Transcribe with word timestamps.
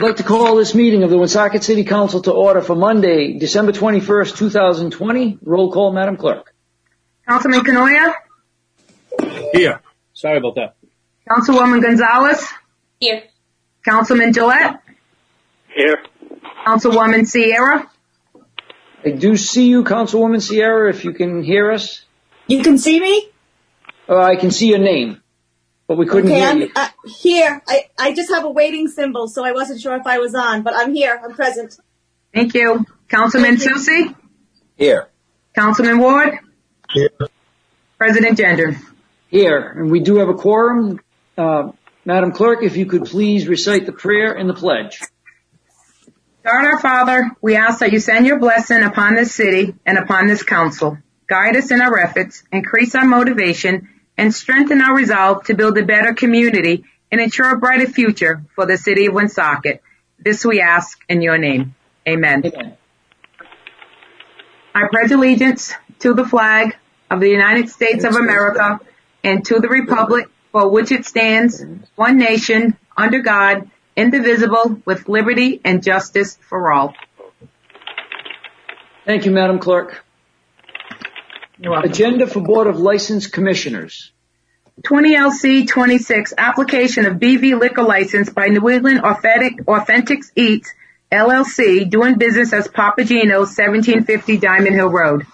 I'd 0.00 0.04
like 0.04 0.16
to 0.16 0.22
call 0.22 0.56
this 0.56 0.74
meeting 0.74 1.02
of 1.02 1.10
the 1.10 1.18
Woonsocket 1.18 1.62
City 1.62 1.84
Council 1.84 2.22
to 2.22 2.32
order 2.32 2.62
for 2.62 2.74
Monday, 2.74 3.38
December 3.38 3.72
21st, 3.72 4.34
2020. 4.34 5.40
Roll 5.42 5.70
call, 5.70 5.92
Madam 5.92 6.16
Clerk. 6.16 6.54
Councilman 7.28 7.60
Cournoyer, 7.60 8.14
Here. 9.52 9.82
Sorry 10.14 10.38
about 10.38 10.54
that. 10.54 10.76
Councilwoman 11.28 11.82
Gonzalez, 11.82 12.48
Here. 12.98 13.24
Councilman 13.84 14.32
Jalette, 14.32 14.78
Here. 15.68 15.98
Councilwoman 16.66 17.26
Sierra, 17.26 17.90
I 19.04 19.10
do 19.10 19.36
see 19.36 19.68
you, 19.68 19.84
Councilwoman 19.84 20.40
Sierra, 20.40 20.88
if 20.88 21.04
you 21.04 21.12
can 21.12 21.42
hear 21.42 21.72
us. 21.72 22.06
You 22.46 22.62
can 22.62 22.78
see 22.78 22.98
me? 23.00 23.28
Uh, 24.08 24.16
I 24.16 24.36
can 24.36 24.50
see 24.50 24.68
your 24.68 24.78
name, 24.78 25.20
but 25.90 25.96
we 25.98 26.06
couldn't 26.06 26.30
Okay, 26.30 26.38
hear 26.38 26.48
I'm 26.48 26.60
you. 26.60 26.70
uh, 26.76 26.88
here. 27.04 27.60
I, 27.66 27.88
I 27.98 28.14
just 28.14 28.30
have 28.30 28.44
a 28.44 28.48
waiting 28.48 28.86
symbol, 28.86 29.26
so 29.26 29.44
I 29.44 29.50
wasn't 29.50 29.80
sure 29.80 29.96
if 29.96 30.06
I 30.06 30.20
was 30.20 30.36
on, 30.36 30.62
but 30.62 30.72
I'm 30.76 30.94
here. 30.94 31.20
I'm 31.20 31.34
present. 31.34 31.76
thank 32.32 32.54
you. 32.54 32.86
Councilman 33.08 33.56
Thank 33.56 33.70
you. 33.70 33.78
Susie, 33.80 34.14
Here. 34.76 35.08
Councilman 35.52 35.98
Ward, 35.98 36.38
Here. 36.92 37.10
President 37.98 38.38
Gendron. 38.38 38.76
Here, 39.26 39.58
and 39.58 39.90
we 39.90 39.98
do 39.98 40.18
have 40.18 40.28
a 40.28 40.34
quorum. 40.34 41.00
Uh, 41.36 41.72
Madam 42.04 42.30
Clerk, 42.30 42.62
if 42.62 42.76
you 42.76 42.86
could 42.86 43.06
please 43.06 43.48
recite 43.48 43.84
the 43.84 43.92
prayer 43.92 44.32
and 44.32 44.48
the 44.48 44.54
pledge. 44.54 45.00
God 46.44 46.66
our 46.66 46.78
Father, 46.78 47.32
we 47.42 47.56
ask 47.56 47.80
that 47.80 47.90
you 47.92 47.98
send 47.98 48.26
your 48.28 48.38
blessing 48.38 48.84
upon 48.84 49.16
this 49.16 49.34
city 49.34 49.74
and 49.84 49.98
upon 49.98 50.28
this 50.28 50.44
council. 50.44 50.98
Guide 51.26 51.56
us 51.56 51.72
in 51.72 51.80
our 51.82 51.98
efforts, 51.98 52.44
increase 52.52 52.94
our 52.94 53.04
motivation, 53.04 53.88
and 54.20 54.34
strengthen 54.34 54.82
our 54.82 54.94
resolve 54.94 55.44
to 55.44 55.54
build 55.54 55.78
a 55.78 55.82
better 55.82 56.12
community 56.12 56.84
and 57.10 57.22
ensure 57.22 57.54
a 57.54 57.58
brighter 57.58 57.86
future 57.86 58.42
for 58.54 58.66
the 58.66 58.76
city 58.76 59.06
of 59.06 59.14
Woonsocket. 59.14 59.82
This 60.18 60.44
we 60.44 60.60
ask 60.60 61.02
in 61.08 61.22
your 61.22 61.38
name. 61.38 61.74
Amen. 62.06 62.44
Amen. 62.44 62.76
I 64.74 64.88
pledge 64.90 65.10
allegiance 65.10 65.72
to 66.00 66.12
the 66.12 66.26
flag 66.26 66.76
of 67.10 67.20
the 67.20 67.30
United 67.30 67.70
States 67.70 68.04
of 68.04 68.14
America 68.14 68.80
and 69.24 69.42
to 69.46 69.58
the 69.58 69.68
republic 69.68 70.28
for 70.52 70.68
which 70.68 70.92
it 70.92 71.06
stands, 71.06 71.64
one 71.96 72.18
nation, 72.18 72.76
under 72.98 73.20
God, 73.20 73.70
indivisible, 73.96 74.82
with 74.84 75.08
liberty 75.08 75.62
and 75.64 75.82
justice 75.82 76.36
for 76.46 76.70
all. 76.70 76.94
Thank 79.06 79.24
you, 79.24 79.30
Madam 79.30 79.58
Clerk. 79.58 80.04
You're. 81.62 81.84
Agenda 81.84 82.26
for 82.26 82.40
Board 82.40 82.66
of 82.66 82.78
License 82.78 83.26
Commissioners. 83.26 84.12
20 84.82 85.14
LC 85.14 85.68
26, 85.68 86.32
application 86.38 87.04
of 87.04 87.16
BV 87.16 87.60
liquor 87.60 87.82
license 87.82 88.30
by 88.30 88.46
New 88.46 88.66
England 88.70 89.00
Authentic, 89.00 89.58
Authentics 89.66 90.30
Eats, 90.34 90.72
LLC, 91.12 91.88
doing 91.90 92.16
business 92.16 92.54
as 92.54 92.66
Papagino's 92.68 93.54
1750 93.56 94.38
Diamond 94.38 94.74
Hill 94.74 94.88
Road. 94.88 95.26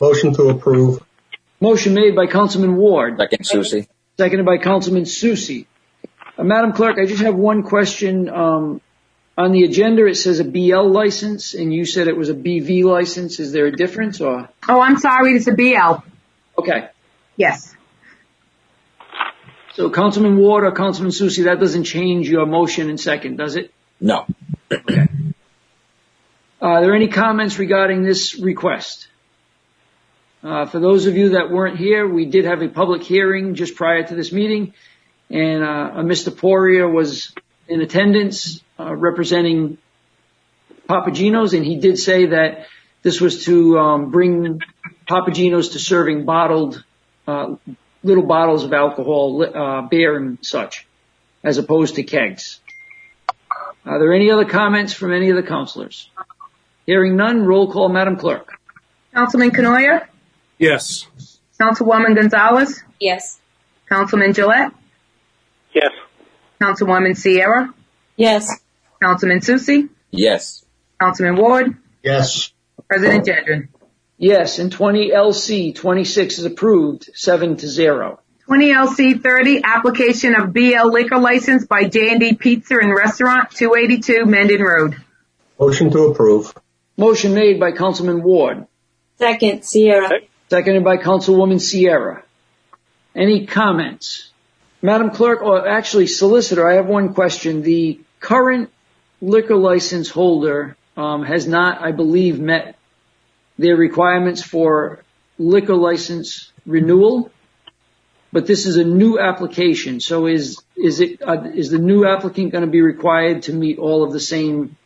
Motion 0.00 0.32
to 0.34 0.48
approve. 0.48 1.00
Motion 1.60 1.94
made 1.94 2.16
by 2.16 2.26
Councilman 2.26 2.74
Ward. 2.76 3.18
Second, 3.18 3.46
Susie. 3.46 3.88
Seconded 4.18 4.46
by 4.46 4.58
Councilman 4.58 5.04
Susie. 5.06 5.68
Uh, 6.36 6.42
Madam 6.42 6.72
Clerk, 6.72 6.98
I 6.98 7.06
just 7.06 7.22
have 7.22 7.36
one 7.36 7.62
question. 7.62 8.28
Um, 8.28 8.80
on 9.36 9.52
the 9.52 9.64
agenda, 9.64 10.06
it 10.06 10.16
says 10.16 10.40
a 10.40 10.44
BL 10.44 10.90
license, 10.90 11.54
and 11.54 11.72
you 11.72 11.84
said 11.84 12.08
it 12.08 12.16
was 12.16 12.28
a 12.28 12.34
BV 12.34 12.84
license. 12.84 13.40
Is 13.40 13.52
there 13.52 13.66
a 13.66 13.72
difference, 13.72 14.20
or? 14.20 14.48
Oh, 14.68 14.80
I'm 14.80 14.98
sorry, 14.98 15.32
it's 15.34 15.46
a 15.46 15.52
BL. 15.52 16.04
Okay. 16.58 16.88
Yes. 17.36 17.74
So 19.74 19.88
Councilman 19.88 20.36
Ward 20.36 20.64
or 20.64 20.72
Councilman 20.72 21.12
Susie, 21.12 21.44
that 21.44 21.60
doesn't 21.60 21.84
change 21.84 22.28
your 22.28 22.44
motion 22.44 22.90
and 22.90 23.00
second, 23.00 23.36
does 23.36 23.56
it? 23.56 23.72
No. 24.00 24.26
Uh, 24.70 25.06
Are 26.60 26.80
there 26.82 26.94
any 26.94 27.08
comments 27.08 27.58
regarding 27.58 28.02
this 28.02 28.38
request? 28.38 29.08
Uh, 30.42 30.66
for 30.66 30.80
those 30.80 31.06
of 31.06 31.16
you 31.16 31.30
that 31.30 31.50
weren't 31.50 31.78
here, 31.78 32.06
we 32.06 32.26
did 32.26 32.44
have 32.44 32.62
a 32.62 32.68
public 32.68 33.02
hearing 33.02 33.54
just 33.54 33.76
prior 33.76 34.02
to 34.02 34.14
this 34.14 34.32
meeting, 34.32 34.74
and 35.30 35.62
uh, 35.62 35.92
Mr. 36.02 36.36
Poirier 36.36 36.88
was 36.88 37.32
in 37.68 37.80
attendance 37.80 38.62
representing 38.88 39.78
Papagenos, 40.88 41.54
and 41.54 41.64
he 41.64 41.76
did 41.76 41.98
say 41.98 42.26
that 42.26 42.66
this 43.02 43.20
was 43.20 43.44
to 43.44 43.78
um, 43.78 44.10
bring 44.10 44.60
Papagenos 45.08 45.72
to 45.72 45.78
serving 45.78 46.24
bottled 46.24 46.82
uh, 47.26 47.54
little 48.02 48.24
bottles 48.26 48.64
of 48.64 48.72
alcohol, 48.72 49.42
uh, 49.44 49.82
beer 49.82 50.16
and 50.16 50.38
such, 50.42 50.86
as 51.44 51.58
opposed 51.58 51.94
to 51.96 52.02
kegs. 52.02 52.60
Are 53.84 53.98
there 53.98 54.12
any 54.12 54.30
other 54.30 54.44
comments 54.44 54.92
from 54.92 55.12
any 55.12 55.30
of 55.30 55.36
the 55.36 55.42
councilors? 55.42 56.10
Hearing 56.86 57.16
none, 57.16 57.44
roll 57.46 57.70
call, 57.72 57.88
Madam 57.88 58.16
Clerk. 58.16 58.58
Councilman 59.14 59.50
Cournoyer, 59.50 60.06
Yes. 60.58 61.06
Councilwoman 61.60 62.14
Gonzalez, 62.16 62.82
Yes. 63.00 63.40
Councilman 63.88 64.32
Jalette, 64.32 64.72
Yes. 65.74 65.90
Councilwoman 66.60 67.16
Sierra, 67.16 67.72
Yes. 68.16 68.48
Councilman 69.02 69.40
Susie, 69.40 69.88
Yes. 70.10 70.64
Councilman 71.00 71.36
Ward, 71.36 71.76
Yes. 72.02 72.52
President 72.88 73.24
Gendron. 73.26 73.68
Yes, 74.18 74.58
and 74.58 74.70
20 74.70 75.10
LC 75.12 75.74
26 75.74 76.38
is 76.38 76.44
approved, 76.44 77.08
7 77.14 77.56
to 77.56 77.66
0. 77.68 78.20
20 78.46 78.72
LC 78.72 79.22
30, 79.22 79.62
application 79.64 80.34
of 80.34 80.52
BL 80.52 80.90
liquor 80.92 81.18
license 81.18 81.64
by 81.66 81.84
J&D 81.84 82.34
Pizza 82.34 82.76
and 82.80 82.92
Restaurant, 82.92 83.50
282 83.52 84.26
Mendon 84.26 84.60
Road. 84.60 84.96
Motion 85.58 85.90
to 85.92 86.04
approve. 86.08 86.52
Motion 86.96 87.32
made 87.32 87.58
by 87.60 87.72
Councilman 87.72 88.22
Ward, 88.22 88.66
Second, 89.18 89.64
Sierra. 89.64 90.20
seconded 90.50 90.84
by 90.84 90.96
Councilwoman 90.98 91.60
Sierra. 91.60 92.24
Any 93.14 93.46
comments? 93.46 94.30
Madam 94.82 95.10
Clerk, 95.10 95.42
or 95.42 95.66
actually 95.68 96.06
Solicitor, 96.08 96.68
I 96.68 96.74
have 96.74 96.86
one 96.86 97.14
question. 97.14 97.62
The 97.62 98.00
current 98.18 98.70
liquor 99.20 99.56
license 99.56 100.08
holder 100.08 100.76
um, 100.96 101.22
has 101.24 101.46
not, 101.46 101.82
I 101.82 101.92
believe, 101.92 102.40
met 102.40 102.76
their 103.58 103.76
requirements 103.76 104.42
for 104.42 105.02
liquor 105.38 105.74
license 105.74 106.52
renewal, 106.66 107.30
but 108.32 108.46
this 108.46 108.66
is 108.66 108.76
a 108.76 108.84
new 108.84 109.18
application. 109.18 110.00
So 110.00 110.26
is 110.26 110.62
is 110.76 111.00
it 111.00 111.22
uh, 111.22 111.44
is 111.54 111.70
the 111.70 111.78
new 111.78 112.06
applicant 112.06 112.52
going 112.52 112.64
to 112.64 112.70
be 112.70 112.82
required 112.82 113.42
to 113.42 113.52
meet 113.52 113.78
all 113.78 114.02
of 114.02 114.12
the 114.12 114.20
same 114.20 114.76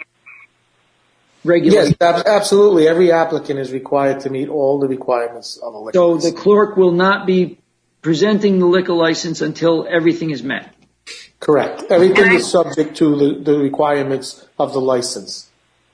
regulations? 1.45 1.97
Yes, 2.01 2.23
absolutely. 2.27 2.89
Every 2.89 3.13
applicant 3.13 3.59
is 3.61 3.73
required 3.73 4.21
to 4.21 4.31
meet 4.31 4.49
all 4.49 4.81
the 4.81 4.89
requirements 4.89 5.57
of 5.57 5.75
a 5.75 5.79
liquor 5.79 5.99
So 5.99 6.17
the 6.17 6.33
clerk 6.33 6.77
will 6.77 6.93
not 6.93 7.27
be 7.27 7.59
presenting 8.03 8.59
the 8.59 8.67
liquor 8.67 8.93
license 8.93 9.41
until 9.41 9.87
everything 9.89 10.31
is 10.31 10.43
met. 10.43 10.75
Correct. 11.45 11.85
Everything 11.91 12.25
I- 12.31 12.35
is 12.35 12.51
subject 12.51 12.97
to 12.99 13.17
the, 13.17 13.41
the 13.53 13.59
requirements 13.59 14.47
of 14.59 14.73
the 14.73 14.81
license. 14.81 15.51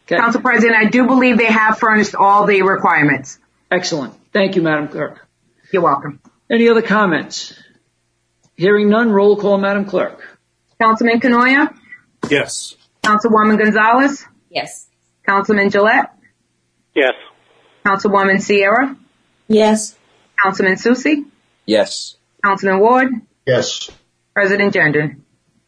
Okay. 0.07 0.17
Council 0.17 0.41
President, 0.41 0.77
I 0.77 0.89
do 0.89 1.07
believe 1.07 1.39
they 1.39 1.47
have 1.47 1.79
furnished 1.79 2.15
all 2.15 2.47
the 2.47 2.63
requirements. 2.63 3.39
Excellent. 3.71 4.15
Thank 4.33 4.55
you, 4.57 4.63
Madam 4.63 4.89
Clerk. 4.89 5.27
You're 5.73 5.83
welcome. 5.83 6.21
Any 6.49 6.69
other 6.69 6.83
comments? 6.83 7.55
Hearing 8.57 8.89
none, 8.89 9.11
roll 9.11 9.37
call, 9.37 9.59
Madam 9.59 9.85
Clerk. 9.85 10.39
Councilman 10.81 11.21
Cournoyer, 11.21 11.75
Yes. 12.29 12.77
Councilwoman 13.03 13.59
Gonzalez, 13.59 14.25
Yes. 14.51 14.87
Councilman 15.27 15.71
Jalette, 15.71 16.11
Yes. 16.95 17.13
Councilwoman 17.85 18.41
Sierra, 18.41 18.97
Yes. 19.49 19.97
Councilman 20.43 20.77
Susie, 20.77 21.25
Yes. 21.67 22.17
Councilman 22.45 22.81
Ward, 22.81 23.09
Yes. 23.47 23.91
President 24.35 24.75
Gendron. 24.75 25.17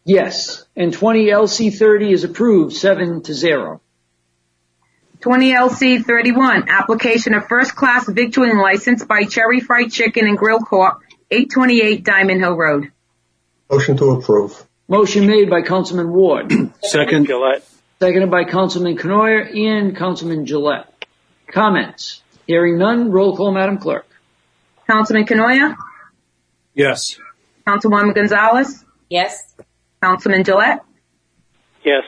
Yes. 0.04 0.64
And 0.76 0.92
20 0.92 1.26
LC 1.26 1.76
30 1.76 2.12
is 2.12 2.24
approved, 2.24 2.72
7 2.74 3.22
to 3.22 3.34
0. 3.34 3.80
20 5.20 5.52
LC 5.52 6.04
31, 6.04 6.68
application 6.68 7.34
of 7.34 7.46
first 7.46 7.76
class 7.76 8.08
victualling 8.08 8.60
license 8.60 9.04
by 9.04 9.22
Cherry 9.24 9.60
Fried 9.60 9.92
Chicken 9.92 10.26
and 10.26 10.36
Grill 10.36 10.58
Corp., 10.58 10.98
828 11.30 12.04
Diamond 12.04 12.40
Hill 12.40 12.56
Road. 12.56 12.90
Motion 13.70 13.96
to 13.98 14.10
approve. 14.10 14.64
Motion 14.88 15.26
made 15.26 15.48
by 15.48 15.62
Councilman 15.62 16.10
Ward, 16.12 16.50
Second. 16.82 17.28
Jalette. 17.28 17.62
seconded 18.00 18.30
by 18.32 18.44
Councilman 18.44 18.96
Cournoyer 18.98 19.56
and 19.56 19.96
Councilman 19.96 20.44
Jalette. 20.44 20.86
Comments? 21.46 22.20
Hearing 22.48 22.76
none, 22.78 23.12
roll 23.12 23.36
call, 23.36 23.52
Madam 23.52 23.78
Clerk. 23.78 24.06
Councilman 24.88 25.24
Cournoyer, 25.24 25.76
Yes. 26.74 27.16
Councilwoman 27.66 28.12
Gonzalez, 28.14 28.84
Yes. 29.08 29.54
Councilman 30.06 30.42
Jalette, 30.44 30.80
Yes. 31.84 32.04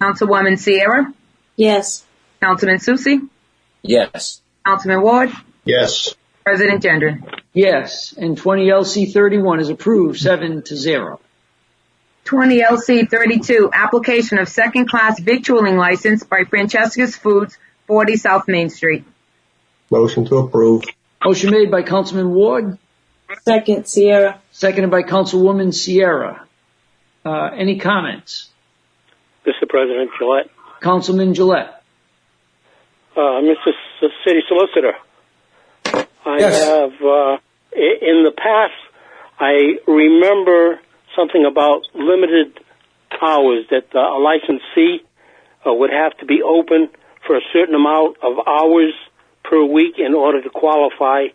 Councilwoman 0.00 0.58
Sierra, 0.58 1.12
Yes. 1.56 2.04
Councilman 2.40 2.78
Susie, 2.78 3.20
Yes. 3.82 4.40
Councilman 4.64 5.02
Ward, 5.02 5.30
Yes. 5.64 6.14
President 6.44 6.82
Gendron. 6.82 7.22
Yes. 7.52 8.14
And 8.16 8.36
20 8.38 8.68
LC 8.70 9.12
31 9.12 9.60
is 9.60 9.68
approved, 9.68 10.18
7 10.18 10.62
to 10.62 10.76
0. 10.76 11.20
20 12.24 12.60
LC 12.62 13.04
32, 13.08 13.70
application 13.72 14.38
of 14.38 14.48
second-class 14.48 15.20
victualling 15.20 15.76
license 15.76 16.24
by 16.24 16.44
Francesca's 16.44 17.16
Foods, 17.16 17.56
40 17.86 18.16
South 18.16 18.48
Main 18.48 18.68
Street. 18.70 19.04
Motion 19.90 20.24
to 20.26 20.38
approve. 20.38 20.84
Motion 21.24 21.50
made 21.50 21.70
by 21.70 21.82
Councilman 21.82 22.30
Ward, 22.34 22.78
Second, 23.44 23.86
Sierra. 23.86 24.40
seconded 24.50 24.90
by 24.90 25.02
Councilwoman 25.02 25.72
Sierra. 25.72 26.45
Uh, 27.26 27.50
any 27.56 27.78
comments? 27.80 28.50
Mr. 29.44 29.68
President 29.68 30.10
Jalette. 30.20 30.48
Councilman 30.80 31.34
Jalette. 31.34 31.74
Uh, 33.16 33.20
Mr. 33.42 33.68
S- 34.02 34.10
City 34.24 34.40
Solicitor. 34.46 34.92
I 36.24 36.38
Yes. 36.38 36.64
have, 36.64 36.92
uh, 37.02 37.38
in 37.74 38.22
the 38.24 38.32
past, 38.36 38.74
I 39.40 39.78
remember 39.88 40.80
something 41.16 41.44
about 41.44 41.82
limited 41.94 42.60
hours 43.20 43.64
that 43.70 43.86
uh, 43.94 43.98
a 43.98 44.18
licensee 44.20 45.02
uh, 45.66 45.72
would 45.72 45.90
have 45.90 46.16
to 46.18 46.26
be 46.26 46.42
open 46.42 46.88
for 47.26 47.36
a 47.36 47.40
certain 47.52 47.74
amount 47.74 48.18
of 48.22 48.38
hours 48.46 48.92
per 49.42 49.64
week 49.64 49.98
in 49.98 50.14
order 50.14 50.40
to 50.42 50.50
qualify 50.50 51.26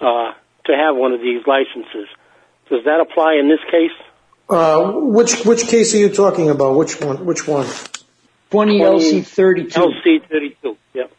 uh, 0.00 0.32
to 0.64 0.72
have 0.76 0.96
one 0.96 1.12
of 1.12 1.20
these 1.20 1.42
licenses. 1.46 2.08
Does 2.70 2.84
that 2.84 3.00
apply 3.00 3.34
in 3.34 3.48
this 3.48 3.60
case? 3.70 3.92
Uh, 4.48 4.92
which, 4.92 5.44
which 5.44 5.66
case 5.66 5.94
are 5.94 5.98
you 5.98 6.08
talking 6.08 6.50
about? 6.50 6.76
Which 6.76 7.00
one, 7.00 7.24
which 7.26 7.46
one? 7.48 7.66
20 8.50 8.80
LC 8.80 9.26
32. 9.26 9.68
LC 9.80 10.28
32, 10.28 10.76
yep. 10.94 11.10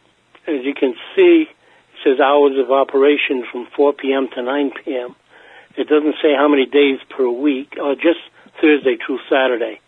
As 0.48 0.64
you 0.64 0.74
can 0.74 0.94
see, 1.16 1.46
it 1.50 1.56
says 2.04 2.20
hours 2.22 2.54
of 2.58 2.72
operation 2.72 3.44
from 3.52 3.68
4 3.76 3.94
p.m. 3.94 4.30
to 4.34 4.42
9 4.42 4.72
p.m. 4.84 5.16
It 5.78 5.88
doesn't 5.90 6.16
say 6.22 6.34
how 6.36 6.48
many 6.48 6.66
days 6.66 7.00
per 7.10 7.30
week, 7.30 7.76
or 7.82 7.96
just 7.96 8.20
Thursday 8.62 8.98
through 9.06 9.20
Saturday. 9.30 9.82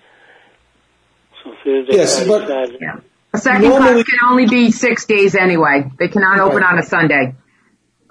So 1.43 1.51
Thursday, 1.63 1.95
Yes, 1.95 2.27
but- 2.27 2.47
Saturday. 2.47 2.85
A 3.31 3.37
second 3.37 3.61
Normally- 3.69 4.03
class 4.03 4.17
can 4.19 4.29
only 4.29 4.47
be 4.47 4.71
six 4.71 5.05
days 5.05 5.35
anyway. 5.35 5.89
They 5.97 6.07
cannot 6.09 6.39
open 6.39 6.63
on 6.63 6.77
a 6.79 6.83
Sunday. 6.83 7.35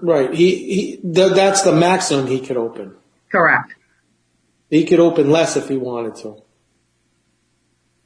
Right, 0.01 0.33
he, 0.33 0.55
he, 0.75 1.01
that's 1.03 1.63
the 1.63 1.73
maximum 1.73 2.29
he 2.29 2.41
could 2.41 2.57
open. 2.57 2.95
Correct. 3.31 3.75
He 4.71 4.85
could 4.85 5.01
open 5.01 5.31
less 5.31 5.57
if 5.57 5.69
he 5.69 5.77
wanted 5.77 6.17
to. 6.17 6.43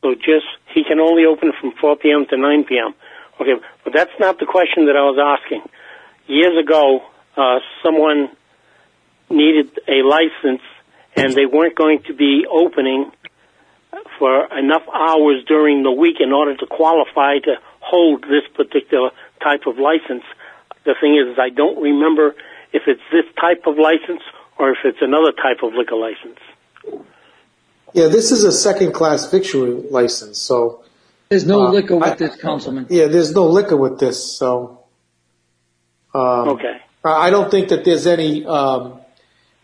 So 0.02 0.14
just, 0.14 0.46
he 0.74 0.84
can 0.84 1.00
only 1.00 1.24
open 1.24 1.52
from 1.60 1.72
4 1.80 1.96
p.m. 1.96 2.26
to 2.30 2.36
9 2.36 2.64
p.m. 2.64 2.94
Okay, 3.40 3.54
but 3.84 3.92
that's 3.92 4.12
not 4.18 4.38
the 4.38 4.46
question 4.46 4.86
that 4.86 4.96
I 4.96 5.02
was 5.02 5.18
asking. 5.18 5.62
Years 6.26 6.58
ago, 6.62 7.00
uh, 7.36 7.58
someone 7.82 8.30
needed 9.30 9.78
a 9.88 10.02
license 10.06 10.62
and 11.16 11.32
they 11.32 11.46
weren't 11.46 11.76
going 11.76 12.02
to 12.06 12.14
be 12.14 12.44
opening 12.50 13.10
for 14.18 14.46
enough 14.56 14.82
hours 14.92 15.44
during 15.46 15.82
the 15.82 15.90
week 15.90 16.16
in 16.20 16.32
order 16.32 16.56
to 16.56 16.66
qualify 16.66 17.38
to 17.38 17.54
hold 17.80 18.22
this 18.22 18.46
particular 18.54 19.10
type 19.42 19.66
of 19.66 19.78
license. 19.78 20.24
The 20.84 20.94
thing 21.00 21.14
is, 21.16 21.38
I 21.38 21.50
don't 21.50 21.80
remember 21.82 22.34
if 22.72 22.82
it's 22.86 23.02
this 23.10 23.26
type 23.40 23.66
of 23.66 23.76
license 23.78 24.22
or 24.58 24.70
if 24.70 24.78
it's 24.84 24.98
another 25.00 25.32
type 25.32 25.62
of 25.62 25.74
liquor 25.74 25.96
license. 25.96 26.38
Yeah, 27.94 28.08
this 28.08 28.32
is 28.32 28.44
a 28.44 28.52
second 28.52 28.92
class 28.92 29.30
victualling 29.30 29.90
license, 29.90 30.38
so, 30.38 30.78
There's 31.28 31.46
no 31.46 31.62
Uh, 31.66 31.70
liquor 31.70 31.96
with 31.96 32.08
I- 32.08 32.14
this, 32.14 32.36
Councilman. 32.36 32.86
yeah, 32.90 33.06
there's 33.06 33.32
no 33.34 33.46
liquor 33.46 33.76
with 33.76 33.98
this, 33.98 34.36
so. 34.36 34.80
Um, 36.14 36.48
Okay. 36.50 36.76
I 37.04 37.30
don't 37.30 37.50
think 37.50 37.68
that 37.70 37.84
there's 37.86 38.06
any, 38.06 38.44
um, 38.44 39.00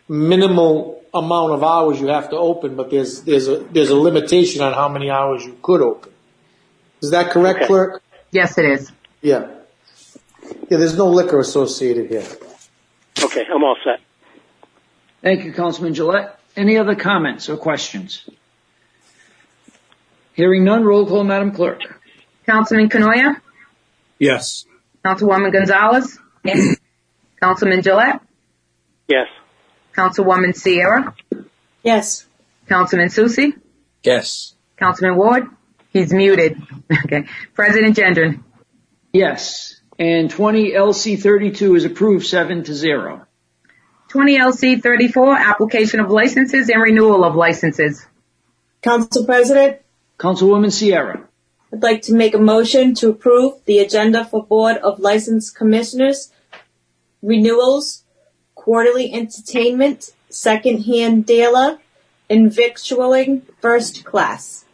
minimal 0.07 0.99
amount 1.13 1.53
of 1.53 1.63
hours 1.63 2.01
you 2.01 2.07
have 2.07 2.29
to 2.31 2.37
open, 2.37 2.75
but 2.75 2.89
there's, 2.89 3.21
there's 3.21 3.47
a, 3.47 3.57
there's 3.71 3.91
a 3.91 3.95
limitation 3.95 4.63
on 4.63 4.73
how 4.73 4.89
many 4.89 5.11
hours 5.11 5.45
you 5.45 5.55
could 5.61 5.81
open. 5.81 6.11
Is 7.01 7.11
that 7.11 7.29
correct, 7.29 7.57
Okay. 7.59 7.67
clerk? 7.67 8.01
Yes, 8.31 8.57
it 8.57 8.65
is. 8.65 8.91
Yeah. 9.21 9.45
Yeah, 10.69 10.77
there's 10.79 10.97
no 10.97 11.07
liquor 11.07 11.39
associated 11.39 12.09
here. 12.09 12.25
Okay, 13.23 13.45
I'm 13.53 13.63
all 13.63 13.77
set. 13.83 13.99
Thank 15.21 15.43
you, 15.45 15.53
Councilman 15.53 15.93
Jalette. 15.93 16.31
Any 16.59 16.77
other 16.77 16.93
comments 16.95 17.47
or 17.47 17.55
questions? 17.55 18.29
Hearing 20.33 20.65
none, 20.65 20.83
roll 20.83 21.05
call, 21.07 21.23
Madam 21.23 21.53
Clerk. 21.53 21.79
Councilman 22.45 22.89
Cournoyer? 22.89 23.37
Yes. 24.19 24.65
Councilwoman 25.05 25.53
Gonzalez? 25.53 26.19
Yes. 26.43 26.75
Councilman 27.41 27.79
Jalette? 27.81 28.19
Yes. 29.07 29.29
Councilwoman 29.95 30.53
Sierra? 30.53 31.15
Yes. 31.81 32.25
Councilman 32.67 33.09
Susie? 33.09 33.53
Yes. 34.03 34.53
Councilman 34.75 35.15
Ward? 35.15 35.47
He's 35.93 36.11
muted. 36.11 36.61
Okay. 37.05 37.25
President 37.53 37.95
Gendron? 37.95 38.43
Yes. 39.13 39.79
And 39.97 40.29
20 40.29 40.73
LC 40.73 41.17
32 41.21 41.75
is 41.75 41.85
approved 41.85 42.25
7 42.25 42.63
to 42.63 42.73
0. 42.73 43.25
20 44.09 44.39
LC 44.39 44.81
34, 44.81 45.35
application 45.35 45.99
of 45.99 46.09
licenses 46.09 46.67
and 46.69 46.81
renewal 46.81 47.23
of 47.23 47.35
licenses. 47.35 48.05
Council 48.81 49.23
President, 49.23 49.77
Councilwoman 50.17 50.71
Sierra. 50.71 51.27
I'd 51.71 51.83
like 51.83 52.01
to 52.03 52.15
make 52.15 52.33
a 52.33 52.39
motion 52.39 52.95
to 52.95 53.09
approve 53.09 53.63
the 53.65 53.77
agenda 53.77 54.25
for 54.25 54.43
Board 54.43 54.77
of 54.77 54.99
License 54.99 55.51
Commissioners, 55.51 56.31
renewals, 57.21 58.03
quarterly 58.55 59.13
entertainment, 59.13 60.11
second-hand 60.29 61.27
dealer, 61.27 61.77
and 62.31 62.51
victualling 62.51 63.43
first 63.61 64.05
class. 64.05 64.65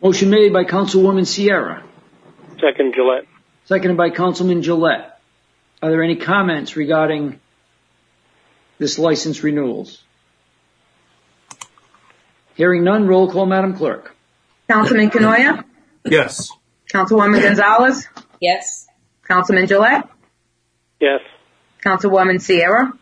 Motion 0.00 0.30
made 0.30 0.52
by 0.52 0.62
Councilwoman 0.62 1.26
Sierra. 1.26 1.82
Second, 2.60 2.94
Jalette. 2.94 3.26
Seconded 3.64 3.96
by 3.96 4.10
Councilman 4.10 4.62
Jalette. 4.62 5.10
Are 5.82 5.90
there 5.90 6.04
any 6.04 6.14
comments 6.14 6.76
regarding 6.76 7.40
this 8.78 8.98
license 8.98 9.42
renewals? 9.42 10.02
Hearing 12.54 12.84
none, 12.84 13.06
roll 13.06 13.30
call, 13.30 13.46
Madam 13.46 13.76
Clerk. 13.76 14.14
Councilman 14.68 15.10
Cournoyer? 15.10 15.64
Yes. 16.04 16.50
Councilwoman 16.92 17.42
Gonzalez? 17.42 18.08
Yes. 18.40 18.86
Councilman 19.26 19.66
Jalette? 19.66 20.08
Yes. 21.00 21.20
Councilwoman 21.84 22.40
Sierra? 22.40 22.92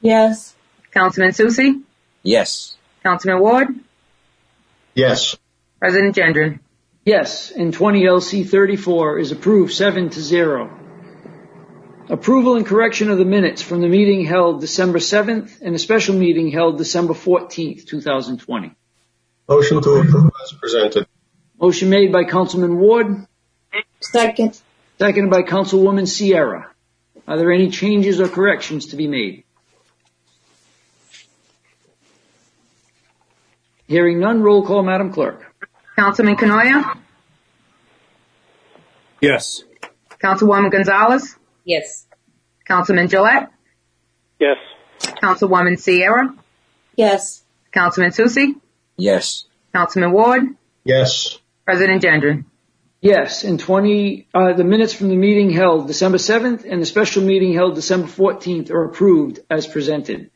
Yes. 0.00 0.54
Councilman 0.92 1.32
Susie? 1.32 1.80
Yes. 2.22 2.76
Councilman 3.02 3.40
Ward? 3.40 3.68
Yes. 4.94 5.36
President 5.78 6.16
Gendron? 6.16 6.60
Yes, 7.04 7.52
and 7.52 7.72
20 7.72 8.02
LC 8.02 8.46
34 8.46 9.18
is 9.18 9.32
approved 9.32 9.72
7 9.72 10.10
to 10.10 10.20
0. 10.20 10.70
Approval 12.10 12.56
and 12.56 12.64
correction 12.64 13.10
of 13.10 13.18
the 13.18 13.24
minutes 13.26 13.60
from 13.60 13.82
the 13.82 13.88
meeting 13.88 14.24
held 14.24 14.62
December 14.62 14.98
7th 14.98 15.60
and 15.60 15.74
a 15.74 15.78
special 15.78 16.14
meeting 16.16 16.50
held 16.50 16.78
December 16.78 17.12
14th, 17.12 17.86
2020. 17.86 18.72
Motion 19.48 19.82
to 19.82 19.90
approve 19.90 20.30
as 20.42 20.52
presented. 20.52 21.06
Motion 21.60 21.90
made 21.90 22.10
by 22.10 22.24
Councilman 22.24 22.78
Ward, 22.78 23.26
Second. 24.00 24.58
seconded 24.98 25.30
by 25.30 25.42
Councilwoman 25.42 26.08
Sierra. 26.08 26.70
Are 27.26 27.36
there 27.36 27.52
any 27.52 27.68
changes 27.70 28.20
or 28.20 28.28
corrections 28.28 28.86
to 28.86 28.96
be 28.96 29.06
made? 29.06 29.44
Hearing 33.86 34.18
none, 34.18 34.40
roll 34.40 34.64
call, 34.64 34.82
Madam 34.82 35.12
Clerk. 35.12 35.44
Councilman 35.96 36.36
Cournoyer? 36.36 36.98
Yes. 39.20 39.62
Councilwoman 40.22 40.70
Gonzalez? 40.70 41.37
Yes. 41.68 42.06
Councilman 42.66 43.08
Jalette? 43.08 43.50
Yes. 44.40 44.56
Councilwoman 45.22 45.78
Sierra? 45.78 46.34
Yes. 46.96 47.42
Councilman 47.72 48.12
Susie? 48.12 48.54
Yes. 48.96 49.44
Councilman 49.74 50.12
Ward? 50.12 50.44
Yes. 50.84 51.38
President 51.66 52.02
Gendron? 52.02 52.46
Yes, 53.02 53.44
and 53.44 53.60
20, 53.60 54.26
uh, 54.34 54.54
the 54.54 54.64
minutes 54.64 54.94
from 54.94 55.10
the 55.10 55.14
meeting 55.14 55.50
held 55.50 55.86
December 55.86 56.16
7th 56.18 56.64
and 56.64 56.80
the 56.80 56.86
special 56.86 57.22
meeting 57.22 57.52
held 57.52 57.74
December 57.74 58.08
14th 58.08 58.70
are 58.70 58.86
approved 58.86 59.40
as 59.50 59.66
presented. 59.66 60.30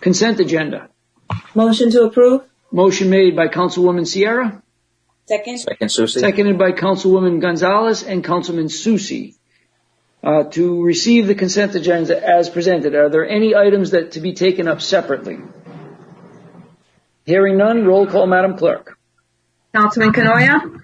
Consent 0.00 0.40
agenda. 0.40 0.90
Motion 1.54 1.90
to 1.92 2.02
approve? 2.02 2.42
Motion 2.72 3.08
made 3.10 3.36
by 3.36 3.46
Councilwoman 3.46 4.06
Sierra, 4.06 4.60
Second. 5.26 5.58
Second, 5.58 5.88
Susie? 5.88 6.20
seconded 6.20 6.58
by 6.58 6.72
Councilwoman 6.72 7.40
Gonzalez 7.40 8.02
and 8.02 8.24
Councilman 8.24 8.68
Susi. 8.68 9.36
Uh, 10.24 10.44
to 10.44 10.82
receive 10.82 11.26
the 11.26 11.34
consent 11.34 11.74
agenda 11.74 12.16
as 12.26 12.48
presented, 12.48 12.94
are 12.94 13.10
there 13.10 13.28
any 13.28 13.54
items 13.54 13.90
that 13.90 14.12
to 14.12 14.20
be 14.20 14.32
taken 14.32 14.66
up 14.66 14.80
separately? 14.80 15.38
Hearing 17.26 17.58
none, 17.58 17.84
roll 17.84 18.06
call, 18.06 18.26
Madam 18.26 18.56
Clerk. 18.56 18.98
Councilman 19.74 20.14
Cournoyer? 20.14 20.80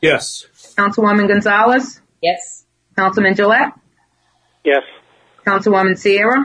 Yes. 0.00 0.46
Councilwoman 0.78 1.26
Gonzalez? 1.26 2.00
Yes. 2.22 2.64
Councilman 2.96 3.34
Jalette? 3.34 3.72
Yes. 4.64 4.82
Councilwoman 5.44 5.98
Sierra? 5.98 6.44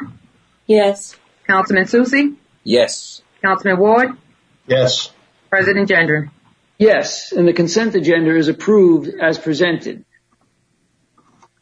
Yes. 0.66 1.16
Councilman 1.46 1.86
Susie? 1.86 2.34
Yes. 2.64 3.22
Councilman 3.44 3.78
Ward? 3.80 4.18
Yes. 4.66 5.12
President 5.52 5.90
Gendron. 5.90 6.32
Yes, 6.80 7.34
and 7.34 7.48
the 7.48 7.54
consent 7.54 7.94
agenda 7.94 8.36
is 8.36 8.48
approved 8.48 9.08
as 9.22 9.38
presented. 9.38 10.06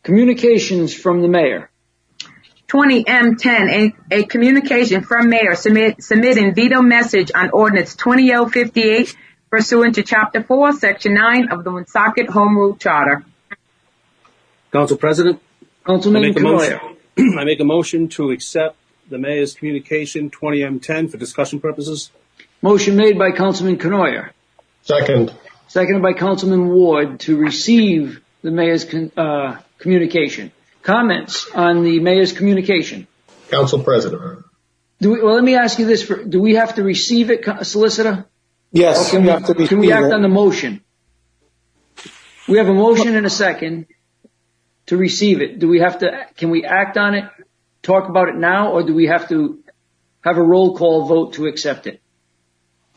Communications 0.09 0.91
from 0.91 1.21
the 1.21 1.27
mayor. 1.27 1.69
20M10, 2.67 3.93
a, 4.11 4.15
a 4.21 4.23
communication 4.23 5.03
from 5.03 5.29
mayor 5.29 5.53
submit, 5.53 6.03
submitting 6.03 6.55
veto 6.55 6.81
message 6.81 7.31
on 7.35 7.51
ordinance 7.51 7.95
20L58 7.95 9.15
pursuant 9.51 9.93
to 9.93 10.01
chapter 10.01 10.41
4, 10.41 10.73
section 10.73 11.13
9 11.13 11.51
of 11.51 11.63
the 11.63 11.69
Woonsocket 11.69 12.27
Home 12.31 12.57
Rule 12.57 12.75
Charter. 12.75 13.23
Council 14.71 14.97
President, 14.97 15.39
I 15.61 15.65
Councilman 15.85 16.23
make 16.23 16.39
a 16.39 16.41
motion, 16.41 16.79
Cournoyer. 16.79 17.37
I 17.39 17.43
make 17.43 17.59
a 17.59 17.65
motion 17.65 18.09
to 18.09 18.31
accept 18.31 18.77
the 19.11 19.19
mayor's 19.19 19.53
communication 19.53 20.31
20M10 20.31 21.11
for 21.11 21.17
discussion 21.17 21.59
purposes. 21.59 22.09
Motion 22.63 22.95
made 22.95 23.19
by 23.19 23.31
Councilman 23.31 23.77
Cournoyer, 23.77 24.31
Second. 24.81 25.35
seconded 25.67 26.01
by 26.01 26.13
Councilman 26.13 26.67
Ward 26.69 27.19
to 27.19 27.37
receive 27.37 28.23
the 28.41 28.51
mayor's 28.51 28.85
con- 28.85 29.11
uh, 29.17 29.57
communication. 29.77 30.51
Comments 30.81 31.49
on 31.53 31.83
the 31.83 31.99
mayor's 31.99 32.31
communication? 32.31 33.07
Council 33.49 33.83
President. 33.83 34.45
Do 35.01 35.11
we, 35.11 35.21
well, 35.21 35.35
let 35.35 35.43
me 35.43 35.55
ask 35.55 35.79
you 35.79 35.85
this: 35.85 36.03
for, 36.03 36.23
Do 36.23 36.41
we 36.41 36.55
have 36.55 36.75
to 36.75 36.83
receive 36.83 37.31
it, 37.31 37.45
solicitor? 37.65 38.25
Yes, 38.71 39.11
Can 39.11 39.21
you 39.21 39.27
we, 39.27 39.31
have 39.31 39.45
to 39.45 39.67
can 39.67 39.79
we 39.79 39.91
act 39.91 40.13
on 40.13 40.21
the 40.21 40.29
motion? 40.29 40.81
We 42.47 42.57
have 42.57 42.67
a 42.67 42.73
motion 42.73 43.15
and 43.15 43.25
a 43.25 43.29
second 43.29 43.87
to 44.87 44.97
receive 44.97 45.41
it. 45.41 45.59
Do 45.59 45.67
we 45.67 45.79
have 45.79 45.99
to? 45.99 46.27
Can 46.35 46.49
we 46.49 46.65
act 46.65 46.97
on 46.97 47.15
it? 47.15 47.25
Talk 47.81 48.09
about 48.09 48.29
it 48.29 48.35
now, 48.35 48.71
or 48.71 48.83
do 48.83 48.93
we 48.93 49.07
have 49.07 49.29
to 49.29 49.59
have 50.21 50.37
a 50.37 50.43
roll 50.43 50.75
call 50.75 51.05
vote 51.05 51.33
to 51.33 51.47
accept 51.47 51.87
it? 51.87 52.01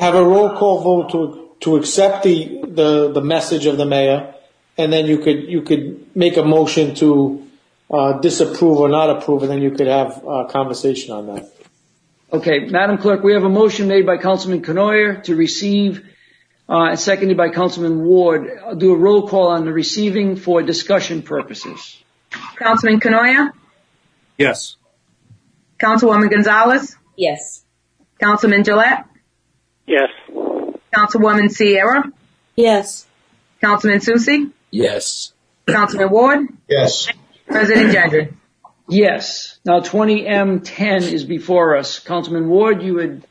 Have 0.01 0.15
a 0.15 0.25
roll 0.25 0.57
call 0.57 0.83
vote 0.83 1.11
to, 1.13 1.57
to 1.61 1.77
accept 1.77 2.25
the, 2.25 2.65
the, 2.67 3.13
the 3.13 3.21
message 3.21 3.67
of 3.67 3.77
the 3.77 3.87
mayor, 3.87 4.35
and 4.79 4.93
then 4.93 5.07
you 5.07 5.19
could, 5.19 5.45
you 5.45 5.63
could 5.63 6.17
make 6.17 6.37
a 6.37 6.45
motion 6.45 6.95
to, 6.97 7.47
uh, 7.91 8.21
disapprove 8.21 8.79
or 8.79 8.89
not 8.89 9.11
approve, 9.11 9.43
and 9.43 9.51
then 9.51 9.61
you 9.63 9.71
could 9.71 9.87
have 9.87 10.23
a 10.27 10.47
conversation 10.47 11.13
on 11.13 11.27
that. 11.35 11.49
Okay, 12.33 12.61
Madam 12.61 12.97
Clerk, 12.97 13.23
we 13.23 13.35
have 13.35 13.45
a 13.45 13.51
motion 13.51 13.89
made 13.89 14.07
by 14.07 14.17
Councilman 14.17 14.63
Cournoyer 14.63 15.23
to 15.25 15.37
receive, 15.37 16.03
uh, 16.69 16.85
and 16.91 16.99
seconded 16.99 17.37
by 17.37 17.51
Councilman 17.51 18.03
Ward. 18.03 18.49
I'll 18.65 18.75
do 18.75 18.93
a 18.95 18.97
roll 18.97 19.29
call 19.29 19.49
on 19.49 19.67
the 19.67 19.73
receiving 19.73 20.37
for 20.37 20.63
discussion 20.63 21.21
purposes. 21.23 22.03
Councilman 22.57 23.01
Cournoyer, 23.01 23.53
Yes. 24.39 24.77
Councilwoman 25.79 26.31
Gonzalez, 26.31 26.97
Yes. 27.17 27.63
Councilman 28.19 28.63
Jalette, 28.63 29.05
Yes. 29.87 30.09
Councilwoman 30.95 31.51
Sierra, 31.51 32.11
Yes. 32.57 33.07
Councilman 33.61 34.01
Susie, 34.01 34.49
Yes. 34.73 35.33
Councilman 35.69 36.11
Ward, 36.11 36.49
Yes. 36.69 37.07
President 37.47 37.95
Gendron. 37.95 38.35
Yes. 38.89 39.59
Now 39.65 39.79
20M10 39.81 41.13
is 41.13 41.25
before 41.25 41.77
us. 41.77 42.01
Councilman 42.01 42.49
Ward, 42.49 42.83
you 42.83 42.95
would, 42.95 43.23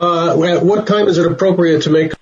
Uh, 0.00 0.44
at 0.44 0.62
what 0.64 0.86
time 0.86 1.08
is 1.08 1.18
it 1.18 1.26
appropriate 1.30 1.82
to 1.82 1.90
make? 1.90 2.12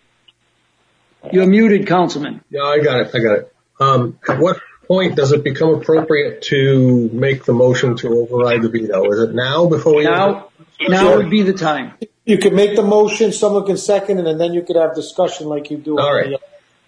you're 1.30 1.46
muted, 1.46 1.86
Councilman. 1.86 2.40
Yeah, 2.48 2.62
I 2.62 2.78
got 2.78 3.00
it. 3.02 3.08
I 3.14 3.18
got 3.18 3.38
it. 3.40 3.52
Um, 3.78 4.18
at 4.28 4.38
what 4.38 4.58
point 4.86 5.16
does 5.16 5.32
it 5.32 5.44
become 5.44 5.74
appropriate 5.74 6.40
to 6.42 7.10
make 7.12 7.44
the 7.44 7.52
motion 7.52 7.96
to 7.98 8.08
override 8.20 8.62
the 8.62 8.70
veto? 8.70 9.04
Is 9.12 9.20
it 9.28 9.34
now 9.34 9.66
before 9.66 9.96
we? 9.96 10.04
Now, 10.04 10.48
now 10.80 11.16
would 11.16 11.30
be 11.30 11.42
the 11.42 11.52
time. 11.52 11.94
You 12.24 12.38
could 12.38 12.52
make 12.52 12.74
the 12.76 12.82
motion, 12.82 13.32
someone 13.32 13.64
can 13.66 13.76
second 13.76 14.18
it, 14.18 14.26
and 14.26 14.40
then 14.40 14.52
you 14.52 14.62
could 14.62 14.76
have 14.76 14.94
discussion 14.94 15.46
like 15.48 15.70
you 15.70 15.76
do. 15.76 15.98
All 15.98 16.12
right. 16.14 16.30
the- 16.30 16.38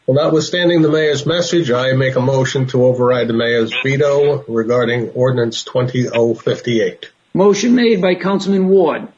Well, 0.06 0.24
notwithstanding 0.24 0.82
the 0.82 0.88
mayor's 0.90 1.26
message, 1.26 1.70
I 1.70 1.92
make 1.92 2.16
a 2.16 2.20
motion 2.20 2.66
to 2.68 2.84
override 2.86 3.28
the 3.28 3.34
mayor's 3.34 3.72
veto 3.84 4.42
regarding 4.48 5.10
ordinance 5.10 5.62
20058. 5.64 7.10
Motion 7.34 7.74
made 7.74 8.00
by 8.00 8.14
Councilman 8.14 8.68
Ward, 8.68 9.08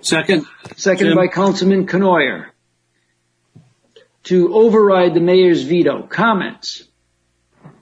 Second. 0.00 0.46
seconded 0.76 1.16
by 1.16 1.26
Councilman 1.26 1.86
Cournoyer 1.86 2.46
to 4.24 4.54
override 4.54 5.14
the 5.14 5.20
mayor's 5.20 5.62
veto. 5.62 6.02
Comments? 6.02 6.84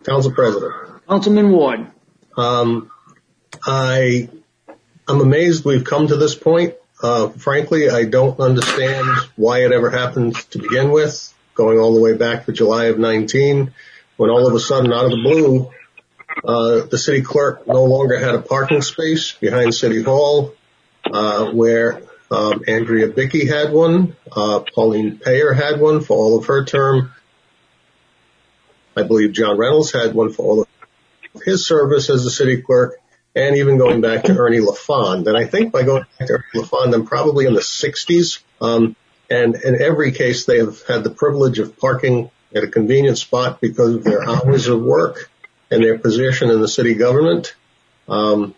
Council 0.04 0.32
President. 0.32 0.72
Councilman 1.08 1.50
Ward. 1.52 1.86
Um, 2.36 2.90
I, 3.64 4.28
I'm 5.08 5.20
amazed 5.20 5.64
we've 5.64 5.84
come 5.84 6.08
to 6.08 6.16
this 6.16 6.34
point. 6.34 6.75
Uh, 7.00 7.28
frankly, 7.28 7.88
I 7.88 8.04
don't 8.04 8.40
understand 8.40 9.06
why 9.36 9.64
it 9.64 9.70
ever 9.70 9.90
happened 9.90 10.34
to 10.50 10.58
begin 10.58 10.90
with, 10.90 11.32
going 11.54 11.78
all 11.78 11.94
the 11.94 12.00
way 12.00 12.16
back 12.16 12.46
to 12.46 12.52
July 12.52 12.86
of 12.86 12.98
19, 12.98 13.72
when 14.16 14.30
all 14.30 14.48
of 14.48 14.54
a 14.54 14.58
sudden, 14.58 14.92
out 14.92 15.04
of 15.04 15.12
the 15.12 15.22
blue, 15.22 15.70
uh, 16.44 16.86
the 16.86 16.98
city 16.98 17.22
clerk 17.22 17.68
no 17.68 17.84
longer 17.84 18.18
had 18.18 18.34
a 18.34 18.42
parking 18.42 18.82
space 18.82 19.32
behind 19.32 19.75
City 19.75 20.02
Hall, 20.02 20.54
uh, 21.04 21.52
where 21.52 22.02
um, 22.30 22.64
Andrea 22.66 23.06
Bicky 23.06 23.46
had 23.46 23.72
one, 23.72 24.16
uh, 24.32 24.60
Pauline 24.75 25.18
Payer 25.18 25.52
had 25.52 25.80
one 25.80 26.00
for 26.00 26.16
all 26.16 26.38
of 26.38 26.46
her 26.46 26.64
term. 26.64 27.12
I 28.96 29.04
believe 29.04 29.32
John 29.32 29.56
Reynolds 29.56 29.92
had 29.92 30.14
one 30.14 30.32
for 30.32 30.42
all 30.42 30.60
of 30.62 31.42
his 31.44 31.66
service 31.66 32.10
as 32.10 32.25
a 32.26 32.30
city 32.30 32.62
clerk, 32.62 32.98
and 33.37 33.57
even 33.57 33.76
going 33.76 34.00
back 34.00 34.25
to 34.25 34.37
Ernie 34.37 34.61
LaFond. 34.61 35.28
And 35.28 35.37
I 35.37 35.45
think 35.45 35.71
by 35.71 35.83
going 35.83 36.07
back 36.19 36.28
to 36.28 36.35
Ernie 36.35 36.45
LaFond, 36.55 36.95
I'm 36.95 37.05
probably 37.05 37.45
in 37.45 37.52
the 37.52 37.61
60s. 37.61 38.40
Um, 38.62 38.97
and 39.31 39.55
in 39.57 39.81
every 39.81 40.12
case, 40.12 40.47
they 40.47 40.59
have 40.59 40.83
had 40.87 41.05
the 41.05 41.11
privilege 41.11 41.59
of 41.59 41.78
parking 41.78 42.31
at 42.55 42.64
a 42.64 42.69
convenient 42.69 43.19
spot 43.19 43.61
because 43.61 43.97
of 43.97 44.05
their 44.05 44.26
hours 44.28 44.69
of 44.69 44.81
work 44.81 45.31
and 45.71 45.85
their 45.85 45.99
position 45.99 46.50
in 46.50 46.62
the 46.62 46.69
city 46.69 46.95
government. 46.95 47.55
Um, 48.09 48.55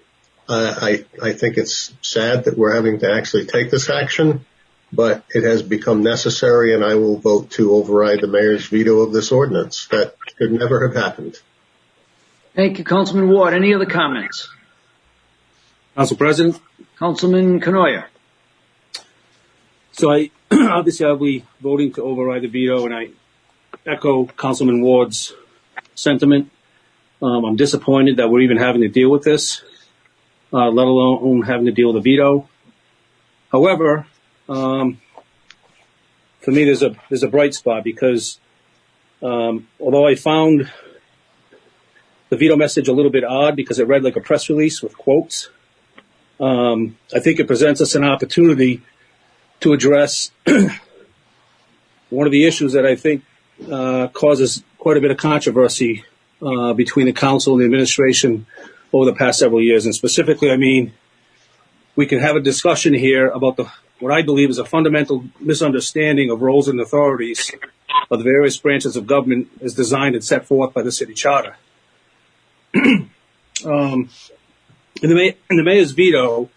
I, 0.48 1.04
I 1.22 1.32
think 1.32 1.58
it's 1.58 1.92
sad 2.00 2.44
that 2.44 2.56
we're 2.56 2.74
having 2.74 3.00
to 3.00 3.12
actually 3.12 3.46
take 3.46 3.70
this 3.70 3.90
action, 3.90 4.46
but 4.92 5.24
it 5.30 5.44
has 5.44 5.62
become 5.62 6.02
necessary, 6.02 6.74
and 6.74 6.82
I 6.82 6.94
will 6.94 7.18
vote 7.18 7.50
to 7.52 7.74
override 7.74 8.22
the 8.22 8.28
mayor's 8.28 8.66
veto 8.66 9.00
of 9.00 9.12
this 9.12 9.30
ordinance. 9.30 9.88
That 9.88 10.14
could 10.38 10.52
never 10.52 10.86
have 10.86 10.96
happened. 10.96 11.36
Thank 12.54 12.78
you, 12.78 12.84
Councilman 12.84 13.28
Ward. 13.28 13.52
Any 13.52 13.74
other 13.74 13.84
comments? 13.84 14.48
Council 15.98 16.16
President, 16.16 16.60
Councilman 16.96 17.60
Cournoyer. 17.60 18.04
so 19.90 20.12
I, 20.12 20.30
obviously 20.52 21.04
I'll 21.04 21.16
be 21.16 21.44
voting 21.60 21.92
to 21.94 22.04
override 22.04 22.42
the 22.42 22.46
veto 22.46 22.84
and 22.84 22.94
I 22.94 23.08
echo 23.84 24.26
Councilman 24.26 24.80
Ward's 24.80 25.32
sentiment. 25.96 26.52
Um, 27.20 27.44
I'm 27.44 27.56
disappointed 27.56 28.18
that 28.18 28.30
we're 28.30 28.42
even 28.42 28.58
having 28.58 28.82
to 28.82 28.88
deal 28.88 29.10
with 29.10 29.24
this, 29.24 29.62
uh, 30.52 30.68
let 30.68 30.86
alone 30.86 31.42
having 31.42 31.66
to 31.66 31.72
deal 31.72 31.92
with 31.92 31.96
a 31.96 32.00
veto. 32.00 32.48
However, 33.50 34.06
um, 34.48 35.00
for 36.42 36.52
me, 36.52 36.62
there's 36.62 36.84
a 36.84 36.94
there's 37.08 37.24
a 37.24 37.28
bright 37.28 37.54
spot 37.54 37.82
because 37.82 38.38
um, 39.20 39.66
although 39.80 40.06
I 40.06 40.14
found 40.14 40.70
the 42.28 42.36
veto 42.36 42.54
message 42.54 42.86
a 42.86 42.92
little 42.92 43.10
bit 43.10 43.24
odd 43.24 43.56
because 43.56 43.80
it 43.80 43.88
read 43.88 44.04
like 44.04 44.14
a 44.14 44.20
press 44.20 44.48
release 44.48 44.80
with 44.80 44.96
quotes, 44.96 45.50
um, 46.40 46.96
I 47.14 47.20
think 47.20 47.40
it 47.40 47.46
presents 47.46 47.80
us 47.80 47.94
an 47.94 48.04
opportunity 48.04 48.82
to 49.60 49.72
address 49.72 50.30
one 52.10 52.26
of 52.26 52.32
the 52.32 52.44
issues 52.44 52.72
that 52.72 52.86
I 52.86 52.94
think 52.96 53.24
uh, 53.70 54.08
causes 54.08 54.62
quite 54.78 54.96
a 54.96 55.00
bit 55.00 55.10
of 55.10 55.16
controversy 55.16 56.04
uh, 56.40 56.72
between 56.72 57.06
the 57.06 57.12
council 57.12 57.54
and 57.54 57.62
the 57.62 57.64
administration 57.64 58.46
over 58.92 59.04
the 59.04 59.14
past 59.14 59.40
several 59.40 59.62
years. 59.62 59.84
And 59.84 59.94
specifically, 59.94 60.50
I 60.50 60.56
mean, 60.56 60.92
we 61.96 62.06
can 62.06 62.20
have 62.20 62.36
a 62.36 62.40
discussion 62.40 62.94
here 62.94 63.28
about 63.28 63.56
the 63.56 63.70
what 63.98 64.12
I 64.12 64.22
believe 64.22 64.48
is 64.48 64.58
a 64.58 64.64
fundamental 64.64 65.24
misunderstanding 65.40 66.30
of 66.30 66.40
roles 66.40 66.68
and 66.68 66.80
authorities 66.80 67.52
of 68.10 68.18
the 68.18 68.24
various 68.24 68.56
branches 68.56 68.94
of 68.94 69.08
government 69.08 69.48
as 69.60 69.74
designed 69.74 70.14
and 70.14 70.24
set 70.24 70.46
forth 70.46 70.72
by 70.72 70.82
the 70.82 70.92
city 70.92 71.14
charter. 71.14 71.56
um, 73.64 74.08
in, 75.02 75.10
the 75.10 75.36
in 75.50 75.56
the 75.56 75.62
mayor's 75.62 75.92
veto, 75.92 76.50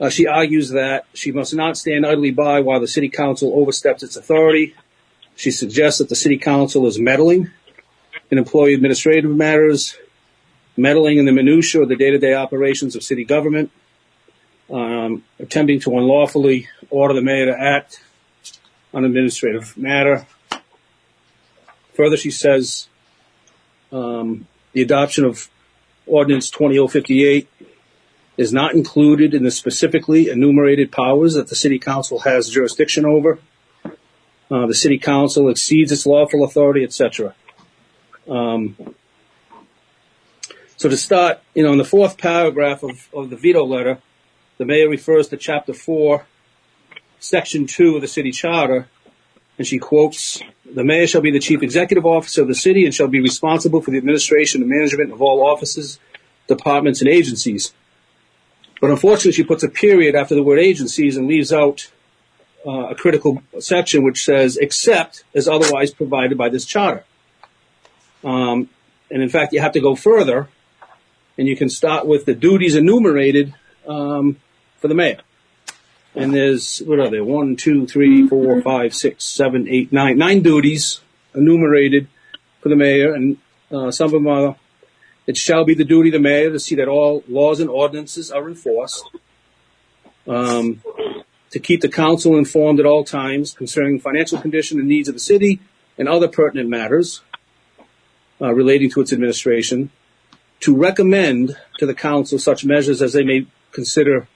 uh, 0.00 0.08
she 0.08 0.26
argues 0.26 0.70
that 0.70 1.06
she 1.14 1.32
must 1.32 1.54
not 1.54 1.76
stand 1.76 2.06
idly 2.06 2.30
by 2.30 2.60
while 2.60 2.80
the 2.80 2.88
city 2.88 3.08
council 3.08 3.52
oversteps 3.54 4.02
its 4.02 4.16
authority. 4.16 4.74
She 5.36 5.50
suggests 5.50 5.98
that 5.98 6.08
the 6.08 6.16
city 6.16 6.38
council 6.38 6.86
is 6.86 6.98
meddling 6.98 7.50
in 8.30 8.38
employee 8.38 8.74
administrative 8.74 9.30
matters, 9.30 9.96
meddling 10.76 11.18
in 11.18 11.24
the 11.24 11.32
minutiae 11.32 11.82
of 11.82 11.88
the 11.88 11.96
day-to-day 11.96 12.34
operations 12.34 12.94
of 12.94 13.02
city 13.02 13.24
government, 13.24 13.70
um, 14.70 15.24
attempting 15.38 15.80
to 15.80 15.96
unlawfully 15.96 16.68
order 16.90 17.14
the 17.14 17.22
mayor 17.22 17.46
to 17.46 17.58
act 17.58 18.02
on 18.94 19.04
administrative 19.04 19.76
matter. 19.76 20.26
Further, 21.94 22.16
she 22.16 22.30
says 22.30 22.88
um, 23.90 24.46
the 24.72 24.82
adoption 24.82 25.24
of 25.24 25.48
Ordinance 26.06 26.50
20058 26.50 27.48
is 28.38 28.52
not 28.52 28.74
included 28.74 29.34
in 29.34 29.42
the 29.42 29.50
specifically 29.50 30.30
enumerated 30.30 30.92
powers 30.92 31.34
that 31.34 31.48
the 31.48 31.56
city 31.56 31.78
council 31.78 32.20
has 32.20 32.48
jurisdiction 32.48 33.04
over. 33.04 33.40
Uh, 34.50 34.66
the 34.66 34.74
city 34.74 34.96
council 34.96 35.50
exceeds 35.50 35.92
its 35.92 36.06
lawful 36.06 36.44
authority, 36.44 36.84
etc. 36.84 37.34
Um, 38.30 38.76
so 40.76 40.88
to 40.88 40.96
start, 40.96 41.40
you 41.54 41.64
know, 41.64 41.72
in 41.72 41.78
the 41.78 41.84
fourth 41.84 42.16
paragraph 42.16 42.84
of, 42.84 43.08
of 43.12 43.28
the 43.28 43.36
veto 43.36 43.64
letter, 43.64 43.98
the 44.56 44.64
mayor 44.64 44.88
refers 44.88 45.28
to 45.28 45.36
chapter 45.36 45.74
four, 45.74 46.24
section 47.18 47.66
two 47.66 47.96
of 47.96 48.00
the 48.00 48.08
city 48.08 48.30
charter, 48.30 48.88
and 49.58 49.66
she 49.66 49.78
quotes, 49.78 50.40
the 50.64 50.84
mayor 50.84 51.08
shall 51.08 51.20
be 51.20 51.32
the 51.32 51.40
chief 51.40 51.62
executive 51.62 52.06
officer 52.06 52.42
of 52.42 52.48
the 52.48 52.54
city 52.54 52.84
and 52.84 52.94
shall 52.94 53.08
be 53.08 53.20
responsible 53.20 53.80
for 53.80 53.90
the 53.90 53.98
administration 53.98 54.62
and 54.62 54.70
management 54.70 55.12
of 55.12 55.20
all 55.20 55.44
offices, 55.44 55.98
departments, 56.46 57.00
and 57.00 57.10
agencies. 57.10 57.74
But 58.80 58.90
unfortunately, 58.90 59.32
she 59.32 59.44
puts 59.44 59.62
a 59.62 59.68
period 59.68 60.14
after 60.14 60.34
the 60.34 60.42
word 60.42 60.58
agencies 60.58 61.16
and 61.16 61.26
leaves 61.26 61.52
out 61.52 61.90
uh, 62.66 62.88
a 62.90 62.94
critical 62.94 63.42
section 63.60 64.04
which 64.04 64.24
says, 64.24 64.56
except 64.56 65.24
as 65.34 65.48
otherwise 65.48 65.92
provided 65.92 66.36
by 66.36 66.48
this 66.48 66.64
charter. 66.64 67.04
Um, 68.24 68.68
and 69.10 69.22
in 69.22 69.28
fact, 69.28 69.52
you 69.52 69.60
have 69.60 69.72
to 69.72 69.80
go 69.80 69.94
further, 69.94 70.48
and 71.36 71.48
you 71.48 71.56
can 71.56 71.68
start 71.68 72.06
with 72.06 72.24
the 72.24 72.34
duties 72.34 72.74
enumerated 72.74 73.54
um, 73.86 74.36
for 74.78 74.88
the 74.88 74.94
mayor. 74.94 75.20
And 76.14 76.34
there's, 76.34 76.80
what 76.80 76.98
are 76.98 77.10
there? 77.10 77.24
One, 77.24 77.56
two, 77.56 77.86
three, 77.86 78.26
four, 78.26 78.60
five, 78.60 78.94
six, 78.94 79.24
seven, 79.24 79.68
eight, 79.68 79.92
nine. 79.92 80.18
Nine 80.18 80.42
duties 80.42 81.00
enumerated 81.34 82.08
for 82.60 82.68
the 82.68 82.76
mayor, 82.76 83.14
and 83.14 83.38
uh, 83.70 83.90
some 83.90 84.06
of 84.06 84.12
them 84.12 84.26
are, 84.26 84.56
it 85.28 85.36
shall 85.36 85.62
be 85.62 85.74
the 85.74 85.84
duty 85.84 86.08
of 86.08 86.14
the 86.14 86.18
mayor 86.18 86.50
to 86.50 86.58
see 86.58 86.74
that 86.76 86.88
all 86.88 87.22
laws 87.28 87.60
and 87.60 87.68
ordinances 87.68 88.30
are 88.30 88.48
enforced, 88.48 89.04
um, 90.26 90.82
to 91.50 91.58
keep 91.60 91.82
the 91.82 91.88
council 91.88 92.38
informed 92.38 92.80
at 92.80 92.86
all 92.86 93.04
times 93.04 93.52
concerning 93.52 94.00
financial 94.00 94.40
condition 94.40 94.78
and 94.78 94.88
needs 94.88 95.06
of 95.06 95.14
the 95.14 95.20
city 95.20 95.60
and 95.98 96.08
other 96.08 96.28
pertinent 96.28 96.70
matters 96.70 97.20
uh, 98.40 98.54
relating 98.54 98.90
to 98.90 99.02
its 99.02 99.12
administration, 99.12 99.90
to 100.60 100.74
recommend 100.74 101.54
to 101.78 101.84
the 101.84 101.94
council 101.94 102.38
such 102.38 102.64
measures 102.64 103.02
as 103.02 103.12
they 103.12 103.22
may 103.22 103.46
consider 103.72 104.26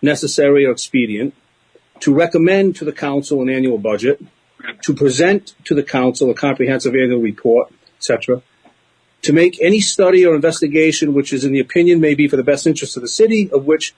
necessary 0.00 0.64
or 0.64 0.70
expedient, 0.70 1.34
to 1.98 2.14
recommend 2.14 2.76
to 2.76 2.84
the 2.84 2.92
council 2.92 3.42
an 3.42 3.50
annual 3.50 3.78
budget, 3.78 4.22
to 4.82 4.94
present 4.94 5.54
to 5.64 5.74
the 5.74 5.82
council 5.82 6.30
a 6.30 6.34
comprehensive 6.34 6.94
annual 6.94 7.20
report, 7.20 7.72
etc., 7.96 8.42
to 9.22 9.32
make 9.32 9.60
any 9.60 9.80
study 9.80 10.24
or 10.24 10.34
investigation 10.34 11.12
which 11.12 11.32
is 11.32 11.44
in 11.44 11.52
the 11.52 11.60
opinion 11.60 12.00
may 12.00 12.14
be 12.14 12.28
for 12.28 12.36
the 12.36 12.42
best 12.42 12.66
interest 12.66 12.96
of 12.96 13.02
the 13.02 13.08
city, 13.08 13.50
of 13.52 13.66
which 13.66 13.94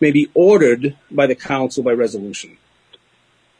may 0.00 0.10
be 0.10 0.30
ordered 0.34 0.96
by 1.10 1.26
the 1.26 1.34
council 1.34 1.82
by 1.82 1.92
resolution. 1.92 2.56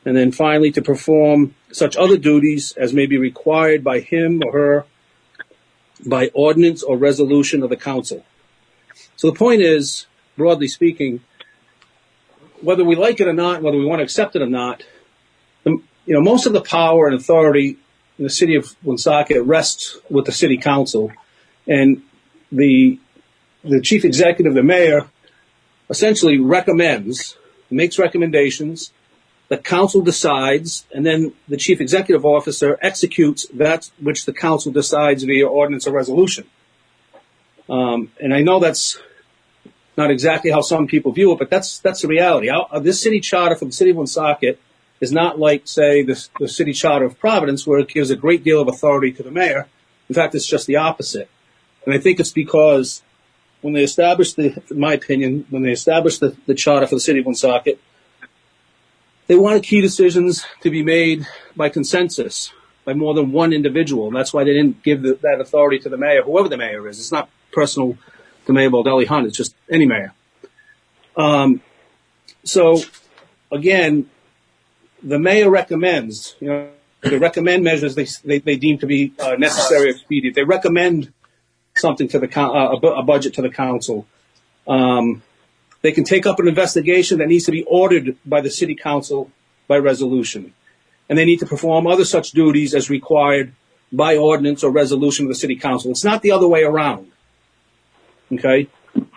And 0.04 0.16
then 0.16 0.30
finally, 0.30 0.70
to 0.72 0.82
perform 0.82 1.54
such 1.72 1.96
other 1.96 2.16
duties 2.16 2.72
as 2.76 2.92
may 2.92 3.06
be 3.06 3.18
required 3.18 3.82
by 3.82 4.00
him 4.00 4.42
or 4.44 4.52
her 4.52 4.84
by 6.04 6.30
ordinance 6.34 6.82
or 6.82 6.96
resolution 6.96 7.62
of 7.62 7.70
the 7.70 7.76
council. 7.76 8.24
So 9.16 9.30
the 9.30 9.36
point 9.36 9.62
is, 9.62 10.06
broadly 10.36 10.68
speaking, 10.68 11.20
whether 12.60 12.84
we 12.84 12.96
like 12.96 13.20
it 13.20 13.28
or 13.28 13.32
not, 13.32 13.62
whether 13.62 13.78
we 13.78 13.84
want 13.84 14.00
to 14.00 14.04
accept 14.04 14.36
it 14.36 14.42
or 14.42 14.48
not, 14.48 14.84
you 15.64 15.82
know, 16.14 16.20
most 16.20 16.46
of 16.46 16.52
the 16.52 16.60
power 16.60 17.08
and 17.08 17.16
authority 17.16 17.76
the 18.18 18.30
city 18.30 18.56
of 18.56 18.74
Woonsocket 18.82 19.44
rests 19.44 19.98
with 20.08 20.26
the 20.26 20.32
city 20.32 20.56
council, 20.56 21.12
and 21.66 22.02
the 22.50 22.98
the 23.64 23.80
chief 23.80 24.04
executive, 24.04 24.54
the 24.54 24.62
mayor, 24.62 25.08
essentially 25.90 26.38
recommends, 26.38 27.36
makes 27.68 27.98
recommendations, 27.98 28.92
the 29.48 29.58
council 29.58 30.02
decides, 30.02 30.86
and 30.94 31.04
then 31.04 31.32
the 31.48 31.56
chief 31.56 31.80
executive 31.80 32.24
officer 32.24 32.78
executes 32.82 33.46
that 33.54 33.90
which 34.00 34.24
the 34.24 34.32
council 34.32 34.72
decides 34.72 35.24
via 35.24 35.46
ordinance 35.46 35.86
or 35.86 35.92
resolution. 35.92 36.46
Um, 37.68 38.12
and 38.20 38.32
I 38.32 38.42
know 38.42 38.60
that's 38.60 38.98
not 39.96 40.10
exactly 40.10 40.50
how 40.50 40.60
some 40.60 40.86
people 40.86 41.12
view 41.12 41.32
it, 41.32 41.38
but 41.38 41.50
that's 41.50 41.78
that's 41.78 42.02
the 42.02 42.08
reality. 42.08 42.48
Uh, 42.50 42.78
this 42.80 43.02
city 43.02 43.20
charter 43.20 43.56
for 43.56 43.64
the 43.64 43.72
city 43.72 43.90
of 43.90 43.96
Woonsocket 43.96 44.60
is 45.00 45.12
not 45.12 45.38
like, 45.38 45.66
say, 45.66 46.02
the, 46.02 46.28
the 46.40 46.48
city 46.48 46.72
charter 46.72 47.04
of 47.04 47.18
Providence, 47.18 47.66
where 47.66 47.78
it 47.78 47.88
gives 47.88 48.10
a 48.10 48.16
great 48.16 48.42
deal 48.42 48.60
of 48.60 48.68
authority 48.68 49.12
to 49.12 49.22
the 49.22 49.30
mayor. 49.30 49.66
In 50.08 50.14
fact, 50.14 50.34
it's 50.34 50.46
just 50.46 50.66
the 50.66 50.76
opposite. 50.76 51.28
And 51.84 51.94
I 51.94 51.98
think 51.98 52.18
it's 52.18 52.32
because 52.32 53.02
when 53.60 53.74
they 53.74 53.82
established 53.82 54.36
the, 54.36 54.62
in 54.70 54.78
my 54.78 54.94
opinion, 54.94 55.46
when 55.50 55.62
they 55.62 55.72
established 55.72 56.20
the, 56.20 56.36
the 56.46 56.54
charter 56.54 56.86
for 56.86 56.94
the 56.96 57.00
city 57.00 57.20
of 57.20 57.26
Woonsocket, 57.26 57.80
they 59.26 59.34
wanted 59.34 59.62
key 59.64 59.80
decisions 59.80 60.44
to 60.60 60.70
be 60.70 60.82
made 60.82 61.26
by 61.56 61.68
consensus 61.68 62.52
by 62.84 62.94
more 62.94 63.14
than 63.14 63.32
one 63.32 63.52
individual. 63.52 64.06
And 64.06 64.16
that's 64.16 64.32
why 64.32 64.44
they 64.44 64.52
didn't 64.52 64.82
give 64.82 65.02
the, 65.02 65.18
that 65.22 65.40
authority 65.40 65.80
to 65.80 65.88
the 65.88 65.96
mayor, 65.96 66.22
whoever 66.22 66.48
the 66.48 66.56
mayor 66.56 66.88
is. 66.88 67.00
It's 67.00 67.12
not 67.12 67.28
personal 67.52 67.98
to 68.46 68.52
Mayor 68.52 68.70
Baldelli 68.70 69.06
Hunt. 69.06 69.26
It's 69.26 69.36
just 69.36 69.56
any 69.68 69.86
mayor. 69.86 70.14
Um, 71.16 71.60
so 72.44 72.80
again, 73.50 74.08
the 75.02 75.18
mayor 75.18 75.50
recommends, 75.50 76.36
you 76.40 76.48
know, 76.48 76.68
they 77.02 77.18
recommend 77.18 77.62
measures 77.62 77.94
they, 77.94 78.06
they, 78.24 78.38
they 78.38 78.56
deem 78.56 78.78
to 78.78 78.86
be 78.86 79.12
uh, 79.18 79.36
necessary 79.36 79.88
or 79.88 79.90
expedient. 79.90 80.34
They 80.34 80.44
recommend 80.44 81.12
something 81.76 82.08
to 82.08 82.18
the 82.18 82.40
uh, 82.40 82.76
a 82.76 83.02
budget 83.02 83.34
to 83.34 83.42
the 83.42 83.50
council. 83.50 84.06
Um, 84.66 85.22
they 85.82 85.92
can 85.92 86.04
take 86.04 86.26
up 86.26 86.40
an 86.40 86.48
investigation 86.48 87.18
that 87.18 87.28
needs 87.28 87.44
to 87.44 87.52
be 87.52 87.62
ordered 87.64 88.16
by 88.24 88.40
the 88.40 88.50
city 88.50 88.74
council 88.74 89.30
by 89.68 89.76
resolution, 89.76 90.54
and 91.08 91.18
they 91.18 91.24
need 91.24 91.40
to 91.40 91.46
perform 91.46 91.86
other 91.86 92.04
such 92.04 92.32
duties 92.32 92.74
as 92.74 92.90
required 92.90 93.52
by 93.92 94.16
ordinance 94.16 94.64
or 94.64 94.70
resolution 94.70 95.26
of 95.26 95.28
the 95.28 95.34
city 95.34 95.56
council. 95.56 95.90
It's 95.90 96.04
not 96.04 96.22
the 96.22 96.32
other 96.32 96.48
way 96.48 96.64
around. 96.64 97.12
Okay. 98.32 98.68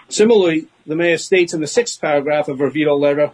Similarly, 0.09 0.67
the 0.85 0.95
mayor 0.95 1.17
states 1.17 1.53
in 1.53 1.61
the 1.61 1.67
sixth 1.67 1.99
paragraph 1.99 2.47
of 2.47 2.59
her 2.59 2.69
veto 2.69 2.95
letter, 2.95 3.31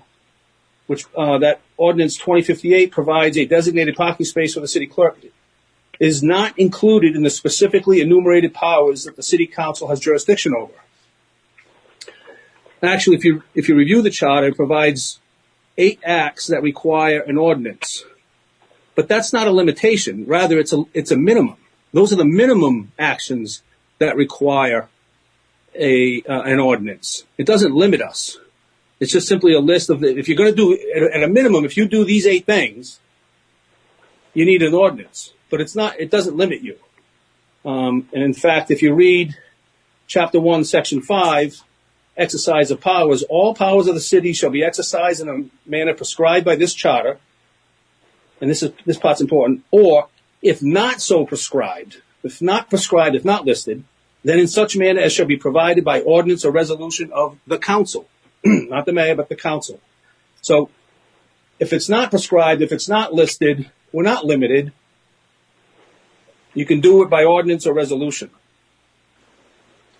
which 0.87 1.05
uh, 1.17 1.37
that 1.39 1.61
ordinance 1.77 2.15
2058 2.15 2.91
provides 2.91 3.37
a 3.37 3.45
designated 3.45 3.95
parking 3.95 4.25
space 4.25 4.53
for 4.53 4.59
the 4.59 4.67
city 4.67 4.87
clerk 4.87 5.17
is 5.99 6.21
not 6.21 6.57
included 6.59 7.15
in 7.15 7.23
the 7.23 7.29
specifically 7.29 8.01
enumerated 8.01 8.53
powers 8.53 9.05
that 9.05 9.15
the 9.15 9.23
city 9.23 9.47
council 9.47 9.87
has 9.87 9.99
jurisdiction 9.99 10.53
over. 10.57 10.73
Actually, 12.83 13.17
if 13.17 13.25
you 13.25 13.43
if 13.55 13.67
you 13.67 13.75
review 13.75 14.01
the 14.01 14.09
charter, 14.09 14.47
it 14.47 14.55
provides 14.55 15.19
eight 15.77 15.99
acts 16.03 16.47
that 16.47 16.61
require 16.61 17.21
an 17.21 17.37
ordinance, 17.37 18.03
but 18.93 19.07
that's 19.07 19.33
not 19.33 19.47
a 19.47 19.51
limitation. 19.51 20.25
Rather, 20.25 20.59
it's 20.59 20.73
a 20.73 20.83
it's 20.93 21.11
a 21.11 21.17
minimum. 21.17 21.57
Those 21.93 22.13
are 22.13 22.17
the 22.17 22.25
minimum 22.25 22.91
actions 22.99 23.63
that 23.99 24.15
require 24.15 24.89
a 25.73 26.21
uh, 26.23 26.41
an 26.41 26.59
ordinance. 26.59 27.23
It 27.37 27.47
doesn't 27.47 27.73
limit 27.73 28.01
us. 28.01 28.37
It's 28.99 29.11
just 29.11 29.27
simply 29.27 29.53
a 29.53 29.59
list 29.59 29.89
of 29.89 29.99
the, 29.99 30.17
if 30.17 30.27
you're 30.27 30.37
going 30.37 30.51
to 30.51 30.55
do 30.55 30.77
at 30.95 31.23
a 31.23 31.27
minimum, 31.27 31.65
if 31.65 31.75
you 31.75 31.87
do 31.87 32.05
these 32.05 32.25
eight 32.25 32.45
things, 32.45 32.99
you 34.33 34.45
need 34.45 34.63
an 34.63 34.73
ordinance. 34.73 35.33
But 35.49 35.61
it's 35.61 35.75
not. 35.75 35.99
It 35.99 36.09
doesn't 36.09 36.35
limit 36.35 36.61
you. 36.61 36.77
Um, 37.65 38.09
and 38.13 38.23
in 38.23 38.33
fact, 38.33 38.71
if 38.71 38.81
you 38.81 38.93
read 38.93 39.35
chapter 40.07 40.39
one, 40.39 40.63
section 40.63 41.01
five, 41.01 41.61
exercise 42.15 42.71
of 42.71 42.79
powers, 42.79 43.23
all 43.23 43.53
powers 43.53 43.87
of 43.87 43.95
the 43.95 44.01
city 44.01 44.33
shall 44.33 44.49
be 44.49 44.63
exercised 44.63 45.21
in 45.21 45.29
a 45.29 45.69
manner 45.69 45.93
prescribed 45.93 46.45
by 46.45 46.55
this 46.55 46.73
charter. 46.73 47.19
And 48.39 48.49
this 48.49 48.63
is 48.63 48.71
this 48.85 48.97
part's 48.97 49.21
important. 49.21 49.63
Or 49.71 50.07
if 50.41 50.61
not 50.61 51.01
so 51.01 51.25
prescribed, 51.25 52.01
if 52.23 52.41
not 52.41 52.69
prescribed, 52.69 53.15
if 53.15 53.25
not 53.25 53.45
listed, 53.45 53.83
then 54.23 54.39
in 54.39 54.47
such 54.47 54.75
manner 54.75 55.01
as 55.01 55.13
shall 55.13 55.25
be 55.25 55.37
provided 55.37 55.83
by 55.83 56.01
ordinance 56.01 56.43
or 56.43 56.51
resolution 56.51 57.11
of 57.13 57.37
the 57.45 57.57
council, 57.57 58.07
not 58.69 58.85
the 58.85 58.93
mayor, 58.93 59.15
but 59.15 59.29
the 59.29 59.35
council. 59.35 59.79
So 60.41 60.69
if 61.59 61.73
it's 61.73 61.89
not 61.89 62.11
prescribed, 62.11 62.61
if 62.61 62.71
it's 62.71 62.87
not 62.87 63.13
listed, 63.13 63.69
we're 63.91 64.03
not 64.03 64.25
limited. 64.25 64.71
You 66.53 66.65
can 66.65 66.79
do 66.79 67.01
it 67.01 67.09
by 67.09 67.23
ordinance 67.23 67.65
or 67.65 67.73
resolution. 67.73 68.29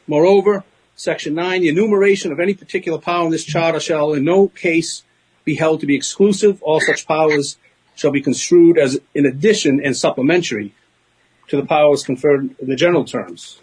Moreover, 0.08 0.64
section 0.96 1.34
nine, 1.34 1.62
the 1.62 1.70
enumeration 1.70 2.32
of 2.32 2.40
any 2.40 2.54
particular 2.54 3.00
power 3.00 3.26
in 3.26 3.32
this 3.32 3.44
charter 3.44 3.80
shall 3.80 4.14
in 4.14 4.24
no 4.24 4.48
case 4.48 5.04
be 5.44 5.56
held 5.56 5.80
to 5.82 5.86
be 5.86 5.96
exclusive. 5.96 6.62
All 6.62 6.80
such 6.80 7.08
powers 7.08 7.58
shall 7.96 8.12
be 8.12 8.22
construed 8.22 8.78
as 8.78 9.00
in 9.14 9.26
addition 9.26 9.82
and 9.84 9.96
supplementary 9.96 10.74
to 11.48 11.56
the 11.56 11.66
powers 11.66 12.04
conferred 12.04 12.56
in 12.60 12.68
the 12.68 12.76
general 12.76 13.06
terms. 13.06 13.60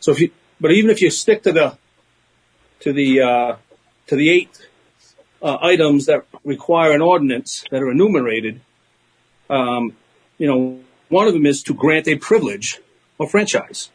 So 0.00 0.12
if 0.12 0.20
you, 0.20 0.30
but 0.60 0.72
even 0.72 0.90
if 0.90 1.02
you 1.02 1.10
stick 1.10 1.42
to 1.44 1.52
the, 1.52 1.78
to 2.80 2.92
the, 2.92 3.20
uh, 3.20 3.56
to 4.06 4.16
the 4.16 4.28
eight 4.30 4.68
uh, 5.42 5.58
items 5.62 6.06
that 6.06 6.24
require 6.44 6.92
an 6.92 7.00
ordinance 7.00 7.64
that 7.70 7.82
are 7.82 7.90
enumerated, 7.90 8.60
um, 9.48 9.96
you 10.38 10.46
know, 10.46 10.80
one 11.08 11.26
of 11.26 11.34
them 11.34 11.46
is 11.46 11.62
to 11.64 11.74
grant 11.74 12.06
a 12.08 12.16
privilege 12.16 12.80
or 13.18 13.28
franchise. 13.28 13.90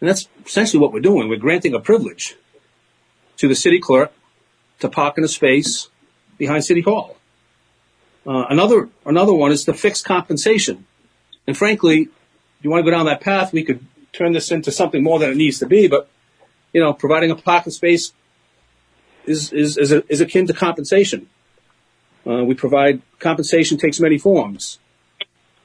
And 0.00 0.08
that's 0.08 0.28
essentially 0.44 0.80
what 0.80 0.92
we're 0.92 1.00
doing. 1.00 1.28
We're 1.28 1.36
granting 1.36 1.74
a 1.74 1.80
privilege. 1.80 2.36
to 3.36 3.48
the 3.48 3.54
city 3.54 3.78
clerk 3.78 4.12
to 4.80 4.88
park 4.88 5.18
in 5.18 5.24
a 5.24 5.28
space 5.28 5.88
behind 6.38 6.64
City 6.64 6.80
Hall. 6.80 7.16
Uh, 8.26 8.44
another 8.48 8.88
another 9.04 9.32
one 9.32 9.52
is 9.52 9.64
the 9.64 9.74
fixed 9.74 10.04
compensation. 10.04 10.86
And 11.46 11.56
frankly, 11.56 12.02
if 12.02 12.64
you 12.64 12.70
want 12.70 12.84
to 12.84 12.90
go 12.90 12.96
down 12.96 13.06
that 13.06 13.20
path, 13.20 13.52
we 13.52 13.62
could 13.62 13.84
turn 14.12 14.32
this 14.32 14.50
into 14.50 14.72
something 14.72 15.02
more 15.02 15.18
than 15.18 15.30
it 15.30 15.36
needs 15.36 15.58
to 15.60 15.66
be. 15.66 15.86
But 15.86 16.08
you 16.72 16.80
know, 16.80 16.92
providing 16.92 17.30
a 17.30 17.36
pocket 17.36 17.72
space 17.72 18.12
is 19.26 19.52
is 19.52 19.76
is, 19.76 19.92
a, 19.92 20.02
is 20.12 20.20
akin 20.20 20.46
to 20.46 20.52
compensation. 20.52 21.28
Uh, 22.26 22.44
we 22.44 22.54
provide 22.54 23.02
compensation 23.18 23.78
takes 23.78 24.00
many 24.00 24.18
forms: 24.18 24.78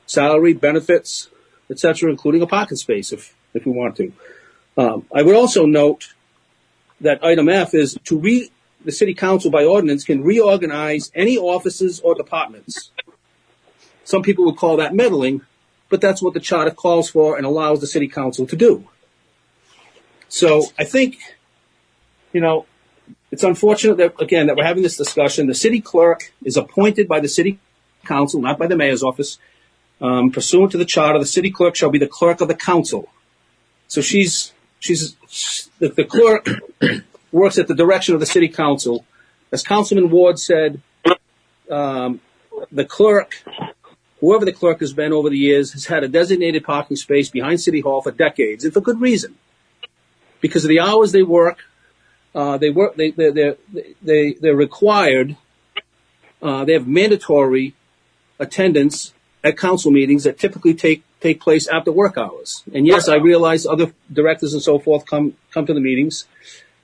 salary, 0.05 0.53
benefits, 0.53 1.29
etc., 1.69 2.09
including 2.09 2.41
a 2.41 2.47
pocket 2.47 2.77
space 2.77 3.11
if 3.11 3.35
if 3.53 3.65
we 3.65 3.71
want 3.71 3.95
to. 3.97 4.13
Um, 4.77 5.05
I 5.13 5.21
would 5.21 5.35
also 5.35 5.65
note 5.65 6.13
that 7.01 7.23
item 7.23 7.49
F 7.49 7.73
is 7.73 7.97
to 8.05 8.17
re 8.17 8.51
the 8.83 8.91
city 8.91 9.13
council 9.13 9.51
by 9.51 9.63
ordinance 9.63 10.03
can 10.03 10.23
reorganize 10.23 11.11
any 11.13 11.37
offices 11.37 11.99
or 11.99 12.15
departments. 12.15 12.91
Some 14.03 14.23
people 14.23 14.45
would 14.45 14.57
call 14.57 14.77
that 14.77 14.95
meddling, 14.95 15.41
but 15.89 16.01
that's 16.01 16.21
what 16.21 16.33
the 16.33 16.39
charter 16.39 16.71
calls 16.71 17.09
for 17.09 17.37
and 17.37 17.45
allows 17.45 17.79
the 17.79 17.87
city 17.87 18.07
council 18.07 18.47
to 18.47 18.55
do. 18.55 18.87
So 20.31 20.63
I 20.79 20.85
think, 20.85 21.19
you 22.31 22.39
know, 22.39 22.65
it's 23.31 23.43
unfortunate 23.43 23.97
that, 23.97 24.13
again, 24.21 24.47
that 24.47 24.55
we're 24.55 24.63
having 24.63 24.81
this 24.81 24.95
discussion. 24.95 25.47
The 25.47 25.53
city 25.53 25.81
clerk 25.81 26.31
is 26.41 26.55
appointed 26.55 27.09
by 27.09 27.19
the 27.19 27.27
city 27.27 27.59
council, 28.05 28.41
not 28.41 28.57
by 28.57 28.67
the 28.67 28.77
mayor's 28.77 29.03
office. 29.03 29.37
Um, 29.99 30.31
pursuant 30.31 30.71
to 30.71 30.77
the 30.77 30.85
charter, 30.85 31.19
the 31.19 31.25
city 31.25 31.51
clerk 31.51 31.75
shall 31.75 31.89
be 31.89 31.99
the 31.99 32.07
clerk 32.07 32.39
of 32.39 32.47
the 32.47 32.55
council. 32.55 33.09
So 33.89 33.99
she's, 33.99 34.53
she's, 34.79 35.17
the, 35.79 35.89
the 35.89 36.05
clerk 36.05 36.47
works 37.33 37.57
at 37.57 37.67
the 37.67 37.75
direction 37.75 38.13
of 38.13 38.21
the 38.21 38.25
city 38.25 38.47
council. 38.47 39.05
As 39.51 39.63
Councilman 39.63 40.09
Ward 40.09 40.39
said, 40.39 40.81
um, 41.69 42.21
the 42.71 42.85
clerk, 42.85 43.43
whoever 44.21 44.45
the 44.45 44.53
clerk 44.53 44.79
has 44.79 44.93
been 44.93 45.11
over 45.11 45.29
the 45.29 45.37
years, 45.37 45.73
has 45.73 45.87
had 45.87 46.05
a 46.05 46.07
designated 46.07 46.63
parking 46.63 46.95
space 46.95 47.27
behind 47.27 47.59
City 47.59 47.81
Hall 47.81 48.01
for 48.01 48.11
decades, 48.11 48.63
and 48.63 48.73
for 48.73 48.79
good 48.79 49.01
reason. 49.01 49.35
Because 50.41 50.65
of 50.65 50.69
the 50.69 50.79
hours 50.79 51.11
they 51.11 51.23
work, 51.23 51.59
uh, 52.33 52.57
they 52.57 52.69
work, 52.69 52.95
they, 52.95 53.11
they, 53.11 53.29
they're, 53.31 53.57
they, 54.01 54.33
they're 54.33 54.55
required, 54.55 55.37
uh, 56.41 56.65
they 56.65 56.73
have 56.73 56.87
mandatory 56.87 57.75
attendance 58.39 59.13
at 59.43 59.57
council 59.57 59.91
meetings 59.91 60.23
that 60.23 60.39
typically 60.39 60.73
take, 60.73 61.03
take 61.19 61.39
place 61.39 61.67
after 61.67 61.91
work 61.91 62.17
hours. 62.17 62.63
And 62.73 62.85
yes, 62.85 63.07
I 63.07 63.15
realize 63.15 63.65
other 63.65 63.93
directors 64.11 64.53
and 64.53 64.61
so 64.61 64.79
forth 64.79 65.05
come, 65.05 65.35
come 65.51 65.65
to 65.65 65.73
the 65.73 65.79
meetings, 65.79 66.25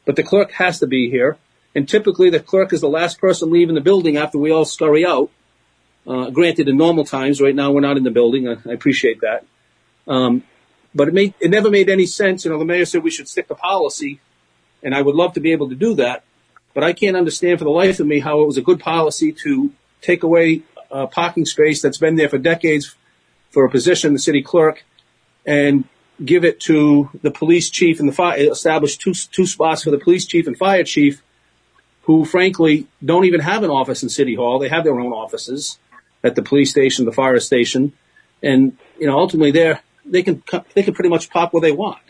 but 0.06 0.16
the 0.16 0.24
clerk 0.24 0.52
has 0.54 0.80
to 0.80 0.88
be 0.88 1.10
here. 1.10 1.38
And 1.76 1.88
typically 1.88 2.30
the 2.30 2.40
clerk 2.40 2.74
is 2.74 2.82
the 2.82 2.90
last 2.90 3.20
person 3.20 3.52
leaving 3.52 3.76
the 3.76 3.82
building 3.82 4.18
after 4.18 4.38
we 4.38 4.52
all 4.52 4.66
scurry 4.66 5.06
out. 5.06 5.30
Uh, 6.08 6.30
granted, 6.30 6.68
in 6.70 6.78
normal 6.78 7.04
times, 7.04 7.42
right 7.42 7.54
now 7.54 7.72
we're 7.72 7.82
not 7.82 7.98
in 7.98 8.04
the 8.04 8.12
building. 8.12 8.48
I, 8.48 8.54
I 8.68 8.74
appreciate 8.74 9.22
that. 9.22 9.46
Um, 10.08 10.44
but 10.98 11.08
it 11.08 11.14
made, 11.14 11.34
it 11.40 11.50
never 11.50 11.70
made 11.70 11.90
any 11.90 12.06
sense. 12.06 12.44
You 12.44 12.52
know, 12.52 12.60
the 12.60 12.66
mayor 12.66 12.86
said 12.86 13.04
we 13.04 13.12
should 13.12 13.28
stick 13.28 13.48
to 13.48 13.56
policy 13.56 14.20
and 14.84 14.94
I 14.96 15.02
would 15.02 15.16
love 15.16 15.34
to 15.34 15.40
be 15.40 15.52
able 15.52 15.70
to 15.70 15.76
do 15.76 15.96
that. 15.96 16.24
But 16.74 16.84
I 16.84 16.94
can't 16.94 17.16
understand 17.16 17.60
for 17.60 17.66
the 17.66 17.72
life 17.72 18.00
of 18.00 18.08
me 18.08 18.20
how 18.20 18.42
it 18.42 18.46
was 18.46 18.58
a 18.58 18.62
good 18.62 18.80
policy 18.80 19.32
to 19.44 19.72
take 20.02 20.24
away 20.24 20.64
a 20.92 21.08
parking 21.08 21.46
space 21.46 21.82
that's 21.82 21.98
been 21.98 22.16
there 22.16 22.30
for 22.30 22.38
decades 22.38 22.96
for 23.50 23.66
a 23.66 23.70
position, 23.70 24.14
the 24.14 24.20
city 24.20 24.42
clerk, 24.42 24.84
and 25.46 25.86
give 26.24 26.44
it 26.44 26.60
to 26.60 27.10
the 27.22 27.32
police 27.32 27.70
chief 27.70 28.00
and 28.00 28.10
the 28.10 28.14
fire, 28.14 28.38
establish 28.52 28.98
two, 28.98 29.14
two 29.14 29.46
spots 29.46 29.84
for 29.84 29.92
the 29.92 29.98
police 29.98 30.26
chief 30.26 30.48
and 30.48 30.58
fire 30.58 30.84
chief 30.84 31.22
who 32.04 32.26
frankly 32.26 32.88
don't 33.04 33.26
even 33.26 33.42
have 33.42 33.64
an 33.64 33.70
office 33.70 34.02
in 34.02 34.10
City 34.10 34.36
Hall. 34.36 34.60
They 34.60 34.70
have 34.70 34.84
their 34.84 35.00
own 35.00 35.12
offices 35.12 35.78
at 36.24 36.36
the 36.36 36.42
police 36.42 36.72
station, 36.72 37.06
the 37.06 37.12
fire 37.12 37.40
station. 37.40 37.94
And, 38.42 38.78
you 38.98 39.08
know, 39.08 39.18
ultimately 39.18 39.52
they're, 39.52 39.82
they 40.08 40.24
can, 40.24 40.44
they 40.74 40.84
can 40.84 40.94
pretty 40.94 41.10
much 41.10 41.30
pop 41.30 41.54
where 41.54 41.62
they 41.62 41.72
want, 41.72 42.02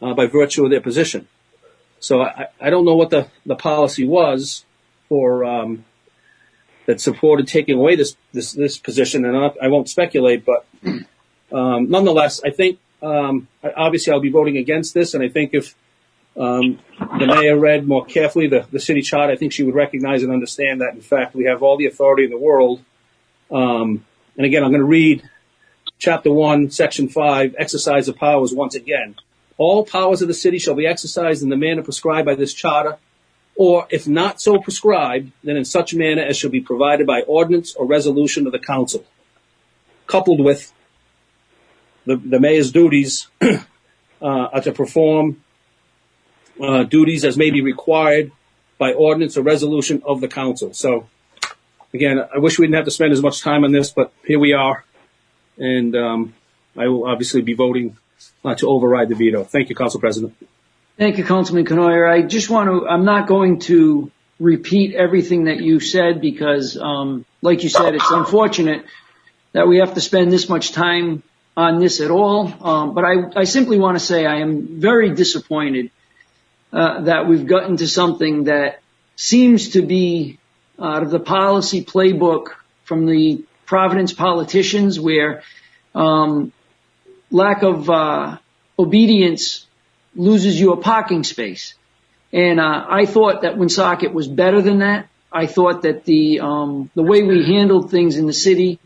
uh, 0.00 0.14
by 0.14 0.26
virtue 0.26 0.64
of 0.64 0.70
their 0.70 0.80
position. 0.80 1.28
So 2.00 2.22
I, 2.22 2.48
I 2.60 2.70
don't 2.70 2.84
know 2.84 2.94
what 2.94 3.10
the, 3.10 3.28
the 3.46 3.56
policy 3.56 4.06
was 4.06 4.64
for, 5.08 5.44
um, 5.44 5.84
that 6.86 7.00
supported 7.00 7.48
taking 7.48 7.78
away 7.78 7.96
this, 7.96 8.16
this, 8.32 8.52
this 8.52 8.76
position. 8.76 9.24
And 9.24 9.36
I, 9.36 9.50
I 9.62 9.68
won't 9.68 9.88
speculate, 9.88 10.44
but, 10.44 10.66
um, 11.52 11.88
nonetheless, 11.88 12.42
I 12.44 12.50
think 12.50 12.78
um, 13.04 13.48
obviously, 13.62 14.12
I'll 14.12 14.20
be 14.20 14.30
voting 14.30 14.56
against 14.56 14.94
this, 14.94 15.12
and 15.12 15.22
I 15.22 15.28
think 15.28 15.52
if 15.52 15.74
um, 16.36 16.78
the 17.18 17.26
mayor 17.26 17.58
read 17.58 17.86
more 17.86 18.04
carefully 18.04 18.48
the, 18.48 18.66
the 18.72 18.80
city 18.80 19.02
chart, 19.02 19.30
I 19.30 19.36
think 19.36 19.52
she 19.52 19.62
would 19.62 19.74
recognize 19.74 20.22
and 20.22 20.32
understand 20.32 20.80
that, 20.80 20.94
in 20.94 21.02
fact, 21.02 21.34
we 21.34 21.44
have 21.44 21.62
all 21.62 21.76
the 21.76 21.86
authority 21.86 22.24
in 22.24 22.30
the 22.30 22.38
world. 22.38 22.82
Um, 23.50 24.04
and 24.36 24.46
again, 24.46 24.64
I'm 24.64 24.70
going 24.70 24.80
to 24.80 24.86
read 24.86 25.22
chapter 26.04 26.30
1, 26.30 26.70
section 26.70 27.08
5, 27.08 27.54
exercise 27.58 28.08
of 28.08 28.16
powers 28.16 28.52
once 28.52 28.74
again. 28.74 29.14
All 29.56 29.86
powers 29.86 30.20
of 30.20 30.28
the 30.28 30.34
city 30.34 30.58
shall 30.58 30.74
be 30.74 30.86
exercised 30.86 31.42
in 31.42 31.48
the 31.48 31.56
manner 31.56 31.82
prescribed 31.82 32.26
by 32.26 32.34
this 32.34 32.52
charter, 32.52 32.98
or 33.56 33.86
if 33.88 34.06
not 34.06 34.38
so 34.38 34.58
prescribed, 34.58 35.32
then 35.42 35.56
in 35.56 35.64
such 35.64 35.94
manner 35.94 36.20
as 36.20 36.36
shall 36.36 36.50
be 36.50 36.60
provided 36.60 37.06
by 37.06 37.22
ordinance 37.22 37.74
or 37.74 37.86
resolution 37.86 38.46
of 38.46 38.52
the 38.52 38.58
council, 38.58 39.02
coupled 40.06 40.40
with 40.40 40.74
the, 42.04 42.16
the 42.16 42.38
mayor's 42.38 42.70
duties 42.70 43.28
uh, 43.40 43.56
are 44.20 44.60
to 44.60 44.72
perform 44.72 45.42
uh, 46.60 46.82
duties 46.82 47.24
as 47.24 47.38
may 47.38 47.50
be 47.50 47.62
required 47.62 48.30
by 48.76 48.92
ordinance 48.92 49.38
or 49.38 49.42
resolution 49.42 50.02
of 50.04 50.20
the 50.20 50.28
council. 50.28 50.74
So, 50.74 51.08
again, 51.94 52.18
I 52.18 52.40
wish 52.40 52.58
we 52.58 52.66
didn't 52.66 52.76
have 52.76 52.84
to 52.84 52.90
spend 52.90 53.14
as 53.14 53.22
much 53.22 53.40
time 53.40 53.64
on 53.64 53.72
this, 53.72 53.90
but 53.90 54.12
here 54.26 54.38
we 54.38 54.52
are, 54.52 54.84
and 55.58 55.94
um, 55.96 56.34
I 56.76 56.88
will 56.88 57.06
obviously 57.06 57.42
be 57.42 57.54
voting 57.54 57.96
uh, 58.44 58.54
to 58.56 58.68
override 58.68 59.08
the 59.08 59.14
veto. 59.14 59.44
Thank 59.44 59.68
you, 59.68 59.74
Council 59.74 60.00
President. 60.00 60.34
Thank 60.96 61.18
you, 61.18 61.24
Councilman 61.24 61.64
Cournoyer. 61.64 62.08
I 62.08 62.22
just 62.22 62.50
want 62.50 62.68
to, 62.68 62.86
I'm 62.86 63.04
not 63.04 63.26
going 63.26 63.60
to 63.60 64.10
repeat 64.38 64.94
everything 64.94 65.44
that 65.44 65.60
you 65.60 65.80
said 65.80 66.20
because, 66.20 66.76
um, 66.76 67.24
like 67.42 67.62
you 67.62 67.68
said, 67.68 67.94
it's 67.94 68.10
unfortunate 68.10 68.84
that 69.52 69.66
we 69.66 69.78
have 69.78 69.94
to 69.94 70.00
spend 70.00 70.30
this 70.30 70.48
much 70.48 70.72
time 70.72 71.22
on 71.56 71.78
this 71.78 72.00
at 72.00 72.10
all. 72.10 72.52
Um, 72.64 72.94
but 72.94 73.04
I, 73.04 73.40
I 73.40 73.44
simply 73.44 73.78
want 73.78 73.98
to 73.98 74.04
say 74.04 74.26
I 74.26 74.36
am 74.36 74.80
very 74.80 75.14
disappointed 75.14 75.90
uh, 76.72 77.02
that 77.02 77.28
we've 77.28 77.46
gotten 77.46 77.76
to 77.76 77.86
something 77.86 78.44
that 78.44 78.80
seems 79.16 79.70
to 79.70 79.82
be 79.82 80.38
out 80.78 81.04
of 81.04 81.10
the 81.10 81.20
policy 81.20 81.84
playbook 81.84 82.48
from 82.84 83.06
the 83.06 83.44
Providence 83.66 84.12
politicians, 84.12 84.98
where 85.00 85.42
um, 85.94 86.52
lack 87.30 87.62
of 87.62 87.88
uh, 87.88 88.38
obedience 88.78 89.66
loses 90.14 90.58
you 90.58 90.72
a 90.72 90.76
parking 90.76 91.24
space. 91.24 91.74
And 92.32 92.60
uh, 92.60 92.86
I 92.88 93.06
thought 93.06 93.42
that 93.42 93.56
Woonsocket 93.56 94.12
was 94.12 94.28
better 94.28 94.60
than 94.60 94.78
that. 94.78 95.08
I 95.32 95.46
thought 95.46 95.82
that 95.82 96.04
the 96.04 96.40
um, 96.40 96.90
the 96.94 97.02
way 97.02 97.22
we 97.22 97.44
handled 97.44 97.90
things 97.90 98.16
in 98.16 98.26
the 98.26 98.32
city 98.32 98.78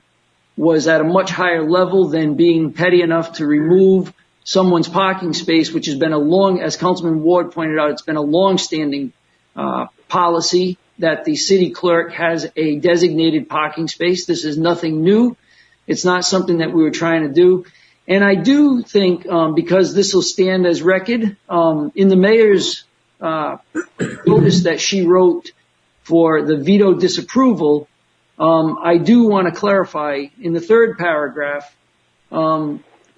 was 0.57 0.89
at 0.89 1.01
a 1.01 1.05
much 1.05 1.31
higher 1.31 1.69
level 1.69 2.09
than 2.09 2.35
being 2.35 2.73
petty 2.73 3.03
enough 3.03 3.35
to 3.35 3.47
remove 3.47 4.13
someone's 4.45 4.89
parking 4.89 5.35
space, 5.35 5.73
which 5.73 5.87
has 5.87 5.97
been 5.97 6.13
a 6.13 6.19
long, 6.19 6.61
as 6.61 6.77
Councilman 6.77 7.23
Ward 7.23 7.53
pointed 7.53 7.79
out, 7.79 7.91
it's 7.91 8.03
been 8.03 8.17
a 8.17 8.23
long-standing 8.23 9.13
uh, 9.55 9.87
policy 10.09 10.79
that 10.99 11.25
the 11.25 11.37
city 11.37 11.71
clerk 11.71 12.13
has 12.13 12.51
a 12.57 12.77
designated 12.77 13.49
parking 13.49 13.89
space. 13.89 14.27
This 14.27 14.45
is 14.45 14.59
nothing 14.59 15.03
new. 15.03 15.37
It's 15.87 16.05
not 16.05 16.25
something 16.25 16.59
that 16.59 16.73
we 16.73 16.83
were 16.83 16.91
trying 16.91 17.23
to 17.23 17.33
do. 17.33 17.65
And 18.07 18.25
I 18.25 18.35
do 18.35 18.83
think, 18.83 19.27
um, 19.27 19.55
because 19.55 19.95
this 19.95 20.15
will 20.15 20.23
stand 20.23 20.67
as 20.67 20.83
record, 20.83 21.37
um, 21.49 21.93
in 21.95 22.09
the 22.09 22.17
mayor's 22.17 22.85
uh, 23.21 23.59
notice 24.27 24.65
that 24.65 24.81
she 24.81 25.07
wrote 25.07 25.53
for 26.03 26.43
the 26.43 26.57
veto 26.57 26.95
disapproval, 26.95 27.89
um, 28.39 28.79
I 28.83 28.99
do 28.99 29.25
want 29.25 29.53
to 29.53 29.59
clarify 29.59 30.27
in 30.41 30.53
the 30.53 30.61
third 30.61 30.97
paragraph, 30.97 31.75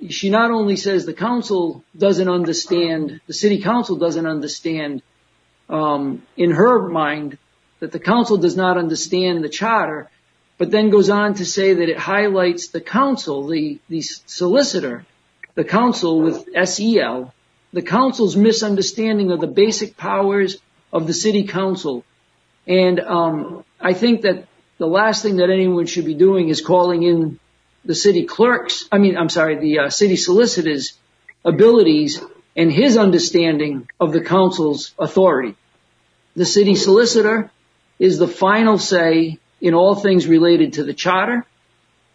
she 0.08 0.30
not 0.30 0.50
only 0.50 0.76
says 0.76 1.04
the 1.04 1.12
council 1.12 1.84
doesn't 1.96 2.28
understand, 2.28 3.20
the 3.26 3.34
city 3.34 3.60
council 3.60 3.96
doesn't 3.96 4.26
understand, 4.26 5.02
in 5.68 6.50
her 6.50 6.88
mind 6.88 7.38
that 7.80 7.92
the 7.92 7.98
council 7.98 8.36
does 8.36 8.56
not 8.56 8.78
understand 8.78 9.42
the 9.42 9.48
charter, 9.48 10.08
but 10.58 10.70
then 10.70 10.90
goes 10.90 11.10
on 11.10 11.34
to 11.34 11.44
say 11.44 11.74
that 11.74 11.88
it 11.88 11.98
highlights 11.98 12.68
the 12.68 12.80
council, 12.80 13.46
the, 13.46 13.80
solicitor, 14.26 15.04
the 15.54 15.64
council 15.64 16.20
with 16.20 16.46
SEL, 16.64 17.32
the 17.72 17.82
council's 17.82 18.36
misunderstanding 18.36 19.30
of 19.32 19.40
the 19.40 19.46
basic 19.46 19.96
powers 19.96 20.58
of 20.92 21.06
the 21.06 21.14
city 21.14 21.44
council. 21.44 22.04
And 22.66 23.00
um, 23.00 23.64
I 23.80 23.94
think 23.94 24.22
that 24.22 24.46
the 24.78 24.86
last 24.86 25.22
thing 25.22 25.36
that 25.36 25.50
anyone 25.50 25.86
should 25.86 26.04
be 26.04 26.14
doing 26.14 26.48
is 26.48 26.60
calling 26.60 27.02
in 27.02 27.38
the 27.84 27.94
city 27.94 28.26
clerks, 28.26 28.86
I 28.92 28.98
mean, 28.98 29.16
I'm 29.16 29.30
sorry, 29.30 29.56
the 29.58 29.78
uh, 29.78 29.90
city 29.90 30.16
solicitor's 30.16 30.98
abilities 31.44 32.20
and 32.54 32.70
his 32.70 32.98
understanding 32.98 33.88
of 33.98 34.12
the 34.12 34.20
council's 34.20 34.92
authority. 34.98 35.56
the 36.36 36.44
city 36.44 36.74
solicitor 36.74 37.50
is 38.00 38.18
the 38.18 38.26
final 38.26 38.78
say 38.78 39.38
in 39.60 39.74
all 39.74 39.94
things 39.94 40.26
related 40.26 40.72
to 40.72 40.82
the 40.82 40.94
charter. 40.94 41.46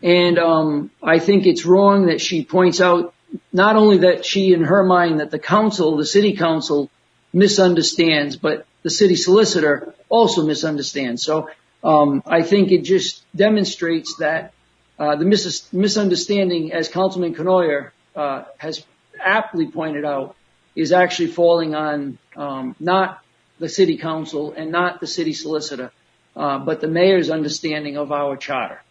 And 0.02 0.38
um, 0.38 0.92
I 1.02 1.20
think 1.20 1.46
it's 1.46 1.66
wrong 1.66 2.08
that 2.08 2.20
she 2.20 2.44
points 2.44 2.82
out 2.82 3.14
not 3.54 3.76
only 3.76 4.00
that 4.00 4.26
she, 4.26 4.52
in 4.52 4.64
her 4.64 4.84
mind, 4.84 5.20
that 5.20 5.32
the 5.32 5.40
council, 5.40 5.96
the 5.96 6.06
city 6.06 6.36
council, 6.36 6.90
misunderstands, 7.32 8.36
but 8.36 8.66
the 8.82 8.90
city 8.90 9.16
solicitor 9.16 9.94
also 10.10 10.46
misunderstands. 10.46 11.24
So 11.24 11.50
um, 11.84 12.24
I 12.26 12.42
think 12.42 12.72
it 12.72 12.82
just 12.84 13.24
demonstrates 13.36 14.18
that 14.18 14.54
uh, 14.98 15.16
the 15.18 15.26
mis- 15.26 15.72
misunderstanding, 15.72 16.72
as 16.72 16.88
Councilman 16.88 17.36
Cournoyer 17.36 17.92
uh, 18.16 18.44
has 18.58 18.84
aptly 19.24 19.70
pointed 19.70 20.06
out, 20.06 20.36
is 20.76 20.92
actually 20.92 21.28
falling 21.28 21.76
on 21.76 22.18
um, 22.36 22.76
not 22.80 23.22
the 23.60 23.70
city 23.70 23.98
council 23.98 24.54
and 24.56 24.72
not 24.72 25.00
the 25.00 25.08
city 25.08 25.34
solicitor, 25.34 25.92
uh, 26.36 26.60
but 26.60 26.82
the 26.82 26.88
mayor's 26.88 27.30
understanding 27.30 27.98
of 27.98 28.12
our 28.12 28.36
charter. 28.36 28.82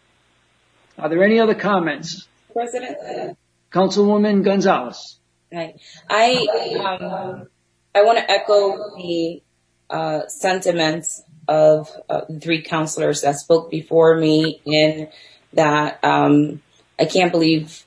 Are 0.97 1.09
there 1.09 1.23
any 1.23 1.39
other 1.39 1.55
comments? 1.55 2.27
President? 2.53 3.37
Councilwoman 3.71 4.43
Gonzalez. 4.43 5.17
Right. 5.51 5.75
I, 6.09 6.35
um, 6.79 7.47
I 7.93 8.03
want 8.03 8.17
to 8.17 8.31
echo 8.31 8.95
the 8.97 9.41
uh, 9.89 10.27
sentiments 10.27 11.23
of 11.47 11.91
uh, 12.09 12.21
three 12.41 12.61
counselors 12.61 13.21
that 13.21 13.35
spoke 13.35 13.69
before 13.69 14.17
me 14.17 14.61
in 14.65 15.09
that 15.53 16.03
um, 16.03 16.61
I 16.97 17.05
can't 17.05 17.31
believe 17.31 17.85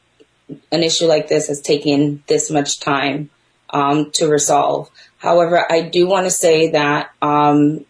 an 0.70 0.82
issue 0.82 1.06
like 1.06 1.28
this 1.28 1.48
has 1.48 1.60
taken 1.60 2.22
this 2.26 2.50
much 2.50 2.80
time 2.80 3.30
um, 3.70 4.10
to 4.12 4.28
resolve. 4.28 4.90
However, 5.18 5.70
I 5.70 5.82
do 5.82 6.06
want 6.06 6.26
to 6.26 6.30
say 6.30 6.70
that 6.70 7.10
um, 7.20 7.84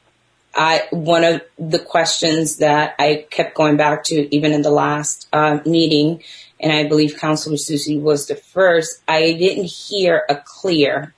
I 0.55 0.89
one 0.91 1.25
of 1.25 1.43
the 1.59 1.79
questions 1.79 2.57
that 2.57 2.95
I 2.99 3.27
kept 3.31 3.55
going 3.55 3.77
back 3.77 4.05
to 4.05 4.35
even 4.35 4.53
in 4.53 4.63
the 4.63 4.71
last 4.71 5.29
uh, 5.33 5.59
meeting, 5.65 6.23
and 6.59 6.73
I 6.73 6.89
believe 6.89 7.19
Councilor 7.19 7.57
Susie 7.57 7.99
was 7.99 8.27
the 8.27 8.35
first. 8.35 9.03
I 9.07 9.33
didn't 9.33 9.67
hear 9.67 10.25
a 10.29 10.37
clear 10.37 11.15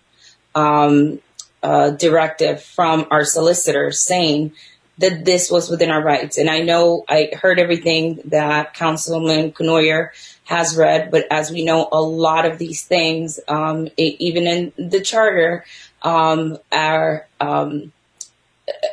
um, 0.55 1.21
uh, 1.63 1.91
directive 1.91 2.63
from 2.63 3.07
our 3.11 3.25
solicitor 3.25 3.93
saying 3.93 4.53
that 5.01 5.25
this 5.25 5.51
was 5.51 5.71
within 5.71 5.91
our 5.91 6.03
rights. 6.03 6.37
And 6.37 6.49
I 6.49 6.61
know 6.61 7.05
I 7.09 7.31
heard 7.33 7.59
everything 7.59 8.21
that 8.27 8.75
Councilman 8.75 9.53
Cournoyer 9.53 10.11
has 10.45 10.77
read, 10.77 11.11
but 11.11 11.27
as 11.31 11.51
we 11.51 11.65
know, 11.65 11.89
a 11.91 12.01
lot 12.01 12.45
of 12.45 12.59
these 12.59 12.85
things, 12.85 13.41
um, 13.49 13.87
it, 13.97 14.17
even 14.19 14.47
in 14.47 14.73
the 14.77 15.01
charter, 15.01 15.65
um, 16.03 16.59
are 16.71 17.27
um, 17.41 17.93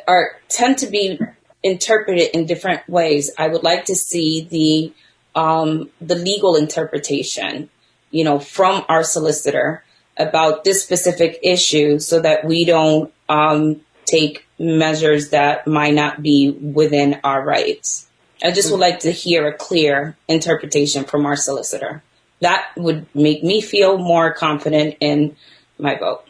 are 0.06 0.36
tend 0.48 0.78
to 0.78 0.86
be 0.86 1.20
interpreted 1.62 2.30
in 2.34 2.46
different 2.46 2.88
ways. 2.88 3.30
I 3.38 3.48
would 3.48 3.62
like 3.62 3.84
to 3.86 3.94
see 3.94 4.48
the 4.50 4.92
um, 5.38 5.90
the 6.00 6.14
legal 6.14 6.56
interpretation, 6.56 7.68
you 8.10 8.24
know, 8.24 8.38
from 8.38 8.84
our 8.88 9.04
solicitor 9.04 9.84
about 10.16 10.64
this 10.64 10.82
specific 10.82 11.38
issue, 11.42 11.98
so 11.98 12.20
that 12.20 12.44
we 12.44 12.64
don't 12.64 13.12
um, 13.28 13.82
take 14.06 14.47
measures 14.58 15.30
that 15.30 15.66
might 15.66 15.94
not 15.94 16.22
be 16.22 16.50
within 16.50 17.20
our 17.24 17.44
rights. 17.44 18.08
I 18.42 18.52
just 18.52 18.70
would 18.70 18.80
like 18.80 19.00
to 19.00 19.10
hear 19.10 19.48
a 19.48 19.56
clear 19.56 20.16
interpretation 20.28 21.04
from 21.04 21.26
our 21.26 21.36
solicitor. 21.36 22.02
That 22.40 22.66
would 22.76 23.06
make 23.14 23.42
me 23.42 23.60
feel 23.60 23.98
more 23.98 24.32
confident 24.32 24.96
in 25.00 25.36
my 25.78 25.96
vote. 25.96 26.24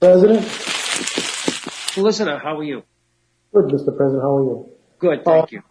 President? 0.00 0.44
Solicitor, 1.92 2.38
how 2.38 2.58
are 2.58 2.64
you? 2.64 2.82
Good, 3.52 3.66
Mr. 3.66 3.94
President. 3.94 4.22
How 4.22 4.36
are 4.38 4.44
you? 4.44 4.68
Good, 4.98 5.24
thank 5.24 5.52
you. 5.52 5.62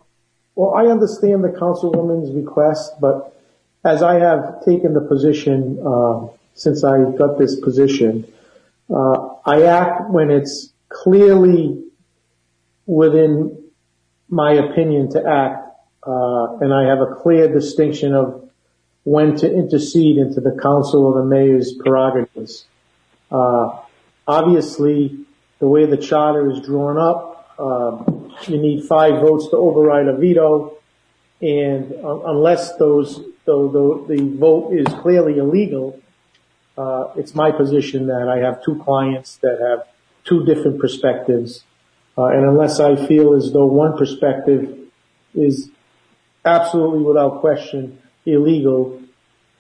Well, 0.56 0.76
I 0.76 0.86
understand 0.92 1.44
the 1.44 1.50
councilwoman's 1.50 2.32
request, 2.32 2.94
but 3.00 3.36
as 3.84 4.04
I 4.04 4.20
have 4.20 4.64
taken 4.64 4.94
the 4.94 5.02
position 5.02 5.80
uh, 5.84 6.28
since 6.54 6.84
I 6.84 7.12
got 7.18 7.40
this 7.40 7.60
position, 7.60 8.32
uh, 8.94 9.30
I 9.46 9.64
act 9.64 10.12
when 10.12 10.30
it's 10.30 10.72
clearly 10.90 11.84
within 12.92 13.58
my 14.28 14.52
opinion 14.52 15.10
to 15.10 15.26
act, 15.26 15.66
uh, 16.06 16.58
and 16.60 16.74
I 16.74 16.90
have 16.90 17.00
a 17.00 17.16
clear 17.22 17.48
distinction 17.48 18.14
of 18.14 18.50
when 19.04 19.38
to 19.38 19.52
intercede 19.52 20.18
into 20.18 20.42
the 20.42 20.60
council 20.62 21.06
or 21.06 21.22
the 21.22 21.26
mayor's 21.26 21.74
prerogatives. 21.74 22.66
Uh, 23.32 23.80
obviously, 24.28 25.26
the 25.60 25.68
way 25.68 25.86
the 25.86 25.96
charter 25.96 26.52
is 26.52 26.60
drawn 26.60 26.98
up, 26.98 27.56
uh, 27.58 28.52
you 28.52 28.58
need 28.58 28.84
five 28.84 29.22
votes 29.22 29.48
to 29.52 29.56
override 29.56 30.08
a 30.08 30.18
veto, 30.18 30.78
and 31.42 31.94
uh, 31.94 32.20
unless 32.26 32.76
those 32.76 33.16
the, 33.46 33.56
the, 33.56 34.16
the 34.16 34.38
vote 34.38 34.74
is 34.74 34.86
clearly 34.96 35.38
illegal, 35.38 35.98
uh, 36.78 37.06
it's 37.16 37.34
my 37.34 37.52
position 37.52 38.08
that 38.08 38.28
I 38.28 38.40
have 38.46 38.62
two 38.64 38.76
clients 38.84 39.38
that 39.38 39.60
have 39.62 39.88
two 40.26 40.46
different 40.46 40.80
perspectives. 40.80 41.64
Uh, 42.18 42.26
and 42.26 42.46
unless 42.46 42.80
I 42.80 42.96
feel 43.08 43.34
as 43.34 43.52
though 43.54 43.66
one 43.66 43.98
perspective 43.98 44.78
is 45.34 45.70
absolutely 46.44 47.04
without 47.04 47.40
question 47.40 48.02
illegal, 48.26 49.02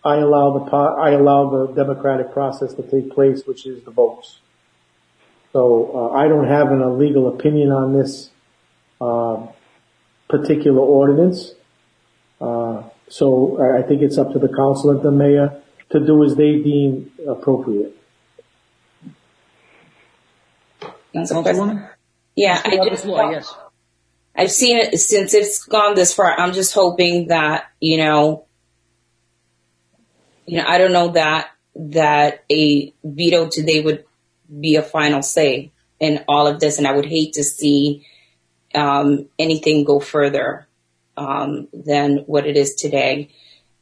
I 0.04 0.16
allow 0.18 0.60
the 0.60 0.76
I 0.76 1.12
allow 1.12 1.50
the 1.50 1.74
democratic 1.74 2.32
process 2.32 2.74
to 2.74 2.84
take 2.84 3.12
place, 3.12 3.44
which 3.46 3.66
is 3.66 3.84
the 3.84 3.92
votes. 3.92 4.40
So 5.54 5.92
uh, 5.94 6.18
I 6.18 6.28
don't 6.28 6.48
have 6.48 6.72
an 6.72 6.82
illegal 6.82 7.28
opinion 7.28 7.72
on 7.72 7.94
this 7.94 8.32
uh, 9.00 9.48
particular 10.30 10.80
ordinance. 10.80 11.54
Uh, 12.40 12.84
so 13.10 13.62
I 13.78 13.82
think 13.82 14.02
it's 14.02 14.18
up 14.18 14.32
to 14.34 14.40
the 14.40 14.48
council 14.48 14.92
and 14.92 15.02
the 15.02 15.12
mayor 15.12 15.62
to 15.90 16.00
do 16.00 16.24
as 16.24 16.36
they 16.36 16.56
deem 16.56 17.12
appropriate. 17.28 17.96
Councilwoman? 21.14 21.91
Yeah, 22.36 22.62
I 22.64 22.78
just, 22.90 23.04
Floor, 23.04 23.32
yes. 23.32 23.54
I've 24.36 24.52
seen 24.52 24.78
it 24.78 24.98
since 25.00 25.34
it's 25.34 25.66
gone 25.66 25.96
this 25.96 26.14
far. 26.14 26.40
I'm 26.40 26.54
just 26.54 26.74
hoping 26.74 27.28
that, 27.28 27.66
you 27.80 27.98
know, 27.98 28.46
you 30.46 30.58
know, 30.58 30.66
I 30.66 30.78
don't 30.78 30.94
know 30.94 31.10
that, 31.10 31.50
that 31.76 32.44
a 32.52 32.94
veto 33.04 33.50
today 33.50 33.82
would 33.82 34.06
be 34.60 34.76
a 34.76 34.82
final 34.82 35.22
say 35.22 35.72
in 36.00 36.24
all 36.28 36.48
of 36.48 36.60
this. 36.60 36.78
And 36.78 36.88
I 36.88 36.94
would 36.94 37.06
hate 37.06 37.34
to 37.34 37.44
see, 37.44 38.08
um, 38.74 39.28
anything 39.38 39.84
go 39.84 40.00
further, 40.00 40.68
um, 41.18 41.68
than 41.74 42.20
what 42.26 42.48
it 42.48 42.56
is 42.56 42.76
today, 42.76 43.30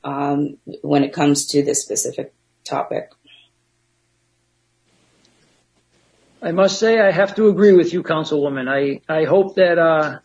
um, 0.03 0.57
when 0.81 1.03
it 1.03 1.13
comes 1.13 1.45
to 1.47 1.61
this 1.61 1.81
specific 1.81 2.33
topic. 2.63 3.11
I 6.41 6.51
must 6.51 6.79
say 6.79 6.99
I 6.99 7.11
have 7.11 7.35
to 7.35 7.49
agree 7.49 7.73
with 7.73 7.93
you, 7.93 8.01
Councilwoman. 8.01 8.67
I, 8.69 9.01
I 9.13 9.25
hope 9.25 9.55
that 9.55 9.77
uh, 9.77 10.19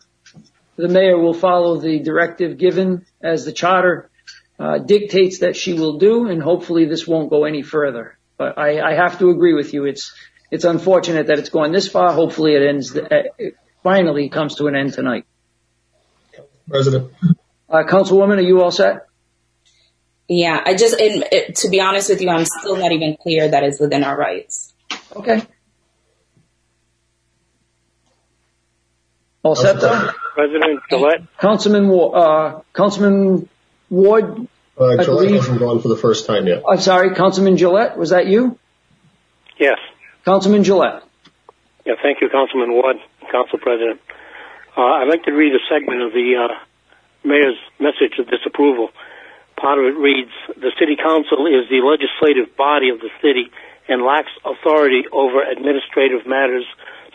the 0.77 0.87
mayor 0.87 1.17
will 1.17 1.33
follow 1.33 1.77
the 1.79 1.99
directive 1.99 2.57
given 2.57 3.05
as 3.21 3.45
the 3.45 3.51
charter 3.51 4.09
uh, 4.57 4.77
dictates 4.77 5.39
that 5.39 5.55
she 5.55 5.73
will 5.73 5.97
do, 5.97 6.27
and 6.27 6.41
hopefully 6.41 6.85
this 6.85 7.05
won't 7.05 7.29
go 7.29 7.43
any 7.43 7.63
further. 7.63 8.17
But 8.37 8.57
I, 8.57 8.81
I 8.81 8.95
have 8.95 9.19
to 9.19 9.29
agree 9.29 9.53
with 9.53 9.73
you. 9.73 9.85
It's 9.85 10.13
it's 10.51 10.63
unfortunate 10.63 11.27
that 11.27 11.39
it's 11.39 11.49
gone 11.49 11.71
this 11.71 11.87
far. 11.87 12.13
Hopefully 12.13 12.53
it 12.55 12.61
ends. 12.61 12.95
Uh, 12.95 13.23
it 13.37 13.55
finally 13.83 14.29
comes 14.29 14.55
to 14.55 14.67
an 14.67 14.75
end 14.75 14.93
tonight. 14.93 15.25
President. 16.69 17.11
Uh, 17.69 17.83
Councilwoman, 17.83 18.37
are 18.37 18.41
you 18.41 18.61
all 18.61 18.71
set? 18.71 19.07
Yeah, 20.27 20.59
I 20.63 20.75
just, 20.75 20.99
and, 20.99 21.23
it, 21.31 21.55
to 21.57 21.69
be 21.69 21.81
honest 21.81 22.09
with 22.09 22.21
you, 22.21 22.29
I'm 22.29 22.45
still 22.45 22.77
not 22.77 22.91
even 22.91 23.15
clear 23.21 23.47
that 23.47 23.63
it's 23.63 23.79
within 23.79 24.03
our 24.03 24.17
rights. 24.17 24.73
Okay. 25.15 25.43
All 29.45 29.55
set 29.55 29.79
though? 29.79 30.09
President 30.33 30.81
Jalette, 30.91 31.27
Councilman, 31.39 31.87
Wa- 31.87 32.09
uh, 32.09 32.61
Councilman 32.73 33.47
Ward, 33.91 34.47
Uh, 34.77 34.85
I 34.85 34.95
Jalette 34.97 35.05
believe- 35.05 35.35
hasn't 35.35 35.59
gone 35.59 35.79
for 35.79 35.87
the 35.87 35.95
first 35.95 36.25
time 36.25 36.47
yet. 36.47 36.63
I'm 36.67 36.79
sorry, 36.79 37.13
Councilman 37.15 37.55
Jalette, 37.55 37.95
was 37.95 38.09
that 38.09 38.25
you? 38.25 38.57
yes. 39.57 39.77
Councilman 40.25 40.63
Jalette. 40.63 41.03
Yeah, 41.85 41.93
thank 42.01 42.19
you, 42.21 42.29
Councilman 42.29 42.73
Ward, 42.73 42.97
Council 43.31 43.59
President. 43.59 44.01
Uh, 44.75 44.81
I'd 44.81 45.07
like 45.07 45.23
to 45.25 45.31
read 45.31 45.53
a 45.53 45.59
segment 45.69 46.01
of 46.01 46.11
the 46.11 46.35
uh, 46.35 46.55
mayor's 47.23 47.55
message 47.79 48.17
of 48.17 48.27
disapproval. 48.27 48.89
Part 49.55 49.77
of 49.77 49.85
it 49.85 49.95
reads, 49.97 50.31
the 50.57 50.71
city 50.79 50.95
council 50.97 51.45
is 51.45 51.69
the 51.69 51.81
legislative 51.85 52.57
body 52.57 52.89
of 52.89 52.99
the 52.99 53.11
city 53.21 53.51
and 53.87 54.01
lacks 54.03 54.31
authority 54.43 55.03
over 55.13 55.43
administrative 55.43 56.25
matters 56.25 56.65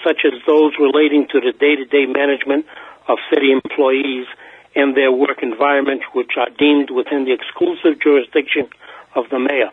such 0.05 0.25
as 0.25 0.33
those 0.47 0.73
relating 0.79 1.27
to 1.33 1.41
the 1.41 1.53
day-to-day 1.53 2.07
management 2.07 2.67
of 3.09 3.19
city 3.33 3.53
employees 3.53 4.27
and 4.75 4.97
their 4.97 5.11
work 5.11 5.43
environment, 5.43 6.03
which 6.13 6.33
are 6.37 6.49
deemed 6.59 6.91
within 6.91 7.25
the 7.25 7.33
exclusive 7.33 8.01
jurisdiction 8.01 8.69
of 9.15 9.25
the 9.31 9.39
mayor. 9.39 9.71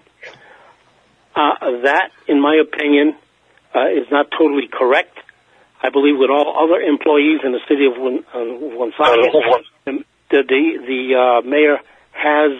Uh, 1.36 1.84
that, 1.84 2.10
in 2.28 2.42
my 2.42 2.56
opinion, 2.56 3.16
uh, 3.76 3.90
is 3.90 4.10
not 4.10 4.26
totally 4.32 4.68
correct. 4.68 5.16
I 5.84 5.90
believe 5.90 6.18
with 6.18 6.32
all 6.32 6.58
other 6.58 6.82
employees 6.82 7.42
in 7.46 7.52
the 7.52 7.62
city 7.70 7.86
of 7.86 7.94
Won- 7.96 8.26
uh, 8.34 8.40
Woonsocket, 8.40 9.66
the 9.86 10.04
the, 10.44 10.63
the 10.88 11.16
uh, 11.16 11.48
mayor 11.48 11.78
has 12.12 12.58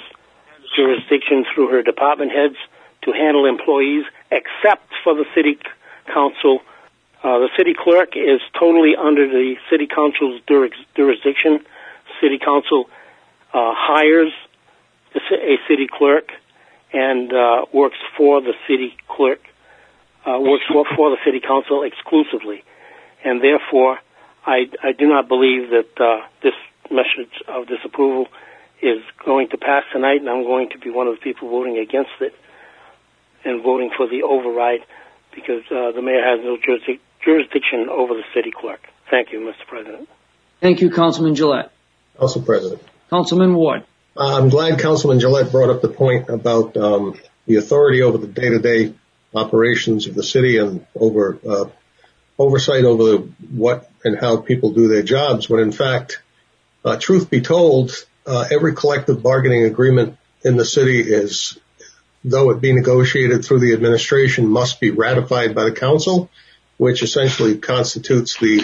jurisdiction 0.76 1.44
through 1.54 1.70
her 1.70 1.82
department 1.82 2.32
heads 2.32 2.56
to 3.02 3.12
handle 3.12 3.46
employees, 3.46 4.06
except 4.32 4.88
for 5.04 5.16
the 5.16 5.26
city 5.34 5.58
council. 6.14 6.62
Uh, 7.28 7.40
the 7.40 7.50
city 7.58 7.74
clerk 7.78 8.16
is 8.16 8.40
totally 8.58 8.96
under 8.96 9.28
the 9.28 9.56
city 9.70 9.86
council's 9.86 10.40
jurisdiction. 10.96 11.60
City 12.22 12.40
council 12.40 12.86
uh, 13.54 13.76
hires 13.76 14.32
a 15.13 15.58
city 15.68 15.90
clerk 15.92 16.32
and 16.94 17.34
uh, 17.34 17.66
works 17.74 17.98
for 18.16 18.40
the 18.40 18.54
city 18.66 18.96
clerk, 19.10 19.42
uh, 20.26 20.40
works 20.40 20.63
for, 20.72 20.86
for 20.96 21.10
the 21.10 21.18
city 21.26 21.42
council 21.42 21.84
exclusively, 21.84 22.63
and 23.26 23.44
therefore, 23.44 24.00
I, 24.46 24.72
I 24.82 24.94
do 24.94 25.06
not 25.10 25.28
believe 25.28 25.70
that 25.72 26.00
uh, 26.00 26.26
this 26.42 26.56
message 26.90 27.44
of 27.50 27.68
disapproval 27.68 28.28
is 28.82 29.04
going 29.26 29.50
to 29.50 29.58
pass 29.58 29.84
tonight, 29.92 30.22
and 30.22 30.30
I'm 30.30 30.44
going 30.44 30.70
to 30.70 30.80
be 30.80 30.92
one 30.92 31.08
of 31.08 31.16
the 31.16 31.22
people 31.22 31.50
voting 31.50 31.78
against 31.78 32.22
it 32.22 32.34
and 33.44 33.62
voting 33.62 33.92
for 33.98 34.08
the 34.08 34.24
override 34.24 34.86
because 35.36 35.63
uh, 35.70 35.92
the 35.92 36.02
mayor 36.02 36.24
has 36.24 36.40
no 36.42 36.56
jurisdic- 36.56 37.02
jurisdiction 37.24 37.88
over 37.90 38.14
the 38.14 38.24
city 38.34 38.52
clerk. 38.52 38.82
Thank 39.10 39.32
you, 39.32 39.40
Mr. 39.40 39.66
President. 39.68 40.10
Thank 40.62 40.82
you, 40.82 40.90
Councilman 40.90 41.36
Jalette. 41.36 41.70
Council 42.20 42.42
President. 42.42 42.82
Councilman 43.10 43.54
Ward. 43.54 43.84
Uh, 44.16 44.38
I'm 44.38 44.50
glad 44.50 44.80
Councilman 44.80 45.20
Jalette 45.20 45.52
brought 45.52 45.70
up 45.70 45.82
the 45.82 45.90
point 45.90 46.30
about 46.30 46.76
um, 46.76 47.16
the 47.46 47.58
authority 47.58 48.02
over 48.02 48.18
the 48.18 48.28
day-to-day 48.28 48.94
operations 49.36 50.08
of 50.08 50.16
the 50.16 50.24
city 50.24 50.58
and 50.58 50.86
over 50.96 51.38
uh, 51.48 51.66
oversight 52.40 52.84
over 52.84 53.18
what 53.52 53.90
and 54.04 54.18
how 54.18 54.38
people 54.38 54.72
do 54.72 54.88
their 54.88 55.04
jobs. 55.04 55.50
When 55.50 55.62
in 55.62 55.72
fact, 55.72 56.22
uh, 56.84 56.98
truth 56.98 57.30
be 57.30 57.42
told, 57.42 57.92
uh, 58.26 58.46
every 58.52 58.76
collective 58.76 59.22
bargaining 59.22 59.66
agreement 59.66 60.18
in 60.44 60.58
the 60.58 60.66
city 60.66 61.00
is, 61.00 61.58
though 62.24 62.50
it 62.52 62.62
be 62.62 62.74
negotiated 62.74 63.44
through 63.44 63.60
the 63.60 63.74
administration, 63.74 64.48
must 64.48 64.80
be 64.80 64.92
ratified 64.92 65.56
by 65.56 65.64
the 65.64 65.72
council, 65.72 66.30
which 66.78 67.02
essentially 67.02 67.58
constitutes 67.58 68.38
the 68.38 68.63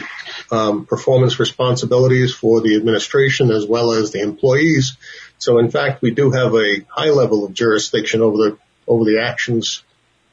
um, 0.52 0.86
performance 0.86 1.40
responsibilities 1.40 2.34
for 2.34 2.62
the 2.62 2.76
administration 2.76 3.52
as 3.52 3.66
well 3.66 3.92
as 3.92 4.12
the 4.12 4.22
employees. 4.22 4.98
So 5.40 5.58
in 5.58 5.72
fact, 5.72 6.02
we 6.02 6.12
do 6.12 6.32
have 6.32 6.54
a 6.54 6.86
high 6.90 7.10
level 7.10 7.44
of 7.44 7.54
jurisdiction 7.54 8.22
over 8.22 8.38
the 8.38 8.58
over 8.88 9.06
the 9.06 9.22
actions 9.22 9.84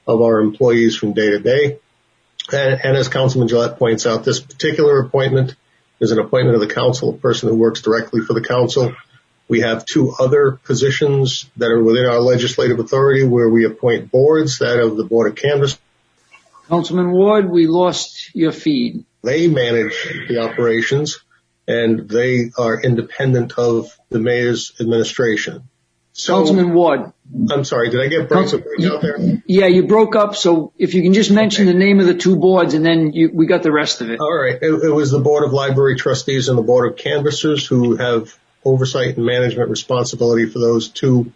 of 0.06 0.20
our 0.20 0.40
employees 0.40 0.96
from 0.96 1.12
day 1.12 1.30
to 1.30 1.38
day. 1.38 1.78
And, 2.52 2.80
and 2.82 2.96
as 2.96 3.08
Councilman 3.08 3.48
Jalette 3.48 3.78
points 3.78 4.06
out, 4.06 4.24
this 4.24 4.40
particular 4.40 5.00
appointment 5.00 5.54
is 6.00 6.10
an 6.10 6.18
appointment 6.18 6.56
of 6.56 6.66
the 6.66 6.74
council, 6.74 7.10
a 7.10 7.16
person 7.16 7.48
who 7.48 7.54
works 7.54 7.82
directly 7.82 8.20
for 8.22 8.32
the 8.32 8.42
council. 8.42 8.94
We 9.48 9.60
have 9.60 9.84
two 9.84 10.12
other 10.18 10.52
positions 10.52 11.48
that 11.56 11.70
are 11.70 11.82
within 11.82 12.06
our 12.06 12.20
legislative 12.20 12.78
authority 12.78 13.24
where 13.24 13.48
we 13.48 13.64
appoint 13.66 14.10
boards, 14.10 14.58
that 14.58 14.78
of 14.78 14.96
the 14.96 15.04
Board 15.04 15.30
of 15.30 15.36
Canvas. 15.36 15.78
Councilman 16.70 17.10
Ward, 17.10 17.50
we 17.50 17.66
lost 17.66 18.34
your 18.34 18.52
feed. 18.52 19.04
They 19.24 19.48
manage 19.48 20.26
the 20.28 20.38
operations 20.38 21.20
and 21.66 22.08
they 22.08 22.52
are 22.56 22.80
independent 22.80 23.58
of 23.58 23.96
the 24.08 24.20
mayor's 24.20 24.72
administration. 24.80 25.68
So, 26.12 26.36
Councilman 26.36 26.72
Ward. 26.72 27.12
I'm 27.50 27.64
sorry, 27.64 27.90
did 27.90 28.00
I 28.00 28.06
get 28.06 28.28
breaks 28.28 28.54
out 28.54 28.62
there? 29.02 29.42
Yeah, 29.46 29.66
you 29.66 29.86
broke 29.86 30.14
up. 30.14 30.36
So 30.36 30.72
if 30.78 30.94
you 30.94 31.02
can 31.02 31.12
just 31.12 31.30
mention 31.30 31.68
okay. 31.68 31.72
the 31.72 31.78
name 31.78 31.98
of 31.98 32.06
the 32.06 32.14
two 32.14 32.36
boards 32.36 32.74
and 32.74 32.84
then 32.84 33.12
you, 33.12 33.30
we 33.32 33.46
got 33.46 33.62
the 33.62 33.72
rest 33.72 34.00
of 34.00 34.10
it. 34.10 34.20
All 34.20 34.32
right. 34.32 34.58
It, 34.60 34.84
it 34.84 34.90
was 34.90 35.10
the 35.10 35.20
Board 35.20 35.44
of 35.44 35.52
Library 35.52 35.96
Trustees 35.96 36.48
and 36.48 36.56
the 36.56 36.62
Board 36.62 36.90
of 36.90 36.98
Canvassers 36.98 37.66
who 37.66 37.96
have 37.96 38.36
oversight 38.64 39.16
and 39.16 39.26
management 39.26 39.70
responsibility 39.70 40.46
for 40.46 40.60
those 40.60 40.88
two 40.88 41.32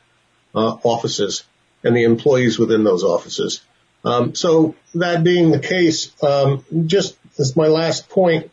uh, 0.54 0.76
offices 0.82 1.44
and 1.82 1.96
the 1.96 2.04
employees 2.04 2.58
within 2.58 2.84
those 2.84 3.02
offices. 3.02 3.62
Um, 4.04 4.34
so 4.34 4.74
that 4.94 5.24
being 5.24 5.50
the 5.50 5.58
case, 5.58 6.12
um, 6.22 6.64
just 6.86 7.16
as 7.38 7.56
my 7.56 7.68
last 7.68 8.08
point, 8.08 8.50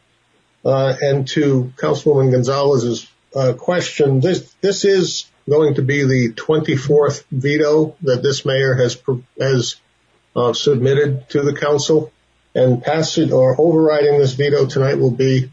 uh, 0.63 0.95
and 1.01 1.27
to 1.29 1.73
Councilwoman 1.75 2.31
Gonzalez's 2.31 3.07
uh, 3.35 3.53
question, 3.53 4.19
this 4.19 4.53
this 4.61 4.85
is 4.85 5.25
going 5.49 5.75
to 5.75 5.81
be 5.81 6.03
the 6.03 6.33
24th 6.33 7.23
veto 7.31 7.95
that 8.03 8.21
this 8.21 8.45
mayor 8.45 8.75
has 8.75 9.01
has 9.39 9.75
uh, 10.35 10.53
submitted 10.53 11.29
to 11.29 11.41
the 11.41 11.55
council, 11.55 12.11
and 12.55 12.83
passing 12.83 13.33
or 13.33 13.59
overriding 13.59 14.19
this 14.19 14.33
veto 14.33 14.65
tonight 14.65 14.99
will 14.99 15.11
be 15.11 15.49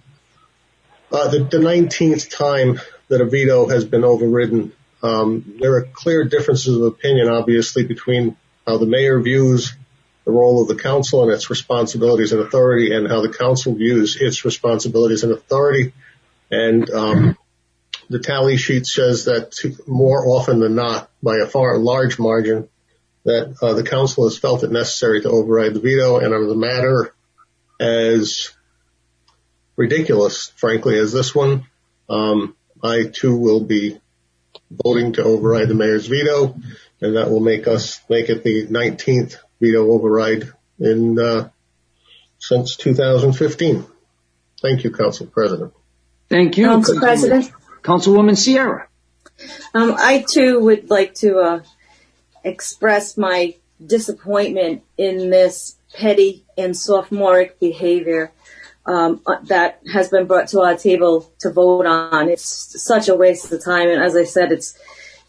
uh, 1.11 1.29
the, 1.29 1.39
the 1.39 1.59
19th 1.59 2.31
time 2.31 2.81
that 3.09 3.21
a 3.21 3.25
veto 3.25 3.69
has 3.69 3.85
been 3.85 4.05
overridden. 4.05 4.73
Um, 5.03 5.55
there 5.61 5.75
are 5.77 5.83
clear 5.85 6.25
differences 6.25 6.77
of 6.77 6.83
opinion, 6.83 7.29
obviously, 7.29 7.85
between 7.85 8.37
how 8.67 8.77
the 8.77 8.87
mayor 8.87 9.19
views 9.21 9.73
the 10.29 10.35
role 10.35 10.61
of 10.61 10.69
the 10.69 10.75
council 10.75 11.23
and 11.23 11.33
its 11.33 11.49
responsibilities 11.49 12.33
and 12.33 12.43
authority 12.43 12.95
and 12.95 13.09
how 13.09 13.23
the 13.23 13.33
council 13.33 13.75
views 13.75 14.21
its 14.21 14.45
responsibilities 14.45 15.25
and 15.25 15.33
authority. 15.33 15.95
And 16.51 16.91
um, 16.91 17.39
the 18.11 18.19
tally 18.19 18.59
sheet 18.59 18.87
says 18.87 19.25
that 19.25 19.59
more 19.87 20.29
often 20.29 20.61
than 20.61 20.75
not, 20.75 21.11
by 21.23 21.39
a 21.39 21.47
far 21.47 21.79
large 21.79 22.19
margin, 22.19 22.69
that 23.25 23.57
uh, 23.63 23.73
the 23.73 23.85
council 23.85 24.25
has 24.25 24.37
felt 24.37 24.65
it 24.65 24.71
necessary 24.71 25.23
to 25.23 25.31
override 25.31 25.73
the 25.73 25.81
veto 25.81 26.19
and 26.19 26.35
on 26.35 26.47
the 26.47 26.55
matter 26.55 27.15
as 27.81 28.51
ridiculous, 29.77 30.53
frankly, 30.57 30.99
as 30.99 31.11
this 31.11 31.35
one, 31.35 31.65
um, 32.11 32.55
I 32.83 33.05
too 33.05 33.35
will 33.35 33.65
be 33.65 33.99
voting 34.71 35.15
to 35.15 35.25
override 35.25 35.69
the 35.69 35.75
mayor's 35.75 36.07
veto, 36.07 36.55
and 37.01 37.17
that 37.17 37.31
will 37.31 37.41
make 37.41 37.67
us 37.67 38.03
make 38.11 38.29
it 38.29 38.45
the 38.45 38.67
19th 38.67 39.39
veto 39.61 39.91
override 39.91 40.53
in 40.79 41.19
uh, 41.19 41.49
since 42.39 42.77
2015. 42.77 43.87
Thank 44.61 44.85
you, 44.85 44.91
Council 44.91 45.27
President. 45.27 45.73
Thank 46.29 46.57
you, 46.57 46.67
Council 46.67 46.99
President. 46.99 47.51
Councilwoman 47.83 48.37
Sierra. 48.37 48.89
Um, 49.75 49.95
I 49.97 50.25
too 50.29 50.59
would 50.61 50.91
like 50.91 51.15
to 51.17 51.39
uh, 51.39 51.61
express 52.45 53.17
my 53.17 53.55
disappointment 53.85 54.83
in 54.97 55.31
this 55.31 55.77
petty 55.95 56.45
and 56.57 56.77
sophomoric 56.77 57.61
behavior 57.61 58.33
um, 58.85 59.21
uh, 59.27 59.37
that 59.45 59.81
has 59.93 60.09
been 60.09 60.27
brought 60.27 60.49
to 60.49 60.61
our 60.61 60.77
table 60.77 61.31
to 61.41 61.51
vote 61.51 61.87
on. 61.87 62.29
It's 62.29 62.83
such 62.83 63.09
a 63.09 63.15
waste 63.15 63.53
of 63.53 63.63
time, 63.63 63.89
and 63.89 64.03
as 64.03 64.17
I 64.17 64.25
said, 64.25 64.51
it's 64.51 64.79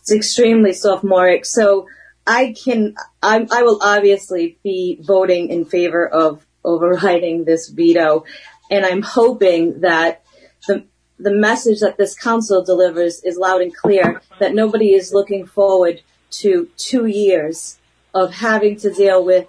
it's 0.01 0.11
extremely 0.11 0.73
sophomoric. 0.73 1.45
So 1.45 1.87
I 2.29 2.53
can, 2.53 2.93
I, 3.23 3.47
I 3.51 3.63
will 3.63 3.79
obviously 3.81 4.59
be 4.63 4.99
voting 5.01 5.49
in 5.49 5.65
favor 5.65 6.07
of 6.07 6.45
overriding 6.63 7.45
this 7.45 7.69
veto. 7.69 8.23
And 8.69 8.85
I'm 8.85 9.01
hoping 9.01 9.81
that 9.81 10.21
the, 10.67 10.85
the 11.17 11.33
message 11.33 11.79
that 11.79 11.97
this 11.97 12.15
council 12.15 12.63
delivers 12.63 13.23
is 13.23 13.35
loud 13.35 13.61
and 13.61 13.75
clear 13.75 14.21
that 14.39 14.53
nobody 14.53 14.93
is 14.93 15.11
looking 15.11 15.47
forward 15.47 16.01
to 16.31 16.69
two 16.77 17.07
years 17.07 17.79
of 18.13 18.35
having 18.35 18.75
to 18.77 18.93
deal 18.93 19.25
with 19.25 19.47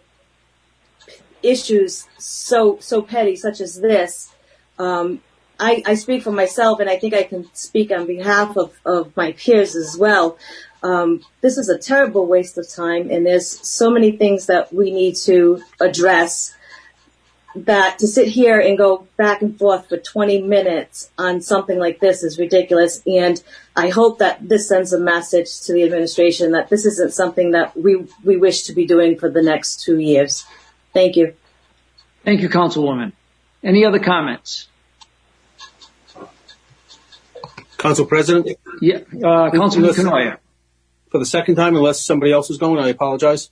issues 1.42 2.06
so, 2.16 2.78
so 2.80 3.02
petty 3.02 3.36
such 3.36 3.60
as 3.60 3.78
this. 3.82 4.34
Um, 4.78 5.20
I, 5.58 5.82
I 5.84 5.94
speak 5.96 6.22
for 6.22 6.32
myself 6.32 6.80
and 6.80 6.88
I 6.88 6.96
think 6.96 7.12
I 7.12 7.24
can 7.24 7.46
speak 7.52 7.90
on 7.90 8.06
behalf 8.06 8.56
of, 8.56 8.72
of 8.86 9.14
my 9.14 9.32
peers 9.32 9.76
as 9.76 9.98
well. 9.98 10.38
Um, 10.82 11.22
this 11.40 11.58
is 11.58 11.68
a 11.68 11.78
terrible 11.78 12.26
waste 12.26 12.56
of 12.56 12.68
time, 12.68 13.10
and 13.10 13.26
there's 13.26 13.48
so 13.68 13.90
many 13.90 14.12
things 14.12 14.46
that 14.46 14.72
we 14.72 14.90
need 14.90 15.16
to 15.16 15.62
address. 15.80 16.56
That 17.56 17.98
to 17.98 18.06
sit 18.06 18.28
here 18.28 18.60
and 18.60 18.78
go 18.78 19.08
back 19.16 19.42
and 19.42 19.58
forth 19.58 19.88
for 19.88 19.96
20 19.96 20.42
minutes 20.42 21.10
on 21.18 21.40
something 21.40 21.80
like 21.80 21.98
this 21.98 22.22
is 22.22 22.38
ridiculous. 22.38 23.02
And 23.08 23.42
I 23.74 23.88
hope 23.88 24.20
that 24.20 24.48
this 24.48 24.68
sends 24.68 24.92
a 24.92 25.00
message 25.00 25.62
to 25.62 25.72
the 25.72 25.82
administration 25.82 26.52
that 26.52 26.68
this 26.68 26.86
isn't 26.86 27.12
something 27.12 27.50
that 27.50 27.76
we 27.76 28.06
we 28.22 28.36
wish 28.36 28.62
to 28.64 28.72
be 28.72 28.86
doing 28.86 29.18
for 29.18 29.28
the 29.28 29.42
next 29.42 29.82
two 29.82 29.98
years. 29.98 30.44
Thank 30.94 31.16
you. 31.16 31.34
Thank 32.24 32.40
you, 32.40 32.48
Councilwoman. 32.48 33.14
Any 33.64 33.84
other 33.84 33.98
comments? 33.98 34.68
Council 37.78 38.06
President? 38.06 38.58
Yeah, 38.80 38.98
uh, 39.24 39.50
Councilman 39.50 39.90
Cournoyer 39.90 40.38
for 41.10 41.18
the 41.18 41.26
second 41.26 41.56
time, 41.56 41.76
unless 41.76 42.00
somebody 42.00 42.32
else 42.32 42.50
is 42.50 42.58
going. 42.58 42.82
I 42.82 42.88
apologize. 42.88 43.50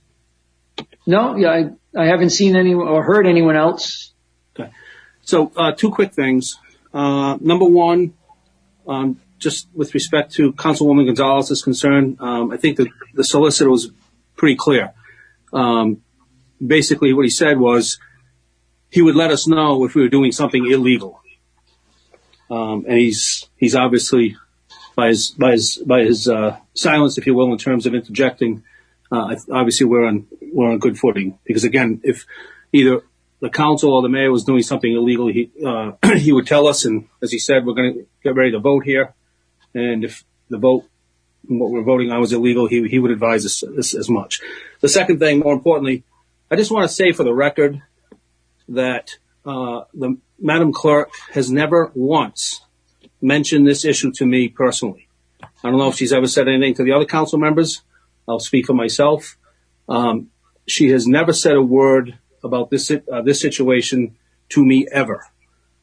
No, 1.05 1.35
yeah, 1.35 1.49
I, 1.49 2.01
I 2.01 2.05
haven't 2.05 2.29
seen 2.31 2.55
anyone 2.55 2.87
or 2.87 3.03
heard 3.03 3.27
anyone 3.27 3.55
else. 3.55 4.13
Okay. 4.57 4.71
So, 5.21 5.51
uh, 5.55 5.73
two 5.73 5.91
quick 5.91 6.13
things. 6.13 6.57
Uh, 6.93 7.37
number 7.41 7.65
one, 7.65 8.13
um, 8.87 9.19
just 9.37 9.67
with 9.73 9.93
respect 9.93 10.33
to 10.33 10.53
Councilwoman 10.53 11.05
Gonzalez's 11.05 11.61
concern, 11.61 12.17
um, 12.19 12.51
I 12.51 12.57
think 12.57 12.77
that 12.77 12.87
the 13.13 13.23
solicitor 13.23 13.69
was 13.69 13.91
pretty 14.35 14.55
clear. 14.55 14.93
Um, 15.53 16.01
basically, 16.65 17.13
what 17.13 17.25
he 17.25 17.31
said 17.31 17.59
was 17.59 17.99
he 18.89 19.01
would 19.01 19.15
let 19.15 19.31
us 19.31 19.47
know 19.47 19.85
if 19.85 19.95
we 19.95 20.01
were 20.01 20.09
doing 20.09 20.31
something 20.31 20.65
illegal. 20.65 21.21
Um, 22.49 22.85
and 22.87 22.97
he's 22.97 23.47
he's 23.57 23.75
obviously 23.75 24.35
by 24.99 25.07
his 25.07 25.29
by 25.29 25.51
his 25.51 25.77
by 25.77 26.01
his 26.01 26.27
uh, 26.27 26.57
silence, 26.73 27.17
if 27.17 27.25
you 27.25 27.33
will, 27.33 27.53
in 27.53 27.57
terms 27.57 27.85
of 27.85 27.95
interjecting. 27.95 28.63
Uh, 29.09 29.33
obviously, 29.49 29.85
we're 29.85 30.05
on 30.05 30.27
we're 30.53 30.69
on 30.69 30.77
good 30.77 30.99
footing 30.99 31.39
because 31.45 31.63
again, 31.63 32.01
if 32.03 32.25
either 32.73 33.01
the 33.39 33.49
council 33.49 33.93
or 33.93 34.01
the 34.01 34.09
mayor 34.09 34.29
was 34.29 34.43
doing 34.43 34.61
something 34.61 34.91
illegal, 34.91 35.27
he 35.27 35.51
uh, 35.65 35.93
he 36.17 36.33
would 36.33 36.47
tell 36.47 36.67
us. 36.67 36.83
And 36.83 37.07
as 37.21 37.31
he 37.31 37.39
said, 37.39 37.65
we're 37.65 37.75
going 37.75 37.93
to 37.93 38.07
get 38.25 38.35
ready 38.35 38.51
to 38.51 38.59
vote 38.59 38.83
here, 38.83 39.13
and 39.73 40.03
if 40.03 40.25
the 40.49 40.57
vote 40.57 40.83
what 41.47 41.71
we're 41.71 41.83
voting 41.83 42.11
on 42.11 42.19
was 42.19 42.33
illegal, 42.33 42.67
he 42.67 42.85
he 42.89 42.99
would 42.99 43.11
advise 43.11 43.45
us 43.45 43.63
as, 43.63 43.93
as 43.93 44.09
much. 44.09 44.41
The 44.81 44.89
second 44.89 45.19
thing, 45.19 45.39
more 45.39 45.53
importantly, 45.53 46.03
I 46.51 46.57
just 46.57 46.71
want 46.71 46.89
to 46.89 46.93
say 46.93 47.13
for 47.13 47.23
the 47.23 47.33
record 47.33 47.81
that 48.67 49.15
uh, 49.45 49.85
the 49.93 50.17
Madam 50.37 50.73
Clerk 50.73 51.09
has 51.31 51.49
never 51.49 51.89
once 51.95 52.61
mentioned 53.21 53.67
this 53.67 53.85
issue 53.85 54.11
to 54.13 54.25
me 54.25 54.47
personally. 54.47 55.07
I 55.41 55.69
don't 55.69 55.77
know 55.77 55.89
if 55.89 55.95
she's 55.95 56.13
ever 56.13 56.27
said 56.27 56.47
anything 56.47 56.75
to 56.75 56.83
the 56.83 56.93
other 56.93 57.05
council 57.05 57.39
members. 57.39 57.81
I'll 58.27 58.39
speak 58.39 58.65
for 58.65 58.73
myself. 58.73 59.37
Um, 59.87 60.29
she 60.67 60.89
has 60.89 61.07
never 61.07 61.33
said 61.33 61.55
a 61.55 61.61
word 61.61 62.17
about 62.43 62.69
this 62.69 62.91
uh, 62.91 63.21
this 63.21 63.41
situation 63.41 64.15
to 64.49 64.63
me 64.63 64.87
ever. 64.91 65.25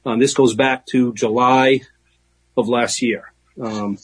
Um, 0.05 0.21
this 0.21 0.35
goes 0.35 0.55
back 0.55 0.87
to 0.87 1.13
July 1.13 1.81
of 2.57 2.69
last 2.69 3.03
year. 3.03 3.33
Um, 3.61 3.99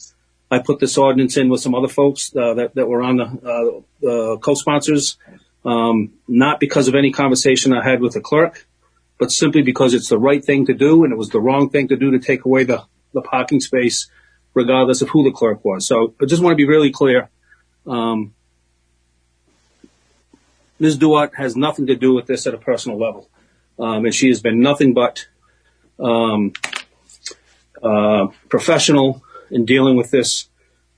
I 0.51 0.59
put 0.59 0.79
this 0.79 0.97
ordinance 0.97 1.37
in 1.37 1.49
with 1.49 1.61
some 1.61 1.73
other 1.73 1.87
folks 1.87 2.35
uh, 2.35 2.53
that, 2.55 2.75
that 2.75 2.87
were 2.87 3.01
on 3.01 3.17
the 3.17 3.83
uh, 4.07 4.37
co-sponsors, 4.37 5.17
um, 5.65 6.13
not 6.27 6.59
because 6.59 6.87
of 6.87 6.95
any 6.95 7.11
conversation 7.11 7.73
I 7.73 7.83
had 7.83 8.01
with 8.01 8.13
the 8.13 8.21
clerk, 8.21 8.67
but 9.17 9.31
simply 9.31 9.63
because 9.63 9.93
it's 9.93 10.09
the 10.09 10.19
right 10.19 10.43
thing 10.43 10.67
to 10.67 10.73
do, 10.73 11.03
and 11.03 11.13
it 11.13 11.17
was 11.17 11.29
the 11.29 11.39
wrong 11.39 11.69
thing 11.69 11.87
to 11.87 11.95
do 11.95 12.11
to 12.11 12.19
take 12.19 12.45
away 12.45 12.65
the, 12.65 12.83
the 13.13 13.21
parking 13.21 13.59
space, 13.59 14.09
regardless 14.53 15.01
of 15.01 15.09
who 15.09 15.23
the 15.23 15.31
clerk 15.31 15.63
was. 15.63 15.87
So 15.87 16.13
I 16.21 16.25
just 16.25 16.41
want 16.41 16.53
to 16.53 16.57
be 16.57 16.67
really 16.67 16.91
clear. 16.91 17.29
Um, 17.85 18.33
Ms. 20.79 20.97
Duarte 20.97 21.35
has 21.37 21.55
nothing 21.55 21.87
to 21.87 21.95
do 21.95 22.13
with 22.13 22.25
this 22.25 22.45
at 22.47 22.53
a 22.53 22.57
personal 22.57 22.99
level, 22.99 23.29
um, 23.79 24.05
and 24.05 24.13
she 24.13 24.27
has 24.29 24.41
been 24.41 24.59
nothing 24.59 24.93
but 24.93 25.27
um, 25.99 26.53
uh, 27.81 28.27
professional 28.49 29.23
in 29.49 29.65
dealing 29.65 29.95
with 29.95 30.11
this 30.11 30.49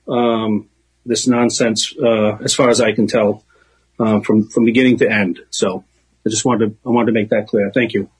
um, 0.08 0.68
this 1.04 1.26
nonsense, 1.26 1.94
uh, 1.96 2.36
as 2.42 2.54
far 2.54 2.68
as 2.68 2.80
I 2.80 2.92
can 2.92 3.06
tell, 3.06 3.44
uh, 3.98 4.20
from 4.20 4.48
from 4.48 4.64
beginning 4.64 4.98
to 4.98 5.10
end. 5.10 5.40
So 5.50 5.84
I 6.24 6.30
just 6.30 6.44
wanted 6.44 6.70
to 6.70 6.88
I 6.88 6.90
wanted 6.90 7.06
to 7.06 7.12
make 7.12 7.30
that 7.30 7.46
clear. 7.48 7.70
Thank 7.72 7.92
you. 7.92 8.10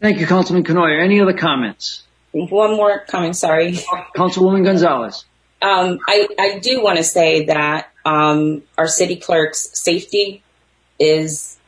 Thank 0.00 0.20
you, 0.20 0.26
Councilman 0.26 0.62
Cournoyer. 0.62 1.02
Any 1.02 1.20
other 1.20 1.32
comments? 1.32 2.04
One 2.32 2.76
more 2.76 3.00
comment, 3.00 3.36
sorry. 3.36 3.72
Councilwoman 4.16 4.64
Gonzalez. 4.64 5.24
Um, 5.60 5.98
I, 6.06 6.28
I 6.38 6.58
do 6.60 6.82
want 6.82 6.98
to 6.98 7.04
say 7.04 7.46
that 7.46 7.90
um, 8.04 8.62
our 8.76 8.86
city 8.86 9.16
clerk's 9.16 9.70
safety 9.78 10.42
is, 10.98 11.58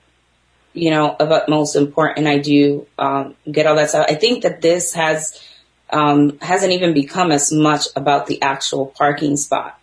you 0.72 0.90
know, 0.90 1.16
of 1.18 1.32
utmost 1.32 1.76
importance. 1.76 2.26
I 2.26 2.38
do 2.38 2.86
um, 2.98 3.34
get 3.50 3.66
all 3.66 3.76
that 3.76 3.90
stuff. 3.90 4.06
I 4.08 4.14
think 4.14 4.42
that 4.42 4.60
this 4.60 4.92
has 4.94 5.42
um, 5.92 6.38
hasn't 6.40 6.72
even 6.72 6.94
become 6.94 7.32
as 7.32 7.52
much 7.52 7.86
about 7.96 8.26
the 8.26 8.40
actual 8.42 8.86
parking 8.86 9.36
spot. 9.36 9.78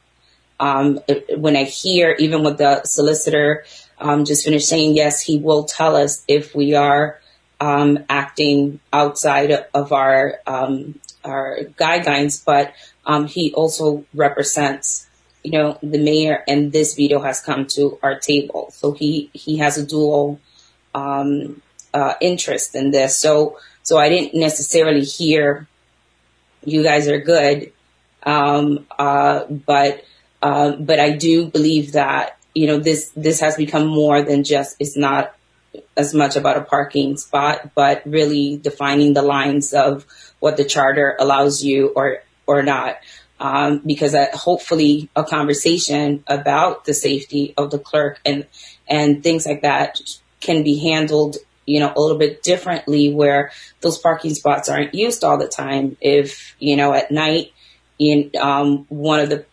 Um, 0.60 1.00
it, 1.08 1.40
when 1.40 1.56
I 1.56 1.66
hear, 1.66 2.16
even 2.18 2.44
with 2.44 2.58
the 2.58 2.84
solicitor 2.84 3.66
um, 4.00 4.26
just 4.26 4.46
finished 4.46 4.70
saying, 4.70 4.96
yes, 4.96 5.22
he 5.22 5.38
will 5.38 5.66
tell 5.66 5.96
us 5.96 6.24
if 6.28 6.56
we 6.56 6.76
are 6.76 7.20
um, 7.60 8.00
acting 8.10 8.80
outside 8.92 9.52
of 9.74 9.92
our 9.92 10.40
um, 10.46 11.00
our 11.24 11.60
guidelines, 11.78 12.44
but 12.46 12.74
um, 13.06 13.28
he 13.28 13.54
also 13.54 14.06
represents, 14.14 15.08
you 15.44 15.52
know, 15.52 15.78
the 15.82 15.98
mayor, 15.98 16.44
and 16.48 16.72
this 16.72 16.96
veto 16.96 17.20
has 17.22 17.42
come 17.42 17.66
to 17.66 18.00
our 18.02 18.20
table, 18.20 18.70
so 18.72 18.92
he 18.92 19.30
he 19.34 19.58
has 19.58 19.78
a 19.78 19.86
dual 19.86 20.40
um, 20.94 21.62
uh, 21.94 22.14
interest 22.22 22.76
in 22.76 22.92
this. 22.92 23.18
So 23.18 23.58
so 23.84 23.98
I 23.98 24.10
didn't 24.10 24.40
necessarily 24.40 25.04
hear 25.04 25.68
you 26.66 26.84
guys 26.84 27.08
are 27.08 27.20
good. 27.20 27.72
Um, 28.24 28.86
uh, 29.00 29.46
but, 29.46 30.04
uh, 30.42 30.74
but 30.74 31.00
I 31.00 31.12
do 31.16 31.46
believe 31.46 31.94
that, 31.94 32.36
you 32.54 32.68
know, 32.68 32.78
this, 32.78 33.10
this 33.16 33.40
has 33.40 33.56
become 33.56 33.88
more 33.88 34.22
than 34.22 34.44
just, 34.44 34.76
it's 34.78 34.98
not 34.98 35.34
as 35.96 36.14
much 36.14 36.36
about 36.36 36.58
a 36.58 36.62
parking 36.62 37.18
spot, 37.18 37.72
but 37.76 38.04
really 38.06 38.58
defining 38.58 39.14
the 39.14 39.22
lines 39.22 39.74
of 39.74 40.06
what 40.40 40.58
the 40.58 40.66
charter 40.66 41.16
allows 41.20 41.64
you 41.64 41.90
or, 41.90 42.24
or 42.46 42.64
not. 42.64 42.98
Um, 43.40 43.84
because 43.86 44.16
hopefully 44.34 45.10
a 45.16 45.24
conversation 45.24 46.24
about 46.26 46.86
the 46.86 46.94
safety 46.94 47.54
of 47.56 47.70
the 47.70 47.78
clerk 47.78 48.20
and, 48.26 48.48
and 48.88 49.22
things 49.22 49.46
like 49.46 49.62
that 49.62 50.00
can 50.40 50.64
be 50.64 50.80
handled 50.80 51.38
you 51.68 51.82
know, 51.82 51.94
a 51.96 52.00
little 52.00 52.18
bit 52.18 52.42
differently 52.42 53.14
where 53.14 53.52
those 53.82 54.00
parking 54.00 54.34
spots 54.34 54.70
aren't 54.70 54.96
used 54.96 55.24
all 55.24 55.38
the 55.38 55.50
time. 55.50 55.98
If, 56.02 56.56
you 56.60 56.78
know, 56.78 56.94
at 56.94 57.12
night, 57.12 57.52
in, 58.00 58.32
um, 58.40 58.86
one 58.90 59.20
of 59.20 59.30
the 59.30 59.46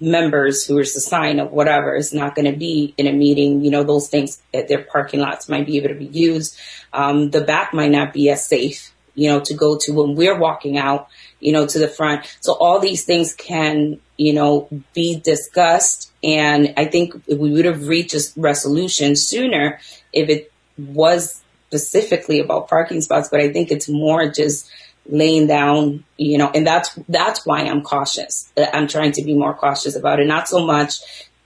members 0.00 0.66
who 0.66 0.78
is 0.78 0.96
assigned 0.96 1.40
of 1.40 1.52
whatever 1.52 1.94
is 1.94 2.12
not 2.12 2.34
going 2.34 2.50
to 2.50 2.56
be 2.56 2.94
in 2.96 3.06
a 3.06 3.12
meeting, 3.12 3.62
you 3.62 3.70
know, 3.70 3.84
those 3.84 4.08
things 4.08 4.40
at 4.54 4.68
their 4.68 4.82
parking 4.82 5.20
lots 5.20 5.48
might 5.48 5.66
be 5.66 5.76
able 5.76 5.88
to 5.88 5.94
be 5.94 6.06
used. 6.06 6.56
Um, 6.92 7.30
the 7.30 7.42
back 7.42 7.74
might 7.74 7.90
not 7.90 8.12
be 8.12 8.30
as 8.30 8.46
safe, 8.46 8.92
you 9.14 9.28
know, 9.28 9.40
to 9.40 9.54
go 9.54 9.76
to 9.78 9.92
when 9.92 10.16
we're 10.16 10.38
walking 10.38 10.78
out, 10.78 11.08
you 11.38 11.52
know, 11.52 11.66
to 11.66 11.78
the 11.78 11.88
front. 11.88 12.24
So 12.40 12.54
all 12.54 12.80
these 12.80 13.04
things 13.04 13.34
can, 13.34 14.00
you 14.16 14.32
know, 14.32 14.68
be 14.94 15.20
discussed. 15.20 16.10
And 16.24 16.74
I 16.76 16.86
think 16.86 17.14
we 17.26 17.52
would 17.52 17.64
have 17.64 17.86
reached 17.86 18.14
a 18.14 18.20
resolution 18.36 19.16
sooner 19.16 19.80
if 20.12 20.28
it 20.28 20.52
was 20.78 21.42
specifically 21.66 22.40
about 22.40 22.68
parking 22.68 23.00
spots, 23.00 23.28
but 23.30 23.40
I 23.40 23.52
think 23.52 23.70
it's 23.70 23.88
more 23.88 24.28
just 24.28 24.68
laying 25.10 25.46
down, 25.46 26.04
you 26.16 26.38
know, 26.38 26.50
and 26.50 26.66
that's, 26.66 26.98
that's 27.08 27.44
why 27.44 27.60
I'm 27.60 27.82
cautious. 27.82 28.52
I'm 28.56 28.88
trying 28.88 29.12
to 29.12 29.22
be 29.22 29.34
more 29.34 29.54
cautious 29.54 29.96
about 29.96 30.20
it. 30.20 30.26
Not 30.26 30.48
so 30.48 30.64
much 30.64 31.00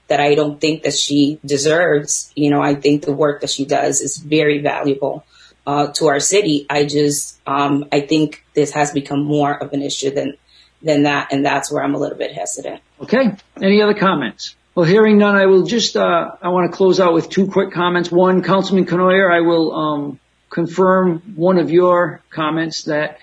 that 0.08 0.20
I 0.20 0.34
don't 0.34 0.60
think 0.60 0.82
that 0.82 0.94
she 0.94 1.38
deserves, 1.44 2.30
you 2.36 2.50
know, 2.50 2.62
I 2.62 2.74
think 2.74 3.04
the 3.04 3.12
work 3.12 3.40
that 3.40 3.50
she 3.50 3.64
does 3.64 4.00
is 4.00 4.18
very 4.18 4.60
valuable. 4.60 5.24
Uh, 5.66 5.86
to 5.92 6.08
our 6.08 6.20
city, 6.20 6.66
I 6.68 6.84
just, 6.84 7.40
um, 7.46 7.86
I 7.90 8.02
think 8.02 8.44
this 8.52 8.72
has 8.72 8.92
become 8.92 9.24
more 9.24 9.54
of 9.54 9.72
an 9.72 9.80
issue 9.80 10.10
than, 10.10 10.36
than 10.82 11.04
that, 11.04 11.32
and 11.32 11.44
that's 11.44 11.72
where 11.72 11.82
I'm 11.82 11.94
a 11.94 11.98
little 11.98 12.18
bit 12.18 12.32
hesitant. 12.32 12.82
Okay. 13.00 13.34
Any 13.62 13.80
other 13.80 13.94
comments? 13.94 14.56
Well, 14.74 14.84
hearing 14.84 15.16
none, 15.16 15.36
I 15.36 15.46
will 15.46 15.62
just, 15.62 15.96
uh, 15.96 16.32
I 16.42 16.48
want 16.48 16.70
to 16.70 16.76
close 16.76 17.00
out 17.00 17.14
with 17.14 17.30
two 17.30 17.46
quick 17.46 17.72
comments. 17.72 18.10
One, 18.10 18.42
Councilman 18.42 18.84
Cournoyer, 18.84 19.32
I 19.32 19.40
will 19.40 19.72
um, 19.72 20.20
confirm 20.50 21.20
one 21.34 21.58
of 21.58 21.70
your 21.70 22.20
comments 22.28 22.84
that 22.84 23.12
uh, 23.12 23.14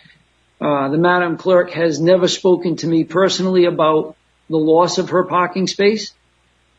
the 0.61 0.97
Madam 0.97 1.37
Clerk 1.37 1.71
has 1.71 1.99
never 1.99 2.27
spoken 2.27 2.75
to 2.77 2.87
me 2.87 3.03
personally 3.03 3.65
about 3.65 4.15
the 4.49 4.57
loss 4.57 4.97
of 4.97 5.09
her 5.09 5.25
parking 5.25 5.67
space. 5.67 6.13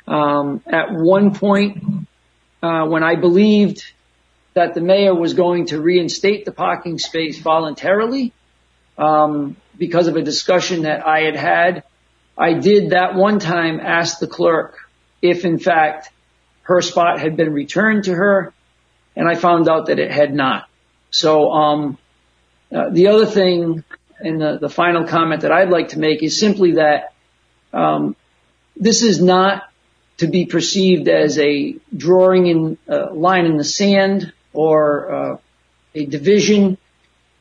Um, 0.07 0.63
at 0.67 0.93
one 0.93 1.35
point, 1.35 1.85
uh, 2.63 2.87
when 2.87 3.03
I 3.03 3.17
believed 3.17 3.85
that 4.55 4.75
the 4.75 4.81
mayor 4.81 5.15
was 5.15 5.35
going 5.35 5.67
to 5.67 5.81
reinstate 5.81 6.45
the 6.45 6.53
parking 6.53 6.99
space 6.99 7.41
voluntarily, 7.41 8.33
um, 8.99 9.57
because 9.79 10.07
of 10.07 10.17
a 10.17 10.23
discussion 10.23 10.83
that 10.83 11.07
I 11.07 11.21
had 11.21 11.37
had 11.37 11.85
I 12.37 12.55
did 12.55 12.91
that 12.91 13.15
one 13.15 13.39
time 13.39 13.81
ask 13.81 14.19
the 14.19 14.27
clerk 14.27 14.79
if 15.21 15.45
in 15.45 15.59
fact 15.59 16.11
her 16.63 16.81
spot 16.81 17.21
had 17.21 17.37
been 17.37 17.53
returned 17.53 18.05
to 18.05 18.15
her 18.15 18.53
and 19.15 19.29
I 19.29 19.35
found 19.35 19.69
out 19.69 19.87
that 19.87 19.99
it 19.99 20.11
had 20.11 20.33
not. 20.33 20.69
So, 21.11 21.51
um, 21.51 21.99
uh, 21.99 22.02
the 22.73 23.09
other 23.09 23.27
thing 23.27 23.85
and 24.19 24.41
the, 24.41 24.69
final 24.69 25.07
comment 25.07 25.43
that 25.43 25.53
I'd 25.53 25.69
like 25.69 25.91
to 25.91 25.99
make 25.99 26.23
is 26.23 26.39
simply 26.39 26.73
that, 26.73 27.13
um, 27.73 28.17
this 28.77 29.03
is 29.03 29.21
not 29.21 29.69
to 30.19 30.27
be 30.27 30.47
perceived 30.47 31.09
as 31.09 31.39
a 31.39 31.77
drawing 31.95 32.47
in 32.47 32.79
a 32.89 33.13
line 33.13 33.45
in 33.45 33.57
the 33.57 33.65
sand 33.65 34.33
or 34.53 35.13
uh, 35.13 35.37
a 35.95 36.07
division. 36.07 36.79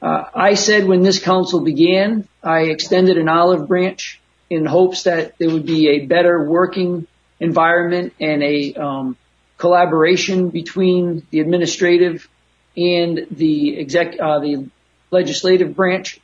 Uh, 0.02 0.24
I 0.34 0.56
said 0.56 0.86
when 0.86 1.02
this 1.02 1.20
council 1.20 1.62
began, 1.62 2.28
I 2.44 2.62
extended 2.64 3.18
an 3.18 3.30
olive 3.30 3.68
branch 3.68 4.20
in 4.50 4.66
hopes 4.66 5.04
that 5.04 5.38
there 5.38 5.50
would 5.50 5.66
be 5.66 5.90
a 5.90 6.06
better 6.06 6.44
working 6.50 7.08
environment 7.40 8.14
and 8.20 8.44
a 8.44 8.74
um, 8.74 9.18
collaboration 9.58 10.50
between 10.50 11.26
the 11.30 11.40
administrative 11.40 12.28
and 12.76 13.28
the 13.32 13.80
exec, 13.80 14.20
uh, 14.20 14.40
the 14.40 14.70
legislative 15.12 15.76
branch. 15.76 16.20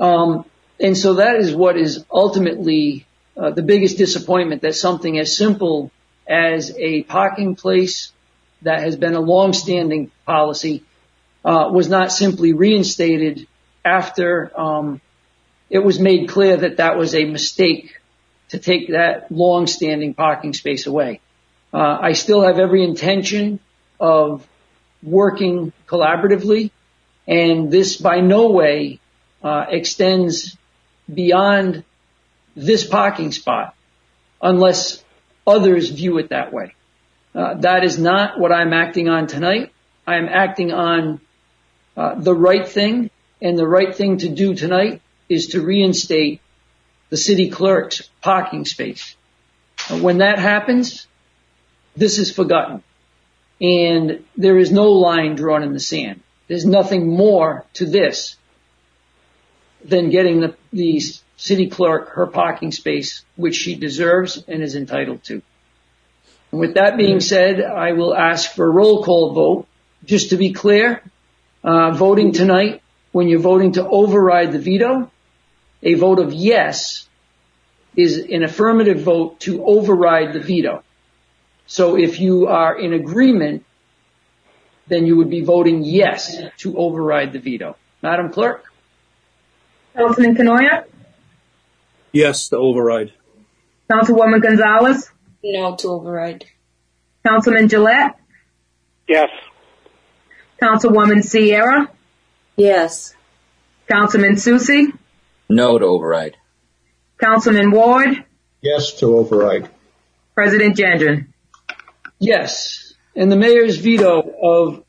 Um, 0.00 0.44
and 0.80 0.96
so 0.96 1.14
that 1.14 1.36
is 1.36 1.54
what 1.54 1.76
is 1.76 2.04
ultimately 2.10 3.06
uh, 3.36 3.50
the 3.50 3.62
biggest 3.62 3.98
disappointment 3.98 4.62
that 4.62 4.74
something 4.74 5.18
as 5.18 5.36
simple 5.36 5.90
as 6.26 6.74
a 6.76 7.02
parking 7.02 7.54
place 7.54 8.12
that 8.62 8.80
has 8.80 8.96
been 8.96 9.14
a 9.14 9.20
long-standing 9.20 10.10
policy 10.26 10.82
uh, 11.44 11.70
was 11.72 11.88
not 11.88 12.12
simply 12.12 12.52
reinstated 12.52 13.46
after 13.84 14.50
um, 14.58 15.00
it 15.68 15.78
was 15.78 15.98
made 15.98 16.28
clear 16.28 16.56
that 16.56 16.78
that 16.78 16.98
was 16.98 17.14
a 17.14 17.24
mistake 17.24 18.00
to 18.50 18.58
take 18.58 18.88
that 18.88 19.30
long-standing 19.30 20.14
parking 20.14 20.52
space 20.52 20.86
away. 20.86 21.20
Uh, 21.72 21.98
I 22.00 22.12
still 22.12 22.42
have 22.42 22.58
every 22.58 22.82
intention 22.82 23.60
of 23.98 24.46
working 25.02 25.72
collaboratively, 25.86 26.70
and 27.30 27.70
this 27.70 27.96
by 27.96 28.20
no 28.20 28.50
way 28.50 28.98
uh, 29.42 29.64
extends 29.68 30.58
beyond 31.12 31.84
this 32.56 32.84
parking 32.84 33.30
spot 33.30 33.74
unless 34.42 35.02
others 35.46 35.88
view 35.88 36.18
it 36.18 36.30
that 36.30 36.52
way. 36.52 36.74
Uh, 37.32 37.54
that 37.54 37.84
is 37.84 37.98
not 37.98 38.38
what 38.38 38.52
I'm 38.52 38.72
acting 38.72 39.08
on 39.08 39.28
tonight. 39.28 39.72
I 40.06 40.16
am 40.16 40.28
acting 40.28 40.72
on 40.72 41.20
uh, 41.96 42.16
the 42.16 42.34
right 42.34 42.66
thing, 42.66 43.10
and 43.40 43.56
the 43.56 43.66
right 43.66 43.94
thing 43.94 44.18
to 44.18 44.28
do 44.28 44.54
tonight 44.54 45.00
is 45.28 45.48
to 45.48 45.62
reinstate 45.62 46.40
the 47.10 47.16
city 47.16 47.48
clerk's 47.48 48.10
parking 48.20 48.64
space. 48.64 49.14
When 49.88 50.18
that 50.18 50.38
happens, 50.38 51.06
this 51.96 52.18
is 52.18 52.34
forgotten. 52.34 52.82
And 53.60 54.24
there 54.36 54.58
is 54.58 54.72
no 54.72 54.92
line 54.92 55.36
drawn 55.36 55.62
in 55.62 55.72
the 55.72 55.80
sand. 55.80 56.22
There's 56.50 56.66
nothing 56.66 57.06
more 57.06 57.64
to 57.74 57.86
this 57.86 58.34
than 59.84 60.10
getting 60.10 60.40
the, 60.40 60.56
the 60.72 61.00
city 61.36 61.68
clerk 61.68 62.08
her 62.14 62.26
parking 62.26 62.72
space, 62.72 63.24
which 63.36 63.54
she 63.54 63.76
deserves 63.76 64.42
and 64.48 64.60
is 64.60 64.74
entitled 64.74 65.22
to. 65.26 65.42
And 66.50 66.58
with 66.58 66.74
that 66.74 66.96
being 66.96 67.20
said, 67.20 67.62
I 67.62 67.92
will 67.92 68.12
ask 68.12 68.52
for 68.52 68.66
a 68.66 68.68
roll 68.68 69.04
call 69.04 69.32
vote. 69.32 69.68
Just 70.04 70.30
to 70.30 70.36
be 70.36 70.52
clear, 70.52 71.04
uh, 71.62 71.92
voting 71.92 72.32
tonight, 72.32 72.82
when 73.12 73.28
you're 73.28 73.38
voting 73.38 73.74
to 73.74 73.88
override 73.88 74.50
the 74.50 74.58
veto, 74.58 75.08
a 75.84 75.94
vote 75.94 76.18
of 76.18 76.32
yes 76.32 77.08
is 77.94 78.18
an 78.18 78.42
affirmative 78.42 79.02
vote 79.02 79.38
to 79.46 79.64
override 79.64 80.32
the 80.32 80.40
veto. 80.40 80.82
So 81.68 81.96
if 81.96 82.18
you 82.18 82.48
are 82.48 82.76
in 82.76 82.92
agreement, 82.92 83.64
then 84.90 85.06
you 85.06 85.16
would 85.16 85.30
be 85.30 85.42
voting 85.42 85.82
yes 85.82 86.36
to 86.58 86.76
override 86.76 87.32
the 87.32 87.38
veto. 87.38 87.76
Madam 88.02 88.30
Clerk? 88.30 88.64
Councilman 89.96 90.34
Cournoyer? 90.36 90.84
Yes, 92.12 92.48
to 92.48 92.56
override. 92.56 93.12
Councilwoman 93.90 94.42
Gonzalez? 94.42 95.10
No 95.42 95.76
to 95.76 95.88
override. 95.88 96.44
Councilman 97.26 97.68
Jalette? 97.68 98.14
Yes. 99.08 99.30
Councilwoman 100.60 101.22
Sierra? 101.24 101.90
Yes. 102.56 103.14
Councilman 103.88 104.34
Soucy? 104.34 104.92
No 105.48 105.78
to 105.78 105.84
override. 105.84 106.36
Councilman 107.18 107.70
Ward? 107.70 108.24
Yes 108.60 108.92
to 109.00 109.16
override. 109.16 109.68
President 110.34 110.76
Gendron? 110.76 111.26
Yes. 112.18 112.89
And 113.20 113.30
the 113.30 113.36
mayor's 113.36 113.76
veto 113.76 114.32
of 114.42 114.82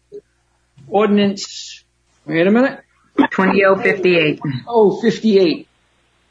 ordinance, 0.88 1.84
wait 2.25 2.47
a 2.47 2.49
minute, 2.49 2.79
2058. 3.17 4.39
oh, 4.65 5.01
58 5.01 5.67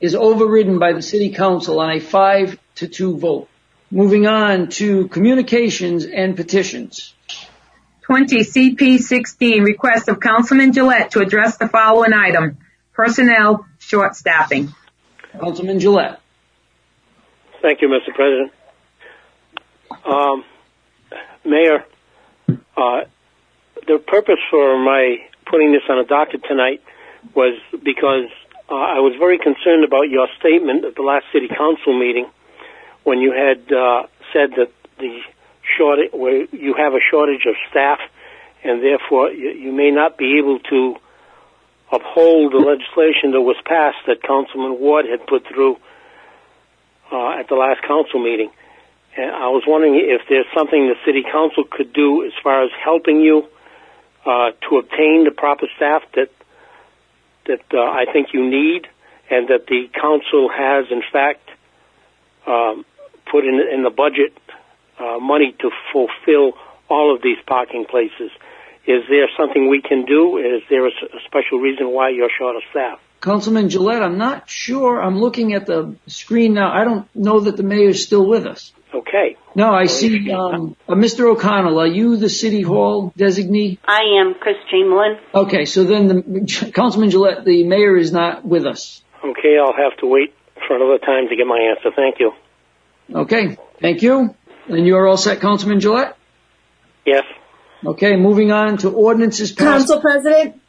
is 0.01 0.15
overridden 0.15 0.79
by 0.79 0.95
the 0.95 1.03
city 1.03 1.29
council 1.29 1.79
on 1.79 1.91
a 1.91 2.01
five 2.01 2.59
to 2.77 2.89
two 2.89 3.19
vote. 3.19 3.51
Moving 3.91 4.27
on 4.27 4.69
to 4.69 5.09
communications 5.09 6.07
and 6.07 6.35
petitions. 6.35 7.13
20 8.05 8.45
CP 8.45 8.99
16, 8.99 9.63
request 9.63 10.09
of 10.09 10.21
Councilman 10.21 10.73
Jalette 10.73 11.11
to 11.11 11.21
address 11.21 11.59
the 11.59 11.69
following 11.69 12.15
item. 12.15 12.57
Personnel 12.95 13.67
short 13.79 14.17
staffing. 14.17 14.73
Councilman 15.39 15.79
Jalette. 15.79 16.17
Thank 17.61 17.83
you, 17.83 17.89
Mr. 17.89 18.15
President. 18.15 18.53
Um, 20.07 20.45
Mayor, 21.45 21.85
uh, 22.81 23.05
the 23.87 23.99
purpose 23.99 24.41
for 24.51 24.79
my 24.79 25.19
putting 25.47 25.73
this 25.73 25.83
on 25.89 25.99
a 25.99 26.05
docket 26.05 26.43
tonight 26.45 26.83
was 27.35 27.59
because 27.83 28.31
uh, 28.71 28.75
I 28.75 29.01
was 29.01 29.15
very 29.19 29.39
concerned 29.39 29.85
about 29.85 30.09
your 30.09 30.29
statement 30.39 30.85
at 30.85 30.95
the 30.95 31.03
last 31.03 31.27
city 31.33 31.49
council 31.49 31.99
meeting 31.99 32.31
when 33.05 33.19
you 33.19 33.33
had 33.33 33.73
uh, 33.73 34.07
said 34.33 34.51
that 34.57 34.71
the 34.99 35.23
where 36.13 36.45
you 36.53 36.75
have 36.75 36.93
a 36.93 37.01
shortage 37.11 37.47
of 37.47 37.55
staff, 37.71 38.01
and 38.63 38.83
therefore 38.83 39.31
you, 39.31 39.51
you 39.51 39.73
may 39.73 39.91
not 39.91 40.19
be 40.19 40.39
able 40.39 40.59
to 40.59 40.97
uphold 41.91 42.53
the 42.53 42.59
legislation 42.59 43.33
that 43.33 43.41
was 43.41 43.57
passed 43.65 43.99
that 44.07 44.23
Councilman 44.23 44.79
Ward 44.79 45.07
had 45.07 45.27
put 45.27 45.47
through 45.47 45.77
uh, 47.11 47.39
at 47.39 47.49
the 47.49 47.55
last 47.55 47.83
council 47.83 48.23
meeting. 48.23 48.51
And 49.17 49.31
I 49.31 49.49
was 49.49 49.65
wondering 49.67 49.97
if 49.97 50.23
there's 50.29 50.47
something 50.55 50.87
the 50.87 50.95
city 51.05 51.23
council 51.23 51.65
could 51.69 51.93
do 51.93 52.25
as 52.25 52.33
far 52.43 52.65
as 52.65 52.71
helping 52.83 53.21
you 53.21 53.49
uh, 54.25 54.53
to 54.69 54.79
obtain 54.79 55.25
the 55.25 55.33
proper 55.37 55.67
staff 55.77 56.03
that 56.15 56.31
that 57.47 57.63
uh, 57.73 57.81
I 57.81 58.05
think 58.13 58.29
you 58.33 58.49
need, 58.49 58.87
and 59.31 59.49
that 59.49 59.67
the 59.67 59.89
council 59.93 60.49
has 60.49 60.87
in 60.91 61.03
fact 61.13 61.49
um, 62.47 62.85
put 63.31 63.45
in 63.45 63.61
in 63.73 63.83
the 63.83 63.91
budget 63.91 64.33
uh, 64.99 65.19
money 65.19 65.55
to 65.61 65.71
fulfill 65.93 66.53
all 66.89 67.15
of 67.15 67.23
these 67.23 67.39
parking 67.47 67.87
places. 67.87 68.31
Is 68.87 69.03
there 69.09 69.29
something 69.37 69.69
we 69.69 69.83
can 69.83 70.05
do? 70.05 70.39
Is 70.39 70.63
there 70.69 70.87
a, 70.87 70.91
special 71.27 71.59
reason 71.59 71.91
why 71.91 72.11
you're 72.11 72.31
short 72.37 72.57
of 72.57 72.63
staff? 72.71 72.99
Councilman 73.21 73.69
Jalette, 73.69 74.03
I'm 74.03 74.19
not 74.19 74.49
sure. 74.49 75.01
I'm 75.01 75.19
looking 75.19 75.53
at 75.53 75.67
the 75.67 75.95
screen 76.07 76.55
now. 76.55 76.73
I 76.73 76.85
don't 76.85 77.07
know 77.15 77.41
that 77.41 77.57
the 77.57 77.63
mayor's 77.63 78.03
still 78.03 78.27
with 78.27 78.47
us. 78.47 78.73
Okay. 78.93 79.37
No, 79.55 79.73
I 79.73 79.87
see, 79.87 80.33
um, 80.33 80.77
uh, 80.89 80.95
Mr. 80.95 81.31
O'Connell, 81.31 81.79
are 81.79 81.87
you 81.87 82.17
the 82.17 82.29
city 82.29 82.63
hall 82.63 83.13
designee? 83.17 83.79
I 83.87 84.01
am 84.21 84.35
Chris 84.35 84.57
Chamberlain. 84.71 85.19
Okay, 85.35 85.65
so 85.65 85.85
then 85.85 86.09
the, 86.09 86.73
Councilman 86.75 87.11
Jalette, 87.11 87.45
the 87.45 87.65
mayor 87.65 87.97
is 87.97 88.11
not 88.13 88.45
with 88.45 88.67
us. 88.67 89.03
Okay, 89.25 89.59
I'll 89.59 89.77
have 89.77 89.97
to 89.99 90.07
wait 90.07 90.35
for 90.67 90.77
another 90.77 90.99
time 90.99 91.29
to 91.29 91.37
get 91.37 91.47
my 91.47 91.59
answer. 91.59 91.91
Thank 91.95 92.19
you. 92.19 92.33
Okay, 93.15 93.57
thank 93.81 94.03
you. 94.03 94.35
And 94.69 94.87
you're 94.87 95.07
all 95.07 95.17
set, 95.17 95.41
Councilman 95.41 95.81
Jalette? 95.81 96.15
Yes. 97.07 97.25
Okay, 97.85 98.17
moving 98.17 98.53
on 98.53 98.79
to 98.79 98.91
ordinances 98.91 99.53
passed. 99.53 99.89
Council 99.89 100.01
President? 100.01 100.61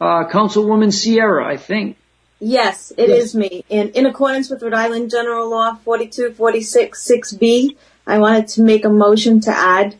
Uh, 0.00 0.28
Councilwoman 0.28 0.92
Sierra, 0.92 1.46
I 1.46 1.56
think. 1.56 1.96
Yes, 2.44 2.92
it 2.96 3.08
is 3.08 3.34
Yes. 3.34 3.34
me. 3.34 3.64
And 3.70 3.90
in 3.90 4.04
accordance 4.04 4.50
with 4.50 4.64
Rhode 4.64 4.74
Island 4.74 5.10
General 5.10 5.48
Law 5.48 5.76
4246 5.84 7.00
6B, 7.00 7.76
I 8.04 8.18
wanted 8.18 8.48
to 8.48 8.62
make 8.62 8.84
a 8.84 8.88
motion 8.88 9.40
to 9.42 9.50
add 9.56 9.94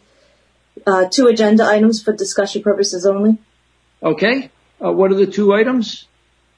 uh, 0.85 1.05
two 1.09 1.29
agenda 1.29 1.65
items 1.65 2.03
for 2.03 2.13
discussion 2.13 2.61
purposes 2.61 3.07
only. 3.07 3.39
Okay, 4.03 4.51
uh, 4.85 4.91
what 4.91 5.13
are 5.13 5.15
the 5.15 5.29
two 5.29 5.55
items? 5.55 6.09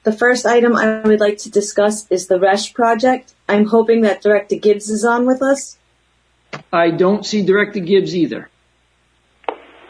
The 0.05 0.11
first 0.11 0.47
item 0.47 0.75
I 0.75 1.01
would 1.01 1.19
like 1.19 1.37
to 1.39 1.51
discuss 1.51 2.09
is 2.09 2.25
the 2.25 2.39
RESH 2.39 2.73
project. 2.73 3.35
I'm 3.47 3.65
hoping 3.65 4.01
that 4.01 4.23
Director 4.23 4.55
Gibbs 4.55 4.89
is 4.89 5.05
on 5.05 5.27
with 5.27 5.43
us. 5.43 5.77
I 6.73 6.89
don't 6.89 7.23
see 7.23 7.45
Director 7.45 7.79
Gibbs 7.79 8.15
either. 8.15 8.49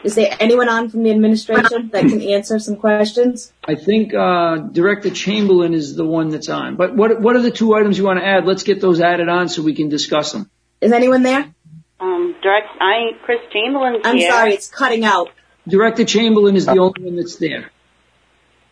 Is 0.06 0.14
there 0.14 0.36
anyone 0.38 0.68
on 0.68 0.88
from 0.88 1.02
the 1.02 1.10
administration 1.10 1.88
that 1.90 2.02
can 2.02 2.22
answer 2.22 2.60
some 2.60 2.76
questions? 2.76 3.52
I 3.66 3.74
think 3.74 4.14
uh, 4.14 4.58
Director 4.58 5.10
Chamberlain 5.10 5.74
is 5.74 5.96
the 5.96 6.04
one 6.04 6.28
that's 6.28 6.48
on. 6.48 6.76
But 6.76 6.94
what 6.94 7.20
what 7.20 7.34
are 7.34 7.42
the 7.42 7.50
two 7.50 7.74
items 7.74 7.98
you 7.98 8.04
want 8.04 8.20
to 8.20 8.24
add? 8.24 8.46
Let's 8.46 8.62
get 8.62 8.80
those 8.80 9.00
added 9.00 9.28
on 9.28 9.48
so 9.48 9.62
we 9.62 9.74
can 9.74 9.88
discuss 9.88 10.30
them. 10.30 10.48
Is 10.80 10.92
anyone 10.92 11.24
there? 11.24 11.52
Um, 11.98 12.36
direct, 12.40 12.68
I, 12.80 13.18
Chris 13.24 13.40
Chamberlain 13.52 14.02
I'm 14.04 14.16
here. 14.16 14.30
sorry, 14.30 14.52
it's 14.52 14.68
cutting 14.68 15.04
out. 15.04 15.30
Director 15.66 16.04
Chamberlain 16.04 16.54
is 16.54 16.66
the 16.66 16.78
only 16.78 17.02
one 17.02 17.16
that's 17.16 17.36
there. 17.36 17.72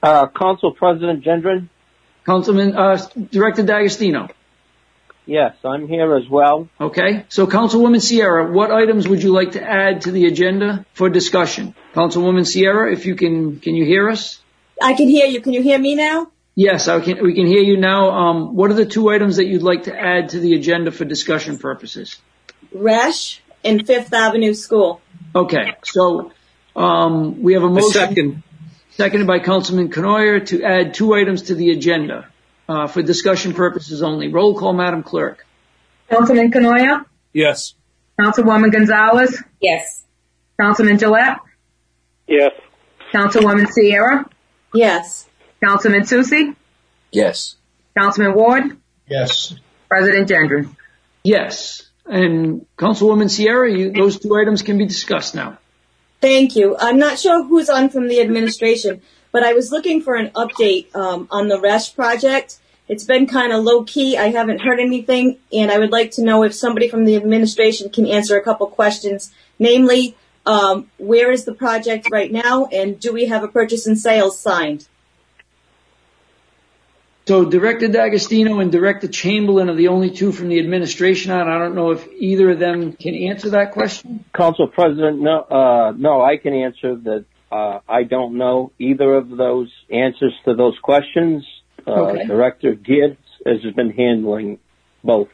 Uh, 0.00 0.28
Council 0.28 0.72
President 0.72 1.24
Gendron? 1.24 1.68
Councilman, 2.24 2.76
uh, 2.76 2.96
Director 3.32 3.64
D'Agostino. 3.64 4.28
Yes, 5.26 5.56
I'm 5.64 5.88
here 5.88 6.14
as 6.16 6.28
well. 6.28 6.68
Okay. 6.78 7.24
So 7.30 7.46
Councilwoman 7.46 8.00
Sierra, 8.02 8.52
what 8.52 8.70
items 8.70 9.08
would 9.08 9.22
you 9.22 9.32
like 9.32 9.52
to 9.52 9.62
add 9.62 10.02
to 10.02 10.10
the 10.10 10.26
agenda 10.26 10.84
for 10.92 11.08
discussion? 11.08 11.74
Councilwoman 11.94 12.46
Sierra, 12.46 12.92
if 12.92 13.06
you 13.06 13.14
can, 13.14 13.58
can 13.60 13.74
you 13.74 13.84
hear 13.86 14.10
us? 14.10 14.40
I 14.82 14.92
can 14.94 15.08
hear 15.08 15.26
you. 15.26 15.40
Can 15.40 15.52
you 15.54 15.62
hear 15.62 15.78
me 15.78 15.94
now? 15.94 16.30
Yes, 16.56 16.88
I 16.88 17.00
can, 17.00 17.22
we 17.22 17.34
can 17.34 17.46
hear 17.46 17.62
you 17.62 17.76
now. 17.78 18.10
Um, 18.10 18.54
what 18.54 18.70
are 18.70 18.74
the 18.74 18.84
two 18.86 19.08
items 19.08 19.36
that 19.36 19.46
you'd 19.46 19.62
like 19.62 19.84
to 19.84 19.98
add 19.98 20.30
to 20.30 20.40
the 20.40 20.54
agenda 20.54 20.92
for 20.92 21.04
discussion 21.04 21.58
purposes? 21.58 22.20
RESH 22.72 23.42
and 23.64 23.86
Fifth 23.86 24.12
Avenue 24.12 24.52
School. 24.54 25.00
Okay. 25.34 25.74
So, 25.84 26.32
um, 26.76 27.42
we 27.42 27.54
have 27.54 27.62
a 27.62 27.66
A 27.66 27.70
motion. 27.70 27.90
second. 27.92 28.42
Seconded 28.90 29.26
by 29.26 29.40
Councilman 29.40 29.88
Cournoyer 29.90 30.46
to 30.48 30.62
add 30.62 30.94
two 30.94 31.14
items 31.14 31.42
to 31.42 31.54
the 31.56 31.70
agenda, 31.70 32.28
Uh, 32.68 32.86
for 32.86 33.02
discussion 33.02 33.52
purposes 33.52 34.02
only. 34.02 34.28
Roll 34.28 34.54
call, 34.58 34.72
Madam 34.72 35.02
Clerk. 35.02 35.46
Councilman 36.08 36.50
Cournoyer? 36.50 37.04
Yes. 37.32 37.74
Councilwoman 38.18 38.72
Gonzalez? 38.72 39.42
Yes. 39.60 40.04
Councilman 40.58 40.96
Jalette? 40.98 41.40
Yes. 42.26 42.52
Councilwoman 43.12 43.68
Sierra, 43.70 44.24
Yes. 44.72 45.28
Councilman 45.62 46.02
Soucy, 46.02 46.56
Yes. 47.12 47.56
Councilman 47.96 48.34
Ward, 48.34 48.76
Yes. 49.08 49.54
President 49.88 50.28
Gendron. 50.28 50.74
Yes. 51.22 51.82
And 52.06 52.66
Councilwoman 52.78 53.30
Sierra, 53.30 53.70
you, 53.70 53.92
those 53.92 54.18
two 54.18 54.34
items 54.36 54.62
can 54.62 54.78
be 54.78 54.86
discussed 54.86 55.34
now. 55.34 55.58
Thank 56.20 56.56
you. 56.56 56.76
I'm 56.78 56.98
not 56.98 57.18
sure 57.18 57.44
who's 57.44 57.68
on 57.68 57.88
from 57.90 58.08
the 58.08 58.20
administration, 58.20 59.02
but 59.34 59.42
I 59.42 59.52
was 59.52 59.72
looking 59.72 60.00
for 60.00 60.14
an 60.14 60.30
update 60.30 60.94
um, 60.94 61.26
on 61.28 61.48
the 61.48 61.58
RESH 61.58 61.96
project. 61.96 62.60
It's 62.86 63.02
been 63.02 63.26
kind 63.26 63.52
of 63.52 63.64
low 63.64 63.82
key. 63.82 64.16
I 64.16 64.28
haven't 64.28 64.60
heard 64.60 64.78
anything, 64.78 65.38
and 65.52 65.72
I 65.72 65.78
would 65.80 65.90
like 65.90 66.12
to 66.12 66.22
know 66.22 66.44
if 66.44 66.54
somebody 66.54 66.88
from 66.88 67.04
the 67.04 67.16
administration 67.16 67.90
can 67.90 68.06
answer 68.06 68.38
a 68.38 68.42
couple 68.42 68.68
questions. 68.68 69.32
Namely, 69.58 70.16
um, 70.46 70.88
where 70.98 71.32
is 71.32 71.46
the 71.46 71.52
project 71.52 72.10
right 72.12 72.30
now, 72.30 72.66
and 72.66 73.00
do 73.00 73.12
we 73.12 73.24
have 73.26 73.42
a 73.42 73.48
purchase 73.48 73.88
and 73.88 73.98
sales 73.98 74.38
signed? 74.38 74.86
So 77.26 77.44
Director 77.44 77.88
D'Agostino 77.88 78.60
and 78.60 78.70
Director 78.70 79.08
Chamberlain 79.08 79.68
are 79.68 79.74
the 79.74 79.88
only 79.88 80.12
two 80.12 80.30
from 80.30 80.48
the 80.48 80.60
administration 80.60 81.32
on. 81.32 81.48
I 81.48 81.58
don't 81.58 81.74
know 81.74 81.90
if 81.90 82.06
either 82.18 82.50
of 82.50 82.60
them 82.60 82.92
can 82.92 83.16
answer 83.16 83.50
that 83.50 83.72
question. 83.72 84.24
Council 84.32 84.68
President, 84.68 85.20
no, 85.20 85.40
uh, 85.40 85.92
no, 85.96 86.22
I 86.22 86.36
can 86.36 86.54
answer 86.54 86.94
that. 86.94 87.24
Uh, 87.54 87.78
I 87.88 88.02
don't 88.02 88.36
know 88.36 88.72
either 88.80 89.14
of 89.14 89.28
those 89.30 89.70
answers 89.88 90.34
to 90.44 90.54
those 90.54 90.76
questions. 90.82 91.46
Uh, 91.86 91.92
Okay. 92.06 92.26
Director 92.26 92.74
Gibbs 92.74 93.28
has 93.46 93.60
been 93.76 93.90
handling 93.90 94.58
both. 95.04 95.28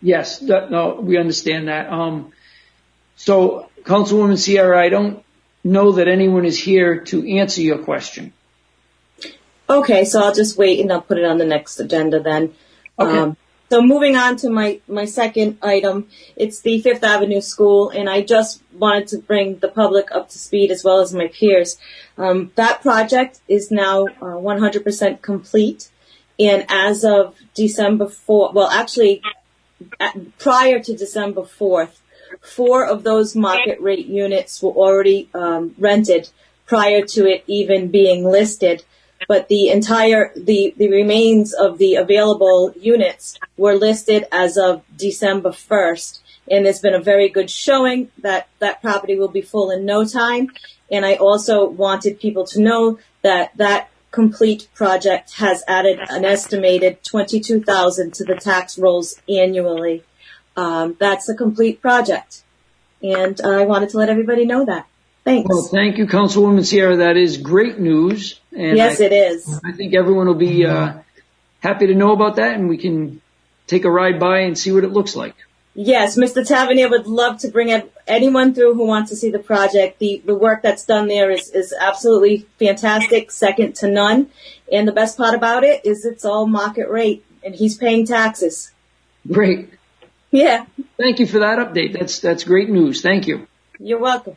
Yes, 0.00 0.38
that, 0.40 0.70
no, 0.70 1.00
we 1.02 1.16
understand 1.16 1.66
that. 1.66 1.90
Um, 1.90 2.32
so 3.16 3.68
Councilwoman 3.82 4.38
Sierra, 4.38 4.78
I 4.78 4.90
don't 4.90 5.24
know 5.64 5.92
that 5.92 6.06
anyone 6.06 6.44
is 6.44 6.56
here 6.56 7.00
to 7.10 7.28
answer 7.38 7.62
your 7.62 7.78
question. 7.78 8.32
Okay, 9.68 10.04
so 10.04 10.22
I'll 10.22 10.34
just 10.34 10.56
wait 10.56 10.78
and 10.78 10.92
I'll 10.92 11.00
put 11.00 11.18
it 11.18 11.24
on 11.24 11.38
the 11.38 11.46
next 11.46 11.80
agenda 11.80 12.20
then. 12.20 12.54
Okay. 12.96 13.18
Um, 13.18 13.36
so 13.68 13.82
moving 13.82 14.16
on 14.16 14.36
to 14.38 14.50
my, 14.50 14.80
my 14.86 15.04
second 15.04 15.58
item, 15.62 16.08
it's 16.36 16.60
the 16.60 16.80
Fifth 16.80 17.02
Avenue 17.02 17.40
School, 17.40 17.90
and 17.90 18.08
I 18.08 18.22
just 18.22 18.62
wanted 18.72 19.08
to 19.08 19.18
bring 19.18 19.58
the 19.58 19.68
public 19.68 20.12
up 20.12 20.28
to 20.30 20.38
speed 20.38 20.70
as 20.70 20.84
well 20.84 21.00
as 21.00 21.12
my 21.12 21.28
peers. 21.28 21.76
Um, 22.16 22.52
that 22.54 22.82
project 22.82 23.40
is 23.48 23.70
now 23.70 24.06
uh, 24.06 24.36
100% 24.38 25.20
complete, 25.20 25.90
and 26.38 26.64
as 26.68 27.04
of 27.04 27.34
December 27.54 28.06
4th, 28.06 28.54
well, 28.54 28.68
actually, 28.68 29.22
at, 29.98 30.38
prior 30.38 30.80
to 30.80 30.96
December 30.96 31.42
4th, 31.42 31.98
four 32.40 32.84
of 32.84 33.02
those 33.02 33.34
market 33.34 33.80
rate 33.80 34.06
units 34.06 34.62
were 34.62 34.72
already 34.72 35.28
um, 35.34 35.74
rented 35.78 36.28
prior 36.66 37.04
to 37.04 37.26
it 37.26 37.44
even 37.46 37.88
being 37.88 38.24
listed 38.24 38.84
but 39.28 39.48
the 39.48 39.68
entire 39.68 40.32
the 40.36 40.74
the 40.76 40.90
remains 40.90 41.52
of 41.52 41.78
the 41.78 41.94
available 41.94 42.72
units 42.78 43.38
were 43.56 43.74
listed 43.74 44.26
as 44.32 44.56
of 44.56 44.82
December 44.96 45.50
1st 45.50 46.20
and 46.50 46.64
there's 46.64 46.80
been 46.80 46.94
a 46.94 47.00
very 47.00 47.28
good 47.28 47.50
showing 47.50 48.10
that 48.18 48.48
that 48.58 48.80
property 48.80 49.18
will 49.18 49.28
be 49.28 49.42
full 49.42 49.70
in 49.70 49.84
no 49.84 50.04
time. 50.04 50.50
And 50.90 51.04
I 51.04 51.14
also 51.14 51.68
wanted 51.68 52.20
people 52.20 52.46
to 52.46 52.60
know 52.60 52.98
that 53.22 53.56
that 53.56 53.90
complete 54.12 54.68
project 54.74 55.34
has 55.34 55.64
added 55.66 55.98
an 56.08 56.24
estimated 56.24 57.02
22,000 57.04 58.14
to 58.14 58.24
the 58.24 58.36
tax 58.36 58.78
rolls 58.78 59.20
annually. 59.28 60.04
Um, 60.56 60.96
that's 60.98 61.28
a 61.28 61.34
complete 61.34 61.82
project. 61.82 62.42
And 63.02 63.40
I 63.40 63.64
wanted 63.64 63.90
to 63.90 63.98
let 63.98 64.08
everybody 64.08 64.46
know 64.46 64.64
that 64.64 64.86
thanks 65.26 65.48
Well, 65.50 65.64
thank 65.64 65.98
you, 65.98 66.06
Councilwoman 66.06 66.64
Sierra. 66.64 66.96
That 66.96 67.18
is 67.18 67.36
great 67.36 67.78
news. 67.78 68.40
And 68.56 68.78
yes 68.78 69.00
I, 69.00 69.04
it 69.04 69.12
is 69.12 69.60
I 69.62 69.72
think 69.72 69.92
everyone 69.92 70.26
will 70.26 70.34
be 70.34 70.64
uh, 70.64 70.94
happy 71.60 71.88
to 71.88 71.94
know 71.94 72.12
about 72.12 72.36
that, 72.36 72.54
and 72.54 72.70
we 72.70 72.78
can 72.78 73.20
take 73.66 73.84
a 73.84 73.90
ride 73.90 74.18
by 74.18 74.40
and 74.40 74.56
see 74.56 74.72
what 74.72 74.84
it 74.84 74.90
looks 74.90 75.14
like. 75.14 75.34
Yes, 75.74 76.16
Mr. 76.16 76.46
Tavernier 76.46 76.88
would 76.88 77.06
love 77.06 77.40
to 77.40 77.48
bring 77.48 77.82
anyone 78.06 78.54
through 78.54 78.72
who 78.72 78.86
wants 78.86 79.10
to 79.10 79.16
see 79.16 79.30
the 79.30 79.38
project. 79.38 79.98
The 79.98 80.22
the 80.24 80.34
work 80.34 80.62
that's 80.62 80.86
done 80.86 81.06
there 81.06 81.30
is, 81.30 81.50
is 81.50 81.74
absolutely 81.78 82.46
fantastic, 82.58 83.30
second 83.30 83.74
to 83.76 83.88
none. 83.88 84.30
And 84.72 84.88
the 84.88 84.92
best 84.92 85.18
part 85.18 85.34
about 85.34 85.64
it 85.64 85.84
is 85.84 86.06
it's 86.06 86.24
all 86.24 86.46
market 86.46 86.88
rate 86.88 87.26
and 87.44 87.54
he's 87.54 87.76
paying 87.76 88.06
taxes. 88.06 88.72
Great. 89.30 89.70
Yeah, 90.30 90.66
Thank 90.96 91.18
you 91.18 91.26
for 91.26 91.40
that 91.40 91.58
update. 91.58 91.98
That's 91.98 92.20
that's 92.20 92.44
great 92.44 92.70
news. 92.70 93.02
Thank 93.02 93.26
you. 93.26 93.46
you're 93.78 93.98
welcome. 93.98 94.36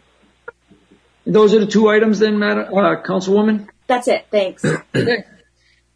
Those 1.29 1.53
are 1.53 1.59
the 1.59 1.67
two 1.67 1.87
items 1.89 2.19
then, 2.19 2.39
Madam 2.39 2.73
uh, 2.73 3.01
Councilwoman. 3.03 3.67
That's 3.87 4.07
it. 4.07 4.25
Thanks. 4.31 4.65
Okay. 4.95 5.23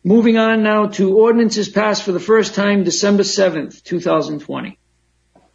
Moving 0.06 0.38
on 0.38 0.64
now 0.64 0.88
to 0.88 1.18
ordinances 1.18 1.70
passed 1.70 2.04
for 2.04 2.12
the 2.12 2.20
first 2.20 2.56
time 2.56 2.84
December 2.84 3.24
7th, 3.24 3.84
2020. 3.84 4.78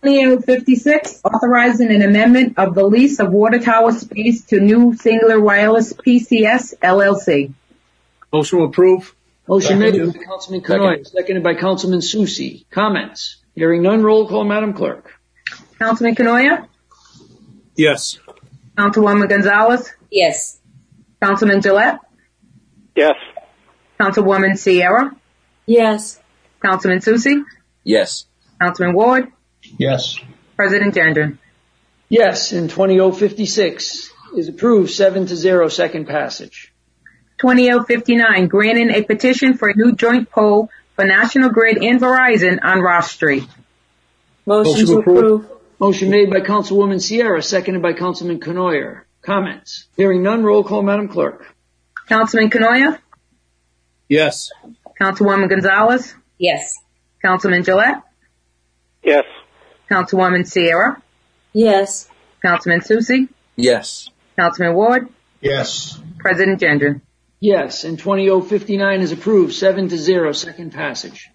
2856, 0.03 1.21
authorizing 1.23 1.93
an 1.93 2.01
amendment 2.01 2.57
of 2.57 2.75
the 2.75 2.85
lease 2.85 3.21
of 3.21 3.31
water 3.31 3.59
tower 3.59 3.93
space 3.93 4.47
to 4.47 4.59
New 4.59 4.95
Cingular 4.95 5.39
Wireless 5.39 5.93
PCS 5.93 6.79
LLC. 6.79 7.53
Motion 8.33 8.63
approved. 8.63 9.09
approve. 9.09 9.15
Motion 9.49 9.79
made 9.81 9.99
by 9.99 10.19
Councilman 10.25 10.63
Cournoyer, 10.63 11.07
seconded 11.07 11.43
by 11.43 11.55
Councilman 11.55 12.01
Soucy. 12.01 12.65
Comments? 12.71 13.37
Hearing 13.55 13.83
none, 13.83 14.03
roll 14.03 14.29
call, 14.29 14.45
Madam 14.45 14.73
Clerk. 14.73 15.13
Councilman 15.79 16.15
Cournoyer, 16.15 16.67
Yes. 17.79 18.19
Councilwoman 18.83 19.29
Gonzalez, 19.29 19.93
Yes. 20.11 20.59
Councilman 21.21 21.61
Jalette, 21.61 21.99
Yes. 22.95 23.17
Councilwoman 24.01 24.57
Sierra, 24.57 25.15
yes. 25.67 26.21
Councilman 26.63 27.01
Soucy, 27.01 27.43
Yes. 27.83 28.27
Councilman 28.61 28.95
Ward, 28.95 29.29
Yes. 29.79 30.17
President 30.57 30.95
Gendron. 30.95 31.39
Yes, 32.09 32.53
and 32.53 32.71
20056 32.71 34.13
is 34.37 34.49
approved, 34.49 34.91
seven 34.91 35.27
to 35.27 35.37
zero, 35.37 35.69
second 35.69 36.07
passage. 36.07 36.73
20059, 37.39 38.47
granting 38.49 38.91
a 38.91 39.03
petition 39.03 39.55
for 39.57 39.69
a 39.69 39.75
new 39.77 39.93
joint 39.95 40.31
pole 40.31 40.71
for 40.97 41.05
National 41.05 41.51
Grid 41.51 41.83
and 41.83 42.01
Verizon 42.01 42.59
on 42.63 42.81
Ross 42.81 43.11
Street. 43.11 43.45
Motion, 44.47 44.73
Motion 44.73 44.87
to 44.87 44.99
approved. 45.01 45.45
approve. 45.45 45.58
Motion 45.79 46.11
made 46.11 46.31
by 46.31 46.41
Councilwoman 46.41 47.01
Sierra, 47.01 47.43
seconded 47.43 47.83
by 47.83 47.93
Councilman 47.93 48.41
Cournoyer. 48.41 49.03
Comments? 49.23 49.87
Hearing 49.97 50.23
none, 50.23 50.43
roll 50.43 50.65
call, 50.65 50.83
Madam 50.83 51.09
Clerk. 51.09 51.55
Councilman 52.09 52.51
Cournoyer, 52.51 52.99
Yes. 54.09 54.49
Councilwoman 55.01 55.49
Gonzalez, 55.49 56.15
Yes. 56.39 56.75
Councilman 57.23 57.63
Jalette, 57.63 58.03
Yes. 59.05 59.25
Councilwoman 59.91 60.47
Sierra, 60.47 61.01
Yes. 61.53 62.09
Councilman 62.43 62.81
Soucy, 62.81 63.29
Yes. 63.57 64.09
Councilman 64.37 64.75
Ward, 64.75 65.09
Yes. 65.41 66.01
President 66.19 66.61
Gendron. 66.61 67.03
Yes, 67.41 67.85
and 67.85 67.99
20059 68.01 69.01
is 69.01 69.13
approved, 69.13 69.53
seven 69.53 69.89
to 69.89 69.99
second 70.35 70.73
passage. 70.73 71.31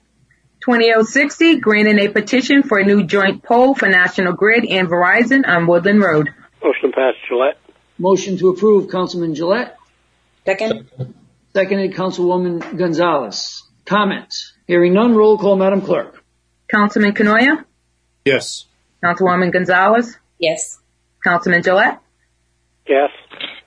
20060, 0.63 1.59
granting 1.59 1.99
a 1.99 2.07
petition 2.07 2.63
for 2.63 2.77
a 2.79 2.85
new 2.85 3.03
joint 3.03 3.43
pole 3.43 3.75
for 3.75 3.89
National 3.89 4.33
Grid 4.33 4.65
and 4.65 4.87
Verizon 4.87 5.45
on 5.47 5.67
Woodland 5.67 6.01
Road. 6.01 6.33
Motion 6.63 6.91
passed, 6.93 7.17
Jalette. 7.29 7.55
Motion 7.99 8.37
to 8.37 8.49
approve, 8.49 8.89
Councilman 8.89 9.35
Jalette, 9.35 9.73
Second? 10.45 10.89
seconded 11.53 11.93
Councilwoman 11.93 12.77
Gonzalez. 12.77 13.63
Comments? 13.85 14.53
Hearing 14.65 14.93
none, 14.93 15.15
roll 15.15 15.37
call, 15.37 15.57
Madam 15.57 15.81
Clerk. 15.81 16.23
Councilman 16.71 17.13
Cournoyer, 17.13 17.65
Yes. 18.25 18.65
Councilwoman 19.03 19.51
Gonzalez, 19.51 20.17
Yes. 20.39 20.79
Councilman 21.23 21.61
Jalette, 21.61 21.99
Yes. 22.87 23.09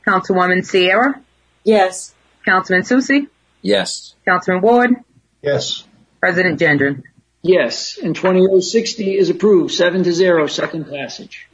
Councilwoman 0.07 0.65
Sierra, 0.65 1.21
Yes. 1.65 2.15
Councilman 2.47 2.83
Soucy, 2.85 3.29
Yes. 3.61 4.15
Councilman 4.25 4.63
Ward, 4.63 4.95
Yes. 5.43 5.86
President 6.27 6.59
Gendron. 6.59 7.05
Yes, 7.43 7.99
and 8.03 8.17
20060 8.17 9.17
is 9.17 9.31
approved, 9.31 9.73
seven 9.73 10.03
to 10.03 10.49
second 10.49 10.91
passage. 10.91 11.47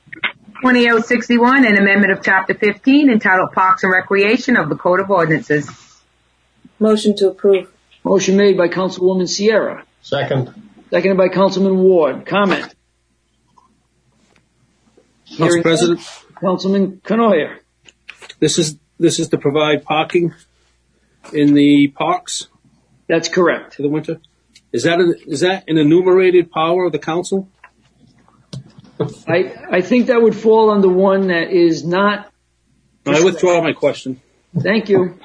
20061, 0.63 1.67
an 1.67 1.77
amendment 1.77 2.11
of 2.11 2.25
Chapter 2.25 2.55
15 2.55 3.11
entitled 3.11 3.53
Parks 3.53 3.83
and 3.83 3.93
Recreation 3.93 4.57
of 4.57 4.71
the 4.71 4.75
Code 4.75 5.01
of 5.01 5.11
Ordinances. 5.11 5.69
Motion 6.79 7.15
to 7.17 7.29
approve. 7.29 7.71
Motion 8.03 8.39
made 8.39 8.57
by 8.57 8.69
Councilwoman 8.69 9.29
Sierra, 9.29 9.85
Second. 10.01 10.55
seconded 10.91 11.19
by 11.19 11.29
Councilman 11.29 11.77
Ward. 11.77 12.25
Comment? 12.25 12.75
Council 15.27 15.47
Hearing 15.49 15.63
President, 15.63 16.01
Councilman 16.41 17.03
Cournoyer. 17.05 17.59
this 18.41 18.59
is, 18.59 18.79
this 18.99 19.19
is 19.19 19.29
to 19.29 19.37
provide 19.37 19.85
parking 19.85 20.33
in 21.35 21.53
the 21.53 21.89
parks 21.89 22.49
That's 23.07 23.29
correct. 23.29 23.75
for 23.75 23.83
the 23.83 23.91
winter. 23.91 24.19
Is 24.73 24.85
that, 24.85 25.01
an- 25.01 25.17
that 25.41 25.65
an 25.69 25.79
enumerated 25.79 26.51
power 26.51 26.87
of 26.87 26.93
the 26.93 26.99
council? 26.99 27.49
I, 29.27 29.53
I 29.71 29.81
think 29.81 30.07
that 30.07 30.21
would 30.23 30.35
fall 30.37 30.71
under 30.71 30.89
one 30.89 31.29
that 31.29 31.51
is 31.51 31.85
not, 31.85 32.31
I 33.07 33.23
withdraw 33.25 33.61
my 33.63 33.73
question. 33.73 34.21
Thank 34.59 34.89
you. 34.89 35.19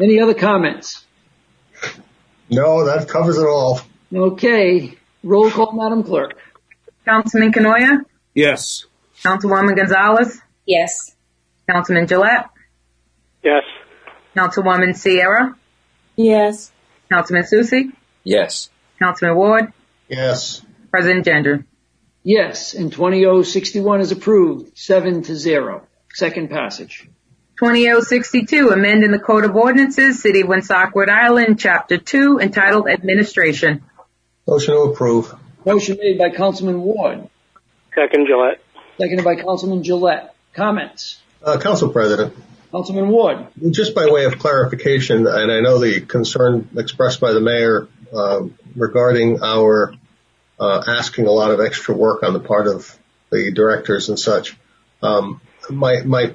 Any 0.00 0.20
other 0.20 0.34
comments? 0.34 1.04
No, 2.48 2.84
that 2.84 3.08
covers 3.08 3.38
it 3.38 3.46
all. 3.46 3.80
Okay. 4.14 4.96
Roll 5.24 5.50
call, 5.50 5.72
Madam 5.72 6.04
Clerk. 6.04 6.34
Councilman 7.04 7.52
Cournoyer, 7.52 8.00
Yes. 8.34 8.84
Councilwoman 9.24 9.76
Gonzalez, 9.76 10.40
Yes. 10.66 11.16
Councilman 11.68 12.06
Jalette, 12.06 12.48
Yes. 13.42 13.62
Councilwoman 14.36 14.94
Sierra, 14.96 15.56
Yes. 16.16 16.70
Councilman 17.10 17.44
Soucy, 17.44 17.92
Yes. 18.30 18.70
Councilman 18.98 19.36
Ward, 19.36 19.72
Yes. 20.08 20.60
President 20.90 21.24
Gendron. 21.24 21.64
Yes, 22.24 22.74
and 22.74 22.92
20061 22.92 24.00
is 24.00 24.10
approved, 24.10 24.76
seven 24.76 25.22
to 25.22 25.36
zero. 25.36 25.86
Second 26.12 26.50
passage. 26.50 27.08
20062, 27.60 28.70
amending 28.70 29.12
the 29.12 29.18
Code 29.20 29.44
of 29.44 29.54
Ordinances, 29.54 30.20
City 30.20 30.40
of 30.40 30.48
Woonsocket 30.48 31.08
Island, 31.08 31.58
Chapter 31.60 31.98
2, 31.98 32.38
entitled 32.40 32.88
Administration. 32.88 33.82
Motion 34.46 34.74
to 34.74 34.80
approve. 34.80 35.32
Motion 35.64 35.96
made 36.00 36.18
by 36.18 36.30
Councilman 36.30 36.80
Ward, 36.82 37.28
Second 37.94 38.26
Jalette. 38.26 38.58
seconded 38.98 39.24
by 39.24 39.36
Councilman 39.36 39.82
Jalette. 39.84 40.30
Comments? 40.52 41.20
Uh, 41.42 41.58
Council 41.58 41.90
President, 41.90 42.34
Councilman 42.72 43.08
Ward. 43.08 43.46
just 43.70 43.94
by 43.94 44.06
way 44.06 44.24
of 44.24 44.38
clarification, 44.38 45.26
and 45.28 45.52
I 45.52 45.60
know 45.60 45.78
the 45.78 46.00
concern 46.00 46.68
expressed 46.76 47.20
by 47.20 47.32
the 47.32 47.40
mayor 47.40 47.88
regarding 48.74 49.42
our 49.42 49.94
uh, 50.58 50.82
asking 50.86 51.26
a 51.26 51.30
lot 51.30 51.50
of 51.50 51.60
extra 51.60 51.94
work 51.94 52.22
on 52.22 52.32
the 52.32 52.40
part 52.40 52.66
of 52.66 52.96
the 53.30 53.52
directors 53.52 54.08
and 54.08 54.18
such. 54.18 54.56
Um, 55.02 55.40
my 55.68 56.02
my, 56.02 56.34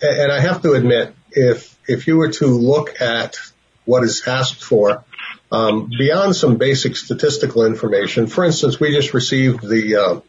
and 0.00 0.32
I 0.32 0.40
have 0.40 0.62
to 0.62 0.72
admit, 0.72 1.14
if 1.30 1.78
if 1.86 2.06
you 2.06 2.16
were 2.16 2.32
to 2.32 2.46
look 2.46 3.00
at 3.00 3.36
what 3.84 4.04
is 4.04 4.26
asked 4.26 4.62
for, 4.62 5.04
um, 5.52 5.90
beyond 5.98 6.36
some 6.36 6.56
basic 6.56 6.96
statistical 6.96 7.66
information, 7.66 8.26
for 8.26 8.44
instance, 8.44 8.78
we 8.78 8.94
just 8.94 9.14
received 9.14 9.66
the 9.68 9.96
uh, 9.96 10.20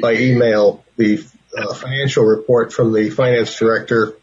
by 0.00 0.14
email 0.14 0.84
the 0.96 1.24
uh, 1.56 1.74
financial 1.74 2.24
report 2.24 2.72
from 2.72 2.92
the 2.92 3.10
finance 3.10 3.58
director 3.58 4.14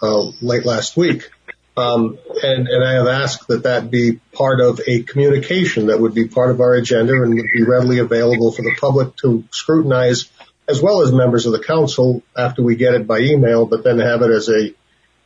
uh, 0.00 0.30
late 0.40 0.64
last 0.64 0.96
week. 0.96 1.30
Um, 1.74 2.18
and, 2.42 2.68
and 2.68 2.84
I 2.84 2.92
have 2.94 3.06
asked 3.06 3.48
that 3.48 3.62
that 3.62 3.90
be 3.90 4.20
part 4.32 4.60
of 4.60 4.80
a 4.86 5.02
communication 5.02 5.86
that 5.86 5.98
would 6.00 6.14
be 6.14 6.28
part 6.28 6.50
of 6.50 6.60
our 6.60 6.74
agenda 6.74 7.14
and 7.14 7.34
would 7.34 7.50
be 7.50 7.62
readily 7.62 7.98
available 7.98 8.52
for 8.52 8.62
the 8.62 8.74
public 8.78 9.16
to 9.18 9.44
scrutinize 9.50 10.30
as 10.68 10.82
well 10.82 11.02
as 11.02 11.12
members 11.12 11.46
of 11.46 11.52
the 11.52 11.62
council 11.62 12.22
after 12.36 12.62
we 12.62 12.76
get 12.76 12.94
it 12.94 13.06
by 13.06 13.18
email, 13.18 13.66
but 13.66 13.84
then 13.84 13.98
have 13.98 14.22
it 14.22 14.30
as 14.30 14.48
a, 14.48 14.74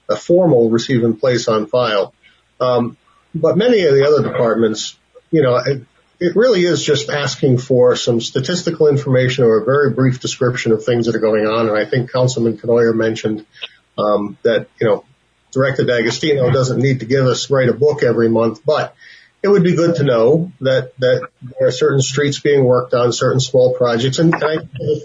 a 0.09 0.17
formal 0.17 0.71
receive 0.71 1.03
place 1.21 1.49
on 1.49 1.67
file. 1.67 2.15
Um, 2.61 2.97
but 3.35 3.57
many 3.57 3.83
of 3.83 3.95
the 3.95 4.07
other 4.07 4.23
departments, 4.23 4.97
you 5.31 5.43
know, 5.43 5.57
it, 5.57 5.85
it 6.19 6.37
really 6.37 6.65
is 6.65 6.83
just 6.83 7.11
asking 7.11 7.59
for 7.59 7.97
some 7.97 8.21
statistical 8.21 8.89
information 8.89 9.45
or 9.45 9.59
a 9.59 9.65
very 9.65 9.91
brief 9.91 10.21
description 10.21 10.73
of 10.73 10.85
things 10.85 11.07
that 11.07 11.15
are 11.15 11.21
going 11.21 11.47
on. 11.47 11.69
And 11.69 11.77
I 11.77 11.85
think 11.85 12.11
Councilman 12.11 12.57
Cournoyer 12.57 12.95
mentioned 12.95 13.45
um, 13.99 14.39
that, 14.43 14.69
you 14.81 14.87
know, 14.87 15.05
Director 15.57 15.85
D'Agostino 15.85 16.51
doesn't 16.51 16.79
need 16.79 17.01
to 17.01 17.07
give 17.07 17.25
us 17.25 17.49
write 17.49 17.71
a 17.71 17.73
book 17.73 18.03
every 18.03 18.29
month, 18.29 18.61
but 18.65 18.95
it 19.43 19.49
would 19.49 19.63
be 19.63 19.75
good 19.75 19.97
to 19.97 20.05
know 20.05 20.53
that 20.61 20.93
that 20.99 21.29
there 21.59 21.69
are 21.69 21.73
certain 21.73 22.03
streets 22.03 22.41
being 22.41 22.63
worked 22.63 22.93
on, 22.93 23.11
certain 23.13 23.41
small 23.41 23.75
projects, 23.75 24.19
and 24.19 24.35
I, 24.35 24.59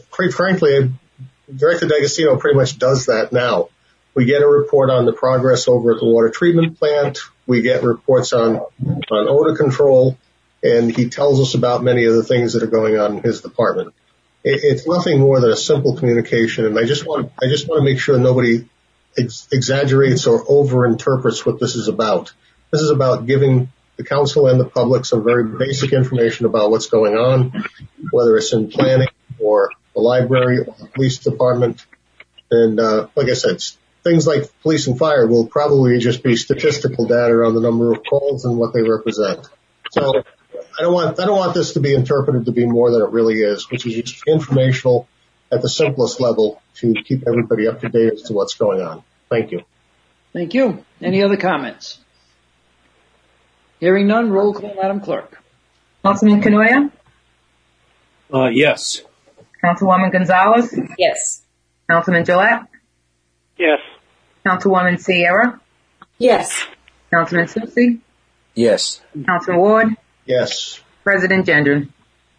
quite 0.09 0.33
frankly, 0.33 0.91
Director 1.55 1.87
D'Agostino 1.87 2.35
pretty 2.35 2.57
much 2.57 2.77
does 2.77 3.05
that 3.05 3.31
now. 3.31 3.69
We 4.13 4.25
get 4.25 4.41
a 4.41 4.47
report 4.47 4.89
on 4.89 5.05
the 5.05 5.13
progress 5.13 5.69
over 5.69 5.93
at 5.93 6.01
the 6.01 6.05
water 6.05 6.29
treatment 6.29 6.77
plant. 6.77 7.19
We 7.47 7.61
get 7.61 7.83
reports 7.83 8.33
on 8.33 8.57
on 8.57 9.27
odor 9.29 9.55
control, 9.55 10.17
and 10.61 10.93
he 10.93 11.09
tells 11.09 11.39
us 11.39 11.55
about 11.55 11.81
many 11.81 12.03
of 12.05 12.15
the 12.15 12.23
things 12.23 12.53
that 12.53 12.63
are 12.63 12.67
going 12.67 12.99
on 12.99 13.17
in 13.17 13.23
his 13.23 13.39
department. 13.39 13.93
It, 14.43 14.59
it's 14.63 14.85
nothing 14.85 15.21
more 15.21 15.39
than 15.39 15.51
a 15.51 15.55
simple 15.55 15.95
communication, 15.95 16.65
and 16.65 16.77
I 16.77 16.83
just 16.83 17.05
want 17.05 17.31
I 17.41 17.47
just 17.47 17.69
want 17.69 17.79
to 17.79 17.85
make 17.85 17.99
sure 18.01 18.17
nobody 18.17 18.67
ex- 19.17 19.47
exaggerates 19.51 20.27
or 20.27 20.43
overinterprets 20.45 21.45
what 21.45 21.59
this 21.59 21.75
is 21.75 21.87
about. 21.87 22.33
This 22.71 22.81
is 22.81 22.91
about 22.91 23.25
giving 23.25 23.71
the 23.97 24.03
council 24.03 24.47
and 24.47 24.59
the 24.59 24.65
public 24.65 25.05
some 25.05 25.23
very 25.23 25.45
basic 25.45 25.93
information 25.93 26.45
about 26.45 26.71
what's 26.71 26.87
going 26.87 27.15
on, 27.15 27.65
whether 28.11 28.37
it's 28.37 28.53
in 28.53 28.69
planning 28.69 29.09
or 29.39 29.71
the 29.93 30.01
library 30.01 30.59
or 30.59 30.75
the 30.79 30.87
police 30.87 31.19
department. 31.19 31.85
And 32.49 32.79
uh, 32.79 33.07
like 33.15 33.29
I 33.29 33.33
said, 33.33 33.61
things 34.03 34.25
like 34.25 34.43
police 34.61 34.87
and 34.87 34.97
fire 34.97 35.27
will 35.27 35.47
probably 35.47 35.99
just 35.99 36.23
be 36.23 36.35
statistical 36.35 37.05
data 37.05 37.43
on 37.45 37.53
the 37.53 37.61
number 37.61 37.91
of 37.91 38.03
calls 38.03 38.45
and 38.45 38.57
what 38.57 38.73
they 38.73 38.81
represent. 38.81 39.47
So 39.91 40.23
I 40.79 40.81
don't 40.81 40.93
want 40.93 41.19
I 41.19 41.25
don't 41.25 41.37
want 41.37 41.53
this 41.53 41.73
to 41.73 41.79
be 41.79 41.93
interpreted 41.93 42.45
to 42.45 42.51
be 42.51 42.65
more 42.65 42.91
than 42.91 43.01
it 43.01 43.09
really 43.11 43.41
is, 43.41 43.69
which 43.69 43.85
is 43.85 43.93
just 43.93 44.23
informational 44.27 45.07
at 45.51 45.61
the 45.61 45.69
simplest 45.69 46.19
level 46.21 46.61
to 46.75 46.93
keep 47.05 47.27
everybody 47.27 47.67
up 47.67 47.81
to 47.81 47.89
date 47.89 48.13
as 48.13 48.21
to 48.23 48.33
what's 48.33 48.55
going 48.55 48.81
on. 48.81 49.03
Thank 49.29 49.51
you. 49.51 49.61
Thank 50.33 50.53
you. 50.53 50.83
Any 51.01 51.23
other 51.23 51.37
comments? 51.37 51.99
Hearing 53.79 54.07
none, 54.07 54.29
roll 54.31 54.53
call, 54.53 54.75
Madam 54.75 55.01
Clerk. 55.01 55.39
Councilman 56.03 56.41
Cournoyer, 56.41 56.91
Uh, 58.33 58.47
yes. 58.47 59.01
Councilwoman 59.63 60.11
Gonzalez, 60.11 60.73
Yes. 60.97 61.41
Councilman 61.89 62.23
Jalette, 62.23 62.67
Yes. 63.57 63.79
Councilwoman 64.45 64.99
Sierra, 64.99 65.59
Yes. 66.17 66.65
Councilman 67.13 67.47
Soucy, 67.47 67.99
Yes. 68.55 69.01
Councilman 69.25 69.59
Ward, 69.59 69.87
Yes. 70.25 70.79
President 71.03 71.45
Gendron. 71.45 71.89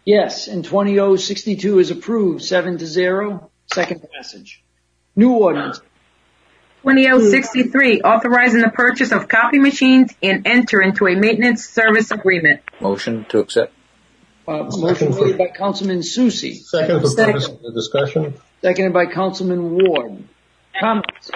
Yes, 0.05 0.47
and 0.47 0.65
20062 0.65 1.79
is 1.79 1.91
approved, 1.91 2.43
seven 2.43 2.77
to 2.77 2.85
zero. 2.85 3.49
Second 3.73 4.05
passage. 4.13 4.61
New 5.15 5.31
ordinance. 5.33 5.79
20063, 6.83 8.01
authorizing 8.01 8.61
the 8.61 8.69
purchase 8.69 9.11
of 9.13 9.29
copy 9.29 9.57
machines 9.59 10.11
and 10.21 10.45
enter 10.45 10.81
into 10.81 11.07
a 11.07 11.15
maintenance 11.15 11.65
service 11.65 12.11
agreement. 12.11 12.61
Motion 12.81 13.25
to 13.29 13.39
accept. 13.39 13.73
Uh, 14.45 14.63
motion 14.77 15.15
made 15.15 15.37
by 15.37 15.47
Councilman 15.47 15.99
Soucy, 15.99 16.55
Second 16.61 16.99
for 16.99 17.07
Second. 17.07 17.33
purpose 17.33 17.47
of 17.47 17.61
the 17.61 17.71
discussion. 17.71 18.33
seconded 18.61 18.91
by 18.91 19.05
Councilman 19.05 19.75
Ward. 19.75 20.21
Comments? 20.77 21.31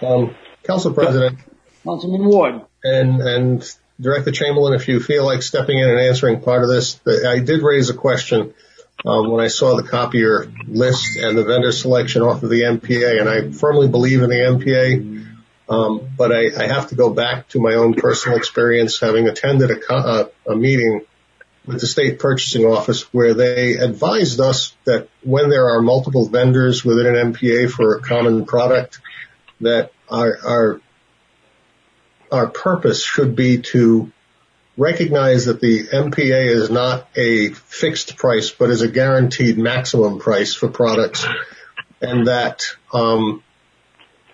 Um, 0.00 0.36
Council 0.62 0.92
President 0.94 1.38
Councilman 1.84 2.24
Ward. 2.24 2.60
and, 2.84 3.20
and 3.20 3.76
Director 4.02 4.32
Chamberlain, 4.32 4.74
if 4.74 4.88
you 4.88 5.00
feel 5.00 5.24
like 5.24 5.42
stepping 5.42 5.78
in 5.78 5.88
and 5.88 6.00
answering 6.00 6.40
part 6.40 6.62
of 6.62 6.68
this, 6.68 7.00
I 7.06 7.38
did 7.38 7.62
raise 7.62 7.88
a 7.88 7.94
question 7.94 8.52
um, 9.04 9.30
when 9.30 9.42
I 9.42 9.48
saw 9.48 9.76
the 9.76 9.88
copier 9.88 10.52
list 10.66 11.16
and 11.16 11.38
the 11.38 11.44
vendor 11.44 11.72
selection 11.72 12.22
off 12.22 12.42
of 12.42 12.50
the 12.50 12.62
MPA, 12.62 13.20
and 13.20 13.28
I 13.28 13.50
firmly 13.56 13.88
believe 13.88 14.22
in 14.22 14.30
the 14.30 14.36
MPA. 14.36 15.26
Um, 15.68 16.08
but 16.18 16.32
I, 16.32 16.64
I 16.64 16.66
have 16.66 16.88
to 16.88 16.96
go 16.96 17.10
back 17.10 17.48
to 17.50 17.60
my 17.60 17.74
own 17.74 17.94
personal 17.94 18.36
experience, 18.36 18.98
having 19.00 19.28
attended 19.28 19.70
a, 19.70 19.76
co- 19.78 20.30
a 20.46 20.56
meeting 20.56 21.02
with 21.64 21.80
the 21.80 21.86
state 21.86 22.18
purchasing 22.18 22.64
office 22.64 23.02
where 23.14 23.34
they 23.34 23.74
advised 23.74 24.40
us 24.40 24.74
that 24.84 25.08
when 25.22 25.48
there 25.48 25.70
are 25.70 25.80
multiple 25.80 26.28
vendors 26.28 26.84
within 26.84 27.06
an 27.06 27.32
MPA 27.32 27.70
for 27.70 27.96
a 27.96 28.02
common 28.02 28.44
product, 28.44 29.00
that 29.60 29.92
our, 30.10 30.38
our 30.44 30.80
our 32.32 32.48
purpose 32.48 33.04
should 33.04 33.36
be 33.36 33.58
to 33.58 34.10
recognize 34.76 35.44
that 35.44 35.60
the 35.60 35.84
MPA 35.84 36.46
is 36.46 36.70
not 36.70 37.06
a 37.14 37.50
fixed 37.50 38.16
price, 38.16 38.50
but 38.50 38.70
is 38.70 38.80
a 38.80 38.88
guaranteed 38.88 39.58
maximum 39.58 40.18
price 40.18 40.54
for 40.54 40.68
products, 40.68 41.26
and 42.00 42.26
that 42.26 42.64
um, 42.92 43.42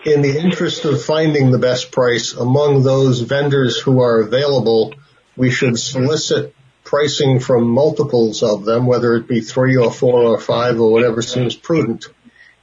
in 0.05 0.23
the 0.23 0.39
interest 0.39 0.85
of 0.85 1.03
finding 1.03 1.51
the 1.51 1.59
best 1.59 1.91
price 1.91 2.35
among 2.35 2.83
those 2.83 3.21
vendors 3.21 3.81
who 3.81 4.01
are 4.01 4.21
available, 4.21 4.95
we 5.37 5.51
should 5.51 5.79
solicit 5.79 6.55
pricing 6.85 7.41
from 7.41 7.69
multiples 7.69 8.43
of 8.43 8.65
them, 8.65 8.87
whether 8.87 9.15
it 9.17 9.27
be 9.27 9.41
three 9.41 9.77
or 9.77 9.93
four 9.93 10.23
or 10.23 10.39
five 10.39 10.81
or 10.81 10.93
whatever 10.93 11.21
seems 11.21 11.55
prudent, 11.55 12.07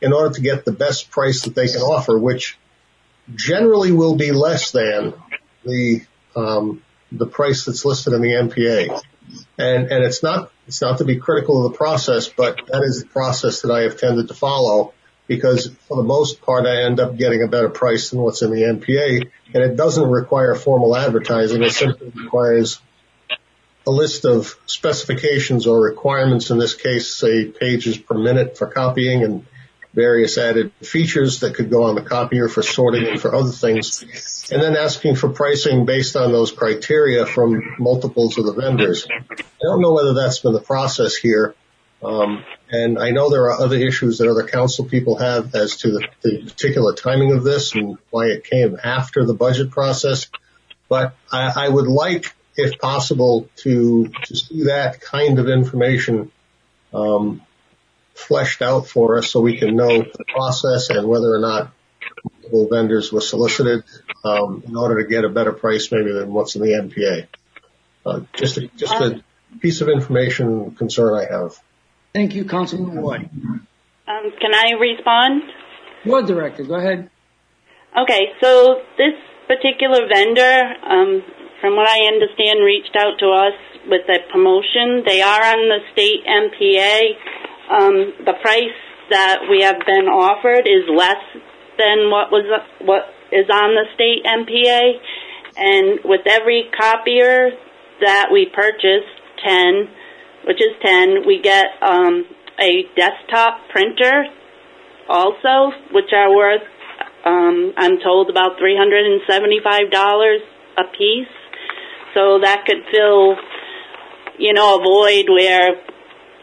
in 0.01 0.13
order 0.13 0.33
to 0.33 0.41
get 0.41 0.65
the 0.65 0.71
best 0.71 1.11
price 1.11 1.43
that 1.43 1.55
they 1.55 1.67
can 1.67 1.81
offer, 1.81 2.17
which 2.17 2.57
generally 3.33 3.91
will 3.91 4.15
be 4.15 4.31
less 4.31 4.71
than 4.71 5.13
the 5.65 6.01
um, 6.35 6.83
the 7.11 7.25
price 7.25 7.65
that's 7.65 7.85
listed 7.85 8.13
in 8.13 8.21
the 8.21 8.29
MPA. 8.29 9.01
And 9.57 9.91
and 9.91 10.03
it's 10.03 10.21
not 10.21 10.51
it's 10.67 10.81
not 10.81 10.99
to 10.99 11.05
be 11.05 11.17
critical 11.17 11.65
of 11.65 11.71
the 11.71 11.77
process, 11.77 12.29
but 12.29 12.59
that 12.67 12.83
is 12.83 13.01
the 13.01 13.09
process 13.09 13.61
that 13.61 13.71
I 13.71 13.81
have 13.81 13.99
tended 13.99 14.27
to 14.27 14.33
follow 14.33 14.93
because 15.27 15.71
for 15.87 15.97
the 15.97 16.03
most 16.03 16.41
part 16.41 16.65
I 16.65 16.83
end 16.83 16.99
up 16.99 17.17
getting 17.17 17.41
a 17.41 17.47
better 17.47 17.69
price 17.69 18.09
than 18.09 18.19
what's 18.19 18.41
in 18.41 18.51
the 18.51 18.61
MPA, 18.61 19.29
and 19.53 19.63
it 19.63 19.75
doesn't 19.75 20.09
require 20.09 20.55
formal 20.55 20.95
advertising. 20.95 21.63
It 21.63 21.71
simply 21.71 22.11
requires 22.15 22.79
a 23.87 23.91
list 23.91 24.25
of 24.25 24.55
specifications 24.65 25.67
or 25.67 25.81
requirements. 25.81 26.49
In 26.49 26.57
this 26.57 26.75
case, 26.75 27.13
say 27.13 27.45
pages 27.45 27.97
per 27.97 28.15
minute 28.15 28.57
for 28.57 28.67
copying 28.67 29.23
and 29.23 29.45
various 29.95 30.37
added 30.37 30.71
features 30.81 31.39
that 31.39 31.55
could 31.55 31.69
go 31.69 31.83
on 31.83 31.95
the 31.95 32.01
copier 32.01 32.49
for 32.49 32.61
sorting 32.61 33.07
and 33.07 33.19
for 33.19 33.33
other 33.33 33.51
things, 33.51 34.03
and 34.51 34.61
then 34.61 34.75
asking 34.75 35.15
for 35.15 35.29
pricing 35.29 35.85
based 35.85 36.15
on 36.15 36.31
those 36.31 36.51
criteria 36.51 37.25
from 37.25 37.75
multiples 37.79 38.37
of 38.37 38.45
the 38.45 38.53
vendors. 38.53 39.07
I 39.09 39.43
don't 39.63 39.81
know 39.81 39.93
whether 39.93 40.13
that's 40.13 40.39
been 40.39 40.53
the 40.53 40.59
process 40.61 41.15
here. 41.15 41.55
Um, 42.03 42.43
and 42.69 42.99
I 42.99 43.11
know 43.11 43.29
there 43.29 43.45
are 43.45 43.59
other 43.59 43.77
issues 43.77 44.17
that 44.17 44.29
other 44.29 44.45
council 44.45 44.85
people 44.85 45.17
have 45.17 45.55
as 45.55 45.77
to 45.77 45.91
the, 45.91 46.07
the 46.21 46.43
particular 46.43 46.93
timing 46.93 47.31
of 47.31 47.43
this 47.43 47.73
and 47.73 47.97
why 48.09 48.27
it 48.27 48.43
came 48.43 48.77
after 48.83 49.25
the 49.25 49.33
budget 49.33 49.71
process. 49.71 50.27
But 50.89 51.15
I, 51.31 51.65
I 51.65 51.69
would 51.69 51.87
like, 51.87 52.35
if 52.57 52.77
possible, 52.79 53.49
to, 53.57 54.07
to 54.25 54.35
see 54.35 54.63
that 54.65 55.01
kind 55.01 55.39
of 55.39 55.47
information 55.47 56.31
um, 56.93 57.41
fleshed 58.15 58.61
out 58.61 58.87
for 58.87 59.17
us 59.17 59.29
so 59.29 59.41
we 59.41 59.57
can 59.57 59.75
know 59.75 59.87
the 59.87 60.25
process 60.27 60.89
and 60.89 61.07
whether 61.07 61.33
or 61.33 61.39
not 61.39 61.71
multiple 62.23 62.67
vendors 62.69 63.11
were 63.11 63.21
solicited 63.21 63.83
um, 64.23 64.63
in 64.65 64.75
order 64.75 65.01
to 65.01 65.07
get 65.07 65.25
a 65.25 65.29
better 65.29 65.51
price 65.51 65.91
maybe 65.91 66.11
than 66.11 66.31
what's 66.31 66.55
in 66.55 66.61
the 66.61 66.69
MPA. 66.69 67.27
Uh, 68.05 68.21
just 68.33 68.57
a, 68.57 68.67
just 68.75 68.93
a 68.93 69.23
piece 69.59 69.81
of 69.81 69.89
information 69.89 70.71
concern 70.75 71.13
I 71.13 71.31
have. 71.31 71.59
Thank 72.13 72.33
you, 72.33 72.45
Councilman 72.45 73.01
Ward. 73.01 73.29
Um, 74.07 74.31
can 74.39 74.53
I 74.53 74.71
respond? 74.79 75.43
Board 76.05 76.27
Director, 76.27 76.63
go 76.63 76.75
ahead. 76.75 77.09
Okay, 77.97 78.27
so 78.41 78.81
this 78.97 79.13
particular 79.47 80.07
vendor, 80.07 80.73
um, 80.87 81.23
from 81.61 81.75
what 81.75 81.87
I 81.89 82.05
understand, 82.07 82.63
reached 82.63 82.95
out 82.95 83.17
to 83.19 83.27
us 83.27 83.53
with 83.87 84.07
a 84.09 84.19
promotion. 84.31 85.03
They 85.05 85.21
are 85.21 85.43
on 85.43 85.69
the 85.69 85.79
state 85.93 86.25
MPA. 86.25 87.44
Um, 87.69 88.13
the 88.25 88.33
price 88.41 88.77
that 89.09 89.47
we 89.49 89.61
have 89.61 89.79
been 89.85 90.07
offered 90.07 90.67
is 90.67 90.89
less 90.89 91.21
than 91.77 92.09
what 92.09 92.31
was 92.31 92.45
what 92.81 93.03
is 93.31 93.49
on 93.49 93.75
the 93.75 93.85
state 93.93 94.23
MPA, 94.23 94.99
and 95.57 95.99
with 96.05 96.21
every 96.27 96.69
copier 96.77 97.51
that 98.01 98.29
we 98.31 98.47
purchase, 98.53 99.07
ten, 99.43 99.89
which 100.47 100.61
is 100.61 100.73
ten, 100.83 101.25
we 101.25 101.41
get 101.41 101.67
um, 101.81 102.25
a 102.59 102.83
desktop 102.95 103.59
printer 103.69 104.25
also, 105.07 105.71
which 105.91 106.11
are 106.13 106.33
worth 106.33 106.61
um, 107.25 107.73
I'm 107.75 107.97
told 108.03 108.29
about 108.29 108.57
$375 108.61 110.37
a 110.77 110.83
piece. 110.95 111.27
So 112.13 112.39
that 112.39 112.65
could 112.65 112.85
fill, 112.93 113.35
you 114.37 114.53
know, 114.53 114.79
a 114.79 114.83
void 114.83 115.25
where, 115.29 115.81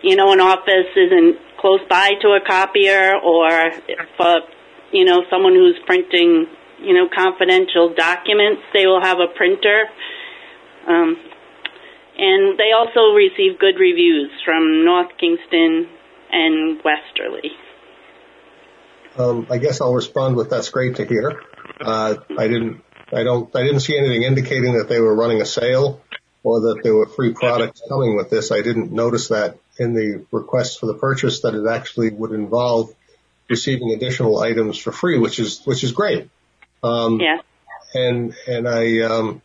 you 0.02 0.16
know, 0.16 0.32
an 0.32 0.40
office 0.40 0.90
isn't 0.96 1.38
close 1.58 1.80
by 1.88 2.10
to 2.20 2.28
a 2.28 2.40
copier 2.44 3.14
or 3.16 3.72
for, 4.16 4.40
you 4.92 5.04
know, 5.04 5.22
someone 5.30 5.54
who's 5.54 5.78
printing, 5.86 6.46
you 6.80 6.92
know, 6.92 7.08
confidential 7.14 7.94
documents, 7.94 8.62
they 8.74 8.86
will 8.86 9.00
have 9.00 9.18
a 9.18 9.28
printer. 9.34 9.84
Um, 10.86 11.16
and 12.18 12.58
they 12.58 12.72
also 12.76 13.14
receive 13.14 13.58
good 13.58 13.78
reviews 13.78 14.30
from 14.44 14.84
North 14.84 15.10
Kingstown 15.18 15.88
and 16.30 16.80
Westerly. 16.84 17.52
Um, 19.16 19.46
I 19.50 19.58
guess 19.58 19.80
I'll 19.80 19.94
respond 19.94 20.36
with 20.36 20.50
that's 20.50 20.70
great 20.70 20.96
to 20.96 21.06
hear. 21.06 21.42
Uh, 21.80 22.16
I 22.36 22.48
didn't, 22.48 22.82
I 23.12 23.22
don't, 23.22 23.54
I 23.54 23.62
didn't 23.62 23.80
see 23.80 23.96
anything 23.96 24.22
indicating 24.22 24.78
that 24.78 24.88
they 24.88 25.00
were 25.00 25.14
running 25.14 25.40
a 25.40 25.46
sale 25.46 26.00
or 26.42 26.60
that 26.60 26.80
there 26.82 26.94
were 26.94 27.06
free 27.06 27.34
products 27.34 27.82
coming 27.88 28.16
with 28.16 28.30
this. 28.30 28.50
I 28.50 28.62
didn't 28.62 28.90
notice 28.90 29.28
that 29.28 29.58
in 29.78 29.94
the 29.94 30.24
request 30.30 30.80
for 30.80 30.86
the 30.86 30.94
purchase 30.94 31.40
that 31.40 31.54
it 31.54 31.66
actually 31.66 32.10
would 32.10 32.32
involve 32.32 32.94
receiving 33.48 33.92
additional 33.92 34.38
items 34.38 34.78
for 34.78 34.92
free, 34.92 35.18
which 35.18 35.38
is, 35.38 35.62
which 35.64 35.84
is 35.84 35.92
great. 35.92 36.28
Um, 36.82 37.20
yeah. 37.20 37.38
And, 37.94 38.34
and 38.46 38.68
I, 38.68 39.00
um, 39.00 39.42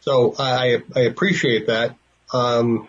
so 0.00 0.34
I, 0.38 0.82
I 0.94 1.00
appreciate 1.00 1.68
that. 1.68 1.94
Um, 2.32 2.88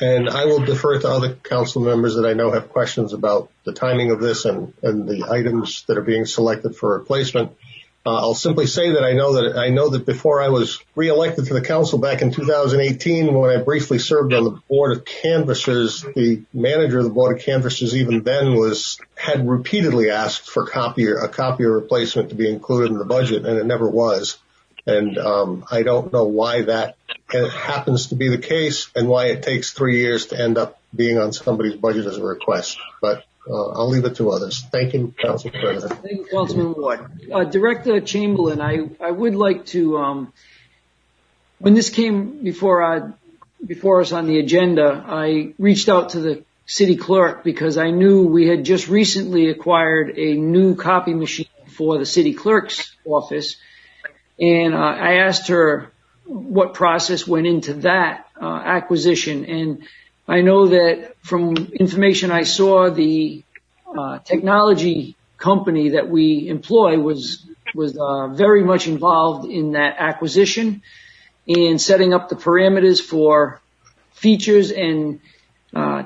and 0.00 0.28
I 0.28 0.46
will 0.46 0.64
defer 0.64 0.98
to 0.98 1.08
other 1.08 1.34
council 1.34 1.82
members 1.82 2.16
that 2.16 2.26
I 2.26 2.32
know 2.32 2.50
have 2.50 2.70
questions 2.70 3.12
about 3.12 3.50
the 3.64 3.72
timing 3.72 4.10
of 4.10 4.20
this 4.20 4.44
and, 4.44 4.74
and 4.82 5.08
the 5.08 5.26
items 5.30 5.84
that 5.86 5.96
are 5.96 6.02
being 6.02 6.26
selected 6.26 6.76
for 6.76 6.98
replacement. 6.98 7.52
Uh, 8.06 8.16
I'll 8.16 8.34
simply 8.34 8.66
say 8.66 8.92
that 8.92 9.02
I 9.02 9.14
know 9.14 9.34
that 9.34 9.56
I 9.56 9.70
know 9.70 9.88
that 9.88 10.04
before 10.04 10.42
I 10.42 10.50
was 10.50 10.78
reelected 10.94 11.46
to 11.46 11.54
the 11.54 11.62
council 11.62 11.98
back 11.98 12.20
in 12.20 12.32
2018, 12.32 13.32
when 13.32 13.50
I 13.50 13.62
briefly 13.62 13.98
served 13.98 14.34
on 14.34 14.44
the 14.44 14.60
board 14.68 14.94
of 14.94 15.06
canvassers, 15.06 16.02
the 16.02 16.42
manager 16.52 16.98
of 16.98 17.04
the 17.04 17.10
board 17.10 17.36
of 17.36 17.42
canvassers 17.42 17.96
even 17.96 18.22
then 18.22 18.54
was 18.56 19.00
had 19.16 19.48
repeatedly 19.48 20.10
asked 20.10 20.50
for 20.50 20.66
copier 20.66 21.16
a 21.16 21.30
copier 21.30 21.72
replacement 21.72 22.28
to 22.28 22.34
be 22.34 22.50
included 22.50 22.90
in 22.90 22.98
the 22.98 23.06
budget, 23.06 23.46
and 23.46 23.58
it 23.58 23.64
never 23.64 23.88
was. 23.88 24.36
And 24.86 25.16
um, 25.16 25.64
I 25.70 25.82
don't 25.82 26.12
know 26.12 26.24
why 26.24 26.62
that 26.62 26.96
happens 27.32 28.08
to 28.08 28.16
be 28.16 28.28
the 28.28 28.38
case 28.38 28.90
and 28.94 29.08
why 29.08 29.26
it 29.26 29.42
takes 29.42 29.72
three 29.72 30.00
years 30.00 30.26
to 30.26 30.38
end 30.38 30.58
up 30.58 30.78
being 30.94 31.18
on 31.18 31.32
somebody's 31.32 31.74
budget 31.74 32.04
as 32.04 32.18
a 32.18 32.22
request. 32.22 32.78
But 33.00 33.24
uh, 33.48 33.68
I'll 33.70 33.88
leave 33.88 34.04
it 34.04 34.16
to 34.16 34.30
others. 34.30 34.62
Thank 34.70 34.94
you, 34.94 35.14
Council 35.22 35.50
President. 35.50 36.00
Thank 36.02 36.18
you, 36.18 36.26
Councilman 36.30 36.74
Ward. 36.74 37.00
Uh, 37.32 37.44
Director 37.44 38.00
Chamberlain, 38.00 38.60
I, 38.60 38.88
I 39.00 39.10
would 39.10 39.34
like 39.34 39.66
to, 39.66 39.98
um, 39.98 40.32
when 41.58 41.74
this 41.74 41.90
came 41.90 42.42
before 42.42 42.82
uh, 42.82 43.12
before 43.66 44.02
us 44.02 44.12
on 44.12 44.26
the 44.26 44.38
agenda, 44.38 45.02
I 45.06 45.54
reached 45.58 45.88
out 45.88 46.10
to 46.10 46.20
the 46.20 46.44
city 46.66 46.96
clerk 46.96 47.44
because 47.44 47.78
I 47.78 47.90
knew 47.90 48.26
we 48.26 48.46
had 48.46 48.64
just 48.64 48.88
recently 48.88 49.48
acquired 49.48 50.18
a 50.18 50.34
new 50.34 50.74
copy 50.74 51.14
machine 51.14 51.46
for 51.68 51.98
the 51.98 52.04
city 52.04 52.34
clerk's 52.34 52.94
office 53.06 53.56
and 54.38 54.74
uh, 54.74 54.78
I 54.78 55.14
asked 55.18 55.48
her 55.48 55.90
what 56.24 56.74
process 56.74 57.26
went 57.26 57.46
into 57.46 57.74
that 57.74 58.26
uh, 58.40 58.46
acquisition. 58.46 59.44
And 59.44 59.82
I 60.26 60.40
know 60.40 60.68
that 60.68 61.16
from 61.22 61.54
information 61.56 62.30
I 62.30 62.44
saw, 62.44 62.90
the 62.90 63.42
uh, 63.86 64.18
technology 64.20 65.16
company 65.36 65.90
that 65.90 66.08
we 66.08 66.48
employ 66.48 66.98
was 66.98 67.44
was 67.74 67.98
uh, 67.98 68.28
very 68.28 68.62
much 68.62 68.86
involved 68.86 69.50
in 69.50 69.72
that 69.72 69.96
acquisition 69.98 70.82
and 71.48 71.80
setting 71.80 72.14
up 72.14 72.28
the 72.28 72.36
parameters 72.36 73.02
for 73.02 73.60
features 74.12 74.70
and 74.70 75.20
uh, 75.74 76.04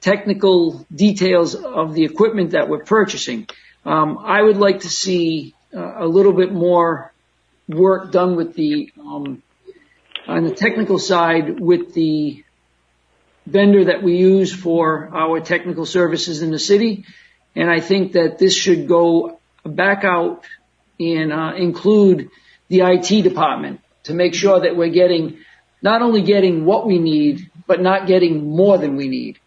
technical 0.00 0.86
details 0.94 1.54
of 1.54 1.94
the 1.94 2.04
equipment 2.04 2.52
that 2.52 2.68
we're 2.68 2.84
purchasing. 2.84 3.46
Um, 3.84 4.18
I 4.18 4.40
would 4.40 4.56
like 4.56 4.80
to 4.80 4.88
see 4.88 5.54
uh, 5.74 6.04
a 6.04 6.06
little 6.06 6.32
bit 6.32 6.52
more 6.52 7.12
work 7.68 8.10
done 8.10 8.34
with 8.34 8.54
the 8.54 8.90
um, 8.98 9.42
on 10.26 10.44
the 10.44 10.54
technical 10.54 10.98
side 10.98 11.60
with 11.60 11.94
the 11.94 12.44
vendor 13.46 13.86
that 13.86 14.02
we 14.02 14.16
use 14.16 14.54
for 14.54 15.10
our 15.12 15.40
technical 15.40 15.86
services 15.86 16.42
in 16.42 16.50
the 16.50 16.58
city. 16.58 17.04
And 17.56 17.70
I 17.70 17.80
think 17.80 18.12
that 18.12 18.38
this 18.38 18.54
should 18.54 18.86
go 18.86 19.40
back 19.64 20.04
out 20.04 20.44
and 20.98 21.32
uh, 21.32 21.52
include 21.56 22.30
the 22.68 22.80
IT 22.80 23.22
department 23.22 23.80
to 24.04 24.14
make 24.14 24.34
sure 24.34 24.60
that 24.60 24.76
we're 24.76 24.90
getting 24.90 25.38
not 25.82 26.02
only 26.02 26.22
getting 26.22 26.64
what 26.64 26.86
we 26.86 26.98
need, 26.98 27.50
but 27.66 27.80
not 27.80 28.06
getting 28.06 28.54
more 28.54 28.76
than 28.78 28.96
we 28.96 29.08
need. 29.08 29.38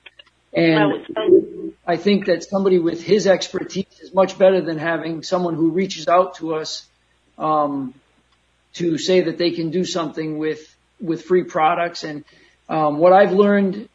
And 0.52 1.74
I 1.86 1.98
think 1.98 2.26
that 2.26 2.44
somebody 2.44 2.80
with 2.80 3.04
his 3.04 3.28
expertise 3.28 4.00
is 4.02 4.14
much 4.14 4.38
better 4.38 4.62
than 4.62 4.78
having 4.78 5.24
someone 5.24 5.56
who 5.56 5.72
reaches 5.72 6.08
out 6.08 6.36
to 6.36 6.56
us 6.56 6.88
um, 7.38 7.94
to 8.74 8.98
say 8.98 9.22
that 9.22 9.38
they 9.38 9.52
can 9.52 9.72
do 9.72 9.86
something 9.86 10.38
with 10.38 10.76
with 11.02 11.24
free 11.24 11.44
products. 11.44 12.04
And 12.04 12.24
um, 12.74 12.97
what 12.97 13.13
I've 13.13 13.34
learned 13.34 13.88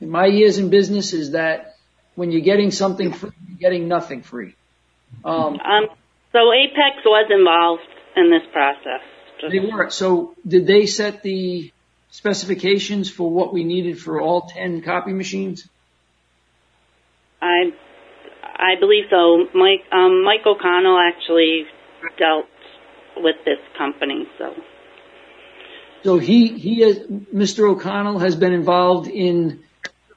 in 0.00 0.10
my 0.10 0.26
years 0.26 0.58
in 0.58 0.68
business 0.68 1.12
is 1.12 1.30
that 1.32 1.76
when 2.16 2.32
you're 2.32 2.48
getting 2.52 2.72
something 2.72 3.12
free, 3.12 3.30
you're 3.48 3.58
getting 3.58 3.86
nothing 3.86 4.22
free. 4.22 4.56
Um, 5.24 5.60
um, 5.60 5.86
so 6.32 6.52
Apex 6.52 6.96
was 7.04 7.30
involved 7.30 7.88
in 8.16 8.30
this 8.30 8.42
process. 8.52 9.02
They 9.50 9.60
were. 9.60 9.90
So 9.90 10.34
did 10.46 10.66
they 10.66 10.86
set 10.86 11.22
the 11.22 11.72
specifications 12.10 13.08
for 13.08 13.30
what 13.30 13.52
we 13.52 13.62
needed 13.62 14.00
for 14.00 14.20
all 14.20 14.42
10 14.42 14.82
copy 14.82 15.12
machines? 15.12 15.68
I 17.40 17.72
I 18.42 18.80
believe 18.80 19.04
so. 19.10 19.46
Mike 19.54 19.84
um, 19.92 20.24
Mike 20.24 20.44
O'Connell 20.44 20.98
actually 20.98 21.66
dealt 22.18 22.46
with 23.16 23.36
this 23.44 23.58
company. 23.78 24.26
So. 24.38 24.54
So 26.04 26.18
he 26.18 26.48
he 26.48 26.82
is, 26.82 26.98
Mr. 27.34 27.68
O'Connell 27.68 28.18
has 28.18 28.36
been 28.36 28.52
involved 28.52 29.08
in 29.08 29.64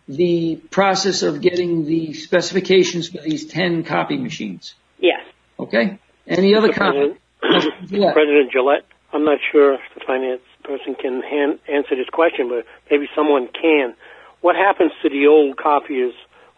the 0.07 0.57
process 0.69 1.23
of 1.23 1.41
getting 1.41 1.85
the 1.85 2.13
specifications 2.13 3.09
for 3.09 3.21
these 3.21 3.45
10 3.45 3.83
copy 3.83 4.17
machines. 4.17 4.73
Yes. 4.99 5.21
Okay. 5.57 5.97
Any 6.27 6.55
other 6.55 6.73
comments? 6.73 7.19
President, 7.39 8.13
President 8.13 8.51
Jalette, 8.51 8.83
I'm 9.13 9.23
not 9.23 9.39
sure 9.51 9.75
if 9.75 9.81
the 9.95 10.01
finance 10.05 10.41
person 10.63 10.95
can 10.95 11.21
hand, 11.21 11.59
answer 11.69 11.95
this 11.95 12.09
question, 12.11 12.49
but 12.49 12.65
maybe 12.91 13.07
someone 13.15 13.47
can. 13.47 13.95
What 14.41 14.55
happens 14.55 14.91
to 15.03 15.09
the 15.09 15.27
old 15.27 15.57
copiers 15.57 16.13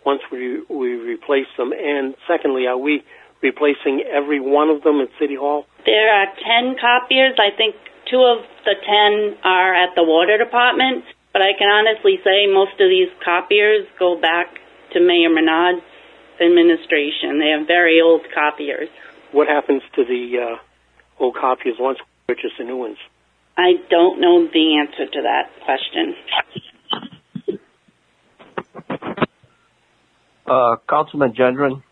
once 0.06 0.22
we 0.32 0.62
we 0.70 0.94
replace 0.96 1.48
them? 1.58 1.72
And 1.72 2.16
secondly, 2.28 2.66
are 2.66 2.78
we 2.78 3.04
replacing 3.42 4.04
every 4.10 4.40
one 4.40 4.70
of 4.70 4.82
them 4.84 5.02
at 5.02 5.10
City 5.20 5.36
Hall? 5.36 5.66
There 5.86 6.14
are 6.14 6.26
10 6.26 6.76
copiers. 6.82 7.38
I 7.38 7.56
think 7.56 7.76
two 8.10 8.22
of 8.22 8.44
the 8.66 8.76
10 8.76 9.38
are 9.44 9.74
at 9.74 9.96
the 9.96 10.04
water 10.04 10.38
department, 10.38 11.06
but 11.32 11.42
I 11.42 11.54
can 11.58 11.70
honestly 11.70 12.18
say 12.24 12.48
most 12.52 12.74
of 12.82 12.90
these 12.90 13.10
copiers 13.24 13.86
go 13.98 14.20
back 14.20 14.48
to 14.94 15.00
Mayor 15.00 15.30
Menard's 15.30 15.86
administration. 16.42 17.40
They 17.40 17.54
are 17.54 17.66
very 17.66 18.02
old 18.02 18.22
copiers. 18.34 18.90
What 19.32 19.48
happens 19.48 19.84
to 19.96 20.04
the 20.04 20.58
uh, 20.58 21.24
old 21.24 21.36
copiers 21.36 21.76
once 21.80 22.00
we 22.00 22.36
purchase 22.36 22.52
the 22.58 22.66
new 22.66 22.78
ones? 22.78 22.98
I 23.58 23.74
don't 23.90 24.22
know 24.22 24.48
the 24.48 24.80
answer 24.80 25.06
to 25.12 25.22
that 25.22 25.52
question. 25.66 26.16
Uh, 30.48 30.78
Councilman 30.90 31.34
Gendron. 31.34 31.84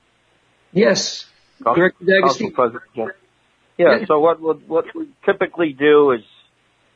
Yes. 0.72 1.26
Director 1.62 2.06
Council 2.22 2.50
D'Agostino. 2.50 3.12
President. 3.78 4.02
Yeah, 4.02 4.08
so 4.08 4.20
what, 4.20 4.42
what, 4.42 4.68
what 4.68 4.86
we 4.96 5.08
typically 5.26 5.74
do 5.74 6.12
is 6.12 6.22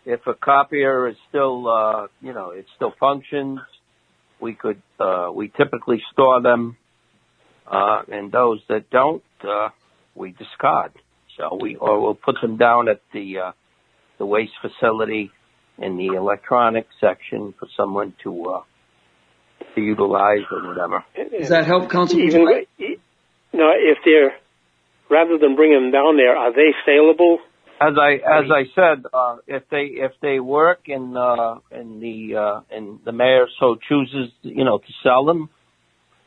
if 0.05 0.25
a 0.27 0.33
copier 0.33 1.07
is 1.07 1.15
still, 1.29 1.67
uh, 1.67 2.07
you 2.21 2.33
know, 2.33 2.51
it 2.51 2.65
still 2.75 2.93
functions, 2.99 3.59
we 4.39 4.53
could, 4.53 4.81
uh, 4.99 5.29
we 5.33 5.49
typically 5.49 6.01
store 6.11 6.41
them, 6.41 6.77
uh, 7.71 8.01
and 8.11 8.31
those 8.31 8.59
that 8.69 8.89
don't, 8.89 9.23
uh, 9.43 9.69
we 10.15 10.31
discard. 10.31 10.91
So 11.37 11.57
we, 11.61 11.75
or 11.75 12.01
we'll 12.01 12.15
put 12.15 12.35
them 12.41 12.57
down 12.57 12.89
at 12.89 13.01
the, 13.13 13.37
uh, 13.37 13.51
the 14.17 14.25
waste 14.25 14.53
facility 14.61 15.31
in 15.77 15.97
the 15.97 16.07
electronic 16.07 16.87
section 16.99 17.53
for 17.57 17.67
someone 17.77 18.13
to, 18.23 18.45
uh, 18.45 18.61
to 19.75 19.81
utilize 19.81 20.41
or 20.51 20.67
whatever. 20.67 21.03
Does 21.15 21.49
that 21.49 21.65
help, 21.65 21.89
Councilman? 21.89 22.27
Even 22.27 22.65
no, 23.53 23.69
if 23.75 23.97
they're 24.05 24.33
rather 25.11 25.37
than 25.37 25.55
bringing 25.55 25.81
them 25.81 25.91
down 25.91 26.15
there, 26.15 26.35
are 26.35 26.53
they 26.53 26.71
saleable? 26.85 27.39
As 27.81 27.93
I 27.99 28.13
as 28.13 28.45
I 28.49 28.63
said, 28.75 29.05
uh, 29.11 29.37
if 29.47 29.63
they 29.69 29.85
if 29.97 30.11
they 30.21 30.39
work 30.39 30.81
and 30.87 31.17
uh, 31.17 31.55
and 31.71 32.01
the 32.01 32.35
uh, 32.35 32.61
and 32.75 32.99
the 33.03 33.11
mayor 33.11 33.47
so 33.59 33.75
chooses, 33.89 34.31
you 34.43 34.63
know, 34.63 34.77
to 34.77 34.93
sell 35.03 35.25
them, 35.25 35.49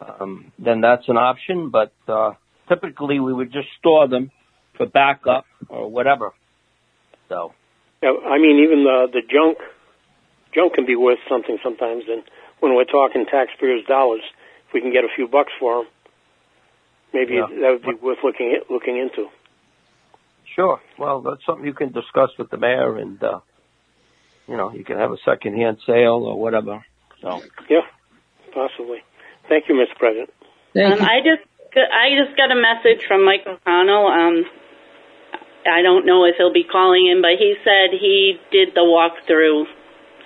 um, 0.00 0.52
then 0.58 0.80
that's 0.80 1.08
an 1.08 1.16
option. 1.16 1.70
But 1.70 1.92
uh, 2.08 2.32
typically, 2.68 3.20
we 3.20 3.32
would 3.32 3.52
just 3.52 3.68
store 3.78 4.08
them 4.08 4.32
for 4.76 4.86
backup 4.86 5.46
or 5.68 5.88
whatever. 5.88 6.32
So 7.28 7.54
Yeah, 8.02 8.10
I 8.26 8.38
mean, 8.38 8.64
even 8.64 8.82
the 8.82 9.06
the 9.12 9.22
junk 9.22 9.58
junk 10.54 10.74
can 10.74 10.86
be 10.86 10.96
worth 10.96 11.20
something 11.28 11.58
sometimes. 11.62 12.04
And 12.08 12.24
when 12.58 12.74
we're 12.74 12.84
talking 12.84 13.26
taxpayers' 13.30 13.86
dollars, 13.86 14.22
if 14.66 14.74
we 14.74 14.80
can 14.80 14.92
get 14.92 15.04
a 15.04 15.12
few 15.14 15.28
bucks 15.28 15.52
for 15.60 15.84
them, 15.84 15.86
maybe 17.14 17.34
Yeah. 17.34 17.46
that 17.48 17.70
would 17.72 17.82
be 17.82 17.94
worth 18.06 18.18
looking 18.22 18.52
at, 18.52 18.70
looking 18.70 18.98
into. 18.98 19.28
sure, 20.54 20.80
well, 20.98 21.20
that's 21.22 21.44
something 21.46 21.64
you 21.64 21.72
can 21.72 21.90
discuss 21.92 22.30
with 22.38 22.50
the 22.50 22.56
mayor, 22.58 22.96
and 22.98 23.22
uh, 23.24 23.40
you 24.46 24.56
know, 24.56 24.70
you 24.72 24.84
can 24.84 24.98
have 24.98 25.10
a 25.12 25.16
secondhand 25.24 25.78
sale 25.86 26.22
or 26.26 26.38
whatever. 26.38 26.84
So 27.22 27.40
Yeah, 27.70 27.86
possibly. 28.52 28.98
Thank 29.48 29.68
you, 29.68 29.74
Mr. 29.74 29.96
President. 29.98 30.30
Thank 30.74 30.92
um, 30.92 30.98
you. 31.00 31.06
I 31.06 31.20
just 31.20 31.42
got- 31.74 31.90
I 31.90 32.06
just 32.22 32.36
got 32.36 32.50
a 32.52 32.54
message 32.60 33.06
from 33.06 33.24
Mike 33.24 33.46
O'Connell. 33.46 34.06
Um, 34.08 34.44
I 35.66 35.80
don't 35.82 36.04
know 36.04 36.24
if 36.24 36.36
he'll 36.36 36.52
be 36.52 36.64
calling 36.64 37.06
in, 37.06 37.22
but 37.22 37.36
he 37.38 37.56
said 37.64 37.90
he 37.98 38.38
did 38.52 38.74
the 38.74 38.80
walkthrough 38.82 39.64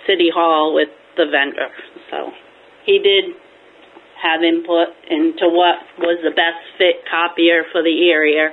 City 0.06 0.30
Hall 0.34 0.74
with 0.74 0.88
the 1.16 1.26
vendor. 1.26 1.70
So 2.10 2.32
he 2.84 2.98
did 2.98 3.34
have 4.22 4.42
input 4.42 4.88
into 5.10 5.48
what 5.48 5.78
was 5.98 6.18
the 6.22 6.30
best 6.30 6.62
fit 6.76 7.04
copier 7.10 7.64
for 7.72 7.82
the 7.82 8.10
area. 8.10 8.50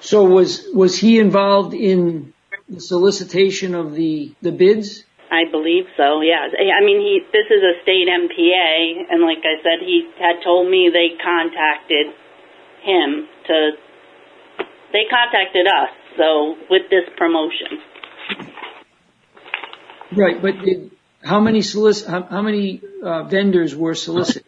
So 0.00 0.24
was 0.24 0.66
was 0.74 0.98
he 0.98 1.18
involved 1.18 1.74
in 1.74 2.34
the 2.68 2.80
solicitation 2.80 3.74
of 3.74 3.94
the 3.94 4.34
the 4.42 4.52
bids? 4.52 5.04
I 5.30 5.50
believe 5.50 5.86
so. 5.96 6.20
Yeah. 6.20 6.44
I 6.44 6.84
mean, 6.84 7.00
he. 7.00 7.20
This 7.32 7.46
is 7.48 7.62
a 7.62 7.80
state 7.82 8.08
MPA, 8.08 9.08
and 9.10 9.22
like 9.22 9.40
I 9.40 9.62
said, 9.62 9.80
he 9.80 10.10
had 10.18 10.44
told 10.44 10.68
me 10.68 10.90
they 10.92 11.16
contacted 11.22 12.12
him 12.82 13.28
to. 13.46 13.70
They 14.92 15.08
contacted 15.08 15.66
us. 15.66 15.88
So 16.18 16.56
with 16.68 16.90
this 16.90 17.08
promotion, 17.16 17.80
Right, 20.16 20.42
but 20.42 20.52
did, 20.64 20.90
how 21.24 21.40
many 21.40 21.60
solic 21.60 22.06
how, 22.06 22.22
how 22.24 22.42
many 22.42 22.80
uh, 23.02 23.24
vendors 23.24 23.74
were 23.74 23.94
solicited? 23.94 24.44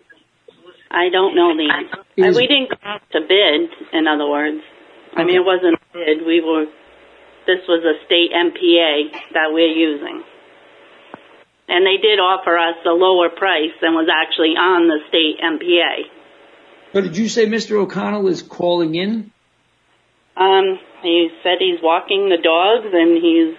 I 0.91 1.09
don't 1.11 1.35
know 1.35 1.57
the 1.57 1.71
answer. 1.73 2.05
Is- 2.17 2.37
we 2.37 2.47
didn't 2.47 2.71
go 2.71 2.77
out 2.83 3.03
to 3.13 3.21
bid. 3.21 3.71
In 3.93 4.07
other 4.07 4.29
words, 4.29 4.63
I 5.17 5.25
mean, 5.25 5.37
it 5.37 5.45
wasn't 5.45 5.75
a 5.75 5.93
bid. 5.93 6.27
We 6.27 6.41
were. 6.41 6.67
This 7.47 7.61
was 7.69 7.85
a 7.85 8.05
state 8.07 8.31
MPA 8.33 9.35
that 9.35 9.53
we're 9.53 9.69
using. 9.69 10.25
And 11.69 11.85
they 11.87 12.01
did 12.01 12.19
offer 12.19 12.57
us 12.57 12.77
a 12.87 12.91
lower 12.91 13.29
price 13.29 13.73
than 13.81 13.95
was 13.95 14.09
actually 14.09 14.57
on 14.57 14.89
the 14.89 15.01
state 15.09 15.41
MPA. 15.43 16.09
But 16.93 17.05
did 17.05 17.17
you 17.17 17.29
say 17.29 17.47
Mr. 17.47 17.77
O'Connell 17.77 18.29
is 18.29 18.43
calling 18.43 18.95
in? 18.95 19.33
Um, 20.37 20.79
he 21.03 21.29
said 21.43 21.59
he's 21.59 21.81
walking 21.83 22.29
the 22.29 22.39
dogs 22.43 22.87
and 22.93 23.17
he's 23.23 23.57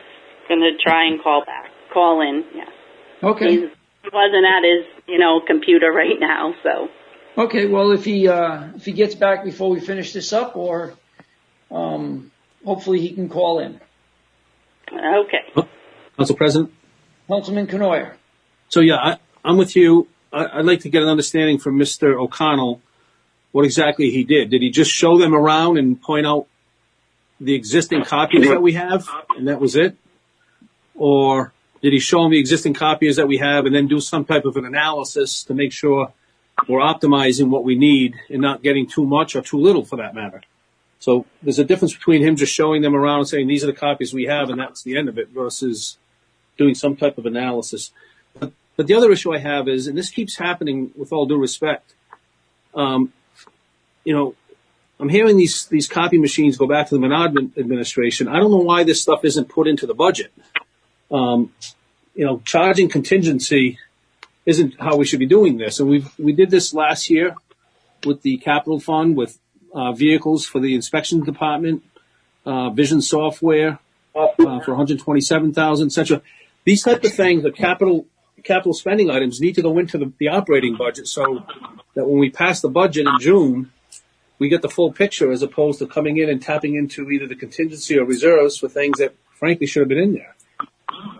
gonna 0.49 0.77
try 0.81 1.05
and 1.05 1.21
call 1.21 1.43
back, 1.45 1.69
call 1.93 2.21
in. 2.21 2.43
Yes, 2.53 2.69
Okay. 3.23 3.51
he's, 3.51 3.69
he 4.03 4.09
wasn't 4.11 4.45
at 4.45 4.63
his, 4.63 4.85
you 5.07 5.19
know, 5.19 5.41
computer 5.45 5.91
right 5.91 6.19
now. 6.19 6.53
So 6.63 6.89
Okay. 7.37 7.65
Well, 7.67 7.91
if 7.91 8.05
he 8.05 8.27
uh, 8.27 8.69
if 8.75 8.85
he 8.85 8.93
gets 8.93 9.15
back 9.15 9.43
before 9.43 9.69
we 9.69 9.79
finish 9.79 10.13
this 10.13 10.31
up, 10.31 10.55
or 10.55 10.93
um, 11.69 12.31
hopefully 12.63 13.01
he 13.01 13.13
can 13.13 13.29
call 13.29 13.59
in. 13.59 13.79
okay, 14.91 15.67
Council 16.17 16.35
President. 16.35 16.73
Councilman 17.27 17.67
Cournoyer. 17.67 18.13
So 18.69 18.79
yeah, 18.79 18.95
I, 18.95 19.17
I'm 19.43 19.57
with 19.57 19.75
you. 19.75 20.07
I, 20.31 20.59
I'd 20.59 20.65
like 20.65 20.81
to 20.81 20.89
get 20.89 21.03
an 21.03 21.09
understanding 21.09 21.57
from 21.59 21.77
Mr. 21.77 22.19
O'Connell 22.19 22.81
what 23.51 23.65
exactly 23.65 24.11
he 24.11 24.23
did. 24.23 24.49
Did 24.49 24.61
he 24.61 24.69
just 24.69 24.91
show 24.91 25.17
them 25.17 25.33
around 25.33 25.77
and 25.77 26.01
point 26.01 26.25
out 26.25 26.47
the 27.39 27.53
existing 27.53 28.03
copies 28.03 28.47
that 28.47 28.61
we 28.61 28.73
have, 28.73 29.09
and 29.37 29.47
that 29.47 29.59
was 29.59 29.75
it? 29.75 29.97
Or 30.93 31.53
did 31.85 31.93
he 31.93 31.99
show 31.99 32.23
them 32.23 32.31
the 32.31 32.39
existing 32.39 32.73
copies 32.73 33.17
that 33.17 33.27
we 33.27 33.37
have 33.37 33.67
and 33.67 33.75
then 33.75 33.85
do 33.85 33.99
some 33.99 34.25
type 34.25 34.43
of 34.45 34.57
an 34.57 34.65
analysis 34.65 35.43
to 35.43 35.53
make 35.53 35.71
sure 35.71 36.11
we're 36.67 36.79
optimizing 36.79 37.49
what 37.49 37.63
we 37.63 37.75
need 37.75 38.15
and 38.27 38.41
not 38.41 38.63
getting 38.63 38.87
too 38.87 39.05
much 39.05 39.35
or 39.35 39.43
too 39.43 39.59
little 39.59 39.85
for 39.85 39.97
that 39.97 40.15
matter? 40.15 40.41
So 40.97 41.27
there's 41.43 41.59
a 41.59 41.63
difference 41.63 41.93
between 41.93 42.23
him 42.23 42.37
just 42.37 42.51
showing 42.51 42.81
them 42.81 42.95
around 42.95 43.19
and 43.19 43.27
saying 43.27 43.47
these 43.47 43.63
are 43.63 43.67
the 43.67 43.73
copies 43.73 44.15
we 44.15 44.23
have 44.23 44.49
and 44.49 44.59
that's 44.59 44.81
the 44.81 44.97
end 44.97 45.09
of 45.09 45.19
it 45.19 45.29
versus 45.29 45.99
doing 46.57 46.73
some 46.73 46.95
type 46.95 47.19
of 47.19 47.27
analysis. 47.27 47.91
But, 48.39 48.51
but 48.75 48.87
the 48.87 48.95
other 48.95 49.11
issue 49.11 49.31
I 49.31 49.37
have 49.37 49.67
is, 49.67 49.85
and 49.85 49.95
this 49.95 50.09
keeps 50.09 50.37
happening 50.37 50.89
with 50.97 51.13
all 51.13 51.27
due 51.27 51.37
respect, 51.37 51.93
um, 52.73 53.13
you 54.03 54.15
know, 54.15 54.33
I'm 54.99 55.09
hearing 55.09 55.37
these 55.37 55.67
these 55.67 55.87
copy 55.87 56.17
machines 56.17 56.57
go 56.57 56.65
back 56.65 56.87
to 56.87 56.95
the 56.95 56.99
Menard 57.01 57.37
administration. 57.59 58.27
I 58.27 58.39
don't 58.39 58.49
know 58.49 58.57
why 58.57 58.83
this 58.83 59.03
stuff 59.03 59.23
isn't 59.23 59.49
put 59.49 59.67
into 59.67 59.85
the 59.85 59.93
budget. 59.93 60.31
Um, 61.11 61.53
you 62.13 62.25
know, 62.25 62.41
charging 62.45 62.89
contingency 62.89 63.77
isn't 64.45 64.79
how 64.79 64.95
we 64.95 65.05
should 65.05 65.19
be 65.19 65.25
doing 65.25 65.57
this. 65.57 65.79
And 65.79 65.89
we 65.89 66.05
we 66.17 66.33
did 66.33 66.49
this 66.49 66.73
last 66.73 67.09
year 67.09 67.35
with 68.05 68.21
the 68.21 68.37
capital 68.37 68.79
fund 68.79 69.15
with 69.15 69.39
uh, 69.73 69.91
vehicles 69.91 70.45
for 70.45 70.59
the 70.59 70.75
inspection 70.75 71.23
department, 71.23 71.83
uh, 72.45 72.69
vision 72.69 73.01
software 73.01 73.79
uh, 74.15 74.27
for 74.37 74.71
127,000, 74.71 75.87
etc. 75.87 76.21
These 76.63 76.83
type 76.83 77.03
of 77.03 77.13
things, 77.13 77.43
the 77.43 77.51
capital 77.51 78.05
capital 78.43 78.73
spending 78.73 79.09
items, 79.09 79.41
need 79.41 79.55
to 79.55 79.61
go 79.61 79.77
into 79.79 79.97
the, 79.97 80.11
the 80.19 80.27
operating 80.27 80.75
budget 80.75 81.07
so 81.07 81.43
that 81.95 82.07
when 82.07 82.19
we 82.19 82.29
pass 82.29 82.61
the 82.61 82.69
budget 82.69 83.07
in 83.07 83.19
June, 83.19 83.71
we 84.37 84.49
get 84.49 84.61
the 84.61 84.69
full 84.69 84.91
picture 84.91 85.31
as 85.31 85.41
opposed 85.41 85.79
to 85.79 85.87
coming 85.87 86.17
in 86.17 86.29
and 86.29 86.41
tapping 86.41 86.75
into 86.75 87.09
either 87.09 87.27
the 87.27 87.35
contingency 87.35 87.97
or 87.97 88.05
reserves 88.05 88.57
for 88.57 88.69
things 88.69 88.99
that 88.99 89.15
frankly 89.33 89.65
should 89.65 89.81
have 89.81 89.89
been 89.89 89.97
in 89.97 90.13
there. 90.13 90.34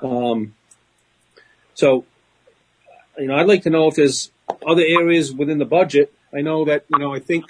Um, 0.01 0.55
so, 1.73 2.05
you 3.17 3.27
know, 3.27 3.35
I'd 3.35 3.47
like 3.47 3.63
to 3.63 3.69
know 3.69 3.87
if 3.87 3.95
there's 3.95 4.31
other 4.65 4.83
areas 4.83 5.33
within 5.33 5.57
the 5.57 5.65
budget. 5.65 6.13
I 6.33 6.41
know 6.41 6.65
that, 6.65 6.85
you 6.89 6.99
know, 6.99 7.13
I 7.13 7.19
think, 7.19 7.45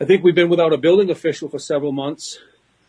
I 0.00 0.04
think 0.04 0.22
we've 0.22 0.34
been 0.34 0.48
without 0.48 0.72
a 0.72 0.78
building 0.78 1.10
official 1.10 1.48
for 1.48 1.58
several 1.58 1.92
months. 1.92 2.38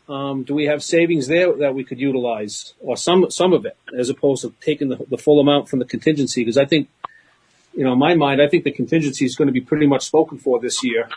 Um, 0.07 0.43
do 0.43 0.55
we 0.55 0.65
have 0.65 0.83
savings 0.83 1.27
there 1.27 1.53
that 1.57 1.75
we 1.75 1.83
could 1.83 1.99
utilize 1.99 2.73
or 2.79 2.97
some, 2.97 3.29
some 3.29 3.53
of 3.53 3.65
it 3.65 3.77
as 3.97 4.09
opposed 4.09 4.41
to 4.41 4.53
taking 4.59 4.89
the, 4.89 4.97
the 5.07 5.17
full 5.17 5.39
amount 5.39 5.69
from 5.69 5.79
the 5.79 5.85
contingency? 5.85 6.41
Because 6.41 6.57
I 6.57 6.65
think, 6.65 6.89
you 7.75 7.83
know, 7.83 7.93
in 7.93 7.99
my 7.99 8.15
mind, 8.15 8.41
I 8.41 8.47
think 8.47 8.63
the 8.63 8.71
contingency 8.71 9.25
is 9.25 9.35
going 9.35 9.47
to 9.47 9.53
be 9.53 9.61
pretty 9.61 9.85
much 9.85 10.05
spoken 10.05 10.39
for 10.39 10.59
this 10.59 10.83
year 10.83 11.09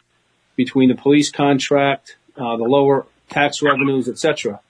between 0.57 0.90
the 0.90 0.95
police 0.95 1.30
contract, 1.30 2.16
uh, 2.36 2.57
the 2.57 2.64
lower 2.64 3.07
tax 3.30 3.62
revenues, 3.62 4.09
et 4.09 4.18
cetera. 4.18 4.61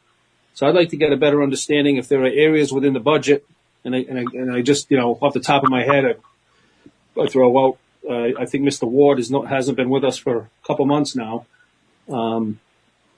So 0.55 0.66
I'd 0.66 0.74
like 0.74 0.90
to 0.90 0.96
get 0.96 1.12
a 1.12 1.16
better 1.16 1.42
understanding 1.42 1.96
if 1.96 2.09
there 2.09 2.22
are 2.22 2.26
areas 2.26 2.72
within 2.72 2.92
the 2.92 3.00
budget, 3.00 3.46
and 3.84 3.94
I, 3.94 3.98
and 4.09 4.18
I, 4.18 4.24
and 4.34 4.53
I 4.53 4.62
just, 4.62 4.90
you 4.90 4.96
know, 4.96 5.18
off 5.20 5.32
the 5.32 5.40
top 5.40 5.64
of 5.64 5.70
my 5.70 5.82
head, 5.82 6.05
I 6.05 6.14
I 7.20 7.26
throw 7.26 7.66
out, 7.66 7.78
uh, 8.09 8.40
I 8.40 8.46
think 8.46 8.64
Mr. 8.64 8.88
Ward 8.88 9.18
is 9.18 9.30
not, 9.30 9.48
hasn't 9.48 9.76
been 9.76 9.90
with 9.90 10.05
us 10.05 10.16
for 10.16 10.36
a 10.38 10.66
couple 10.66 10.86
months 10.86 11.14
now, 11.14 11.46
um, 12.09 12.59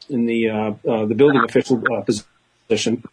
in 0.08 0.26
the, 0.26 0.48
uh, 0.48 0.74
uh, 0.88 1.06
the 1.06 1.14
building 1.14 1.42
official, 1.44 1.82
uh, 1.92 2.02
position. 2.02 3.04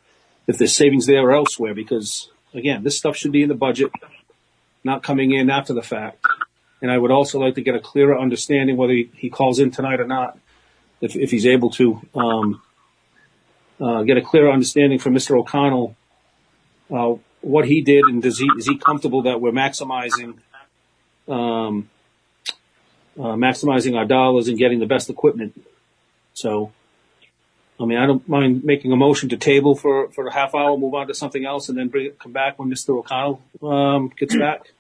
If 0.48 0.58
there's 0.58 0.76
savings 0.76 1.06
there 1.06 1.22
or 1.22 1.34
elsewhere, 1.34 1.74
because 1.74 2.30
again, 2.54 2.84
this 2.84 2.98
stuff 2.98 3.16
should 3.16 3.32
be 3.32 3.44
in 3.44 3.50
the 3.50 3.56
budget, 3.56 3.92
not 4.84 5.04
coming 5.04 5.32
in 5.32 5.50
after 5.50 5.74
the 5.74 5.84
fact. 5.84 6.26
And 6.82 6.92
I 6.92 6.98
would 6.98 7.12
also 7.12 7.40
like 7.40 7.56
to 7.56 7.62
get 7.62 7.76
a 7.76 7.80
clearer 7.80 8.20
understanding 8.20 8.76
whether 8.76 8.94
he, 8.94 9.12
he 9.16 9.30
calls 9.30 9.60
in 9.60 9.70
tonight 9.70 10.00
or 10.00 10.08
not, 10.08 10.38
if, 11.00 11.16
if 11.16 11.30
he's 11.32 11.46
able 11.46 11.70
to, 11.72 12.02
um, 12.16 12.62
get 13.82 14.18
a 14.18 14.22
clear 14.22 14.52
understanding 14.52 15.00
from 15.00 15.14
Mr. 15.14 15.38
O'Connell, 15.38 15.96
uh, 16.94 17.16
what 17.42 17.66
he 17.68 17.82
did 17.82 18.06
and 18.06 18.22
does 18.22 18.38
he, 18.38 18.48
is 18.58 18.68
he 18.68 18.78
comfortable 18.78 19.24
that 19.24 19.42
we're 19.42 19.52
maximizing, 19.52 20.38
um, 21.28 21.90
uh, 23.18 23.36
maximizing 23.36 23.98
our 23.98 24.06
dollars 24.06 24.48
and 24.48 24.58
getting 24.58 24.80
the 24.80 24.86
best 24.86 25.10
equipment. 25.10 25.60
So, 26.34 26.72
I 27.80 27.86
mean, 27.86 27.98
I 27.98 28.06
don't 28.06 28.28
mind 28.30 28.64
making 28.64 28.92
a 28.92 28.96
motion 28.96 29.30
to 29.30 29.38
table 29.38 29.76
for, 29.76 30.10
for 30.10 30.28
a 30.28 30.34
half 30.34 30.54
hour, 30.54 30.78
move 30.78 30.94
on 30.94 31.08
to 31.08 31.16
something 31.16 31.46
else 31.46 31.70
and 31.70 31.78
then 31.78 31.88
bring 31.88 32.06
it, 32.08 32.20
come 32.20 32.32
back 32.32 32.60
when 32.60 32.70
Mr. 32.70 32.98
O'Connell, 32.98 33.42
um, 33.64 34.12
gets 34.16 34.36
back. 34.36 34.72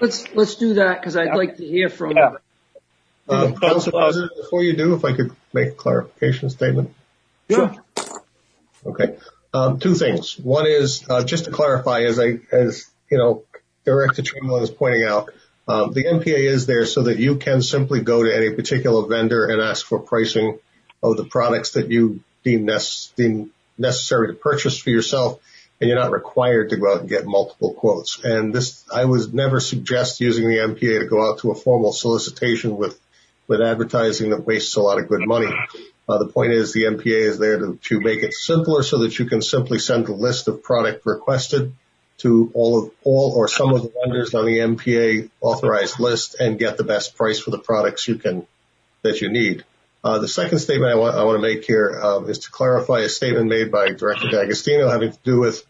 Let's, 0.00 0.32
let's 0.34 0.54
do 0.54 0.74
that 0.74 1.00
because 1.00 1.16
I'd 1.16 1.36
like 1.36 1.58
to 1.58 1.66
hear 1.66 1.88
from, 1.88 2.16
Yeah. 2.16 2.36
Uh, 3.28 3.52
Council 3.52 3.92
President, 3.92 4.32
before 4.36 4.64
you 4.64 4.74
do, 4.74 4.94
if 4.94 5.04
I 5.04 5.12
could 5.12 5.30
make 5.52 5.68
a 5.68 5.72
clarification 5.72 6.50
statement. 6.50 6.92
Sure. 7.48 7.72
Okay. 8.84 9.16
Um, 9.52 9.78
two 9.78 9.94
things. 9.94 10.38
One 10.38 10.66
is, 10.66 11.04
uh, 11.08 11.24
just 11.24 11.46
to 11.46 11.50
clarify, 11.50 12.02
as 12.02 12.20
I, 12.20 12.38
as, 12.52 12.88
you 13.10 13.18
know, 13.18 13.44
Director 13.84 14.22
Chamberlain 14.22 14.62
is 14.62 14.70
pointing 14.70 15.04
out, 15.04 15.30
um, 15.66 15.92
the 15.92 16.04
MPA 16.04 16.38
is 16.38 16.66
there 16.66 16.86
so 16.86 17.04
that 17.04 17.18
you 17.18 17.36
can 17.36 17.62
simply 17.62 18.00
go 18.00 18.22
to 18.22 18.34
any 18.34 18.50
particular 18.50 19.06
vendor 19.06 19.46
and 19.46 19.60
ask 19.60 19.84
for 19.84 20.00
pricing 20.00 20.58
of 21.02 21.16
the 21.16 21.24
products 21.24 21.72
that 21.72 21.90
you 21.90 22.20
deem, 22.44 22.64
nec- 22.64 23.14
deem 23.16 23.50
necessary 23.78 24.28
to 24.28 24.34
purchase 24.34 24.78
for 24.78 24.90
yourself, 24.90 25.40
and 25.80 25.88
you're 25.88 25.98
not 25.98 26.12
required 26.12 26.70
to 26.70 26.76
go 26.76 26.92
out 26.92 27.00
and 27.00 27.08
get 27.08 27.26
multiple 27.26 27.72
quotes. 27.72 28.22
And 28.22 28.54
this, 28.54 28.84
I 28.92 29.04
would 29.04 29.32
never 29.32 29.60
suggest 29.60 30.20
using 30.20 30.48
the 30.48 30.56
MPA 30.56 31.00
to 31.00 31.06
go 31.06 31.28
out 31.28 31.38
to 31.40 31.50
a 31.50 31.54
formal 31.54 31.92
solicitation 31.92 32.76
with, 32.76 32.98
with 33.46 33.60
advertising 33.60 34.30
that 34.30 34.46
wastes 34.46 34.76
a 34.76 34.82
lot 34.82 34.98
of 34.98 35.08
good 35.08 35.26
money. 35.26 35.48
Uh, 36.10 36.18
the 36.18 36.26
point 36.26 36.50
is 36.50 36.72
the 36.72 36.84
MPA 36.84 37.20
is 37.20 37.38
there 37.38 37.58
to, 37.58 37.78
to 37.84 38.00
make 38.00 38.24
it 38.24 38.34
simpler 38.34 38.82
so 38.82 38.98
that 38.98 39.16
you 39.16 39.26
can 39.26 39.40
simply 39.40 39.78
send 39.78 40.08
a 40.08 40.12
list 40.12 40.48
of 40.48 40.60
product 40.60 41.06
requested 41.06 41.72
to 42.18 42.50
all 42.52 42.82
of 42.82 42.90
all 43.04 43.32
or 43.36 43.46
some 43.46 43.72
of 43.72 43.82
the 43.82 43.92
vendors 44.02 44.34
on 44.34 44.44
the 44.44 44.58
MPA 44.58 45.30
authorized 45.40 46.00
list 46.00 46.34
and 46.40 46.58
get 46.58 46.76
the 46.76 46.82
best 46.82 47.16
price 47.16 47.38
for 47.38 47.52
the 47.52 47.60
products 47.60 48.08
you 48.08 48.16
can 48.16 48.44
that 49.02 49.20
you 49.20 49.30
need. 49.30 49.64
Uh, 50.02 50.18
the 50.18 50.26
second 50.26 50.58
statement 50.58 50.90
I 50.90 50.96
want, 50.96 51.14
I 51.14 51.22
want 51.22 51.36
to 51.36 51.42
make 51.42 51.64
here 51.64 52.00
um, 52.02 52.28
is 52.28 52.40
to 52.40 52.50
clarify 52.50 53.00
a 53.00 53.08
statement 53.08 53.48
made 53.48 53.70
by 53.70 53.90
Director 53.90 54.28
D'Agostino 54.28 54.88
having 54.88 55.12
to 55.12 55.18
do 55.22 55.38
with 55.38 55.64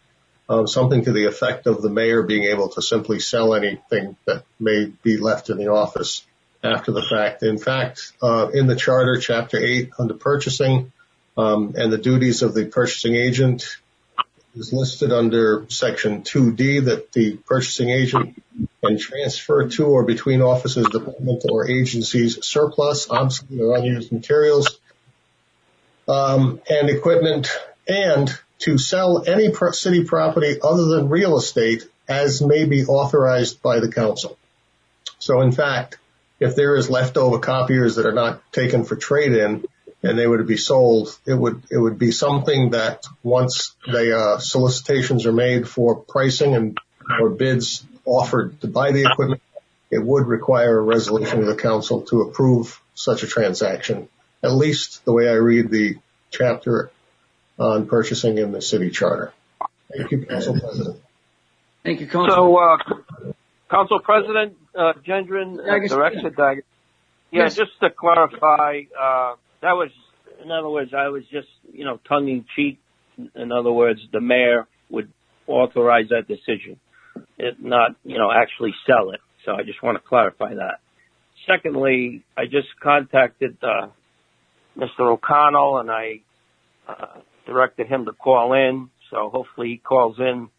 um, 0.49 0.67
something 0.67 1.03
to 1.05 1.11
the 1.11 1.25
effect 1.25 1.67
of 1.67 1.83
the 1.83 1.89
mayor 1.89 2.23
being 2.23 2.45
able 2.45 2.69
to 2.69 2.81
simply 2.81 3.19
sell 3.19 3.53
anything 3.53 4.17
that 4.25 4.43
may 4.59 4.91
be 5.03 5.17
left 5.17 5.51
in 5.51 5.57
the 5.57 5.67
office 5.67 6.25
after 6.63 6.91
the 6.91 7.01
fact. 7.01 7.43
In 7.43 7.57
fact, 7.57 8.13
uh, 8.21 8.49
in 8.53 8.67
the 8.67 8.75
charter, 8.75 9.19
chapter 9.19 9.57
eight, 9.57 9.91
under 9.97 10.13
purchasing 10.13 10.91
um, 11.37 11.73
and 11.75 11.91
the 11.91 11.97
duties 11.97 12.41
of 12.41 12.53
the 12.53 12.65
purchasing 12.65 13.15
agent, 13.15 13.77
is 14.55 14.73
listed 14.73 15.13
under 15.13 15.65
section 15.69 16.23
2D 16.23 16.85
that 16.85 17.11
the 17.13 17.37
purchasing 17.37 17.89
agent 17.89 18.41
can 18.83 18.97
transfer 18.97 19.69
to 19.69 19.85
or 19.85 20.03
between 20.03 20.41
offices, 20.41 20.87
department, 20.87 21.45
or 21.49 21.69
agencies 21.69 22.45
surplus, 22.45 23.09
obsolete, 23.09 23.61
or 23.61 23.77
unused 23.77 24.11
materials 24.11 24.79
um, 26.07 26.59
and 26.69 26.89
equipment, 26.89 27.49
and 27.87 28.37
to 28.59 28.77
sell 28.77 29.23
any 29.25 29.51
pro- 29.51 29.71
city 29.71 30.03
property 30.03 30.57
other 30.61 30.85
than 30.85 31.09
real 31.09 31.37
estate 31.37 31.87
as 32.07 32.41
may 32.41 32.65
be 32.65 32.83
authorized 32.85 33.61
by 33.61 33.79
the 33.79 33.91
council. 33.91 34.37
So, 35.19 35.41
in 35.41 35.51
fact, 35.51 35.97
if 36.41 36.55
there 36.55 36.75
is 36.75 36.89
leftover 36.89 37.39
copiers 37.39 37.95
that 37.95 38.07
are 38.07 38.13
not 38.13 38.41
taken 38.51 38.83
for 38.83 38.95
trade-in, 38.95 39.63
and 40.03 40.17
they 40.17 40.25
were 40.25 40.39
to 40.39 40.43
be 40.43 40.57
sold, 40.57 41.15
it 41.27 41.35
would 41.35 41.61
it 41.69 41.77
would 41.77 41.99
be 41.99 42.11
something 42.11 42.71
that 42.71 43.05
once 43.21 43.75
the 43.85 44.17
uh, 44.17 44.39
solicitations 44.39 45.27
are 45.27 45.31
made 45.31 45.69
for 45.69 45.95
pricing 45.95 46.55
and 46.55 46.77
or 47.21 47.29
bids 47.29 47.85
offered 48.03 48.59
to 48.61 48.67
buy 48.67 48.91
the 48.91 49.03
equipment, 49.03 49.41
it 49.91 50.03
would 50.03 50.25
require 50.25 50.79
a 50.79 50.81
resolution 50.81 51.39
of 51.39 51.45
the 51.45 51.55
council 51.55 52.01
to 52.01 52.21
approve 52.21 52.81
such 52.95 53.21
a 53.21 53.27
transaction. 53.27 54.09
At 54.41 54.53
least 54.53 55.05
the 55.05 55.13
way 55.13 55.29
I 55.29 55.33
read 55.33 55.69
the 55.69 55.97
chapter 56.31 56.89
on 57.59 57.85
purchasing 57.85 58.39
in 58.39 58.51
the 58.51 58.61
city 58.61 58.89
charter. 58.89 59.33
Thank 59.95 60.09
you, 60.09 60.25
Council 60.25 60.59
President. 60.59 60.97
thank 61.83 61.99
you, 61.99 62.07
Council. 62.07 62.35
So, 62.35 62.57
uh, 62.57 62.77
Council 63.69 63.99
President, 63.99 64.57
uh, 64.75 64.93
Gendron, 65.05 65.59
uh, 65.59 65.87
Director 65.87 66.29
Dag- 66.29 66.63
yeah, 67.31 67.43
Yes. 67.43 67.55
just 67.55 67.79
to 67.81 67.89
clarify, 67.89 68.81
uh, 68.99 69.35
that 69.61 69.73
was, 69.73 69.89
in 70.43 70.51
other 70.51 70.69
words, 70.69 70.93
I 70.93 71.07
was 71.09 71.23
just, 71.27 71.47
you 71.71 71.85
know, 71.85 71.97
tongue 72.07 72.27
in 72.27 72.45
cheek. 72.55 72.79
In 73.35 73.51
other 73.51 73.71
words, 73.71 74.01
the 74.11 74.19
mayor 74.21 74.67
would 74.89 75.11
authorize 75.47 76.09
that 76.09 76.27
decision, 76.27 76.79
it 77.37 77.61
not, 77.61 77.95
you 78.03 78.17
know, 78.17 78.31
actually 78.31 78.73
sell 78.85 79.11
it. 79.11 79.21
So 79.45 79.53
I 79.55 79.63
just 79.63 79.81
want 79.81 79.97
to 79.97 80.03
clarify 80.07 80.55
that. 80.55 80.79
Secondly, 81.47 82.23
I 82.37 82.45
just 82.45 82.67
contacted, 82.81 83.57
uh, 83.63 83.87
Mr. 84.77 85.01
O'Connell 85.01 85.77
and 85.79 85.91
I, 85.91 86.21
uh, 86.87 87.19
directed 87.45 87.87
him 87.87 88.05
to 88.05 88.13
call 88.13 88.53
in. 88.53 88.89
So 89.09 89.29
hopefully 89.29 89.69
he 89.69 89.77
calls 89.77 90.19
in 90.19 90.49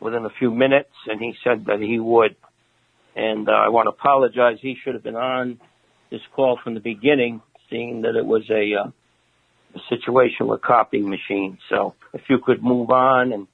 within 0.00 0.24
a 0.24 0.30
few 0.30 0.50
minutes, 0.50 0.92
and 1.06 1.20
he 1.20 1.34
said 1.44 1.66
that 1.66 1.80
he 1.80 1.98
would. 1.98 2.36
And 3.16 3.48
uh, 3.48 3.52
I 3.52 3.68
want 3.70 3.86
to 3.86 3.90
apologize. 3.90 4.58
He 4.60 4.76
should 4.82 4.94
have 4.94 5.02
been 5.02 5.16
on 5.16 5.58
this 6.10 6.20
call 6.34 6.58
from 6.62 6.74
the 6.74 6.80
beginning, 6.80 7.40
seeing 7.70 8.02
that 8.02 8.14
it 8.14 8.26
was 8.26 8.48
a, 8.50 8.74
uh, 8.74 8.90
a 9.74 9.80
situation 9.88 10.46
with 10.46 10.60
copying 10.60 11.08
machines. 11.08 11.58
So 11.70 11.94
if 12.12 12.22
you 12.28 12.38
could 12.38 12.62
move 12.62 12.90
on 12.90 13.32
and 13.32 13.48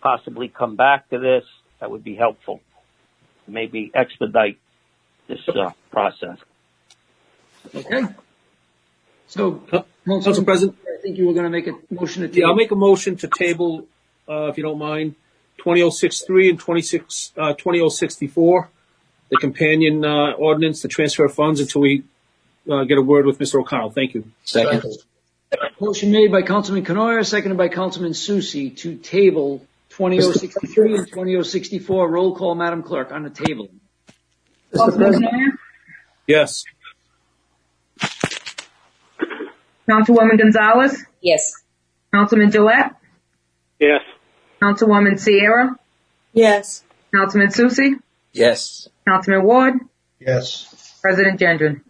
possibly 0.00 0.48
come 0.48 0.76
back 0.76 1.10
to 1.10 1.18
this, 1.18 1.44
that 1.80 1.90
would 1.90 2.04
be 2.04 2.14
helpful. 2.14 2.60
Maybe 3.48 3.90
expedite 3.92 4.58
this 5.26 5.40
uh, 5.48 5.70
process. 5.90 6.38
Okay. 7.74 8.02
So, 9.26 9.52
Council 9.52 9.86
Councilman, 10.06 10.44
President, 10.44 10.78
I 10.86 11.02
think 11.02 11.18
you 11.18 11.26
were 11.26 11.32
going 11.32 11.44
to 11.44 11.50
make 11.50 11.66
a 11.66 11.72
motion 11.90 12.22
to 12.22 12.38
yeah, 12.38 12.46
I'll 12.46 12.52
table. 12.52 12.56
make 12.56 12.70
a 12.70 12.76
motion 12.76 13.16
to 13.16 13.28
table, 13.28 13.86
uh, 14.28 14.46
if 14.46 14.58
you 14.58 14.62
don't 14.62 14.78
mind, 14.78 15.14
20063 15.58 16.50
and 16.50 16.58
26, 16.58 17.32
uh, 17.36 17.54
20064, 17.54 18.70
the 19.32 19.38
companion, 19.38 20.04
uh, 20.04 20.32
ordinance 20.32 20.82
to 20.82 20.88
transfer 20.88 21.26
funds 21.26 21.58
until 21.58 21.80
we, 21.80 22.04
uh, 22.70 22.84
get 22.84 22.98
a 22.98 23.02
word 23.02 23.24
with 23.24 23.38
Mr. 23.38 23.60
O'Connell. 23.60 23.90
Thank 23.90 24.14
you. 24.14 24.24
Second. 24.44 24.84
Motion 25.80 26.12
made 26.12 26.30
by 26.30 26.42
Councilman 26.42 26.84
Cournoyer, 26.84 27.24
seconded 27.26 27.56
by 27.56 27.68
Councilman 27.68 28.12
Soucy 28.12 28.76
to 28.78 28.96
table 28.96 29.66
20063 29.90 30.96
and 30.96 31.10
20064. 31.10 32.08
Roll 32.10 32.36
call, 32.36 32.54
Madam 32.54 32.82
Clerk, 32.82 33.10
on 33.10 33.22
the 33.22 33.30
table. 33.30 33.68
Councilman 34.76 35.12
Cournoyer? 35.14 35.52
Yes. 36.26 36.64
Councilwoman 39.90 40.38
Gonzalez? 40.38 41.04
Yes. 41.22 41.52
Councilman 42.14 42.50
Jalette? 42.50 42.94
Yes. 43.80 44.02
Councilwoman 44.62 45.18
Sierra? 45.18 45.76
Yes. 46.34 46.84
Councilman 47.14 47.48
Soucy? 47.48 47.98
Yes. 48.32 48.88
Councilman 49.06 49.44
Ward? 49.44 49.74
Yes. 50.18 50.98
President 51.00 51.40
Gendron? 51.40 51.82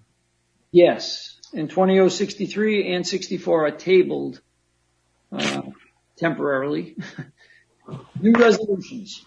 Yes, 0.71 1.37
and 1.53 1.69
20063 1.69 2.95
and 2.95 3.07
64 3.07 3.67
are 3.67 3.71
tabled 3.71 4.41
uh, 5.31 5.63
temporarily. 6.17 6.97
New 8.21 8.33
resolutions. 8.33 9.25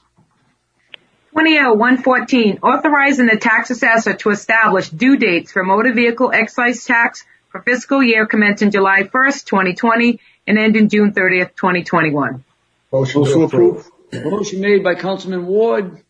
20L114, 1.36 2.60
authorizing 2.64 3.28
the 3.28 3.38
tax 3.38 3.70
assessor 3.70 4.14
to 4.14 4.30
establish 4.32 4.90
due 4.90 5.18
dates 5.18 5.52
for 5.52 5.64
motor 5.64 5.94
vehicle 5.94 6.32
excise 6.34 6.86
tax 6.86 7.26
for 7.50 7.62
fiscal 7.62 8.02
year 8.02 8.26
commencing 8.26 8.72
July 8.72 9.04
1st, 9.04 9.46
2020 9.46 10.20
and 10.48 10.58
ending 10.58 10.90
June 10.90 11.12
30th, 11.12 11.56
2021. 11.56 12.44
Motion 12.92 13.22
Motion 13.22 13.24
to 13.24 13.32
to 13.34 13.44
approve. 13.44 13.92
Motion 14.14 14.62
made 14.62 14.84
by 14.84 14.96
Councilman 14.96 15.46
Ward, 15.46 16.05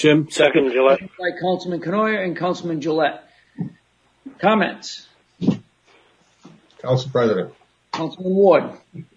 Jim, 0.00 0.30
Second, 0.30 0.72
Jalette. 0.72 1.10
by 1.18 1.38
Councilman 1.38 1.82
Cournoyer 1.82 2.24
and 2.24 2.34
Councilman 2.34 2.80
Jalette. 2.80 3.20
Comments? 4.38 5.06
Council 6.78 7.10
President. 7.10 7.52
Councilman 7.92 8.34
Ward. 8.34 8.64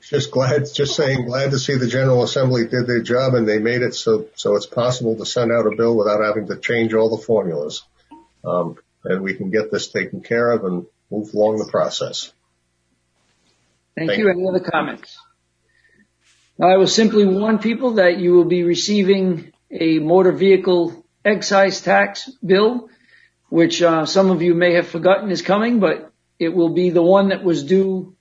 Just 0.02 0.32
glad, 0.32 0.66
just 0.74 0.98
saying, 0.98 1.26
glad 1.26 1.52
to 1.52 1.60
see 1.60 1.78
the 1.78 1.88
General 1.88 2.24
Assembly 2.24 2.68
did 2.68 2.86
their 2.86 3.02
job 3.02 3.34
and 3.34 3.48
they 3.48 3.60
made 3.60 3.82
it 3.82 3.96
so 3.96 4.28
so 4.36 4.56
it's 4.56 4.66
possible 4.66 5.16
to 5.16 5.26
send 5.26 5.54
out 5.54 5.66
a 5.68 5.74
bill 5.74 5.96
without 5.96 6.22
having 6.22 6.48
to 6.48 6.58
change 6.58 6.94
all 6.94 7.16
the 7.16 7.24
formulas, 7.24 7.84
um, 8.44 8.78
and 9.06 9.22
we 9.22 9.36
can 9.36 9.52
get 9.52 9.72
this 9.72 9.88
taken 9.88 10.22
care 10.22 10.52
of 10.52 10.66
and 10.66 10.86
move 11.10 11.34
along 11.34 11.60
the 11.60 11.70
process. 11.72 12.34
Thank, 13.96 14.10
Thank 14.10 14.20
you. 14.20 14.30
Any 14.30 14.50
other 14.50 14.60
comments? 14.60 15.18
I 16.62 16.76
will 16.76 16.88
simply 16.88 17.26
warn 17.26 17.60
people 17.60 17.94
that 17.94 18.18
you 18.18 18.34
will 18.34 18.46
be 18.46 18.64
receiving 18.64 19.53
a 19.74 20.00
motor 20.00 20.32
vehicle 20.32 21.04
excise 21.26 21.82
tax 21.82 22.30
bill, 22.46 22.90
which 23.50 23.82
uh, 23.82 24.06
some 24.06 24.30
of 24.30 24.42
you 24.42 24.54
may 24.54 24.74
have 24.74 24.88
forgotten 24.88 25.32
is 25.32 25.42
coming, 25.42 25.80
but 25.80 26.12
it 26.40 26.50
will 26.50 26.70
be 26.70 26.90
the 26.90 27.02
one 27.02 27.30
that 27.30 27.44
was 27.44 27.64
due 27.64 28.16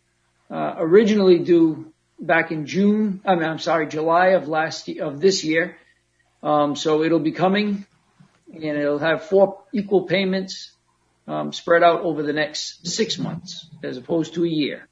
uh, 0.51 0.75
originally 0.79 1.39
due 1.39 1.93
back 2.19 2.53
in 2.53 2.67
June. 2.67 3.21
I 3.25 3.35
mean, 3.35 3.45
I'm 3.45 3.59
sorry, 3.59 3.87
July 3.87 4.29
of 4.29 4.49
last 4.49 4.89
of 4.89 5.21
this 5.21 5.45
year. 5.45 5.77
Um, 6.43 6.77
so 6.77 7.03
it'll 7.03 7.21
be 7.21 7.33
coming, 7.33 7.87
and 8.53 8.65
it'll 8.65 8.99
have 8.99 9.25
four 9.25 9.63
equal 9.73 10.03
payments 10.03 10.73
um, 11.27 11.53
spread 11.53 11.83
out 11.83 12.03
over 12.03 12.23
the 12.23 12.33
next 12.33 12.87
six 12.87 13.19
months, 13.19 13.69
as 13.83 13.97
opposed 13.97 14.35
to 14.35 14.45
a 14.45 14.49
year. 14.49 14.89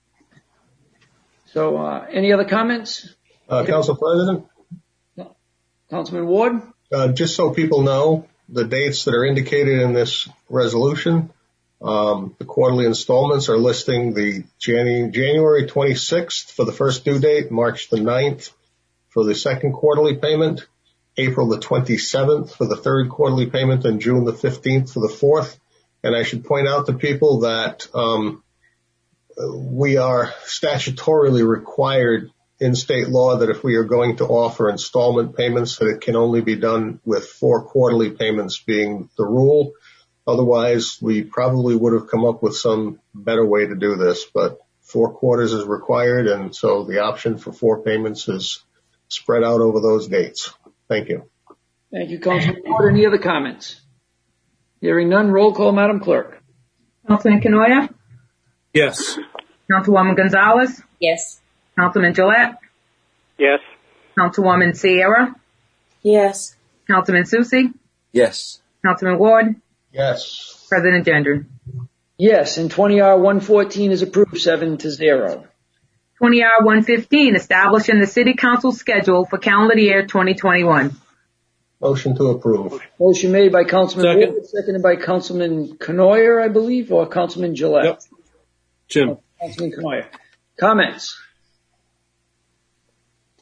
So, 1.46 1.76
uh, 1.78 2.06
any 2.10 2.32
other 2.32 2.44
comments? 2.44 3.12
Uh, 3.48 3.64
Council 3.64 3.96
President? 3.96 4.46
Councilman 5.90 6.26
Ward? 6.26 6.62
Uh, 6.92 7.08
just 7.08 7.36
so 7.36 7.52
people 7.52 7.82
know, 7.82 8.26
the 8.48 8.64
dates 8.64 9.04
that 9.04 9.14
are 9.14 9.24
indicated 9.24 9.80
in 9.80 9.92
this 9.92 10.28
resolution, 10.48 11.30
um, 11.82 12.34
the 12.38 12.44
quarterly 12.44 12.86
installments 12.86 13.48
are 13.48 13.58
listing 13.58 14.14
the 14.14 14.44
January 14.58 15.66
26th 15.66 16.52
for 16.52 16.64
the 16.64 16.72
first 16.72 17.04
due 17.04 17.18
date, 17.18 17.50
March 17.50 17.88
the 17.90 17.96
9th 17.96 18.52
for 19.08 19.24
the 19.24 19.34
second 19.34 19.72
quarterly 19.72 20.16
payment, 20.16 20.66
April 21.16 21.48
the 21.48 21.58
27th 21.58 22.56
for 22.56 22.66
the 22.66 22.76
third 22.76 23.08
quarterly 23.08 23.46
payment, 23.46 23.84
and 23.84 24.00
June 24.00 24.24
the 24.24 24.32
15th 24.32 24.92
for 24.92 25.00
the 25.00 25.12
fourth. 25.12 25.58
And 26.02 26.14
I 26.14 26.22
should 26.22 26.44
point 26.44 26.68
out 26.68 26.86
to 26.86 26.92
people 26.92 27.40
that 27.40 27.86
um, 27.94 28.42
we 29.36 29.96
are 29.96 30.32
statutorily 30.44 31.46
required 31.46 32.30
in 32.60 32.74
state 32.74 33.08
law 33.08 33.38
that 33.38 33.48
if 33.48 33.64
we 33.64 33.76
are 33.76 33.84
going 33.84 34.16
to 34.16 34.26
offer 34.26 34.68
installment 34.68 35.34
payments, 35.36 35.78
that 35.78 35.88
it 35.88 36.02
can 36.02 36.14
only 36.14 36.42
be 36.42 36.56
done 36.56 37.00
with 37.04 37.26
four 37.26 37.64
quarterly 37.64 38.10
payments 38.10 38.60
being 38.60 39.08
the 39.16 39.24
rule. 39.24 39.72
Otherwise, 40.26 40.98
we 41.00 41.22
probably 41.22 41.74
would 41.74 41.94
have 41.94 42.08
come 42.08 42.24
up 42.24 42.42
with 42.42 42.54
some 42.54 43.00
better 43.14 43.44
way 43.44 43.66
to 43.66 43.74
do 43.74 43.96
this, 43.96 44.26
but 44.26 44.58
four 44.82 45.14
quarters 45.14 45.52
is 45.54 45.64
required, 45.64 46.26
and 46.26 46.54
so 46.54 46.84
the 46.84 47.00
option 47.00 47.38
for 47.38 47.52
four 47.52 47.82
payments 47.82 48.28
is 48.28 48.62
spread 49.08 49.42
out 49.42 49.60
over 49.60 49.80
those 49.80 50.06
dates. 50.06 50.52
Thank 50.88 51.08
you. 51.08 51.30
Thank 51.90 52.10
you, 52.10 52.20
Councilman 52.20 52.62
Ward. 52.66 52.92
Any 52.92 53.06
other 53.06 53.18
comments? 53.18 53.80
Hearing 54.80 55.08
none, 55.08 55.30
roll 55.30 55.52
call, 55.54 55.72
Madam 55.72 56.00
Clerk. 56.00 56.42
Councilman 57.08 57.40
Cournoyer? 57.40 57.88
Yes. 58.72 59.18
Councilwoman 59.70 60.16
Gonzalez? 60.16 60.82
Yes. 61.00 61.39
Councilman 61.80 62.12
Jalette? 62.12 62.56
Yes. 63.38 63.60
Councilwoman 64.18 64.76
Sierra? 64.76 65.34
Yes. 66.02 66.54
Councilman 66.86 67.24
Soucy? 67.24 67.72
Yes. 68.12 68.60
Councilman 68.84 69.18
Ward? 69.18 69.56
Yes. 69.90 70.66
President 70.68 71.06
Gendron? 71.06 71.46
Yes, 72.18 72.58
and 72.58 72.70
20R 72.70 73.16
114 73.16 73.92
is 73.92 74.02
approved 74.02 74.38
seven 74.38 74.76
to 74.76 74.90
zero. 74.90 75.46
20R 76.20 76.58
115, 76.64 77.34
establishing 77.34 77.98
the 77.98 78.06
city 78.06 78.34
council 78.34 78.72
schedule 78.72 79.24
for 79.24 79.38
calendar 79.38 79.78
year 79.78 80.02
2021. 80.02 80.94
Motion 81.80 82.14
to 82.14 82.26
approve. 82.26 82.78
Motion 83.00 83.32
made 83.32 83.52
by 83.52 83.64
Councilman 83.64 84.18
Second. 84.18 84.34
Ward, 84.34 84.46
seconded 84.46 84.82
by 84.82 84.96
Councilman 84.96 85.78
Cournoyer, 85.78 86.44
I 86.44 86.48
believe, 86.48 86.92
or 86.92 87.08
Councilman 87.08 87.54
Jalette. 87.54 87.84
Yep. 87.84 88.00
Jim. 88.88 89.18
Councilman 89.40 89.72
Cournoyer. 89.72 90.06
Comments? 90.58 91.18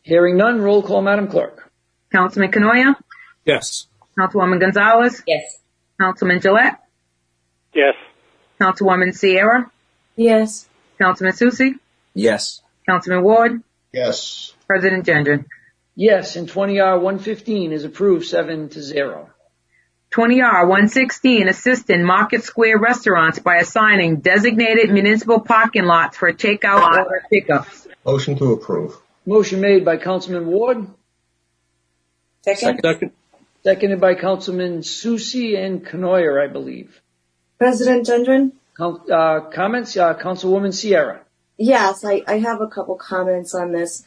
Hearing 0.08 0.38
none, 0.38 0.62
roll 0.62 0.82
call, 0.82 1.02
Madam 1.02 1.28
Clerk. 1.28 1.70
Councilman 2.10 2.50
Cournoyer? 2.50 2.94
Yes. 3.44 3.86
Councilwoman 4.18 4.58
Gonzalez? 4.58 5.22
Yes. 5.26 5.58
Councilman 6.00 6.40
Jalette? 6.40 6.78
Yes. 7.74 7.94
Councilwoman 8.58 9.14
Sierra? 9.14 9.70
Yes. 10.16 10.66
Councilman 10.98 11.34
Soucy? 11.34 11.74
Yes. 12.14 12.62
Councilman 12.88 13.22
Ward? 13.22 13.62
Yes. 13.92 14.54
President 14.66 15.04
Gendron? 15.04 15.44
Yes, 15.94 16.36
and 16.36 16.48
20R 16.48 17.02
115 17.02 17.72
is 17.72 17.84
approved 17.84 18.24
seven 18.24 18.70
to 18.70 18.80
zero. 18.80 19.28
20R 20.12 20.62
116, 20.62 21.48
assisting 21.48 22.02
Market 22.02 22.44
Square 22.44 22.78
restaurants 22.78 23.40
by 23.40 23.56
assigning 23.56 24.20
designated 24.20 24.90
municipal 24.90 25.40
parking 25.40 25.84
lots 25.84 26.16
for 26.16 26.32
takeout 26.32 26.80
order 26.80 27.24
pickups. 27.30 27.86
Motion 28.06 28.38
to 28.38 28.52
approve. 28.52 28.98
Motion 29.28 29.60
made 29.60 29.84
by 29.84 29.98
Councilman 29.98 30.46
Ward, 30.46 30.86
Second? 32.40 32.80
Second. 32.82 33.12
seconded 33.62 34.00
by 34.00 34.14
Councilman 34.14 34.78
Soucy 34.78 35.54
and 35.54 35.84
Cournoyer, 35.84 36.42
I 36.42 36.50
believe. 36.50 37.02
President 37.58 38.06
Gendron? 38.06 38.52
Com- 38.74 39.02
uh, 39.12 39.40
comments, 39.50 39.98
uh, 39.98 40.14
Councilwoman 40.14 40.72
Sierra. 40.72 41.20
Yes, 41.58 42.06
I, 42.06 42.22
I 42.26 42.38
have 42.38 42.62
a 42.62 42.68
couple 42.68 42.94
comments 42.96 43.54
on 43.54 43.72
this. 43.72 44.02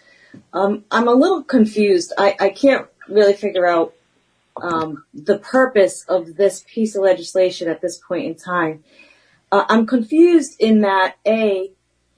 Um, 0.53 0.85
I'm 0.89 1.07
a 1.07 1.14
little 1.14 1.43
confused. 1.43 2.14
I, 2.18 2.35
I 2.39 2.49
can't 2.49 2.88
really 3.07 3.34
figure 3.34 3.68
out 3.68 3.93
um, 4.60 5.03
the 5.14 5.38
purpose 5.38 6.03
of 6.10 6.35
this 6.35 6.65
piece 6.68 6.95
of 6.95 7.03
legislation 7.03 7.69
at 7.69 7.80
this 7.80 7.99
point 7.99 8.26
in 8.26 8.34
time. 8.34 8.84
Uh, 9.52 9.65
I'm 9.69 9.85
confused 9.85 10.56
in 10.60 10.81
that 10.81 11.18
A, 11.27 11.69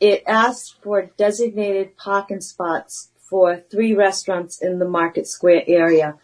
it 0.03 0.21
asks 0.27 0.75
for 0.84 1.09
designated 1.15 1.95
parking 1.95 2.41
spots 2.41 3.09
for 3.15 3.63
three 3.71 3.95
restaurants 3.95 4.61
in 4.61 4.77
the 4.77 4.88
Market 4.88 5.27
Square 5.27 5.63
area, 5.65 6.15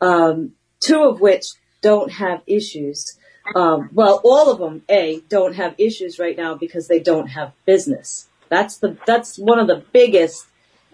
um, 0.00 0.52
two 0.78 1.02
of 1.02 1.20
which 1.20 1.46
don't 1.82 2.12
have 2.12 2.42
issues. 2.46 3.18
Um, 3.56 3.90
well, 3.92 4.20
all 4.22 4.52
of 4.52 4.60
them, 4.60 4.82
A, 4.88 5.20
don't 5.28 5.56
have 5.56 5.74
issues 5.78 6.20
right 6.20 6.36
now 6.36 6.54
because 6.54 6.86
they 6.86 7.00
don't 7.00 7.26
have 7.26 7.50
business. 7.66 8.28
That's 8.50 8.76
the, 8.76 8.96
that's 9.04 9.36
one 9.36 9.58
of 9.58 9.66
the 9.66 9.82
biggest 9.92 10.46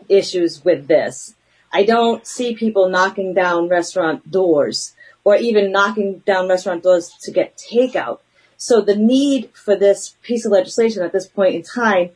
issues 0.09 0.65
with 0.65 0.89
this. 0.89 1.35
I 1.75 1.83
don't 1.85 2.27
see 2.27 2.57
people 2.57 2.89
knocking 2.89 3.35
down 3.35 3.69
restaurant 3.69 4.31
doors 4.31 4.95
or 5.25 5.37
even 5.37 5.73
knocking 5.73 6.21
down 6.21 6.49
restaurant 6.49 6.85
doors 6.85 7.15
to 7.21 7.31
get 7.33 7.59
takeout. 7.59 8.21
So 8.57 8.81
the 8.81 8.97
need 8.97 9.51
for 9.53 9.77
this 9.77 10.17
piece 10.23 10.47
of 10.47 10.53
legislation 10.53 11.03
at 11.03 11.13
this 11.13 11.27
point 11.27 11.55
in 11.55 11.63
time 11.63 12.11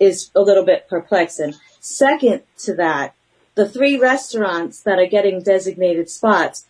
is 0.00 0.30
a 0.34 0.40
little 0.40 0.64
bit 0.64 0.88
perplexing. 0.88 1.54
Second 1.78 2.42
to 2.58 2.74
that, 2.74 3.14
the 3.54 3.68
three 3.68 3.96
restaurants 3.98 4.82
that 4.82 4.98
are 4.98 5.06
getting 5.06 5.42
designated 5.42 6.08
spots, 6.08 6.66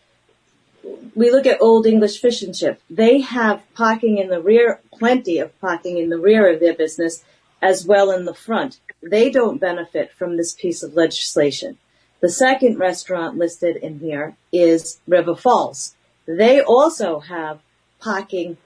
we 1.15 1.31
look 1.31 1.47
at 1.47 1.63
Old 1.63 1.87
English 1.87 2.21
Fish 2.21 2.43
and 2.43 2.55
Chip. 2.55 2.81
They 2.91 3.21
have 3.21 3.63
parking 3.75 4.19
in 4.19 4.29
the 4.29 4.41
rear, 4.41 4.81
plenty 4.93 5.39
of 5.39 5.59
parking 5.61 5.99
in 5.99 6.11
the 6.11 6.19
rear 6.19 6.53
of 6.53 6.61
their 6.61 6.75
business 6.75 7.25
as 7.63 7.87
well 7.87 8.11
in 8.11 8.25
the 8.25 8.35
front. 8.35 8.81
They 9.03 9.31
don't 9.31 9.61
benefit 9.61 10.13
from 10.13 10.37
this 10.37 10.53
piece 10.55 10.83
of 10.83 10.95
legislation. 10.95 11.79
The 12.21 12.29
second 12.29 12.79
restaurant 12.79 13.39
listed 13.39 13.77
in 13.77 14.01
here 14.01 14.37
is 14.53 15.01
River 15.07 15.35
Falls. 15.35 15.95
They 16.27 16.61
also 16.61 17.21
have 17.21 17.61
parking 18.01 18.57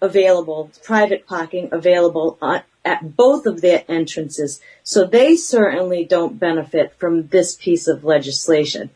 available, 0.00 0.70
private 0.84 1.26
parking 1.26 1.68
available 1.72 2.38
on, 2.40 2.62
at 2.84 3.16
both 3.16 3.46
of 3.46 3.60
their 3.60 3.84
entrances. 3.88 4.60
So 4.82 5.04
they 5.04 5.36
certainly 5.36 6.04
don't 6.04 6.38
benefit 6.38 6.94
from 6.98 7.28
this 7.28 7.54
piece 7.54 7.86
of 7.86 8.04
legislation. 8.04 8.90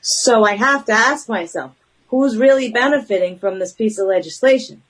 So 0.00 0.44
I 0.44 0.56
have 0.56 0.84
to 0.86 0.92
ask 0.92 1.28
myself, 1.28 1.72
who's 2.08 2.36
really 2.36 2.70
benefiting 2.70 3.38
from 3.38 3.58
this 3.58 3.72
piece 3.72 3.98
of 3.98 4.06
legislation? 4.06 4.82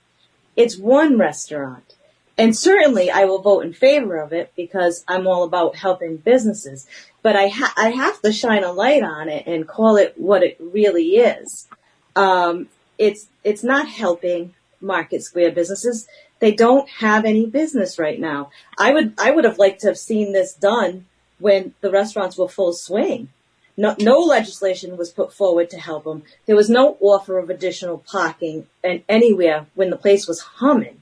It's 0.55 0.77
one 0.77 1.17
restaurant. 1.17 1.95
And 2.37 2.55
certainly 2.55 3.11
I 3.11 3.25
will 3.25 3.41
vote 3.41 3.65
in 3.65 3.73
favor 3.73 4.17
of 4.17 4.31
it 4.31 4.53
because 4.55 5.03
I'm 5.07 5.27
all 5.27 5.43
about 5.43 5.75
helping 5.75 6.17
businesses. 6.17 6.87
But 7.21 7.35
I, 7.35 7.49
ha- 7.49 7.73
I 7.75 7.89
have 7.89 8.21
to 8.21 8.31
shine 8.31 8.63
a 8.63 8.71
light 8.71 9.03
on 9.03 9.27
it 9.27 9.45
and 9.45 9.67
call 9.67 9.97
it 9.97 10.13
what 10.15 10.41
it 10.41 10.55
really 10.59 11.17
is. 11.17 11.67
Um, 12.15 12.69
it's, 12.97 13.27
it's 13.43 13.63
not 13.63 13.89
helping 13.89 14.55
market 14.79 15.21
square 15.23 15.51
businesses. 15.51 16.07
They 16.39 16.51
don't 16.51 16.89
have 16.89 17.25
any 17.25 17.45
business 17.45 17.99
right 17.99 18.19
now. 18.19 18.49
I 18.77 18.93
would, 18.93 19.13
I 19.17 19.31
would 19.31 19.45
have 19.45 19.57
liked 19.57 19.81
to 19.81 19.87
have 19.87 19.97
seen 19.97 20.31
this 20.31 20.53
done 20.53 21.05
when 21.37 21.73
the 21.81 21.91
restaurants 21.91 22.37
were 22.37 22.47
full 22.47 22.73
swing. 22.73 23.29
No, 23.75 23.95
no 23.99 24.19
legislation 24.19 24.97
was 24.97 25.09
put 25.09 25.31
forward 25.33 25.69
to 25.69 25.79
help 25.79 26.03
them. 26.03 26.23
There 26.45 26.55
was 26.55 26.69
no 26.69 26.97
offer 26.99 27.37
of 27.37 27.49
additional 27.49 27.99
parking 27.99 28.67
and 28.83 29.03
anywhere 29.07 29.67
when 29.73 29.89
the 29.89 29.95
place 29.97 30.27
was 30.27 30.41
humming. 30.41 31.01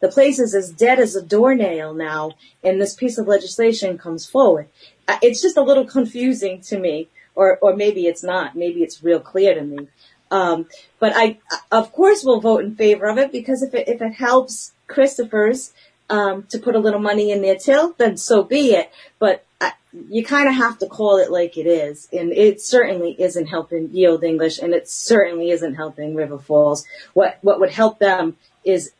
The 0.00 0.08
place 0.08 0.38
is 0.38 0.54
as 0.54 0.70
dead 0.70 0.98
as 0.98 1.16
a 1.16 1.22
doornail 1.22 1.94
now, 1.94 2.32
and 2.62 2.80
this 2.80 2.94
piece 2.94 3.16
of 3.16 3.26
legislation 3.28 3.96
comes 3.96 4.26
forward. 4.26 4.68
Uh, 5.08 5.18
It's 5.22 5.40
just 5.40 5.56
a 5.56 5.62
little 5.62 5.86
confusing 5.86 6.60
to 6.62 6.78
me, 6.78 7.08
or 7.34 7.58
or 7.62 7.74
maybe 7.76 8.06
it's 8.06 8.22
not. 8.22 8.56
Maybe 8.56 8.82
it's 8.82 9.02
real 9.02 9.20
clear 9.20 9.54
to 9.54 9.62
me. 9.62 9.88
Um, 10.30 10.66
but 10.98 11.12
I, 11.14 11.38
of 11.70 11.92
course, 11.92 12.24
will 12.24 12.40
vote 12.40 12.64
in 12.64 12.74
favor 12.74 13.06
of 13.06 13.18
it 13.18 13.32
because 13.32 13.62
if 13.62 13.72
it 13.72 13.88
if 13.88 14.02
it 14.02 14.14
helps 14.14 14.72
Christopher's 14.86 15.72
um, 16.08 16.44
to 16.50 16.58
put 16.58 16.76
a 16.76 16.78
little 16.78 17.00
money 17.00 17.30
in 17.30 17.42
their 17.42 17.56
till, 17.56 17.92
then 17.98 18.16
so 18.16 18.42
be 18.42 18.70
it. 18.70 18.90
But 19.18 19.44
I, 19.60 19.72
you 20.10 20.24
kind 20.24 20.48
of 20.48 20.54
have 20.54 20.78
to 20.78 20.86
call 20.86 21.16
it 21.18 21.30
like 21.30 21.56
it 21.56 21.66
is, 21.66 22.08
and 22.12 22.32
it 22.32 22.60
certainly 22.60 23.16
isn't 23.18 23.46
helping 23.46 23.90
Old 24.06 24.22
English, 24.24 24.58
and 24.58 24.72
it 24.72 24.88
certainly 24.88 25.50
isn't 25.50 25.74
helping 25.74 26.14
River 26.14 26.38
Falls. 26.38 26.84
What 27.14 27.38
what 27.42 27.60
would 27.60 27.70
help 27.70 27.98
them 27.98 28.36
is 28.64 28.92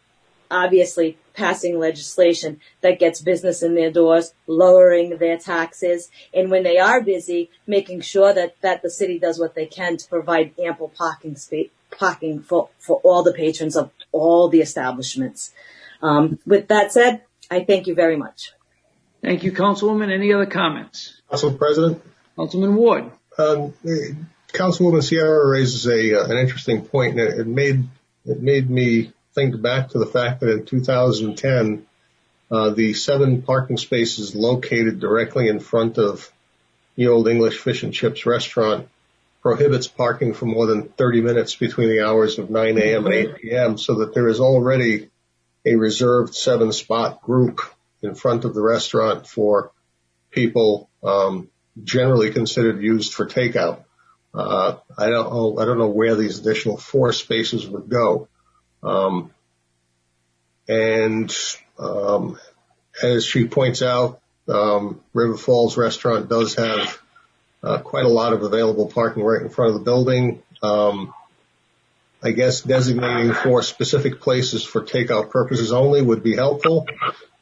obviously 0.51 1.19
passing 1.35 1.79
legislation 1.79 2.61
that 2.81 2.99
gets 2.99 3.21
business 3.21 3.63
in 3.63 3.75
their 3.75 3.91
doors, 3.91 4.33
lowering 4.47 5.19
their 5.19 5.37
taxes, 5.37 6.11
and 6.33 6.51
when 6.51 6.63
they 6.63 6.79
are 6.79 7.03
busy, 7.03 7.51
making 7.67 8.01
sure 8.01 8.33
that, 8.33 8.55
that 8.63 8.83
the 8.83 8.91
city 8.91 9.19
does 9.19 9.39
what 9.39 9.55
they 9.55 9.67
can 9.67 9.97
to 9.97 10.09
provide 10.09 10.55
ample 10.59 10.89
parking 10.89 11.37
space, 11.37 11.69
parking 11.91 12.41
for, 12.41 12.71
for 12.79 13.01
all 13.05 13.23
the 13.23 13.33
patrons 13.33 13.77
of 13.77 13.91
all 14.13 14.49
the 14.49 14.61
establishments. 14.61 15.53
Um, 16.03 16.39
with 16.47 16.69
that 16.69 16.93
said, 16.93 17.23
I 17.51 17.65
thank 17.65 17.87
you 17.87 17.95
very 17.95 18.17
much. 18.17 18.53
Thank 19.23 19.45
you, 19.45 19.53
Councilwoman. 19.53 20.13
Any 20.13 20.33
other 20.33 20.47
comments? 20.47 21.21
Council 21.31 21.53
President, 21.55 22.03
Councilman 22.37 22.77
Ward. 22.77 23.11
um, 23.39 23.75
Councilwoman 24.53 25.03
Sierra 25.03 25.49
raises 25.49 25.87
a, 25.87 26.21
uh, 26.21 26.25
an 26.27 26.39
interesting 26.39 26.85
point, 26.85 27.19
and 27.19 27.21
it, 27.21 27.41
it 27.41 27.47
made, 27.47 27.85
it 28.25 28.41
made 28.41 28.71
me 28.71 29.13
think 29.35 29.61
back 29.61 29.91
to 29.91 29.99
the 29.99 30.07
fact 30.07 30.41
that 30.41 30.51
in 30.51 30.65
2010, 30.65 31.87
uh, 32.51 32.71
the 32.71 32.95
seven 32.95 33.43
parking 33.43 33.77
spaces 33.77 34.35
located 34.35 35.01
directly 35.01 35.49
in 35.49 35.61
front 35.61 35.99
of 35.99 36.31
the 36.95 37.09
Old 37.09 37.29
English 37.29 37.59
Fish 37.59 37.83
and 37.83 37.93
Chips 37.93 38.25
restaurant 38.25 38.89
prohibits 39.43 39.87
parking 39.87 40.33
for 40.33 40.47
more 40.47 40.67
than 40.67 40.89
30 40.89 41.21
minutes 41.21 41.55
between 41.57 41.89
the 41.89 42.05
hours 42.05 42.39
of 42.39 42.51
9 42.51 42.79
a.m. 42.79 43.07
and 43.07 43.15
8 43.15 43.37
p.m. 43.37 43.79
so 43.79 43.97
that 43.97 44.15
there 44.15 44.29
is 44.29 44.41
already 44.41 45.09
a 45.67 45.75
reserved 45.75 46.35
seven 46.35 46.73
spot 46.73 47.23
group 47.23 47.61
in 48.03 48.15
front 48.15 48.45
of 48.45 48.55
the 48.55 48.63
restaurant 48.63 49.27
for 49.27 49.73
people 50.31 50.89
um, 51.03 51.49
generally 51.83 52.31
considered 52.31 52.83
used 52.83 53.13
for 53.13 53.27
takeout. 53.27 53.85
Uh, 54.33 54.77
I 54.97 55.11
don't 55.11 55.33
know. 55.33 55.59
I 55.59 55.65
don't 55.65 55.79
know 55.79 55.89
where 55.89 56.15
these 56.15 56.39
additional 56.39 56.77
four 56.77 57.13
spaces 57.13 57.67
would 57.67 57.89
go. 57.89 58.29
Um, 58.83 59.33
and 60.69 61.35
um, 61.79 62.39
as 63.03 63.25
she 63.25 63.47
points 63.47 63.83
out, 63.83 64.21
um, 64.49 65.01
River 65.13 65.37
Falls 65.37 65.77
Restaurant 65.77 66.29
does 66.29 66.55
have 66.55 67.01
uh, 67.63 67.79
quite 67.79 68.05
a 68.05 68.11
lot 68.11 68.33
of 68.33 68.43
available 68.43 68.89
parking 68.89 69.25
right 69.25 69.43
in 69.43 69.49
front 69.49 69.73
of 69.73 69.79
the 69.79 69.85
building. 69.85 70.43
Um, 70.63 71.13
I 72.27 72.33
guess 72.33 72.61
designating 72.61 73.33
for 73.33 73.63
specific 73.63 74.21
places 74.21 74.65
for 74.65 74.83
takeout 74.83 75.31
purposes 75.31 75.73
only 75.73 76.03
would 76.03 76.25
be 76.25 76.35
helpful. 76.35 76.89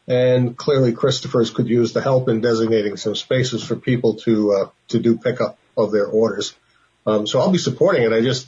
And 0.07 0.55
clearly 0.55 0.93
Christopher's 0.93 1.51
could 1.51 1.69
use 1.69 1.95
the 1.95 2.03
help 2.03 2.29
in 2.29 2.43
designating 2.43 2.99
some 2.99 3.15
spaces 3.15 3.65
for 3.65 3.77
people 3.77 4.17
to, 4.17 4.53
uh, 4.53 4.69
to 4.89 4.99
do 4.99 5.17
pickup 5.17 5.59
of 5.75 5.91
their 5.91 6.07
orders. 6.07 6.55
Um, 7.07 7.27
so 7.27 7.41
I'll 7.41 7.51
be 7.51 7.57
supporting 7.57 8.03
it. 8.03 8.13
I 8.13 8.21
just, 8.21 8.47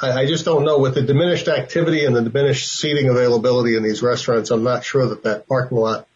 I, 0.00 0.12
I 0.12 0.26
just 0.26 0.44
don't 0.44 0.64
know 0.64 0.78
with 0.78 0.94
the 0.94 1.02
diminished 1.02 1.48
activity 1.48 2.04
and 2.04 2.14
the 2.14 2.22
diminished 2.22 2.70
seating 2.70 3.08
availability 3.08 3.76
in 3.76 3.82
these 3.82 4.02
restaurants. 4.02 4.52
I'm 4.52 4.62
not 4.62 4.84
sure 4.84 5.08
that 5.08 5.24
that 5.24 5.48
parking 5.48 5.78
lot 5.78 6.06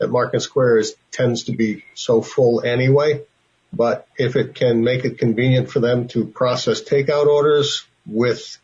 at 0.00 0.08
Market 0.08 0.40
Square 0.40 0.78
is, 0.78 0.94
tends 1.10 1.44
to 1.44 1.52
be 1.52 1.84
so 1.94 2.22
full 2.22 2.62
anyway. 2.64 3.22
But 3.72 4.06
if 4.16 4.36
it 4.36 4.54
can 4.54 4.84
make 4.84 5.04
it 5.04 5.18
convenient 5.18 5.68
for 5.68 5.80
them 5.80 6.06
to 6.08 6.26
process 6.26 6.80
takeout 6.80 7.26
orders 7.26 7.84
with 8.06 8.56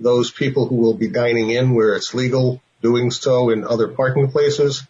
those 0.00 0.30
people 0.30 0.66
who 0.66 0.76
will 0.76 0.94
be 0.94 1.08
dining 1.08 1.50
in 1.50 1.74
where 1.74 1.94
it's 1.94 2.14
legal 2.14 2.62
doing 2.82 3.10
so 3.10 3.50
in 3.50 3.64
other 3.64 3.88
parking 3.88 4.30
places, 4.30 4.84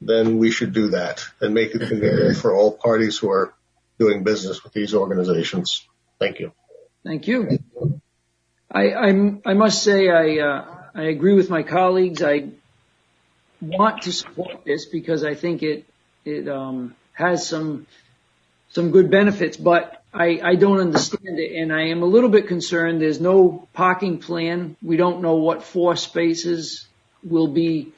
then 0.00 0.38
we 0.38 0.50
should 0.50 0.72
do 0.72 0.90
that 0.90 1.24
and 1.40 1.54
make 1.54 1.74
it 1.74 1.88
convenient 1.88 2.36
for 2.36 2.54
all 2.54 2.72
parties 2.72 3.18
who 3.18 3.30
are 3.30 3.52
doing 3.98 4.22
business 4.22 4.62
with 4.62 4.72
these 4.72 4.94
organizations. 4.94 5.86
Thank 6.18 6.40
you. 6.40 6.52
Thank 7.04 7.26
you. 7.26 7.58
I, 8.70 8.94
I'm, 8.94 9.42
I 9.44 9.54
must 9.54 9.82
say 9.82 10.08
I, 10.08 10.38
uh, 10.38 10.64
I 10.94 11.02
agree 11.04 11.34
with 11.34 11.50
my 11.50 11.62
colleagues. 11.62 12.22
I 12.22 12.48
want 13.60 14.02
to 14.02 14.12
support 14.12 14.64
this 14.64 14.86
because 14.86 15.24
I 15.24 15.34
think 15.34 15.62
it, 15.62 15.84
it, 16.24 16.48
um, 16.48 16.94
has 17.12 17.46
some, 17.46 17.86
some 18.70 18.90
good 18.90 19.10
benefits, 19.10 19.56
but 19.56 20.02
I, 20.14 20.54
don't 20.54 20.80
understand 20.80 21.38
it 21.38 21.56
and 21.56 21.72
I 21.72 21.88
am 21.88 22.02
a 22.02 22.06
little 22.06 22.30
bit 22.30 22.46
concerned. 22.46 23.00
There's 23.00 23.20
no 23.20 23.68
parking 23.72 24.18
plan. 24.18 24.76
We 24.82 24.96
don't 24.96 25.22
know 25.22 25.34
what 25.36 25.64
four 25.64 25.96
spaces 25.96 26.86
will 27.22 27.48
be, 27.48 27.92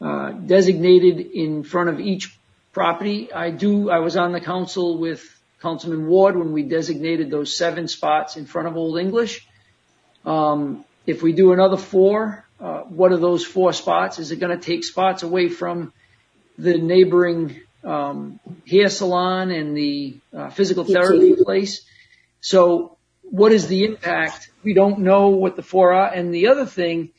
uh, 0.00 0.32
designated 0.32 1.20
in 1.20 1.62
front 1.62 1.90
of 1.90 2.00
each 2.00 2.38
property. 2.72 3.32
I 3.32 3.50
do, 3.50 3.90
I 3.90 3.98
was 3.98 4.16
on 4.16 4.32
the 4.32 4.40
council 4.40 4.98
with 4.98 5.22
Councilman 5.60 6.06
Ward 6.06 6.36
when 6.36 6.52
we 6.52 6.62
designated 6.62 7.30
those 7.30 7.56
seven 7.56 7.86
spots 7.86 8.36
in 8.36 8.46
front 8.46 8.68
of 8.68 8.76
Old 8.76 8.98
English. 8.98 9.46
Um, 10.24 10.84
if 11.06 11.22
we 11.22 11.32
do 11.32 11.52
another 11.52 11.76
four, 11.76 12.46
uh, 12.60 12.80
what 12.82 13.12
are 13.12 13.18
those 13.18 13.44
four 13.44 13.72
spots? 13.72 14.18
Is 14.18 14.30
it 14.32 14.40
going 14.40 14.56
to 14.56 14.64
take 14.64 14.84
spots 14.84 15.22
away 15.22 15.48
from 15.48 15.92
the 16.56 16.78
neighboring 16.78 17.60
hair 17.84 18.88
salon 18.88 19.50
and 19.50 19.76
the 19.76 20.18
uh, 20.36 20.50
physical 20.50 20.84
therapy 20.84 21.34
place? 21.42 21.84
So 22.40 22.96
what 23.22 23.52
is 23.52 23.66
the 23.66 23.84
impact? 23.84 24.50
We 24.62 24.74
don't 24.74 25.00
know 25.00 25.28
what 25.28 25.56
the 25.56 25.62
four 25.62 25.92
are. 25.92 26.12
And 26.12 26.34
the 26.34 26.48
other 26.48 26.66
thing 26.66 27.10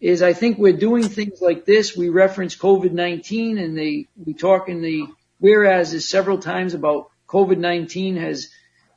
is 0.00 0.22
I 0.22 0.32
think 0.32 0.58
we're 0.58 0.76
doing 0.76 1.04
things 1.04 1.40
like 1.40 1.64
this. 1.64 1.96
We 1.96 2.08
reference 2.08 2.56
COVID-19 2.56 3.62
and 3.62 3.78
they, 3.78 4.08
we 4.24 4.34
talk 4.34 4.68
in 4.68 4.82
the 4.82 5.06
whereas 5.38 5.92
is 5.92 6.08
several 6.08 6.38
times 6.38 6.74
about 6.74 7.10
COVID-19 7.26 8.16
has 8.16 8.48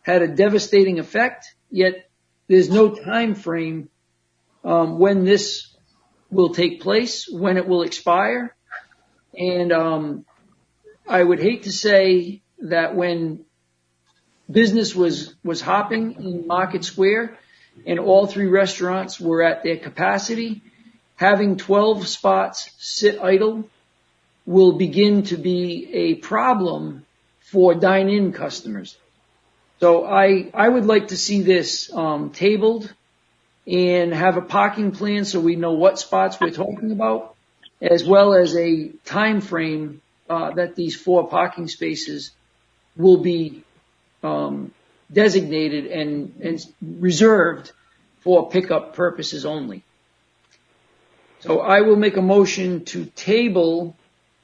had 0.04 0.22
a 0.22 0.28
devastating 0.28 1.00
effect, 1.00 1.56
yet 1.72 2.10
there's 2.48 2.70
no 2.70 2.94
time 2.94 3.34
frame 3.34 3.90
um, 4.64 5.00
when 5.00 5.26
this 5.26 5.76
will 6.30 6.54
take 6.54 6.82
place, 6.82 7.28
when 7.28 7.58
it 7.58 7.68
will 7.68 7.82
expire. 7.82 8.56
And 9.34 9.72
um, 9.72 10.26
I 11.08 11.24
would 11.24 11.40
hate 11.40 11.64
to 11.64 11.72
say 11.72 12.42
that 12.60 12.96
when 12.96 13.46
business 14.50 14.96
was, 14.96 15.36
was 15.44 15.62
hopping 15.62 16.14
in 16.14 16.48
Market 16.48 16.84
Square 16.84 17.38
and 17.86 18.00
all 18.00 18.26
three 18.26 18.48
restaurants 18.48 19.20
were 19.20 19.44
at 19.44 19.64
their 19.64 19.78
capacity, 19.78 20.62
having 21.16 21.58
12 21.58 22.08
spots 22.08 22.72
sit 22.78 23.22
idle 23.22 23.70
will 24.46 24.74
begin 24.74 25.24
to 25.24 25.38
be 25.38 25.90
a 25.94 26.16
problem 26.16 27.06
for 27.40 27.76
dine-in 27.76 28.32
customers. 28.32 28.98
So 29.80 30.06
I, 30.06 30.50
I 30.54 30.68
would 30.68 30.86
like 30.86 31.10
to 31.10 31.18
see 31.18 31.42
this 31.42 31.92
um, 31.94 32.32
tabled 32.32 32.92
and 33.68 34.14
have 34.14 34.38
a 34.38 34.42
parking 34.42 34.92
plan 34.92 35.26
so 35.26 35.40
we 35.40 35.56
know 35.56 35.74
what 35.74 36.00
spots 36.00 36.40
we're 36.40 36.52
talking 36.52 36.92
about, 36.92 37.36
as 37.82 38.04
well 38.04 38.34
as 38.34 38.56
a 38.56 38.90
time 39.04 39.42
frame 39.42 40.02
uh, 40.02 40.05
that 40.28 40.76
these 40.76 40.96
four 40.96 41.28
parking 41.28 41.68
spaces 41.68 42.32
will 42.96 43.18
be 43.18 43.64
um, 44.24 44.72
designated 45.12 45.86
and, 45.88 46.34
and 46.42 46.66
reserved 46.82 47.72
for 48.22 48.50
pickup 48.50 48.96
purposes 48.96 49.46
only. 49.46 49.84
So 51.42 51.60
I 51.60 51.82
will 51.82 51.96
make 51.96 52.18
a 52.18 52.22
motion 52.22 52.86
to 52.86 53.06
table 53.06 53.96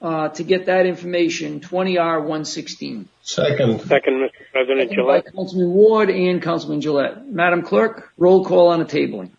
uh, 0.02 0.30
to 0.30 0.44
get 0.44 0.68
that 0.68 0.86
information, 0.86 1.60
20R116. 1.62 3.06
Second. 3.24 3.82
Second, 3.82 4.14
Mr. 4.14 4.30
President 4.52 4.90
By 4.90 4.96
Jalette. 4.96 5.34
Councilman 5.34 5.72
Ward 5.72 6.10
and 6.10 6.42
Councilman 6.42 6.82
Jalette. 6.82 7.26
Madam 7.28 7.62
Clerk, 7.64 8.12
roll 8.18 8.46
call 8.46 8.70
on 8.70 8.80
the 8.80 8.86
tabling. 8.86 9.30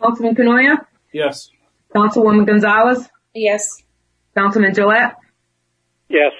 Councilman 0.00 0.34
Cournoyer, 0.34 0.84
Yes. 1.12 1.50
Councilwoman 1.94 2.46
Gonzalez, 2.46 3.08
Yes. 3.34 3.82
Councilman 4.36 4.72
Jalette, 4.74 5.14
Yes. 6.08 6.32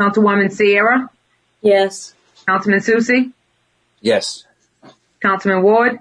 Councilwoman 0.00 0.50
Sierra, 0.52 1.08
Yes. 1.60 2.14
Councilman 2.46 2.80
Soucy, 2.80 3.32
Yes. 4.00 4.44
Councilman 5.22 5.62
Ward, 5.62 5.98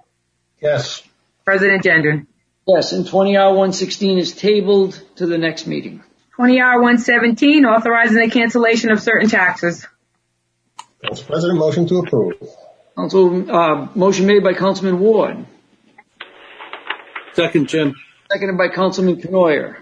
Yes. 0.62 1.04
President 1.46 1.84
Gendron. 1.84 2.28
Yes, 2.68 2.94
and 2.94 3.06
20R116 3.06 4.18
is 4.18 4.34
tabled 4.36 5.02
to 5.18 5.26
the 5.26 5.38
next 5.38 5.68
meeting. 5.68 6.02
20R 6.38 6.76
117, 6.82 7.66
authorizing 7.66 8.18
the 8.18 8.30
cancellation 8.30 8.90
of 8.92 9.02
certain 9.02 9.30
taxes. 9.30 9.86
Council 11.06 11.26
President, 11.28 11.60
motion 11.60 11.86
to 11.88 11.98
approve. 12.00 12.34
Council, 12.98 13.52
uh, 13.52 13.88
motion 13.96 14.26
made 14.26 14.44
by 14.44 14.54
Councilman 14.54 15.00
Ward, 15.00 15.46
Second, 17.34 17.68
Jim. 17.68 17.96
seconded 18.32 18.58
by 18.58 18.70
Councilman 18.70 19.18
Cournoyer. 19.20 19.76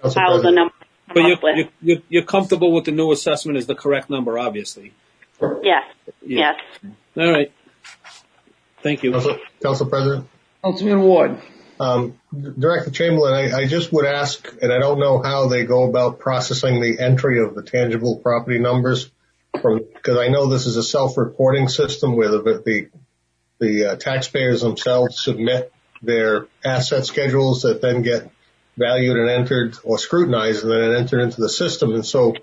Council 0.00 0.20
how 0.20 0.40
the 0.40 0.50
number 0.50 0.74
But 0.78 0.81
come 1.12 1.26
you're, 1.26 1.36
up 1.36 1.42
with. 1.42 1.56
you're, 1.56 1.68
you're, 1.80 2.02
you're 2.08 2.22
comfortable 2.24 2.72
with 2.72 2.84
the 2.84 2.92
new 2.92 3.12
assessment 3.12 3.58
is 3.58 3.66
the 3.66 3.74
correct 3.74 4.10
number, 4.10 4.38
obviously. 4.38 4.92
Yes, 5.62 5.84
Yeah. 6.24 6.54
yes. 6.82 6.92
All 7.16 7.30
right. 7.32 7.52
Thank 8.82 9.02
you. 9.02 9.12
Council, 9.12 9.38
Council 9.62 9.86
President. 9.86 10.28
Councilman 10.62 11.02
Ward. 11.02 11.40
Um, 11.80 12.18
Director 12.32 12.90
Chamberlain, 12.90 13.34
I, 13.34 13.62
I 13.62 13.66
just 13.66 13.92
would 13.92 14.06
ask, 14.06 14.46
and 14.62 14.72
I 14.72 14.78
don't 14.78 15.00
know 15.00 15.20
how 15.20 15.48
they 15.48 15.64
go 15.64 15.88
about 15.88 16.20
processing 16.20 16.80
the 16.80 17.00
entry 17.00 17.40
of 17.40 17.54
the 17.54 17.62
tangible 17.62 18.18
property 18.18 18.58
numbers 18.58 19.10
from, 19.60 19.80
because 19.94 20.16
I 20.16 20.28
know 20.28 20.46
this 20.46 20.66
is 20.66 20.76
a 20.76 20.82
self-reporting 20.82 21.68
system 21.68 22.16
where 22.16 22.30
the, 22.30 22.62
the, 22.64 22.88
the 23.58 23.84
uh, 23.86 23.96
taxpayers 23.96 24.60
themselves 24.60 25.22
submit 25.22 25.72
their 26.02 26.46
asset 26.64 27.04
schedules 27.04 27.62
that 27.62 27.80
then 27.80 28.02
get 28.02 28.30
valued 28.76 29.16
and 29.16 29.28
entered 29.28 29.76
or 29.84 29.98
scrutinized 29.98 30.62
and 30.62 30.72
then 30.72 30.90
it 30.90 30.98
entered 30.98 31.20
into 31.20 31.40
the 31.40 31.48
system. 31.48 31.94
And 31.94 32.04
so 32.04 32.34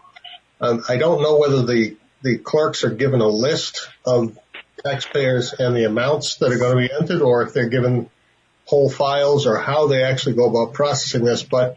um, 0.62 0.84
I 0.88 0.98
don't 0.98 1.22
know 1.22 1.38
whether 1.38 1.66
the, 1.66 1.98
the 2.22 2.38
clerks 2.38 2.84
are 2.84 2.90
given 2.90 3.22
a 3.22 3.28
list 3.28 3.90
of 4.06 4.38
taxpayers 4.84 5.54
and 5.54 5.76
the 5.76 5.86
amounts 5.86 6.38
that 6.38 6.52
are 6.52 6.58
going 6.58 6.78
to 6.78 6.88
be 6.88 6.94
entered 6.94 7.22
or 7.22 7.42
if 7.44 7.54
they're 7.54 7.70
given 7.70 8.10
whole 8.66 8.90
files 8.90 9.48
or 9.48 9.58
how 9.58 9.88
they 9.88 10.04
actually 10.04 10.36
go 10.36 10.48
about 10.48 10.74
processing 10.74 11.26
this, 11.26 11.42
but 11.42 11.76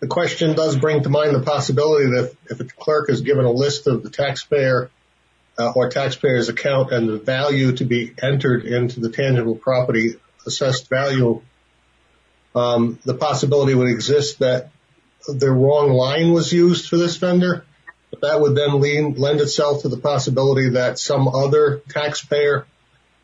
the 0.00 0.06
question 0.06 0.54
does 0.54 0.76
bring 0.76 1.02
to 1.02 1.08
mind 1.08 1.34
the 1.34 1.42
possibility 1.42 2.06
that 2.06 2.34
if 2.50 2.60
a 2.60 2.64
clerk 2.64 3.10
is 3.10 3.20
given 3.20 3.44
a 3.44 3.50
list 3.50 3.86
of 3.86 4.02
the 4.02 4.10
taxpayer 4.10 4.90
uh, 5.58 5.72
or 5.74 5.90
taxpayer's 5.90 6.48
account 6.48 6.92
and 6.92 7.08
the 7.08 7.18
value 7.18 7.72
to 7.72 7.84
be 7.84 8.14
entered 8.22 8.64
into 8.64 9.00
the 9.00 9.10
tangible 9.10 9.56
property 9.56 10.14
assessed 10.46 10.88
value, 10.88 11.42
um, 12.58 12.98
the 13.04 13.14
possibility 13.14 13.74
would 13.74 13.88
exist 13.88 14.40
that 14.40 14.70
the 15.26 15.50
wrong 15.50 15.92
line 15.92 16.32
was 16.32 16.52
used 16.52 16.88
for 16.88 16.96
this 16.96 17.16
vendor. 17.16 17.64
But 18.10 18.22
that 18.22 18.40
would 18.40 18.54
then 18.54 18.80
lean, 18.80 19.14
lend 19.14 19.40
itself 19.40 19.82
to 19.82 19.88
the 19.88 19.98
possibility 19.98 20.70
that 20.70 20.98
some 20.98 21.28
other 21.28 21.82
taxpayer 21.88 22.66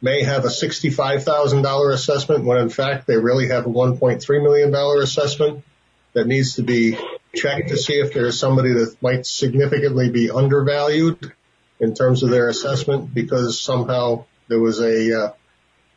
may 0.02 0.22
have 0.22 0.44
a 0.44 0.48
$65,000 0.48 1.92
assessment 1.92 2.44
when 2.44 2.58
in 2.58 2.68
fact 2.68 3.06
they 3.06 3.16
really 3.16 3.48
have 3.48 3.64
a 3.64 3.70
$1.3 3.70 4.42
million 4.42 5.02
assessment 5.02 5.64
that 6.12 6.26
needs 6.26 6.56
to 6.56 6.62
be 6.62 6.98
checked 7.34 7.70
to 7.70 7.76
see 7.76 7.94
if 7.94 8.12
there's 8.12 8.38
somebody 8.38 8.74
that 8.74 8.96
might 9.00 9.24
significantly 9.24 10.10
be 10.10 10.30
undervalued 10.30 11.32
in 11.80 11.94
terms 11.94 12.22
of 12.22 12.30
their 12.30 12.48
assessment 12.48 13.12
because 13.14 13.60
somehow 13.60 14.24
there 14.48 14.60
was 14.60 14.80
a 14.80 15.24
uh, 15.24 15.32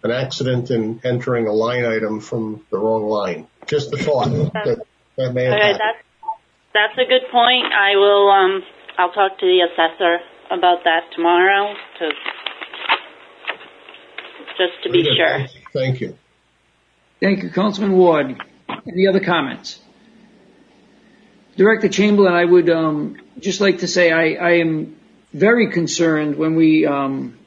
an 0.03 0.11
accident 0.11 0.71
in 0.71 1.01
entering 1.03 1.47
a 1.47 1.53
line 1.53 1.85
item 1.85 2.19
from 2.19 2.65
the 2.71 2.77
wrong 2.77 3.07
line. 3.07 3.47
Just 3.65 3.93
a 3.93 3.97
thought 3.97 4.29
that, 4.29 4.81
that 5.17 5.33
may 5.33 5.45
have 5.45 5.53
Okay, 5.53 5.71
that's, 5.73 6.03
that's 6.73 6.97
a 6.97 7.05
good 7.09 7.29
point. 7.31 7.65
I 7.73 7.95
will, 7.95 8.29
um, 8.29 8.63
I'll 8.97 9.11
talk 9.11 9.39
to 9.39 9.45
the 9.45 9.61
assessor 9.67 10.19
about 10.51 10.83
that 10.83 11.01
tomorrow 11.15 11.73
to, 11.99 12.09
just 14.57 14.83
to 14.83 14.89
be 14.91 15.03
Very 15.03 15.17
good. 15.17 15.49
sure. 15.49 15.61
Thank 15.73 16.01
you. 16.01 16.17
Thank 17.19 17.43
you, 17.43 17.49
Councilman 17.49 17.97
Ward. 17.97 18.41
Any 18.87 19.07
other 19.07 19.19
comments? 19.19 19.79
Director 21.57 21.89
Chamberlain, 21.89 22.33
I 22.33 22.45
would 22.45 22.69
um, 22.69 23.17
just 23.39 23.59
like 23.59 23.79
to 23.79 23.87
say 23.87 24.11
I, 24.11 24.33
I 24.33 24.51
am 24.59 24.95
very 25.33 25.71
concerned 25.71 26.35
when 26.35 26.55
we 26.55 26.85
um, 26.85 27.37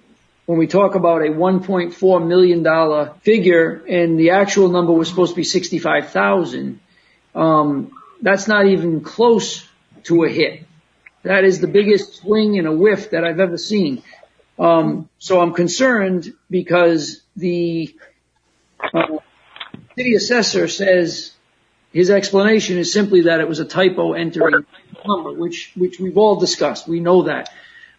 when 0.47 0.59
we 0.59 0.67
talk 0.67 0.95
about 0.95 1.23
a 1.23 1.31
1.4 1.31 2.27
million 2.27 2.63
dollar 2.63 3.15
figure 3.23 3.85
and 3.89 4.19
the 4.19 4.31
actual 4.31 4.69
number 4.69 4.93
was 4.93 5.09
supposed 5.09 5.33
to 5.33 5.37
be 5.37 5.45
65,000. 5.45 6.81
Um, 7.35 7.93
that's 8.21 8.49
not 8.49 8.67
even 8.67 9.01
close 9.01 9.67
to 10.05 10.25
a 10.25 10.29
hit. 10.29 10.67
That 11.23 11.45
is 11.45 11.61
the 11.61 11.67
biggest 11.67 12.17
swing 12.17 12.59
and 12.59 12.67
a 12.67 12.73
whiff 12.73 13.11
that 13.11 13.25
I've 13.25 13.41
ever 13.41 13.59
seen. 13.59 14.03
Um, 14.59 15.09
so 15.19 15.41
I'm 15.41 15.53
concerned 15.53 16.33
because 16.51 17.23
the 17.37 17.95
uh, 18.93 19.19
city 19.97 20.15
assessor 20.15 20.69
says 20.69 21.33
his 21.93 22.11
explanation 22.11 22.79
is 22.79 22.93
simply 22.93 23.23
that 23.23 23.41
it 23.41 23.49
was 23.49 23.59
a 23.59 23.65
typo 23.65 24.13
entering 24.13 24.67
number, 25.07 25.33
which 25.33 25.73
which 25.77 25.99
we've 25.99 26.19
all 26.19 26.37
discussed. 26.37 26.87
We 26.87 27.01
know 27.01 27.23
that. 27.25 27.51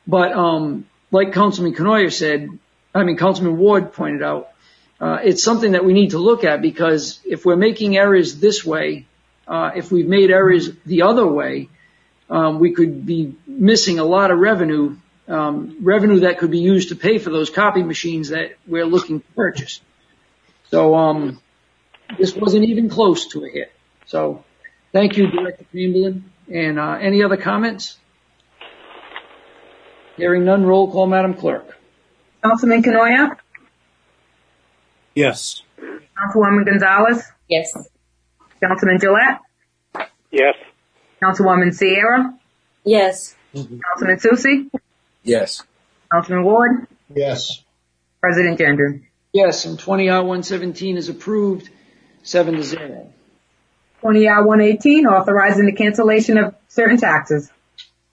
But 0.08 0.34
um, 0.34 0.86
like 1.12 1.34
Councilman 1.34 1.76
Cournoyer 1.76 2.12
said, 2.12 2.50
I 2.96 3.04
mean 3.04 3.18
Councilman 3.18 3.58
Ward 3.58 3.94
pointed 3.94 4.24
out, 4.24 4.50
uh, 5.00 5.20
it's 5.24 5.44
something 5.44 5.72
that 5.72 5.84
we 5.84 5.94
need 5.94 6.12
to 6.12 6.20
look 6.20 6.44
at 6.44 6.62
because 6.62 7.20
if 7.26 7.46
we're 7.46 7.56
making 7.56 7.98
errors 7.98 8.40
this 8.40 8.64
way, 8.66 9.06
uh, 9.48 9.72
if 9.76 9.92
we've 9.92 10.08
made 10.08 10.30
errors 10.30 10.70
the 10.86 11.02
other 11.02 11.28
way, 11.28 11.70
um, 12.30 12.60
we 12.60 12.72
could 12.72 13.06
be 13.06 13.36
missing 13.46 14.00
a 14.00 14.06
lot 14.06 14.32
of 14.32 14.40
revenue, 14.40 14.96
um, 15.28 15.78
revenue 15.82 16.22
that 16.22 16.38
could 16.38 16.52
be 16.52 16.60
used 16.60 16.90
to 16.90 16.96
pay 16.96 17.18
for 17.18 17.30
those 17.30 17.50
copy 17.50 17.84
machines 17.84 18.30
that 18.30 18.56
we're 18.66 18.86
looking 18.86 19.20
to 19.22 19.28
purchase. 19.36 19.82
So 20.70 20.96
um, 20.96 21.42
this 22.18 22.36
wasn't 22.36 22.66
even 22.66 22.88
close 22.88 23.28
to 23.30 23.44
a 23.44 23.50
hit. 23.50 23.74
So 24.06 24.46
thank 24.94 25.18
you, 25.18 25.28
Director 25.28 25.66
Chamberlain. 25.74 26.32
And 26.50 26.80
uh, 26.80 26.98
any 27.02 27.24
other 27.24 27.38
comments? 27.38 27.98
Hearing 30.18 30.46
none, 30.46 30.66
roll 30.66 30.92
call, 30.92 31.08
Madam 31.08 31.34
Clerk. 31.34 31.78
Councilman 32.44 32.82
Cournoyer, 32.84 33.38
Yes. 35.16 35.62
Councilwoman 36.18 36.66
Gonzalez, 36.66 37.24
Yes. 37.48 37.74
Councilman 38.64 38.98
Jalette, 39.00 39.40
Yes. 40.32 40.56
Councilwoman 41.24 41.74
Sierra, 41.74 42.34
Yes. 42.84 43.36
Councilman 43.54 44.18
Soucy, 44.18 44.70
Yes. 45.24 45.64
Councilman 46.12 46.44
Ward, 46.44 46.88
Yes. 47.14 47.64
President 48.22 48.60
Gendron. 48.60 49.04
Yes, 49.34 49.66
and 49.66 49.80
20 49.80 50.10
R 50.10 50.24
117 50.24 50.98
is 50.98 51.10
approved, 51.10 51.70
seven 52.24 52.56
to 52.56 52.64
zero. 52.64 53.08
20 54.02 54.28
R 54.28 54.46
118, 54.46 55.06
authorizing 55.08 55.66
the 55.66 55.72
cancellation 55.74 56.38
of 56.38 56.56
certain 56.68 56.98
taxes. 56.98 57.50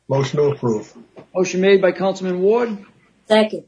Motion 0.08 0.38
to 0.38 0.44
approve. 0.46 0.92
Motion 1.34 1.60
made 1.60 1.82
by 1.82 1.92
Councilman 1.92 2.40
Ward, 2.40 2.78
Second. 3.26 3.64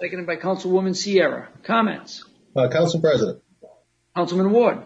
seconded 0.00 0.26
by 0.26 0.36
Councilwoman 0.36 0.96
Sierra. 0.96 1.48
Comments? 1.62 2.24
Uh, 2.56 2.68
Council 2.68 3.00
President. 3.00 3.42
Councilman 4.16 4.50
Ward. 4.52 4.78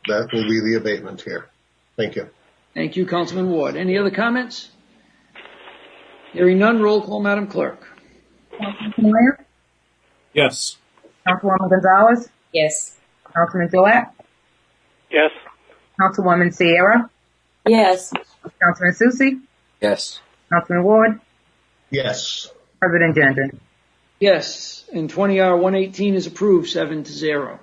that 0.07 0.29
will 0.31 0.47
be 0.47 0.61
the 0.61 0.75
abatement 0.77 1.21
here. 1.21 1.49
Thank 1.97 2.15
you. 2.15 2.29
Thank 2.73 2.95
you, 2.95 3.05
Councilman 3.05 3.49
Ward. 3.49 3.75
Any 3.75 3.97
other 3.97 4.11
comments? 4.11 4.69
Hearing 6.31 6.59
none, 6.59 6.81
roll 6.81 7.01
call, 7.01 7.21
Madam 7.21 7.47
Clerk. 7.47 7.85
Councilman 8.57 8.93
Cournoyer? 8.93 9.45
Yes. 10.33 10.77
Councilwoman 11.27 11.69
Gonzalez? 11.69 12.29
Yes. 12.53 12.95
Councilman 13.35 13.69
Jalette? 13.69 14.11
Yes. 15.11 15.31
Councilwoman 15.99 16.53
Sierra? 16.53 17.09
Yes. 17.67 18.13
Councilman 18.61 18.93
Soucy? 18.93 19.41
Yes. 19.81 20.21
Councilman 20.51 20.83
Ward? 20.83 21.19
Yes. 21.89 22.49
President 22.79 23.15
Gendron? 23.15 23.59
Yes, 24.19 24.83
and 24.93 25.11
20R118 25.11 26.13
is 26.13 26.27
approved, 26.27 26.69
seven 26.69 27.03
to 27.03 27.11
zero. 27.11 27.59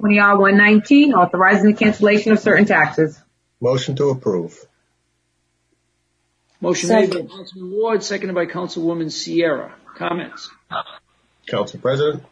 20R 0.00 0.38
119, 0.38 1.12
authorizing 1.12 1.72
the 1.72 1.76
cancellation 1.76 2.32
of 2.32 2.38
certain 2.38 2.64
taxes. 2.64 3.20
Motion 3.60 3.96
to 3.96 4.10
approve. 4.10 4.58
Motion 6.60 6.88
made 6.88 7.10
by 7.10 7.16
Second. 7.16 7.30
Councilman 7.30 7.72
Ward, 7.72 8.02
seconded 8.02 8.34
by 8.34 8.46
Councilwoman 8.46 9.10
Sierra. 9.10 9.74
Comments? 9.96 10.50
Council 11.46 11.80
President? 11.80 12.22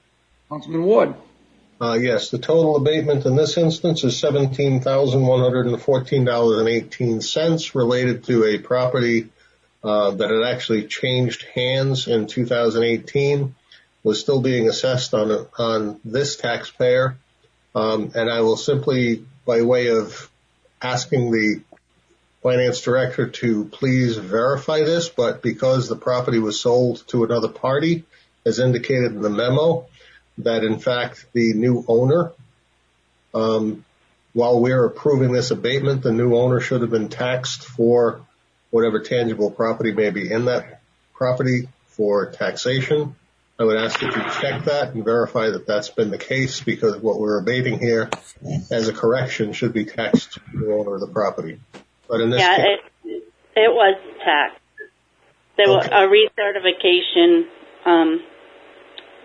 Councilman 0.49 0.83
Ward. 0.85 1.15
Uh, 1.81 1.95
yes, 1.95 2.31
the 2.31 2.39
total 2.39 2.77
abatement 2.77 3.25
in 3.27 3.37
this 3.37 3.57
instance 3.57 4.05
is 4.05 4.19
seventeen 4.19 4.81
thousand 4.81 5.23
one 5.23 5.41
hundred 5.41 5.67
and 5.67 5.81
fourteen 5.81 6.25
dollars 6.25 6.61
and 6.61 6.69
eighteen 6.69 7.21
cents 7.21 7.75
related 7.75 8.25
to 8.25 8.45
a 8.45 8.59
property 8.59 9.31
uh, 9.83 10.11
that 10.13 10.31
had 10.31 10.43
actually 10.43 10.87
changed 10.87 11.47
hands 11.55 12.07
in 12.07 12.27
2018, 12.27 13.55
was 14.03 14.21
still 14.21 14.41
being 14.41 14.69
assessed 14.69 15.15
on 15.15 15.47
on 15.59 16.01
this 16.05 16.37
taxpayer, 16.37 17.17
um, 17.75 18.13
and 18.15 18.31
I 18.31 18.41
will 18.41 18.57
simply, 18.57 19.25
by 19.47 19.63
way 19.63 19.89
of 19.89 20.31
asking 20.83 21.31
the 21.31 21.61
finance 22.43 22.81
director 22.81 23.29
to 23.29 23.67
please 23.67 24.17
verify 24.17 24.81
this, 24.81 25.09
but 25.09 25.43
because 25.43 25.89
the 25.89 25.97
property 25.97 26.39
was 26.39 26.61
sold 26.61 27.07
to 27.09 27.25
another 27.25 27.49
party, 27.49 28.05
as 28.47 28.59
indicated 28.59 29.13
in 29.13 29.21
the 29.21 29.31
memo, 29.31 29.87
that 30.39 30.65
in 30.65 30.79
fact 30.79 31.27
the 31.33 31.53
new 31.53 31.85
owner, 31.87 32.33
um, 33.35 33.85
while 34.33 34.61
we're 34.61 34.87
approving 34.87 35.33
this 35.33 35.51
abatement, 35.51 36.03
the 36.03 36.13
new 36.13 36.35
owner 36.37 36.61
should 36.61 36.81
have 36.81 36.91
been 36.91 37.09
taxed 37.09 37.65
for 37.65 38.21
whatever 38.71 39.01
tangible 39.01 39.51
property 39.51 39.93
may 39.93 40.11
be 40.11 40.31
in 40.31 40.47
that 40.47 40.81
property 41.15 41.69
for 41.89 42.31
taxation. 42.31 43.15
I 43.59 43.65
would 43.65 43.77
ask 43.77 44.01
that 44.01 44.17
you 44.17 44.23
check 44.41 44.65
that 44.65 44.95
and 44.95 45.05
verify 45.05 45.51
that 45.51 45.67
that's 45.67 45.91
been 45.91 46.11
the 46.11 46.19
case 46.19 46.63
because 46.63 46.97
what 46.97 47.21
we're 47.21 47.39
abating 47.39 47.79
here 47.79 48.09
as 48.71 48.89
a 48.89 48.93
correction 48.93 49.53
should 49.53 49.75
be 49.75 49.85
taxed 49.85 50.33
to 50.33 50.41
the 50.55 50.73
owner 50.73 50.95
of 50.95 51.01
the 51.01 51.09
property. 51.09 51.61
But 52.09 52.23
in 52.23 52.31
this 52.31 52.41
Yeah, 52.41 52.57
case, 52.57 52.79
it, 53.05 53.23
it 53.57 53.71
was 53.71 54.01
taxed. 54.25 54.57
There 55.59 55.69
was 55.69 55.85
Okay. 55.85 55.95
a 55.95 56.09
recertification, 56.09 57.49
um, 57.85 58.23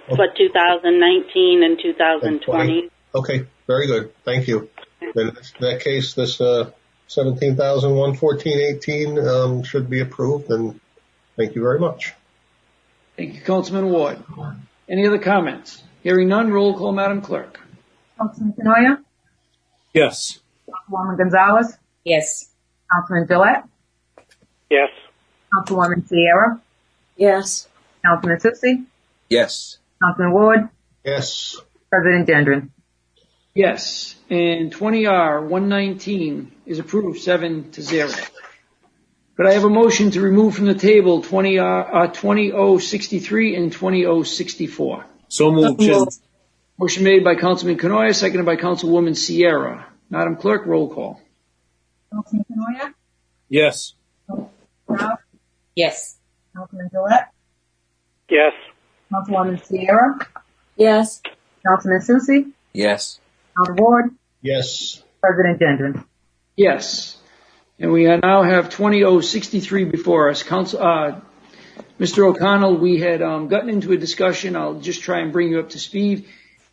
for 0.10 0.28
2019 0.38 1.64
and 1.64 1.80
2020. 1.82 2.90
Okay, 3.16 3.46
very 3.68 3.88
good. 3.88 4.14
Thank 4.24 4.48
you. 4.48 4.70
Then 5.14 5.30
in 5.30 5.38
that 5.62 5.82
case, 5.82 6.14
this, 6.14 6.42
uh, 6.42 6.72
seventeen 7.08 7.56
thousand 7.56 7.96
one 7.96 8.16
fourteen 8.16 8.60
eighteen, 8.60 9.20
um, 9.20 9.64
should 9.64 9.90
be 9.90 10.00
approved 10.02 10.50
and 10.50 10.80
thank 11.36 11.56
you 11.56 11.62
very 11.62 11.80
much. 11.80 12.14
Thank 13.18 13.36
you, 13.36 13.42
Councilman 13.42 13.90
Ward. 13.90 14.22
Any 14.90 15.08
other 15.08 15.20
comments? 15.20 15.82
Hearing 16.04 16.28
none, 16.28 16.52
roll 16.52 16.78
call, 16.78 16.92
Madam 16.92 17.22
Clerk. 17.22 17.60
Councilman 18.18 18.54
Cournoyer? 18.54 18.98
Yes. 19.94 20.40
Councilwoman 20.70 21.18
Gonzalez? 21.18 21.78
Yes. 22.04 22.50
Councilman 22.92 23.28
Jalette? 23.28 23.68
Yes. 24.70 24.90
Councilwoman 25.54 26.08
Sierra? 26.08 26.62
Yes. 27.16 27.68
Councilman 28.06 28.40
Soucy? 28.40 28.86
Yes. 29.30 29.78
Councilman 30.04 30.34
Ward? 30.34 30.70
Yes, 31.04 31.58
President 31.90 32.28
Gendron? 32.28 32.70
Yes, 33.56 34.16
and 34.30 34.74
20R119 34.74 36.48
is 36.66 36.80
approved, 36.80 37.22
seven 37.22 37.72
to 37.72 37.82
zero. 37.82 38.12
Could 39.38 39.48
I 39.48 39.54
have 39.54 39.64
a 39.64 39.70
motion 39.70 40.12
to 40.12 40.20
remove 40.20 40.56
from 40.56 40.66
the 40.66 40.76
table 40.76 41.22
20R, 41.22 41.88
uh, 41.90 42.08
20063 42.08 43.56
and 43.56 43.72
20064? 43.72 45.06
So 45.30 45.52
moved, 45.54 46.20
Motion 46.78 47.06
made 47.06 47.24
by 47.24 47.36
Councilman 47.36 47.78
Cournoyer, 47.78 48.14
seconded 48.14 48.46
by 48.46 48.58
Councilwoman 48.58 49.16
Sierra. 49.16 49.86
Madam 50.10 50.36
Clerk, 50.36 50.66
roll 50.66 50.94
call. 50.94 51.22
Councilman 52.12 52.46
Cournoyer? 52.52 52.94
Yes. 53.48 53.94
Ralph? 54.86 55.20
Yes. 55.76 56.18
Councilman 56.54 56.90
Jalette? 56.94 57.28
Yes. 58.30 58.52
Councilwoman 59.10 59.66
Sierra? 59.66 60.28
Yes. 60.76 61.22
Councilman 61.66 62.02
Soucy? 62.02 62.52
Yes. 62.74 63.22
Councilman 63.58 63.84
Ward? 63.84 64.16
yes, 64.42 65.04
President 65.22 65.60
Gendron? 65.60 66.06
Yes. 66.56 67.18
And 67.78 67.92
we 67.92 68.06
now 68.06 68.44
have 68.44 68.70
20063 68.70 69.84
before 69.86 70.30
us. 70.30 70.44
Council, 70.44 70.82
uh, 70.82 71.20
Mr. 72.00 72.26
O'Connell, 72.26 72.78
we 72.78 73.00
had 73.00 73.22
um, 73.22 73.50
gotten 73.50 73.70
into 73.70 73.92
a 73.92 73.98
discussion. 73.98 74.56
I'll 74.56 74.80
just 74.80 75.02
try 75.02 75.20
and 75.20 75.34
bring 75.34 75.50
you 75.50 75.60
up 75.60 75.70
to 75.72 75.80
speed. 75.80 76.30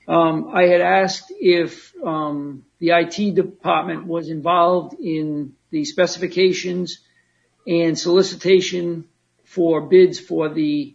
Um, 0.06 0.50
I 0.52 0.64
had 0.64 0.80
asked 0.80 1.32
if 1.40 1.92
um, 2.04 2.64
the 2.78 2.90
IT 2.90 3.34
department 3.34 4.06
was 4.06 4.28
involved 4.28 4.94
in 5.00 5.54
the 5.70 5.84
specifications 5.84 6.98
and 7.66 7.98
solicitation 7.98 9.04
for 9.44 9.80
bids 9.80 10.18
for 10.18 10.48
the 10.48 10.94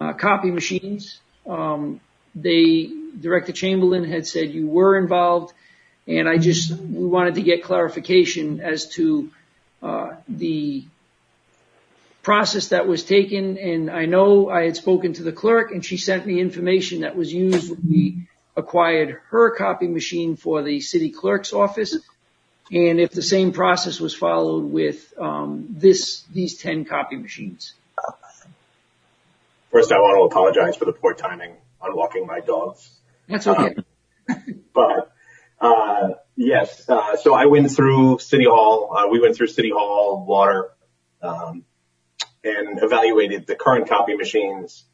uh, 0.00 0.12
copy 0.12 0.50
machines. 0.50 1.20
Um, 1.46 2.00
they, 2.34 2.90
Director 3.20 3.52
Chamberlain 3.52 4.04
had 4.04 4.26
said 4.26 4.50
you 4.50 4.66
were 4.66 4.98
involved, 4.98 5.54
and 6.06 6.28
I 6.28 6.38
just 6.38 6.70
we 6.70 7.06
wanted 7.06 7.36
to 7.36 7.42
get 7.42 7.64
clarification 7.64 8.60
as 8.60 8.88
to 8.90 9.30
uh, 9.82 10.14
the 10.28 10.84
process 12.22 12.68
that 12.68 12.86
was 12.86 13.04
taken. 13.04 13.58
And 13.58 13.90
I 13.90 14.06
know 14.06 14.48
I 14.48 14.64
had 14.64 14.76
spoken 14.76 15.12
to 15.14 15.22
the 15.22 15.32
clerk, 15.32 15.72
and 15.72 15.84
she 15.84 15.96
sent 15.96 16.26
me 16.26 16.40
information 16.40 17.02
that 17.02 17.16
was 17.16 17.32
used 17.32 17.70
when 17.70 17.80
we 17.88 18.28
acquired 18.56 19.20
her 19.28 19.50
copy 19.50 19.86
machine 19.86 20.36
for 20.36 20.62
the 20.62 20.80
city 20.80 21.10
clerk's 21.10 21.52
office, 21.52 21.96
and 22.72 23.00
if 23.00 23.10
the 23.12 23.22
same 23.22 23.52
process 23.52 24.00
was 24.00 24.14
followed 24.14 24.64
with 24.64 25.12
um, 25.18 25.66
this 25.70 26.22
these 26.32 26.56
ten 26.56 26.84
copy 26.84 27.16
machines. 27.16 27.74
First, 29.70 29.90
I 29.90 29.98
want 29.98 30.20
to 30.20 30.32
apologize 30.32 30.76
for 30.76 30.84
the 30.84 30.92
poor 30.92 31.14
timing 31.14 31.52
on 31.80 31.96
walking 31.96 32.26
my 32.26 32.40
dogs. 32.40 32.90
That's 33.28 33.46
okay. 33.46 33.76
But 34.74 35.12
uh, 35.60 36.08
yes, 36.36 36.88
uh, 36.88 37.16
so 37.16 37.34
I 37.34 37.46
went 37.46 37.70
through 37.70 38.18
City 38.18 38.44
Hall. 38.44 38.94
Uh, 38.94 39.08
we 39.08 39.20
went 39.20 39.36
through 39.36 39.48
City 39.48 39.70
Hall, 39.70 40.24
water, 40.26 40.70
um, 41.22 41.64
and 42.42 42.82
evaluated 42.82 43.46
the 43.46 43.54
current 43.54 43.88
copy 43.88 44.14
machines, 44.14 44.84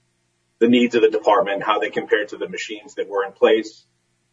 the 0.58 0.68
needs 0.68 0.94
of 0.94 1.02
the 1.02 1.10
department, 1.10 1.62
how 1.62 1.78
they 1.78 1.90
compared 1.90 2.28
to 2.28 2.36
the 2.36 2.48
machines 2.48 2.94
that 2.96 3.08
were 3.08 3.24
in 3.24 3.32
place 3.32 3.84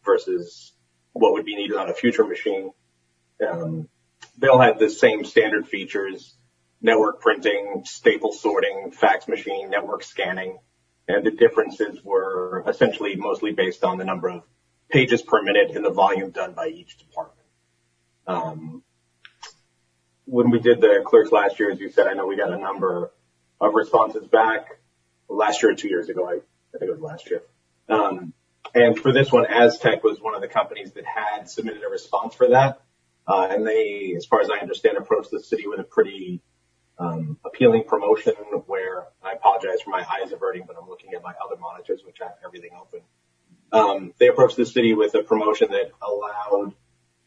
versus 0.04 0.72
what 1.12 1.32
would 1.32 1.44
be 1.44 1.56
needed 1.56 1.76
on 1.76 1.88
a 1.88 1.94
future 1.94 2.24
machine. 2.24 2.72
Um, 3.46 3.88
they 4.36 4.48
all 4.48 4.60
had 4.60 4.78
the 4.78 4.90
same 4.90 5.24
standard 5.24 5.66
features, 5.66 6.34
network 6.80 7.20
printing, 7.20 7.82
staple 7.84 8.32
sorting, 8.32 8.92
fax 8.92 9.26
machine, 9.26 9.70
network 9.70 10.04
scanning, 10.04 10.58
and 11.08 11.24
the 11.24 11.30
differences 11.30 12.04
were 12.04 12.62
essentially 12.68 13.16
mostly 13.16 13.52
based 13.52 13.82
on 13.82 13.96
the 13.98 14.04
number 14.04 14.28
of 14.28 14.42
pages 14.90 15.22
per 15.22 15.42
minute 15.42 15.70
and 15.74 15.84
the 15.84 15.90
volume 15.90 16.30
done 16.30 16.52
by 16.52 16.68
each 16.68 16.98
department. 16.98 17.46
Um, 18.26 18.82
when 20.26 20.50
we 20.50 20.60
did 20.60 20.80
the 20.80 21.02
clerks 21.04 21.32
last 21.32 21.58
year, 21.58 21.70
as 21.70 21.80
you 21.80 21.90
said, 21.90 22.06
I 22.06 22.12
know 22.12 22.26
we 22.26 22.36
got 22.36 22.52
a 22.52 22.58
number 22.58 23.10
of 23.60 23.74
responses 23.74 24.26
back 24.26 24.78
last 25.28 25.62
year 25.62 25.72
or 25.72 25.74
two 25.74 25.88
years 25.88 26.10
ago. 26.10 26.28
I, 26.28 26.40
think 26.78 26.82
it 26.82 26.90
was 26.90 27.00
last 27.00 27.30
year. 27.30 27.42
Um, 27.88 28.34
and 28.74 28.98
for 28.98 29.10
this 29.10 29.32
one, 29.32 29.46
Aztec 29.46 30.04
was 30.04 30.20
one 30.20 30.34
of 30.34 30.42
the 30.42 30.48
companies 30.48 30.92
that 30.92 31.04
had 31.06 31.48
submitted 31.48 31.82
a 31.82 31.88
response 31.88 32.34
for 32.34 32.50
that. 32.50 32.82
Uh, 33.26 33.48
and 33.50 33.66
they, 33.66 34.14
as 34.16 34.26
far 34.26 34.42
as 34.42 34.50
I 34.50 34.58
understand, 34.58 34.98
approached 34.98 35.30
the 35.30 35.40
city 35.40 35.66
with 35.66 35.80
a 35.80 35.84
pretty 35.84 36.42
um, 36.98 37.38
appealing 37.44 37.84
promotion 37.84 38.34
where 38.66 39.06
I 39.22 39.32
apologize 39.32 39.80
for 39.82 39.90
my 39.90 40.00
eyes 40.00 40.32
averting, 40.32 40.64
but 40.66 40.76
I'm 40.80 40.88
looking 40.88 41.14
at 41.14 41.22
my 41.22 41.32
other 41.44 41.56
monitors, 41.60 42.00
which 42.04 42.16
have 42.20 42.34
everything 42.44 42.70
open. 42.80 43.00
um, 43.72 44.14
they 44.18 44.28
approached 44.28 44.56
the 44.56 44.66
city 44.66 44.94
with 44.94 45.14
a 45.14 45.22
promotion 45.22 45.68
that 45.70 45.90
allowed 46.02 46.74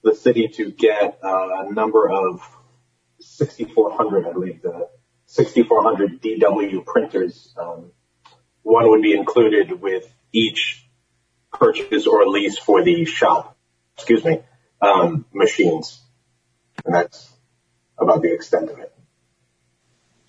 the 0.03 0.15
city 0.15 0.47
to 0.49 0.71
get 0.71 1.19
uh, 1.23 1.65
a 1.67 1.71
number 1.71 2.09
of 2.09 2.41
6,400, 3.19 4.27
I 4.27 4.33
believe, 4.33 4.61
the 4.61 4.89
6,400 5.27 6.21
DW 6.21 6.85
printers. 6.85 7.53
Um, 7.57 7.91
one 8.63 8.89
would 8.89 9.01
be 9.01 9.13
included 9.13 9.81
with 9.81 10.11
each 10.33 10.85
purchase 11.53 12.07
or 12.07 12.27
lease 12.27 12.57
for 12.57 12.83
the 12.83 13.05
shop, 13.05 13.55
excuse 13.95 14.23
me, 14.25 14.39
um, 14.81 15.25
machines. 15.33 16.01
And 16.85 16.95
that's 16.95 17.31
about 17.97 18.21
the 18.23 18.33
extent 18.33 18.69
of 18.71 18.79
it. 18.79 18.91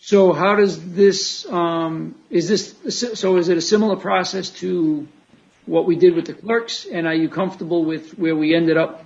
So 0.05 0.33
how 0.33 0.57
does 0.57 0.95
this, 0.95 1.47
um, 1.47 2.17
is 2.29 2.49
this, 2.49 2.75
so 3.21 3.37
is 3.37 3.49
it 3.49 3.57
a 3.57 3.61
similar 3.61 3.95
process 3.95 4.51
to 4.59 5.07
what 5.65 5.87
we 5.87 5.95
did 5.95 6.17
with 6.17 6.27
the 6.27 6.35
clerks? 6.35 6.87
And 6.87 7.07
are 7.07 7.15
you 7.15 7.29
comfortable 7.29 7.85
with 7.85 8.19
where 8.19 8.35
we 8.35 8.53
ended 8.53 8.77
up 8.77 9.05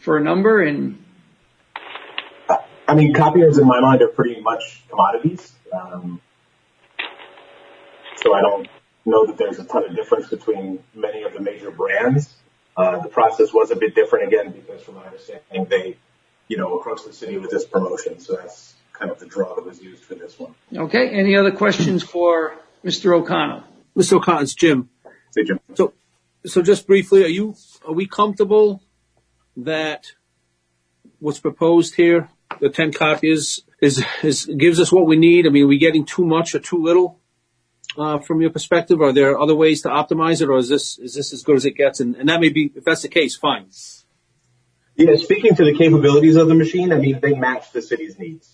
for 0.00 0.18
a 0.18 0.20
number 0.20 0.60
and? 0.60 1.02
I 2.86 2.94
mean, 2.94 3.14
copiers 3.14 3.56
in 3.56 3.66
my 3.66 3.80
mind 3.80 4.02
are 4.02 4.08
pretty 4.08 4.38
much 4.42 4.84
commodities. 4.90 5.50
Um, 5.72 6.20
so 8.16 8.34
I 8.34 8.42
don't 8.42 8.68
know 9.06 9.24
that 9.24 9.38
there's 9.38 9.58
a 9.58 9.64
ton 9.64 9.84
of 9.88 9.96
difference 9.96 10.28
between 10.28 10.84
many 10.94 11.22
of 11.22 11.32
the 11.32 11.40
major 11.40 11.70
brands. 11.70 12.34
Uh, 12.76 12.98
the 12.98 13.08
process 13.08 13.50
was 13.54 13.70
a 13.70 13.76
bit 13.76 13.94
different 13.94 14.28
again 14.28 14.52
because 14.52 14.82
from 14.82 14.96
my 14.96 15.06
understanding, 15.06 15.64
they, 15.70 15.96
you 16.48 16.58
know, 16.58 16.78
approached 16.78 17.06
the 17.06 17.14
city 17.14 17.38
with 17.38 17.50
this 17.50 17.64
promotion. 17.64 18.20
So 18.20 18.36
that's 18.36 18.74
kind 18.94 19.10
of 19.10 19.18
the 19.18 19.26
draw 19.26 19.54
that 19.54 19.64
was 19.66 19.82
used 19.82 20.02
for 20.02 20.14
this 20.14 20.38
one. 20.38 20.54
Okay. 20.74 21.10
Any 21.10 21.36
other 21.36 21.52
questions 21.52 22.02
for 22.02 22.54
Mr. 22.84 23.14
O'Connell? 23.14 23.64
Mr. 23.96 24.16
O'Connell, 24.16 24.42
it's 24.42 24.54
Jim. 24.54 24.88
Hey, 25.36 25.44
Jim. 25.44 25.60
So, 25.74 25.92
so 26.46 26.62
just 26.62 26.86
briefly, 26.86 27.24
are 27.24 27.28
you, 27.28 27.54
are 27.86 27.92
we 27.92 28.06
comfortable 28.06 28.82
that 29.56 30.12
what's 31.18 31.40
proposed 31.40 31.94
here, 31.94 32.30
the 32.60 32.70
10 32.70 32.92
copies, 32.92 33.60
is, 33.80 34.04
is, 34.22 34.46
gives 34.46 34.80
us 34.80 34.92
what 34.92 35.06
we 35.06 35.16
need? 35.16 35.46
I 35.46 35.50
mean, 35.50 35.64
are 35.64 35.68
we 35.68 35.78
getting 35.78 36.06
too 36.06 36.24
much 36.24 36.54
or 36.54 36.60
too 36.60 36.82
little? 36.82 37.20
Uh, 37.96 38.18
from 38.18 38.40
your 38.40 38.50
perspective, 38.50 39.00
are 39.00 39.12
there 39.12 39.38
other 39.38 39.54
ways 39.54 39.82
to 39.82 39.88
optimize 39.88 40.42
it, 40.42 40.48
or 40.48 40.58
is 40.58 40.68
this 40.68 40.98
is 40.98 41.14
this 41.14 41.32
as 41.32 41.44
good 41.44 41.54
as 41.54 41.64
it 41.64 41.76
gets? 41.76 42.00
And, 42.00 42.16
and 42.16 42.28
that 42.28 42.40
may 42.40 42.48
be, 42.48 42.72
if 42.74 42.82
that's 42.82 43.02
the 43.02 43.08
case, 43.08 43.36
fine. 43.36 43.66
Yeah, 44.96 45.14
speaking 45.14 45.54
to 45.54 45.64
the 45.64 45.76
capabilities 45.78 46.34
of 46.34 46.48
the 46.48 46.54
machine, 46.54 46.92
I 46.92 46.98
mean, 46.98 47.20
they 47.20 47.34
match 47.34 47.70
the 47.70 47.82
city's 47.82 48.18
needs. 48.18 48.52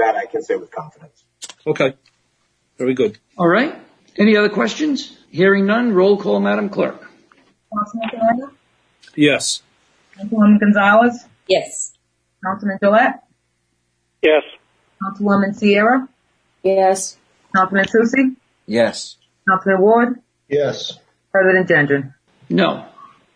That 0.00 0.16
I 0.16 0.24
can 0.24 0.42
say 0.42 0.56
with 0.56 0.70
confidence. 0.70 1.24
Okay. 1.66 1.94
Very 2.78 2.94
good. 2.94 3.18
All 3.36 3.46
right. 3.46 3.74
Any 4.16 4.36
other 4.36 4.48
questions? 4.48 5.14
Hearing 5.30 5.66
none, 5.66 5.92
roll 5.92 6.16
call, 6.16 6.40
Madam 6.40 6.70
Clerk. 6.70 7.06
Councilman 7.72 8.08
Cournoyer? 8.08 8.50
Yes. 9.14 9.62
Councilwoman 10.18 10.58
Gonzalez? 10.58 11.24
Yes. 11.48 11.92
Councilman 12.42 12.78
Jalette? 12.82 13.18
Yes. 14.22 14.42
Councilwoman 15.02 15.54
Sierra? 15.54 16.08
Yes. 16.62 17.18
Councilman 17.54 17.84
Soucy? 17.84 18.36
Yes. 18.66 19.16
Councilman 19.46 19.82
Ward? 19.82 20.20
Yes. 20.48 20.98
President 21.30 21.68
Gendron? 21.68 22.14
No. 22.48 22.86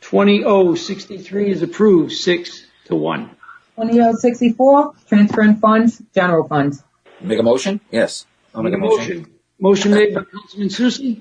20063 0.00 1.50
is 1.50 1.62
approved, 1.62 2.12
six 2.12 2.64
to 2.86 2.96
one. 2.96 3.30
20064, 3.76 4.94
transferring 5.08 5.56
funds, 5.56 6.00
general 6.14 6.46
funds. 6.46 6.82
Make 7.20 7.38
a 7.38 7.42
motion? 7.42 7.80
Yes. 7.90 8.26
I'll 8.54 8.62
make 8.62 8.74
a 8.74 8.78
motion. 8.78 9.26
Motion 9.58 9.92
made 9.92 10.14
by 10.14 10.22
Councilman 10.24 10.68
Soucy, 10.68 11.20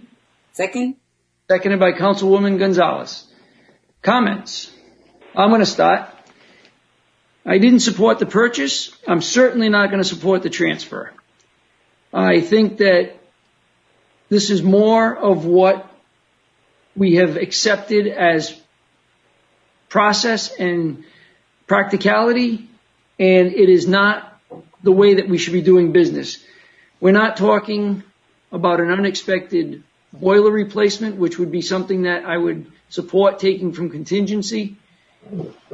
Second? 0.54 0.96
seconded 1.50 1.80
by 1.80 1.92
Councilwoman 1.92 2.60
Gonzalez. 2.60 3.28
Comments? 4.02 4.72
I'm 5.36 5.50
going 5.50 5.62
to 5.62 5.66
start. 5.66 6.10
I 7.46 7.58
didn't 7.58 7.80
support 7.80 8.20
the 8.20 8.26
purchase. 8.26 8.96
I'm 9.08 9.22
certainly 9.22 9.70
not 9.70 9.90
going 9.90 10.02
to 10.02 10.08
support 10.08 10.44
the 10.44 10.50
transfer. 10.50 11.12
I 12.14 12.42
think 12.42 12.78
that 12.78 13.16
this 14.30 14.50
is 14.50 14.62
more 14.62 15.16
of 15.16 15.46
what 15.46 15.90
we 16.96 17.16
have 17.16 17.38
accepted 17.38 18.08
as 18.08 18.60
process 19.90 20.54
and 20.54 21.04
practicality, 21.74 22.70
and 23.18 23.48
it 23.52 23.68
is 23.68 23.88
not 23.88 24.40
the 24.84 24.92
way 24.92 25.16
that 25.16 25.28
we 25.28 25.40
should 25.40 25.54
be 25.54 25.64
doing 25.64 25.92
business. 25.92 26.38
We're 27.00 27.20
not 27.24 27.36
talking 27.36 28.04
about 28.52 28.80
an 28.80 28.92
unexpected 28.92 29.84
boiler 30.14 30.52
replacement, 30.52 31.16
which 31.16 31.40
would 31.40 31.52
be 31.52 31.64
something 31.64 32.04
that 32.04 32.26
I 32.26 32.38
would 32.38 32.72
support 32.90 33.40
taking 33.40 33.74
from 33.74 33.90
contingency. 33.90 34.76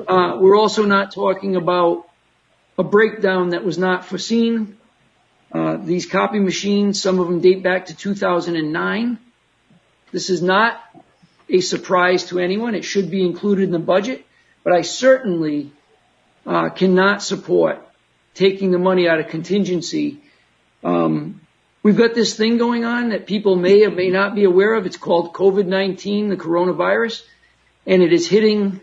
Uh, 0.07 0.37
we're 0.39 0.55
also 0.55 0.85
not 0.85 1.13
talking 1.13 1.57
about 1.57 2.07
a 2.77 2.83
breakdown 2.83 3.49
that 3.49 3.65
was 3.65 3.77
not 3.77 4.05
foreseen. 4.05 4.77
Uh, 5.51 5.75
these 5.75 6.05
copy 6.05 6.39
machines, 6.39 7.01
some 7.01 7.19
of 7.19 7.27
them 7.27 7.41
date 7.41 7.61
back 7.61 7.87
to 7.87 7.93
2009. 7.93 9.19
This 10.13 10.29
is 10.29 10.41
not 10.41 10.79
a 11.49 11.59
surprise 11.59 12.23
to 12.27 12.39
anyone. 12.39 12.73
It 12.73 12.85
should 12.85 13.11
be 13.11 13.25
included 13.25 13.63
in 13.63 13.71
the 13.71 13.79
budget, 13.79 14.25
but 14.63 14.71
I 14.71 14.83
certainly 14.83 15.73
cannot 16.75 17.21
support 17.21 17.85
taking 18.33 18.71
the 18.71 18.79
money 18.79 19.07
out 19.07 19.19
of 19.19 19.27
contingency. 19.27 20.21
Um, 20.83 21.41
we've 21.83 21.97
got 21.97 22.15
this 22.15 22.35
thing 22.35 22.57
going 22.57 22.85
on 22.85 23.09
that 23.09 23.27
people 23.27 23.55
may 23.55 23.83
or 23.83 23.91
may 23.91 24.09
not 24.09 24.35
be 24.35 24.45
aware 24.45 24.73
of. 24.73 24.85
It's 24.85 24.97
called 24.97 25.33
COVID-19, 25.33 26.29
the 26.29 26.37
coronavirus, 26.37 27.23
and 27.85 28.01
it 28.01 28.13
is 28.13 28.27
hitting 28.27 28.81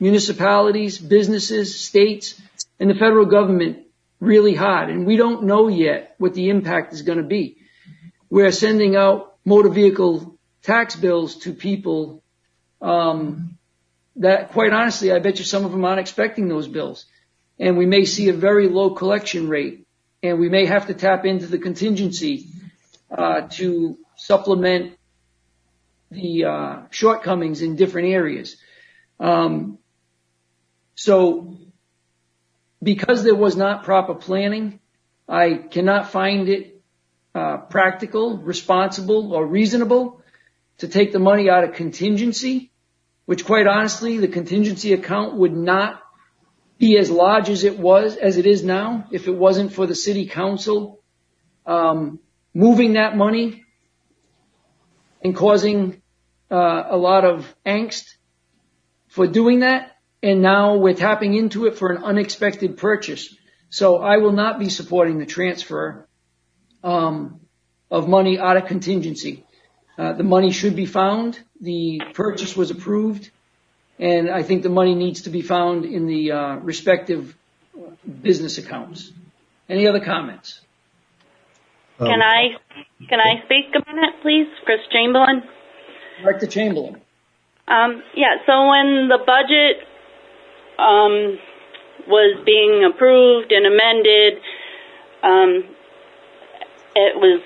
municipalities, 0.00 0.98
businesses, 0.98 1.78
states, 1.78 2.40
and 2.80 2.88
the 2.90 2.94
federal 2.94 3.26
government 3.26 3.86
really 4.20 4.54
hard. 4.54 4.90
And 4.90 5.06
we 5.06 5.16
don't 5.16 5.44
know 5.44 5.68
yet 5.68 6.14
what 6.18 6.34
the 6.34 6.48
impact 6.50 6.92
is 6.92 7.02
going 7.02 7.18
to 7.18 7.24
be. 7.24 7.58
We're 8.30 8.52
sending 8.52 8.96
out 8.96 9.36
motor 9.44 9.68
vehicle 9.68 10.36
tax 10.62 10.96
bills 10.96 11.36
to 11.36 11.52
people 11.52 12.22
um, 12.80 13.57
that, 14.18 14.52
quite 14.52 14.72
honestly, 14.72 15.12
I 15.12 15.18
bet 15.18 15.38
you 15.38 15.44
some 15.44 15.64
of 15.64 15.72
them 15.72 15.84
aren't 15.84 16.00
expecting 16.00 16.48
those 16.48 16.68
bills. 16.68 17.06
And 17.58 17.76
we 17.76 17.86
may 17.86 18.04
see 18.04 18.28
a 18.28 18.32
very 18.32 18.68
low 18.68 18.90
collection 18.90 19.48
rate, 19.48 19.86
and 20.22 20.38
we 20.38 20.48
may 20.48 20.66
have 20.66 20.86
to 20.86 20.94
tap 20.94 21.24
into 21.24 21.46
the 21.46 21.58
contingency 21.58 22.48
uh, 23.10 23.42
to 23.50 23.98
supplement 24.16 24.98
the 26.10 26.44
uh, 26.44 26.76
shortcomings 26.90 27.62
in 27.62 27.76
different 27.76 28.08
areas. 28.08 28.56
Um, 29.20 29.78
so 30.94 31.56
because 32.82 33.24
there 33.24 33.34
was 33.34 33.56
not 33.56 33.84
proper 33.84 34.14
planning, 34.14 34.80
I 35.28 35.54
cannot 35.54 36.10
find 36.10 36.48
it 36.48 36.80
uh, 37.34 37.58
practical, 37.58 38.38
responsible, 38.38 39.32
or 39.32 39.46
reasonable 39.46 40.22
to 40.78 40.88
take 40.88 41.12
the 41.12 41.18
money 41.18 41.50
out 41.50 41.64
of 41.64 41.74
contingency, 41.74 42.70
which 43.28 43.44
quite 43.44 43.66
honestly, 43.66 44.16
the 44.16 44.26
contingency 44.26 44.94
account 44.94 45.34
would 45.34 45.54
not 45.54 46.02
be 46.78 46.96
as 46.96 47.10
large 47.10 47.50
as 47.50 47.62
it 47.62 47.78
was, 47.78 48.16
as 48.16 48.38
it 48.38 48.46
is 48.46 48.64
now, 48.64 49.06
if 49.10 49.28
it 49.28 49.36
wasn't 49.36 49.70
for 49.70 49.86
the 49.86 49.94
city 49.94 50.24
council 50.24 51.02
um, 51.66 52.20
moving 52.54 52.94
that 52.94 53.18
money 53.18 53.66
and 55.22 55.36
causing 55.36 56.00
uh, 56.50 56.84
a 56.88 56.96
lot 56.96 57.26
of 57.26 57.54
angst 57.66 58.14
for 59.08 59.26
doing 59.26 59.60
that 59.60 59.92
and 60.22 60.40
now 60.40 60.76
we're 60.76 60.94
tapping 60.94 61.34
into 61.34 61.66
it 61.66 61.76
for 61.76 61.92
an 61.92 62.02
unexpected 62.02 62.78
purchase. 62.78 63.36
So 63.68 63.98
I 63.98 64.16
will 64.16 64.32
not 64.32 64.58
be 64.58 64.70
supporting 64.70 65.18
the 65.18 65.26
transfer 65.26 66.08
um, 66.82 67.40
of 67.90 68.08
money 68.08 68.38
out 68.38 68.56
of 68.56 68.64
contingency. 68.64 69.44
Uh, 69.98 70.12
the 70.12 70.22
money 70.22 70.52
should 70.52 70.76
be 70.76 70.86
found. 70.86 71.38
The 71.60 72.00
purchase 72.14 72.56
was 72.56 72.70
approved, 72.70 73.30
and 73.98 74.30
I 74.30 74.42
think 74.42 74.62
the 74.62 74.68
money 74.68 74.94
needs 74.94 75.22
to 75.22 75.30
be 75.30 75.42
found 75.42 75.84
in 75.84 76.06
the 76.06 76.32
uh, 76.32 76.56
respective 76.56 77.36
business 78.22 78.58
accounts. 78.58 79.10
Any 79.68 79.88
other 79.88 80.00
comments? 80.00 80.60
Can 81.98 82.22
I 82.22 82.54
can 83.08 83.18
I 83.18 83.44
speak 83.44 83.74
a 83.74 83.92
minute, 83.92 84.14
please, 84.22 84.46
Chris 84.64 84.78
Chamberlain? 84.92 85.42
Director 86.22 86.46
Chamberlain. 86.46 87.00
Um, 87.66 88.02
yeah. 88.14 88.36
So 88.46 88.68
when 88.68 89.08
the 89.08 89.18
budget 89.26 89.84
um, 90.78 91.38
was 92.06 92.40
being 92.46 92.86
approved 92.88 93.52
and 93.52 93.66
amended. 93.66 94.40
Um, 95.22 95.76
it 96.94 97.14
was 97.16 97.42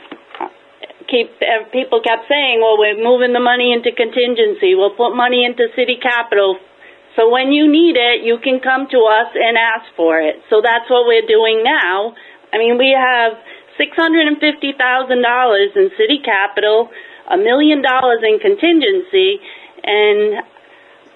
keep 1.09 1.31
uh, 1.43 1.69
people 1.73 2.01
kept 2.03 2.29
saying, 2.29 2.61
"Well, 2.61 2.79
we're 2.79 2.99
moving 2.99 3.33
the 3.33 3.43
money 3.43 3.73
into 3.73 3.93
contingency. 3.93 4.75
We'll 4.75 4.97
put 4.97 5.15
money 5.15 5.45
into 5.45 5.69
city 5.75 5.99
capital." 6.01 6.59
So 7.17 7.29
when 7.29 7.53
you 7.53 7.69
need 7.69 7.97
it, 7.97 8.25
you 8.25 8.39
can 8.41 8.61
come 8.61 8.89
to 8.89 9.01
us 9.05 9.37
and 9.37 9.61
ask 9.61 9.85
for 9.97 10.21
it. 10.21 10.41
So 10.49 10.65
that's 10.65 10.89
what 10.89 11.05
we're 11.05 11.29
doing 11.29 11.61
now. 11.61 12.17
I 12.53 12.57
mean, 12.57 12.79
we 12.79 12.97
have 12.97 13.37
$650,000 13.77 15.77
in 15.77 15.91
city 15.97 16.21
capital, 16.25 16.89
a 17.31 17.37
million 17.37 17.83
dollars 17.83 18.21
in 18.25 18.39
contingency, 18.41 19.41
And 19.85 20.41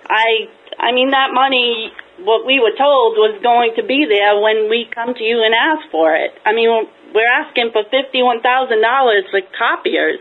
I, 0.08 0.48
I 0.78 0.92
mean, 0.92 1.10
that 1.10 1.32
money, 1.32 1.92
what 2.20 2.44
we 2.44 2.60
were 2.60 2.76
told 2.76 3.16
was 3.16 3.40
going 3.42 3.72
to 3.76 3.82
be 3.82 4.04
there 4.08 4.38
when 4.40 4.68
we 4.68 4.88
come 4.92 5.14
to 5.14 5.24
you 5.24 5.42
and 5.44 5.54
ask 5.54 5.90
for 5.90 6.14
it. 6.14 6.32
I 6.44 6.52
mean, 6.52 6.88
we're 7.16 7.32
asking 7.42 7.70
for 7.72 7.82
$51,000 7.84 9.30
for 9.30 9.40
copiers. 9.58 10.20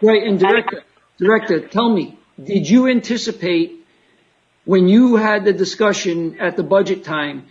Right, 0.00 0.22
and 0.22 0.38
Director, 0.38 0.82
Director, 1.18 1.68
tell 1.68 1.92
me, 1.92 2.18
did 2.42 2.68
you 2.68 2.88
anticipate 2.88 3.84
when 4.64 4.88
you 4.88 5.16
had 5.16 5.44
the 5.44 5.52
discussion 5.52 6.40
at 6.40 6.56
the 6.56 6.62
budget 6.62 7.04
time, 7.04 7.46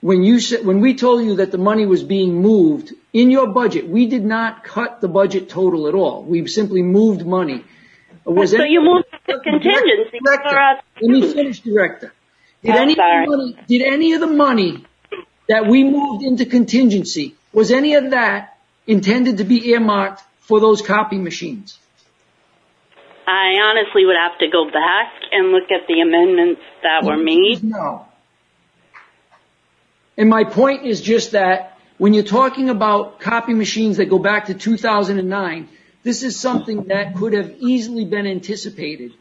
when 0.00 0.22
you 0.22 0.38
said, 0.40 0.66
when 0.66 0.80
we 0.80 0.94
told 0.94 1.24
you 1.24 1.36
that 1.36 1.50
the 1.50 1.58
money 1.58 1.86
was 1.86 2.02
being 2.02 2.42
moved 2.42 2.92
in 3.12 3.30
your 3.30 3.46
budget, 3.46 3.88
we 3.88 4.06
did 4.06 4.24
not 4.24 4.62
cut 4.62 5.00
the 5.00 5.08
budget 5.08 5.48
total 5.48 5.88
at 5.88 5.94
all. 5.94 6.22
We 6.22 6.46
simply 6.46 6.82
moved 6.82 7.24
money. 7.24 7.64
Was 8.24 8.50
so 8.50 8.64
you 8.64 8.82
moved 8.82 9.06
the 9.26 9.40
contingency 9.42 10.18
Director, 10.24 10.50
for 10.50 10.58
us. 10.58 10.82
Let 11.00 11.10
me 11.10 11.32
finish, 11.32 11.60
Director. 11.60 12.12
Did 12.62 12.74
any, 12.76 12.92
of 12.92 12.96
sorry. 12.96 13.26
the 13.26 13.36
money, 13.36 13.56
did 13.66 13.82
any 13.82 14.12
of 14.12 14.20
the 14.20 14.26
money 14.26 14.84
that 15.48 15.66
we 15.66 15.84
moved 15.84 16.24
into 16.24 16.46
contingency, 16.46 17.34
was 17.54 17.70
any 17.70 17.94
of 17.94 18.10
that 18.10 18.58
intended 18.86 19.38
to 19.38 19.44
be 19.44 19.70
earmarked 19.70 20.22
for 20.40 20.60
those 20.60 20.82
copy 20.82 21.16
machines? 21.16 21.78
I 23.26 23.54
honestly 23.62 24.04
would 24.04 24.16
have 24.16 24.38
to 24.40 24.48
go 24.48 24.66
back 24.66 25.12
and 25.32 25.50
look 25.52 25.70
at 25.70 25.86
the 25.88 26.00
amendments 26.00 26.60
that 26.82 27.04
were 27.04 27.16
made. 27.16 27.64
No. 27.64 28.06
And 30.18 30.28
my 30.28 30.44
point 30.44 30.84
is 30.84 31.00
just 31.00 31.32
that 31.32 31.78
when 31.96 32.12
you're 32.12 32.22
talking 32.22 32.68
about 32.68 33.20
copy 33.20 33.54
machines 33.54 33.96
that 33.96 34.06
go 34.06 34.18
back 34.18 34.46
to 34.46 34.54
2009, 34.54 35.68
this 36.02 36.22
is 36.22 36.38
something 36.38 36.84
that 36.84 37.16
could 37.16 37.32
have 37.32 37.54
easily 37.60 38.04
been 38.04 38.26
anticipated 38.26 39.12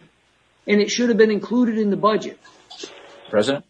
and 0.67 0.81
it 0.81 0.91
should 0.91 1.09
have 1.09 1.17
been 1.17 1.31
included 1.31 1.77
in 1.77 1.89
the 1.89 1.97
budget. 1.97 2.39
President? 3.29 3.65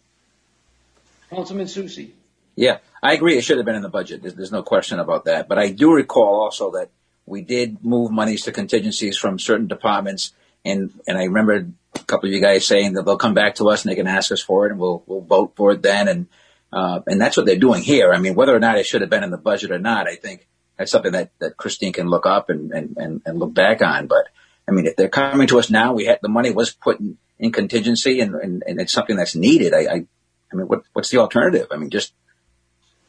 Councilman 1.29 1.67
Soucy. 1.67 2.11
Yeah, 2.55 2.77
I 3.01 3.13
agree. 3.13 3.37
It 3.37 3.43
should 3.43 3.57
have 3.57 3.65
been 3.65 3.75
in 3.75 3.81
the 3.81 3.89
budget. 3.89 4.21
There's, 4.21 4.35
there's 4.35 4.51
no 4.51 4.63
question 4.63 4.99
about 4.99 5.25
that. 5.25 5.47
But 5.47 5.57
I 5.57 5.71
do 5.71 5.93
recall 5.93 6.41
also 6.41 6.71
that 6.71 6.89
we 7.25 7.41
did 7.41 7.83
move 7.83 8.11
monies 8.11 8.43
to 8.43 8.51
contingencies 8.51 9.17
from 9.17 9.39
certain 9.39 9.67
departments. 9.67 10.33
And, 10.65 10.91
and 11.07 11.17
I 11.17 11.23
remember 11.23 11.67
a 11.95 11.99
couple 11.99 12.29
of 12.29 12.33
you 12.33 12.41
guys 12.41 12.65
saying 12.65 12.93
that 12.93 13.05
they'll 13.05 13.17
come 13.17 13.33
back 13.33 13.55
to 13.55 13.69
us 13.69 13.83
and 13.83 13.91
they 13.91 13.95
can 13.95 14.07
ask 14.07 14.31
us 14.31 14.41
for 14.41 14.65
it 14.65 14.71
and 14.71 14.79
we'll, 14.79 15.03
we'll 15.07 15.21
vote 15.21 15.53
for 15.55 15.71
it 15.71 15.81
then. 15.81 16.07
And, 16.07 16.27
uh, 16.71 17.01
and 17.07 17.19
that's 17.19 17.37
what 17.37 17.45
they're 17.45 17.55
doing 17.55 17.81
here. 17.81 18.13
I 18.13 18.19
mean, 18.19 18.35
whether 18.35 18.55
or 18.55 18.59
not 18.59 18.77
it 18.77 18.85
should 18.85 19.01
have 19.01 19.09
been 19.09 19.23
in 19.23 19.31
the 19.31 19.37
budget 19.37 19.71
or 19.71 19.79
not, 19.79 20.07
I 20.07 20.15
think 20.15 20.47
that's 20.77 20.91
something 20.91 21.11
that, 21.11 21.31
that 21.39 21.57
Christine 21.57 21.93
can 21.93 22.07
look 22.07 22.25
up 22.25 22.49
and, 22.49 22.71
and, 22.71 22.97
and, 22.97 23.21
and 23.25 23.39
look 23.39 23.53
back 23.53 23.81
on. 23.81 24.07
But 24.07 24.27
I 24.67 24.71
mean, 24.71 24.85
if 24.85 24.95
they're 24.95 25.09
coming 25.09 25.47
to 25.47 25.59
us 25.59 25.69
now, 25.69 25.93
we 25.93 26.05
had, 26.05 26.19
the 26.21 26.29
money 26.29 26.51
was 26.51 26.71
put 26.71 26.99
in, 26.99 27.17
in 27.39 27.51
contingency 27.51 28.21
and, 28.21 28.35
and, 28.35 28.63
and 28.65 28.79
it's 28.79 28.93
something 28.93 29.15
that's 29.15 29.35
needed. 29.35 29.73
I, 29.73 29.79
I, 29.79 30.05
I 30.51 30.55
mean, 30.55 30.67
what, 30.67 30.83
what's 30.93 31.09
the 31.09 31.17
alternative? 31.17 31.67
I 31.71 31.77
mean, 31.77 31.89
just 31.89 32.13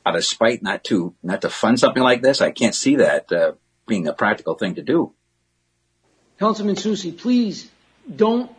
out 0.06 0.16
of 0.16 0.24
spite 0.24 0.62
not 0.62 0.84
to, 0.84 1.14
not 1.22 1.42
to 1.42 1.50
fund 1.50 1.80
something 1.80 2.02
like 2.02 2.22
this. 2.22 2.40
I 2.40 2.50
can't 2.50 2.74
see 2.74 2.96
that, 2.96 3.32
uh, 3.32 3.52
being 3.86 4.06
a 4.08 4.12
practical 4.12 4.54
thing 4.54 4.76
to 4.76 4.82
do. 4.82 5.14
Councilman 6.38 6.76
Soucy, 6.76 7.16
please 7.16 7.70
don't 8.14 8.50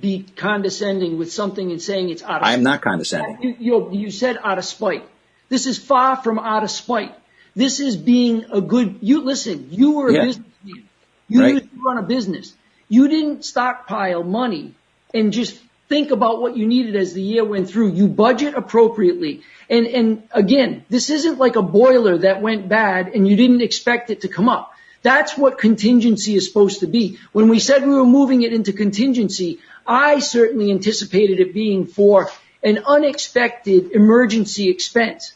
be 0.00 0.24
condescending 0.36 1.18
with 1.18 1.32
something 1.32 1.70
and 1.70 1.82
saying 1.82 2.10
it's 2.10 2.22
out 2.22 2.42
of 2.42 2.48
I'm 2.48 2.62
not 2.62 2.80
condescending. 2.82 3.38
You, 3.42 3.56
you, 3.58 3.90
you 3.92 4.10
said 4.10 4.38
out 4.42 4.58
of 4.58 4.64
spite. 4.64 5.04
This 5.48 5.66
is 5.66 5.78
far 5.78 6.16
from 6.16 6.38
out 6.38 6.62
of 6.62 6.70
spite. 6.70 7.14
This 7.56 7.80
is 7.80 7.96
being 7.96 8.44
a 8.52 8.60
good, 8.60 8.98
you 9.02 9.22
listen, 9.22 9.68
you 9.70 9.92
were 9.92 10.10
a 10.10 10.14
Yeah. 10.14 10.26
businessman. 10.26 10.88
You 11.28 11.40
Right. 11.40 11.54
used 11.54 11.64
to 11.64 11.82
run 11.84 11.98
a 11.98 12.02
business. 12.02 12.54
You 12.88 13.08
didn't 13.08 13.44
stockpile 13.44 14.22
money 14.22 14.74
and 15.12 15.32
just 15.32 15.58
think 15.90 16.12
about 16.12 16.40
what 16.40 16.56
you 16.56 16.66
needed 16.66 16.94
as 16.94 17.14
the 17.14 17.20
year 17.20 17.44
went 17.44 17.68
through. 17.68 17.90
You 17.90 18.06
budget 18.06 18.54
appropriately. 18.54 19.42
And, 19.68 19.88
and 19.88 20.22
again, 20.30 20.84
this 20.88 21.10
isn't 21.10 21.38
like 21.38 21.56
a 21.56 21.62
boiler 21.62 22.16
that 22.18 22.40
went 22.40 22.68
bad 22.68 23.08
and 23.08 23.26
you 23.26 23.34
didn't 23.36 23.60
expect 23.60 24.08
it 24.08 24.20
to 24.20 24.28
come 24.28 24.48
up. 24.48 24.72
That's 25.02 25.36
what 25.36 25.58
contingency 25.58 26.36
is 26.36 26.46
supposed 26.46 26.80
to 26.80 26.86
be. 26.86 27.18
When 27.32 27.48
we 27.48 27.58
said 27.58 27.82
we 27.82 27.94
were 27.94 28.06
moving 28.06 28.42
it 28.42 28.52
into 28.52 28.72
contingency, 28.72 29.58
I 29.84 30.20
certainly 30.20 30.70
anticipated 30.70 31.40
it 31.40 31.52
being 31.52 31.86
for 31.86 32.30
an 32.62 32.84
unexpected 32.86 33.90
emergency 33.90 34.68
expense. 34.68 35.32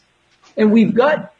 And 0.55 0.71
we've 0.71 0.95
got 0.95 1.33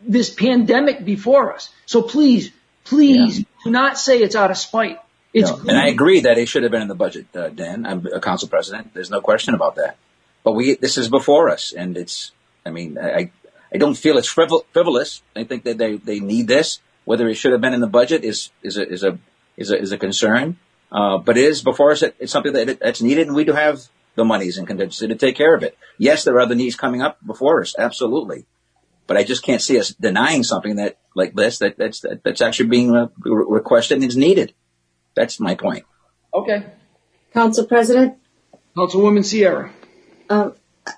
this 0.00 0.30
pandemic 0.30 1.04
before 1.04 1.52
us. 1.52 1.68
So 1.84 2.00
please, 2.00 2.50
please 2.84 3.44
do 3.64 3.70
not 3.70 3.98
say 3.98 4.22
it's 4.22 4.36
out 4.36 4.50
of 4.50 4.56
spite. 4.56 5.00
It's 5.34 5.50
and 5.50 5.76
I 5.76 5.88
agree 5.88 6.20
that 6.20 6.38
it 6.38 6.48
should 6.48 6.62
have 6.62 6.70
been 6.70 6.82
in 6.82 6.88
the 6.88 6.94
budget, 6.94 7.26
uh, 7.34 7.48
Dan. 7.48 7.84
I'm 7.84 8.06
a 8.06 8.20
council 8.20 8.48
president. 8.48 8.94
There's 8.94 9.10
no 9.10 9.20
question 9.20 9.52
about 9.54 9.74
that. 9.74 9.96
But 10.44 10.52
we, 10.52 10.76
this 10.76 10.96
is 10.96 11.08
before 11.08 11.50
us, 11.50 11.72
and 11.72 11.96
it's. 11.96 12.30
I 12.64 12.70
mean, 12.70 12.96
I, 12.96 13.32
I 13.72 13.76
don't 13.76 13.96
feel 13.96 14.16
it's 14.16 14.32
frivol- 14.32 14.64
frivolous. 14.72 15.22
I 15.34 15.44
think 15.44 15.64
that 15.64 15.76
they, 15.76 15.96
they 15.96 16.20
need 16.20 16.46
this. 16.48 16.78
Whether 17.04 17.28
it 17.28 17.34
should 17.34 17.52
have 17.52 17.60
been 17.60 17.74
in 17.74 17.80
the 17.80 17.88
budget 17.88 18.24
is 18.24 18.50
is 18.62 18.78
a 18.78 18.88
is 18.88 19.02
a 19.02 19.18
is 19.56 19.70
a, 19.70 19.78
is 19.78 19.92
a 19.92 19.98
concern. 19.98 20.56
Uh, 20.92 21.18
but 21.18 21.36
it 21.36 21.44
is 21.44 21.62
before 21.62 21.90
us. 21.90 22.02
It's 22.02 22.30
something 22.30 22.52
that 22.52 22.78
that's 22.78 23.02
needed, 23.02 23.26
and 23.26 23.34
we 23.34 23.44
do 23.44 23.52
have 23.52 23.80
the 24.14 24.24
monies 24.24 24.56
in 24.56 24.66
contingency 24.66 25.08
to 25.08 25.16
take 25.16 25.36
care 25.36 25.56
of 25.56 25.64
it. 25.64 25.76
Yes, 25.98 26.22
there 26.22 26.34
are 26.36 26.40
other 26.40 26.54
needs 26.54 26.76
coming 26.76 27.02
up 27.02 27.18
before 27.26 27.60
us, 27.60 27.74
absolutely. 27.76 28.46
But 29.08 29.16
I 29.16 29.24
just 29.24 29.42
can't 29.42 29.60
see 29.60 29.78
us 29.78 29.90
denying 29.90 30.44
something 30.44 30.76
that 30.76 30.98
like 31.14 31.34
this 31.34 31.58
that 31.58 31.76
that's 31.76 32.00
that, 32.00 32.22
that's 32.22 32.40
actually 32.40 32.68
being 32.68 32.94
uh, 32.94 33.08
re- 33.18 33.44
requested 33.48 33.96
and 33.98 34.08
is 34.08 34.16
needed. 34.16 34.54
That's 35.14 35.40
my 35.40 35.54
point. 35.54 35.84
okay. 36.32 36.66
Council 37.32 37.66
President, 37.66 38.16
Councilwoman 38.76 39.24
Sierra. 39.24 39.72
um, 40.30 40.54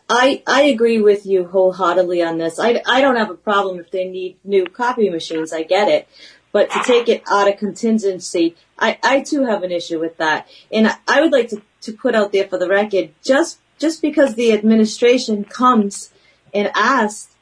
I, 0.09 0.43
I 0.47 0.63
agree 0.63 1.01
with 1.01 1.25
you 1.27 1.45
wholeheartedly 1.47 2.23
on 2.23 2.39
this. 2.39 2.59
I, 2.59 2.83
I 2.87 3.01
don't 3.01 3.17
have 3.17 3.31
a 3.31 3.35
problem 3.35 3.79
if 3.79 3.91
they 3.91 4.09
need 4.09 4.37
new 4.45 4.67
copy 4.67 5.09
machines. 5.09 5.53
I 5.53 5.63
get 5.63 5.89
it. 5.89 6.09
But 6.53 6.71
to 6.71 6.83
take 6.85 7.09
it 7.09 7.23
out 7.31 7.49
of 7.49 7.59
contingency, 7.59 8.57
I, 8.79 8.99
I 9.03 9.21
too 9.21 9.45
have 9.45 9.63
an 9.63 9.71
issue 9.71 10.01
with 10.01 10.17
that. 10.17 10.49
And 10.73 10.89
I, 10.89 10.97
I 11.07 11.21
would 11.21 11.33
like 11.33 11.49
to, 11.51 11.63
to 11.83 11.93
put 11.93 12.15
out 12.15 12.33
there 12.33 12.49
for 12.49 12.59
the 12.59 12.69
record, 12.69 13.11
just, 13.23 13.59
just 13.79 14.03
because 14.03 14.35
the 14.35 14.53
administration 14.53 15.45
comes 15.45 16.13
and 16.55 16.71
asks, 16.75 17.36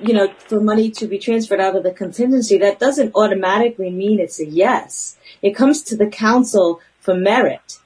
you 0.00 0.12
know, 0.12 0.32
for 0.38 0.60
money 0.60 0.90
to 0.90 1.06
be 1.06 1.18
transferred 1.18 1.60
out 1.60 1.76
of 1.76 1.82
the 1.82 1.92
contingency, 1.92 2.58
that 2.58 2.78
doesn't 2.78 3.14
automatically 3.14 3.90
mean 3.90 4.18
it's 4.20 4.40
a 4.40 4.46
yes. 4.46 5.16
It 5.42 5.54
comes 5.54 5.82
to 5.82 5.96
the 5.96 6.06
council 6.06 6.80
for 7.00 7.14
merit. 7.14 7.78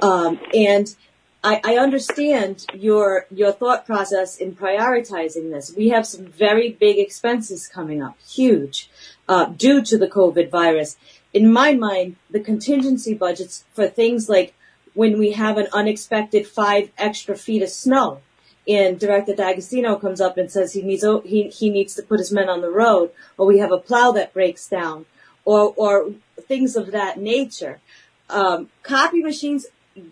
Um, 0.00 0.38
and 0.54 0.94
I, 1.42 1.60
I 1.64 1.76
understand 1.76 2.66
your 2.74 3.26
your 3.30 3.52
thought 3.52 3.86
process 3.86 4.36
in 4.36 4.56
prioritizing 4.56 5.52
this. 5.52 5.74
We 5.76 5.90
have 5.90 6.06
some 6.06 6.26
very 6.26 6.72
big 6.72 6.98
expenses 6.98 7.68
coming 7.68 8.02
up, 8.02 8.16
huge, 8.26 8.90
uh, 9.28 9.46
due 9.46 9.82
to 9.82 9.96
the 9.96 10.08
COVID 10.08 10.50
virus. 10.50 10.96
In 11.32 11.52
my 11.52 11.74
mind, 11.74 12.16
the 12.30 12.40
contingency 12.40 13.14
budgets 13.14 13.64
for 13.74 13.86
things 13.86 14.28
like 14.28 14.54
when 14.94 15.18
we 15.18 15.32
have 15.32 15.58
an 15.58 15.68
unexpected 15.72 16.46
five 16.46 16.90
extra 16.98 17.36
feet 17.36 17.62
of 17.62 17.68
snow, 17.68 18.22
and 18.68 18.98
Director 18.98 19.34
D'Agostino 19.34 19.96
comes 19.96 20.20
up 20.20 20.36
and 20.36 20.50
says 20.50 20.72
he 20.72 20.82
needs 20.82 21.04
he 21.24 21.48
he 21.48 21.70
needs 21.70 21.94
to 21.94 22.02
put 22.02 22.18
his 22.18 22.32
men 22.32 22.48
on 22.48 22.60
the 22.60 22.70
road, 22.70 23.10
or 23.38 23.46
we 23.46 23.58
have 23.58 23.72
a 23.72 23.78
plow 23.78 24.12
that 24.12 24.34
breaks 24.34 24.68
down, 24.68 25.06
or 25.44 25.72
or 25.76 26.12
things 26.40 26.76
of 26.76 26.92
that 26.92 27.18
nature. 27.18 27.80
Um, 28.28 28.70
copy 28.82 29.22
machines 29.22 29.66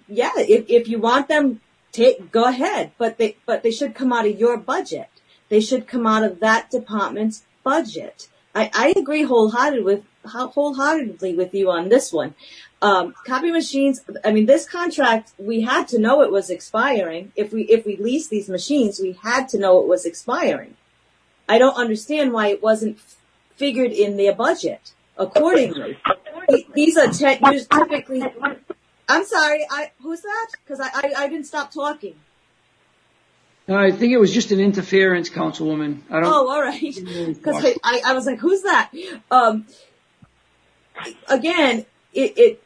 yeah, 0.08 0.32
if, 0.36 0.64
if 0.68 0.88
you 0.88 0.98
want 0.98 1.28
them, 1.28 1.60
take, 1.92 2.30
go 2.30 2.44
ahead, 2.44 2.92
but 2.98 3.18
they, 3.18 3.36
but 3.46 3.62
they 3.62 3.70
should 3.70 3.94
come 3.94 4.12
out 4.12 4.26
of 4.26 4.38
your 4.38 4.56
budget. 4.56 5.08
They 5.48 5.60
should 5.60 5.86
come 5.86 6.06
out 6.06 6.24
of 6.24 6.40
that 6.40 6.70
department's 6.70 7.44
budget. 7.62 8.28
I, 8.54 8.70
I 8.74 8.94
agree 8.96 9.22
wholeheartedly 9.22 9.82
with, 9.82 10.04
wholeheartedly 10.24 11.34
with 11.34 11.54
you 11.54 11.70
on 11.70 11.88
this 11.88 12.12
one. 12.12 12.34
Um, 12.84 13.14
copy 13.24 13.50
machines, 13.50 14.02
I 14.26 14.30
mean, 14.30 14.44
this 14.44 14.68
contract, 14.68 15.32
we 15.38 15.62
had 15.62 15.88
to 15.88 15.98
know 15.98 16.20
it 16.20 16.30
was 16.30 16.50
expiring. 16.50 17.32
If 17.34 17.50
we, 17.50 17.62
if 17.62 17.86
we 17.86 17.96
lease 17.96 18.28
these 18.28 18.46
machines, 18.50 19.00
we 19.00 19.12
had 19.22 19.48
to 19.48 19.58
know 19.58 19.80
it 19.80 19.88
was 19.88 20.04
expiring. 20.04 20.76
I 21.48 21.56
don't 21.56 21.76
understand 21.76 22.34
why 22.34 22.48
it 22.48 22.62
wasn't 22.62 22.98
figured 23.56 23.92
in 23.92 24.18
their 24.18 24.34
budget 24.34 24.92
accordingly. 25.16 25.96
These 26.74 26.98
are 26.98 27.08
typically, 27.08 28.22
I'm 29.08 29.24
sorry. 29.24 29.66
I 29.70 29.92
who's 30.02 30.20
that? 30.20 30.48
Because 30.62 30.80
I, 30.80 31.26
didn't 31.28 31.44
stop 31.46 31.72
talking. 31.72 32.16
I 33.66 33.92
think 33.92 34.12
it 34.12 34.18
was 34.18 34.32
just 34.32 34.52
an 34.52 34.60
interference, 34.60 35.30
Councilwoman. 35.30 36.00
I 36.10 36.20
don't. 36.20 36.24
Oh, 36.26 36.50
all 36.50 36.60
right. 36.60 36.82
Because 37.34 37.64
I, 37.64 37.76
I 37.82 38.02
I 38.08 38.12
was 38.12 38.26
like, 38.26 38.40
who's 38.40 38.62
that? 38.62 38.90
Um. 39.30 39.66
Again, 41.28 41.86
it 42.12 42.38
it 42.38 42.63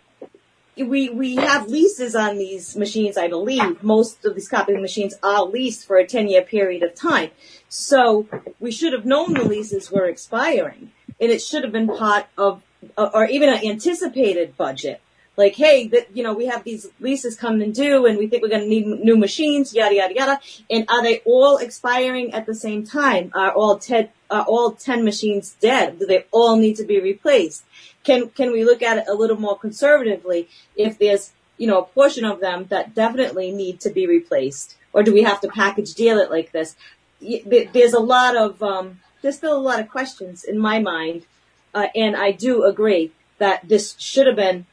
we 0.82 1.10
we 1.10 1.36
have 1.36 1.68
leases 1.68 2.14
on 2.14 2.38
these 2.38 2.76
machines. 2.76 3.16
I 3.16 3.28
believe 3.28 3.82
most 3.82 4.24
of 4.24 4.34
these 4.34 4.48
copying 4.48 4.82
machines 4.82 5.14
are 5.22 5.44
leased 5.44 5.86
for 5.86 5.96
a 5.98 6.06
ten 6.06 6.28
year 6.28 6.42
period 6.42 6.82
of 6.82 6.94
time. 6.94 7.30
So 7.68 8.26
we 8.60 8.70
should 8.70 8.92
have 8.92 9.05
known 9.05 9.34
the 9.34 9.44
leases 9.44 9.90
were 9.90 10.06
expiring, 10.06 10.92
and 11.20 11.30
it 11.30 11.42
should 11.42 11.64
have 11.64 11.72
been 11.72 11.88
part 11.88 12.26
of 12.36 12.62
or 12.96 13.26
even 13.26 13.48
an 13.48 13.64
anticipated 13.64 14.56
budget 14.56 15.00
like, 15.39 15.55
hey, 15.55 15.86
that, 15.86 16.15
you 16.15 16.24
know, 16.24 16.35
we 16.35 16.47
have 16.47 16.65
these 16.65 16.89
leases 16.98 17.36
coming 17.36 17.62
and 17.62 17.73
due 17.73 18.06
and 18.06 18.19
we 18.19 18.27
think 18.27 18.43
we're 18.43 18.48
going 18.48 18.62
to 18.62 18.69
need 18.69 18.86
new 18.86 19.16
machines, 19.16 19.73
yada, 19.73 19.94
yada, 19.94 20.12
yada. 20.12 20.40
And 20.69 20.85
are 20.90 21.01
they 21.01 21.20
all 21.24 21.59
expiring 21.59 22.35
at 22.35 22.44
the 22.44 22.56
same 22.56 22.85
time? 22.85 23.31
Are 23.35 23.52
all 23.52 23.78
10, 23.78 24.09
are 24.31 24.43
all 24.43 24.73
10 24.73 25.05
machines 25.05 25.56
dead? 25.60 26.01
Do 26.01 26.06
they 26.06 26.24
all 26.32 26.56
need 26.56 26.74
to 26.77 26.85
be 26.85 27.01
replaced? 27.01 27.65
Can, 28.02 28.31
can 28.31 28.51
we 28.51 28.65
look 28.65 28.82
at 28.82 28.98
it 28.98 29.05
a 29.06 29.15
little 29.15 29.39
more 29.39 29.56
conservatively 29.56 30.48
if 30.74 30.98
there's, 30.98 31.31
you 31.56 31.69
know, 31.69 31.78
a 31.78 31.85
portion 31.85 32.24
of 32.24 32.40
them 32.40 32.66
that 32.70 32.97
definitely 32.97 33.52
need 33.52 33.78
to 33.82 33.90
be 33.90 34.09
replaced? 34.09 34.77
Or 34.93 35.05
do 35.05 35.15
we 35.15 35.23
have 35.23 35.40
to 35.43 35.48
package 35.48 35.94
deal 35.94 36.19
it 36.19 36.32
like 36.32 36.51
this? 36.51 36.74
There's 37.20 37.93
a 37.93 38.01
lot 38.01 38.36
of, 38.36 38.60
um, 38.60 38.98
there's 39.23 39.36
still 39.36 39.56
a 39.56 39.62
lot 39.62 39.78
of 39.78 39.89
questions 39.89 40.43
in 40.43 40.59
my 40.59 40.81
mind. 40.81 41.27
Uh, 41.73 41.86
and 41.94 42.16
I 42.16 42.32
do 42.32 42.65
agree 42.65 43.12
that 43.39 43.69
this 43.69 43.94
should 44.01 44.27
have 44.27 44.35
been 44.35 44.66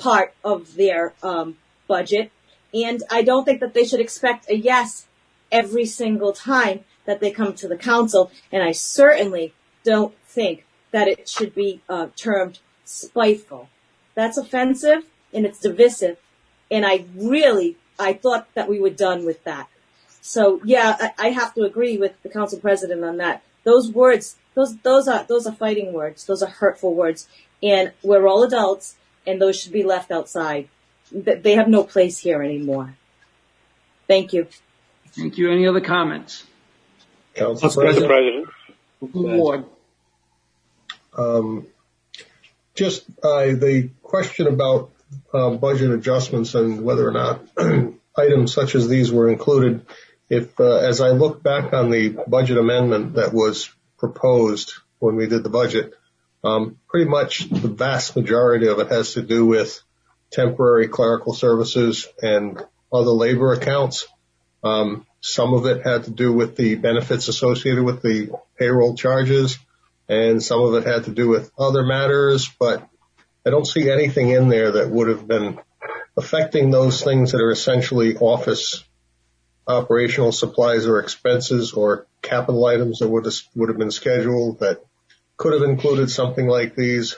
part 0.00 0.34
of 0.42 0.74
their 0.74 1.14
um, 1.22 1.56
budget. 1.86 2.32
And 2.72 3.02
I 3.10 3.22
don't 3.22 3.44
think 3.44 3.60
that 3.60 3.74
they 3.74 3.84
should 3.84 4.00
expect 4.00 4.50
a 4.50 4.56
yes 4.56 5.06
every 5.52 5.84
single 5.84 6.32
time 6.32 6.84
that 7.04 7.20
they 7.20 7.30
come 7.30 7.54
to 7.54 7.68
the 7.68 7.76
council. 7.76 8.30
And 8.50 8.62
I 8.62 8.72
certainly 8.72 9.54
don't 9.84 10.14
think 10.26 10.64
that 10.92 11.08
it 11.08 11.28
should 11.28 11.54
be 11.54 11.80
uh, 11.88 12.08
termed 12.16 12.58
spiteful. 12.84 13.68
That's 14.14 14.38
offensive 14.38 15.04
and 15.32 15.46
it's 15.46 15.60
divisive. 15.60 16.18
And 16.70 16.86
I 16.86 17.04
really, 17.14 17.76
I 17.98 18.12
thought 18.12 18.48
that 18.54 18.68
we 18.68 18.80
were 18.80 18.90
done 18.90 19.24
with 19.24 19.44
that. 19.44 19.68
So 20.20 20.60
yeah, 20.64 20.96
I, 21.00 21.26
I 21.26 21.30
have 21.30 21.54
to 21.54 21.62
agree 21.62 21.96
with 21.98 22.20
the 22.22 22.28
council 22.28 22.58
president 22.58 23.04
on 23.04 23.16
that. 23.18 23.42
Those 23.64 23.90
words, 23.90 24.36
those, 24.54 24.76
those 24.78 25.08
are, 25.08 25.24
those 25.24 25.46
are 25.46 25.54
fighting 25.54 25.92
words. 25.92 26.26
Those 26.26 26.42
are 26.42 26.48
hurtful 26.50 26.94
words. 26.94 27.28
And 27.62 27.92
we're 28.02 28.26
all 28.26 28.42
adults 28.42 28.96
and 29.30 29.40
those 29.40 29.60
should 29.60 29.72
be 29.72 29.84
left 29.84 30.10
outside. 30.10 30.68
They 31.12 31.54
have 31.54 31.68
no 31.68 31.84
place 31.84 32.18
here 32.18 32.42
anymore. 32.42 32.94
Thank 34.06 34.32
you. 34.32 34.48
Thank 35.12 35.38
you. 35.38 35.50
Any 35.50 35.66
other 35.66 35.80
comments? 35.80 36.44
Council 37.34 37.68
Mr. 37.68 37.74
President. 37.74 38.06
President. 38.06 38.48
Ward. 39.14 39.64
Um, 41.16 41.66
just 42.74 43.04
uh, 43.22 43.46
the 43.46 43.90
question 44.02 44.46
about 44.46 44.90
uh, 45.32 45.50
budget 45.50 45.90
adjustments 45.90 46.54
and 46.54 46.82
whether 46.82 47.06
or 47.06 47.12
not 47.12 47.42
items 48.16 48.52
such 48.52 48.74
as 48.74 48.88
these 48.88 49.10
were 49.10 49.30
included. 49.30 49.86
If, 50.28 50.58
uh, 50.60 50.76
as 50.76 51.00
I 51.00 51.10
look 51.10 51.42
back 51.42 51.72
on 51.72 51.90
the 51.90 52.08
budget 52.08 52.58
amendment 52.58 53.14
that 53.14 53.32
was 53.32 53.70
proposed 53.98 54.74
when 54.98 55.16
we 55.16 55.26
did 55.26 55.42
the 55.42 55.50
budget, 55.50 55.94
um, 56.42 56.78
pretty 56.88 57.08
much 57.08 57.48
the 57.48 57.68
vast 57.68 58.16
majority 58.16 58.68
of 58.68 58.78
it 58.78 58.88
has 58.88 59.14
to 59.14 59.22
do 59.22 59.46
with 59.46 59.80
temporary 60.30 60.88
clerical 60.88 61.34
services 61.34 62.08
and 62.22 62.62
other 62.92 63.10
labor 63.10 63.52
accounts. 63.52 64.06
Um, 64.62 65.06
some 65.20 65.54
of 65.54 65.66
it 65.66 65.84
had 65.84 66.04
to 66.04 66.10
do 66.10 66.32
with 66.32 66.56
the 66.56 66.76
benefits 66.76 67.28
associated 67.28 67.84
with 67.84 68.02
the 68.02 68.30
payroll 68.58 68.94
charges 68.94 69.58
and 70.08 70.42
some 70.42 70.60
of 70.62 70.74
it 70.74 70.86
had 70.86 71.04
to 71.04 71.12
do 71.12 71.28
with 71.28 71.52
other 71.56 71.84
matters, 71.84 72.50
but 72.58 72.88
I 73.46 73.50
don't 73.50 73.66
see 73.66 73.88
anything 73.90 74.30
in 74.30 74.48
there 74.48 74.72
that 74.72 74.90
would 74.90 75.08
have 75.08 75.26
been 75.26 75.60
affecting 76.16 76.70
those 76.70 77.02
things 77.02 77.32
that 77.32 77.40
are 77.40 77.52
essentially 77.52 78.16
office 78.16 78.84
operational 79.68 80.32
supplies 80.32 80.86
or 80.86 80.98
expenses 80.98 81.72
or 81.74 82.06
capital 82.22 82.66
items 82.66 82.98
that 82.98 83.08
would 83.08 83.24
have, 83.24 83.34
would 83.54 83.68
have 83.68 83.78
been 83.78 83.92
scheduled 83.92 84.58
that 84.60 84.84
could 85.40 85.54
have 85.54 85.62
included 85.62 86.10
something 86.10 86.46
like 86.46 86.76
these. 86.76 87.16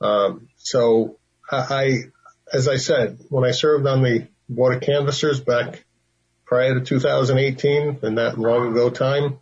Um, 0.00 0.48
so 0.56 1.18
I, 1.48 2.00
as 2.52 2.66
I 2.66 2.78
said, 2.78 3.20
when 3.28 3.44
I 3.44 3.52
served 3.52 3.86
on 3.86 4.02
the 4.02 4.26
board 4.48 4.74
of 4.74 4.82
canvassers 4.82 5.38
back 5.38 5.84
prior 6.44 6.74
to 6.74 6.80
2018 6.84 8.00
in 8.02 8.14
that 8.16 8.36
long 8.36 8.72
ago 8.72 8.90
time, 8.90 9.38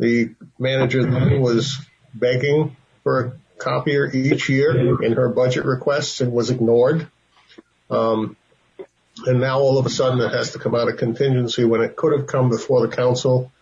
the 0.00 0.34
manager 0.58 1.04
then 1.04 1.40
was 1.40 1.78
begging 2.12 2.76
for 3.04 3.20
a 3.20 3.32
copier 3.62 4.10
each 4.12 4.48
year 4.48 5.00
in 5.04 5.12
her 5.12 5.28
budget 5.28 5.64
requests 5.64 6.20
and 6.20 6.32
was 6.32 6.50
ignored. 6.50 7.06
Um, 7.88 8.36
and 9.26 9.38
now 9.38 9.60
all 9.60 9.78
of 9.78 9.86
a 9.86 9.90
sudden 9.90 10.20
it 10.20 10.34
has 10.34 10.54
to 10.54 10.58
come 10.58 10.74
out 10.74 10.88
of 10.88 10.96
contingency 10.96 11.64
when 11.64 11.82
it 11.82 11.94
could 11.94 12.18
have 12.18 12.26
come 12.26 12.48
before 12.48 12.84
the 12.84 12.96
council 12.96 13.52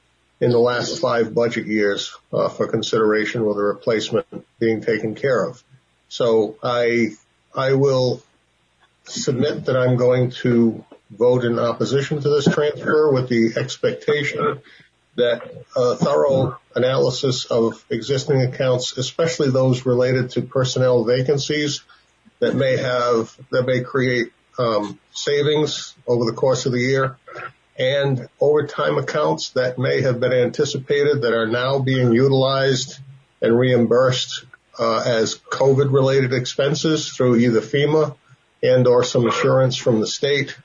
in 0.41 0.51
the 0.51 0.59
last 0.59 1.01
five 1.01 1.35
budget 1.35 1.67
years 1.67 2.15
uh, 2.33 2.49
for 2.49 2.69
consideration 2.69 3.45
with 3.45 3.57
a 3.57 3.63
replacement 3.63 4.27
being 4.59 4.81
taken 4.81 5.15
care 5.15 5.45
of. 5.45 5.63
So 6.09 6.57
I 6.63 7.11
I 7.55 7.75
will 7.75 8.23
submit 9.05 9.67
that 9.67 9.77
I'm 9.77 9.97
going 9.97 10.31
to 10.43 10.85
vote 11.11 11.45
in 11.45 11.59
opposition 11.59 12.21
to 12.21 12.29
this 12.29 12.45
transfer 12.45 13.11
with 13.13 13.29
the 13.29 13.55
expectation 13.57 14.61
that 15.17 15.43
a 15.75 15.97
thorough 15.97 16.59
analysis 16.77 17.47
of 17.47 17.85
existing 17.91 18.43
accounts, 18.43 18.97
especially 18.97 19.51
those 19.51 19.85
related 19.85 20.31
to 20.31 20.43
personnel 20.43 21.05
vacancies 21.05 21.83
that 22.39 22.55
may 22.55 22.77
have 22.77 23.37
that 23.51 23.67
may 23.67 23.81
create 23.81 24.33
um, 24.59 24.99
savings 25.13 25.95
over 26.07 26.25
the 26.25 26.33
course 26.33 26.67
of 26.67 26.73
the 26.73 26.81
year, 26.81 27.17
and 27.79 28.29
overtime 28.41 28.99
accounts 28.99 29.51
that 29.51 29.79
may 29.79 30.03
have 30.03 30.19
been 30.19 30.33
anticipated 30.33 31.23
that 31.23 31.33
are 31.33 31.47
now 31.47 31.79
being 31.79 32.13
utilized 32.13 32.99
and 33.41 33.57
reimbursed 33.57 34.45
uh, 34.79 35.03
as 35.07 35.37
COVID-related 35.37 36.33
expenses 36.33 37.11
through 37.11 37.37
either 37.37 37.61
FEMA 37.61 38.17
and/or 38.63 39.05
some 39.05 39.27
assurance 39.27 39.77
from 39.77 40.01
the 40.01 40.07
state 40.07 40.57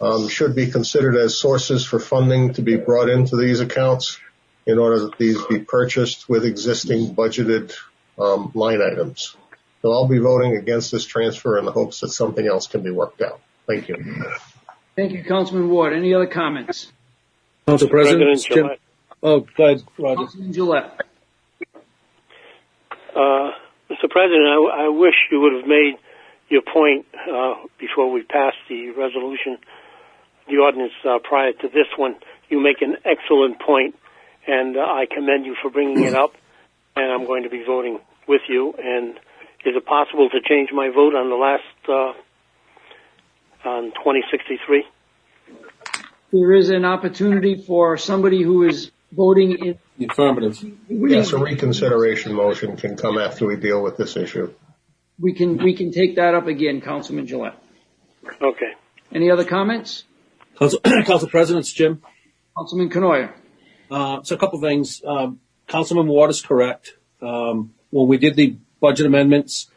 um, 0.00 0.28
should 0.28 0.54
be 0.54 0.70
considered 0.70 1.16
as 1.16 1.38
sources 1.38 1.84
for 1.84 1.98
funding 1.98 2.54
to 2.54 2.62
be 2.62 2.76
brought 2.76 3.08
into 3.08 3.36
these 3.36 3.60
accounts 3.60 4.18
in 4.66 4.78
order 4.78 5.00
that 5.00 5.18
these 5.18 5.44
be 5.46 5.60
purchased 5.60 6.28
with 6.28 6.44
existing 6.44 7.14
budgeted 7.14 7.74
um, 8.18 8.50
line 8.54 8.80
items. 8.82 9.36
So 9.82 9.92
I'll 9.92 10.08
be 10.08 10.18
voting 10.18 10.56
against 10.56 10.90
this 10.90 11.04
transfer 11.04 11.58
in 11.58 11.64
the 11.64 11.72
hopes 11.72 12.00
that 12.00 12.08
something 12.08 12.46
else 12.46 12.66
can 12.66 12.82
be 12.82 12.90
worked 12.90 13.22
out. 13.22 13.40
Thank 13.66 13.88
you. 13.88 13.96
Thank 14.96 15.12
you, 15.12 15.22
Councilman 15.22 15.68
Ward. 15.68 15.92
Any 15.92 16.14
other 16.14 16.26
comments? 16.26 16.90
Council 17.66 17.88
President, 17.88 18.22
President 18.22 18.54
Jim. 18.54 18.78
Oh, 19.22 19.40
go 19.40 19.64
ahead, 19.64 19.82
Roger. 19.98 20.16
Councilman 20.16 20.52
Jalette. 20.54 20.90
Uh, 23.14 23.50
Mr. 23.90 24.08
President, 24.08 24.46
I, 24.46 24.86
I 24.86 24.88
wish 24.88 25.14
you 25.30 25.40
would 25.40 25.52
have 25.52 25.66
made 25.66 25.98
your 26.48 26.62
point 26.62 27.04
uh, 27.30 27.54
before 27.78 28.10
we 28.10 28.22
passed 28.22 28.56
the 28.70 28.90
resolution, 28.90 29.58
the 30.48 30.56
ordinance 30.58 30.92
uh, 31.04 31.18
prior 31.22 31.52
to 31.52 31.68
this 31.68 31.88
one. 31.96 32.16
You 32.48 32.60
make 32.60 32.80
an 32.80 32.96
excellent 33.04 33.60
point, 33.60 33.96
and 34.46 34.78
uh, 34.78 34.80
I 34.80 35.06
commend 35.12 35.44
you 35.44 35.56
for 35.60 35.70
bringing 35.70 36.04
it 36.04 36.14
up. 36.14 36.32
And 36.94 37.12
I'm 37.12 37.26
going 37.26 37.42
to 37.42 37.50
be 37.50 37.62
voting 37.62 37.98
with 38.26 38.42
you. 38.48 38.72
And 38.78 39.16
is 39.66 39.76
it 39.76 39.84
possible 39.84 40.30
to 40.30 40.40
change 40.40 40.70
my 40.72 40.88
vote 40.88 41.14
on 41.14 41.28
the 41.28 41.36
last 41.36 41.62
uh, 41.86 42.18
on 43.66 43.92
2063? 43.92 44.84
There 46.32 46.52
is 46.52 46.70
an 46.70 46.84
opportunity 46.84 47.62
for 47.62 47.96
somebody 47.96 48.42
who 48.42 48.64
is 48.64 48.90
voting 49.12 49.52
in. 49.52 49.78
The 49.98 50.08
affirmative. 50.10 50.62
Yes, 50.88 51.32
a 51.32 51.38
reconsideration 51.38 52.34
motion 52.34 52.76
can 52.76 52.96
come 52.96 53.16
after 53.16 53.46
we 53.46 53.56
deal 53.56 53.82
with 53.82 53.96
this 53.96 54.16
issue. 54.16 54.52
We 55.18 55.32
can, 55.32 55.56
we 55.56 55.74
can 55.74 55.90
take 55.90 56.16
that 56.16 56.34
up 56.34 56.46
again, 56.46 56.82
Councilman 56.82 57.26
Jalette. 57.26 57.54
Okay. 58.42 58.72
Any 59.12 59.30
other 59.30 59.44
comments? 59.44 60.04
Council, 60.58 60.80
Council 60.84 61.28
President, 61.28 61.64
Jim. 61.64 62.02
Councilman 62.56 62.90
Cournoyer. 62.90 63.32
Uh, 63.90 64.22
so 64.22 64.34
a 64.34 64.38
couple 64.38 64.60
things. 64.60 65.00
Um, 65.06 65.40
Councilman 65.68 66.06
Ward 66.08 66.30
is 66.30 66.42
correct. 66.42 66.94
Um, 67.22 67.72
when 67.90 68.08
we 68.08 68.18
did 68.18 68.36
the 68.36 68.56
budget 68.80 69.06
amendments, 69.06 69.70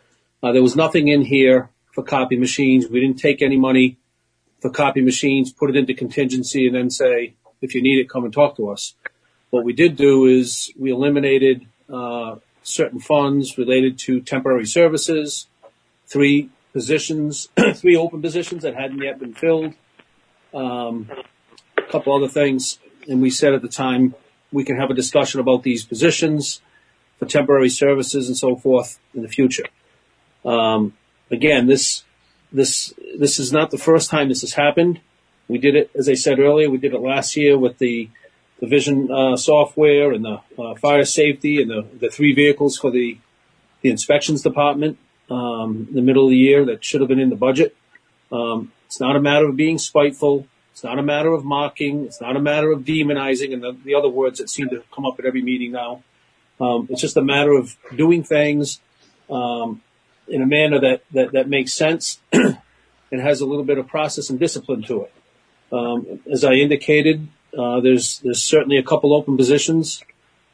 uh, 0.44 0.52
there 0.52 0.64
was 0.64 0.76
nothing 0.76 1.08
in 1.08 1.22
here 1.22 1.70
for 2.00 2.06
copy 2.06 2.38
machines. 2.38 2.88
We 2.88 3.02
didn't 3.02 3.20
take 3.20 3.42
any 3.42 3.58
money 3.58 3.98
for 4.62 4.70
copy 4.70 5.02
machines, 5.02 5.52
put 5.52 5.70
it 5.70 5.76
into 5.76 5.94
contingency, 5.94 6.66
and 6.66 6.74
then 6.74 6.90
say, 6.90 7.34
if 7.62 7.76
you 7.76 7.82
need 7.82 8.00
it, 8.00 8.10
come 8.10 8.24
and 8.24 8.32
talk 8.32 8.56
to 8.56 8.70
us. 8.70 8.96
What 9.50 9.66
we 9.66 9.74
did 9.74 9.98
do 9.98 10.26
is 10.26 10.72
we 10.80 10.92
eliminated 10.92 11.66
uh, 11.92 12.38
certain 12.64 13.02
funds 13.02 13.58
related 13.58 13.98
to 14.00 14.22
temporary 14.22 14.66
services, 14.66 15.48
three 16.08 16.50
positions, 16.72 17.50
three 17.76 17.98
open 17.98 18.22
positions 18.22 18.64
that 18.64 18.76
hadn't 18.76 19.02
yet 19.02 19.20
been 19.20 19.34
filled, 19.34 19.74
um, 20.54 21.12
a 21.78 21.92
couple 21.92 22.16
other 22.16 22.30
things, 22.30 22.80
and 23.10 23.22
we 23.22 23.30
said 23.30 23.54
at 23.54 23.62
the 23.62 23.68
time 23.68 24.16
we 24.54 24.64
can 24.64 24.78
have 24.78 24.90
a 24.90 24.94
discussion 24.94 25.42
about 25.42 25.64
these 25.64 25.84
positions 25.84 26.62
for 27.18 27.26
temporary 27.26 27.70
services 27.70 28.30
and 28.30 28.38
so 28.38 28.56
forth 28.56 29.00
in 29.14 29.22
the 29.22 29.28
future. 29.28 29.66
Um, 30.46 30.94
again, 31.32 31.68
this 31.68 32.04
this 32.52 32.94
this 33.18 33.40
is 33.40 33.52
not 33.52 33.72
the 33.72 33.78
first 33.78 34.10
time 34.10 34.30
this 34.30 34.42
has 34.42 34.54
happened. 34.54 35.00
We 35.48 35.58
did 35.58 35.76
it, 35.76 35.92
as 35.96 36.08
I 36.08 36.14
said 36.14 36.40
earlier, 36.40 36.70
we 36.70 36.78
did 36.78 36.94
it 36.94 37.02
last 37.02 37.36
year 37.36 37.58
with 37.58 37.78
the 37.78 38.10
the 38.60 38.68
vision 38.68 39.10
uh, 39.12 39.38
software 39.38 40.12
and 40.12 40.24
the 40.26 40.42
uh, 40.58 40.76
fire 40.76 41.06
safety 41.06 41.62
and 41.62 41.72
the, 41.72 41.88
the 42.00 42.10
three 42.10 42.34
vehicles 42.34 42.78
for 42.78 42.92
the 42.92 43.18
the 43.82 43.90
inspections 43.90 44.42
department. 44.42 44.98
um, 45.30 45.88
in 45.90 45.96
the 45.96 46.02
middle 46.02 46.26
of 46.26 46.32
the 46.32 46.38
year 46.38 46.66
that 46.66 46.84
should 46.84 47.02
have 47.02 47.08
been 47.08 47.20
in 47.20 47.30
the 47.30 47.36
budget. 47.36 47.76
Um, 48.32 48.72
it's 48.86 49.00
not 49.00 49.16
a 49.16 49.20
matter 49.20 49.48
of 49.48 49.56
being 49.56 49.78
spiteful. 49.78 50.48
It's 50.72 50.84
not 50.84 50.98
a 50.98 51.04
matter 51.04 51.34
of 51.34 51.44
mocking. 51.44 52.06
It's 52.06 52.22
not 52.22 52.36
a 52.36 52.40
matter 52.40 52.72
of 52.72 52.82
demonizing 52.82 53.54
and 53.54 53.62
the, 53.62 53.78
the 53.84 53.96
other 53.96 54.10
words 54.10 54.40
that 54.40 54.50
seem 54.50 54.70
to 54.70 54.84
come 54.94 55.06
up 55.06 55.20
at 55.20 55.26
every 55.26 55.42
meeting 55.42 55.72
now. 55.72 56.04
Um, 56.60 56.88
it's 56.90 57.02
just 57.02 57.18
a 57.18 57.22
matter 57.22 57.54
of 57.54 57.76
doing 57.96 58.24
things 58.24 58.80
um, 59.30 59.82
in 60.30 60.42
a 60.42 60.46
manner 60.46 60.80
that, 60.80 61.04
that, 61.12 61.32
that 61.34 61.50
makes 61.50 61.74
sense 61.74 62.20
and 62.32 63.22
has 63.22 63.42
a 63.42 63.46
little 63.46 63.64
bit 63.64 63.78
of 63.78 63.88
process 63.88 64.30
and 64.30 64.40
discipline 64.40 64.84
to 64.84 65.04
it. 65.04 65.14
Um, 65.72 66.20
as 66.32 66.44
I 66.44 66.54
indicated, 66.54 67.28
uh, 67.58 67.80
there's 67.80 68.20
there's 68.20 68.42
certainly 68.42 68.78
a 68.78 68.84
couple 68.84 69.14
open 69.14 69.38
positions 69.38 70.04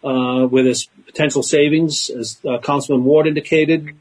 uh, 0.04 0.46
where 0.46 0.64
there's 0.64 0.88
potential 1.06 1.44
savings, 1.44 2.10
as 2.10 2.40
uh, 2.48 2.60
Councilman 2.60 3.04
Ward 3.04 3.28
indicated. 3.28 3.96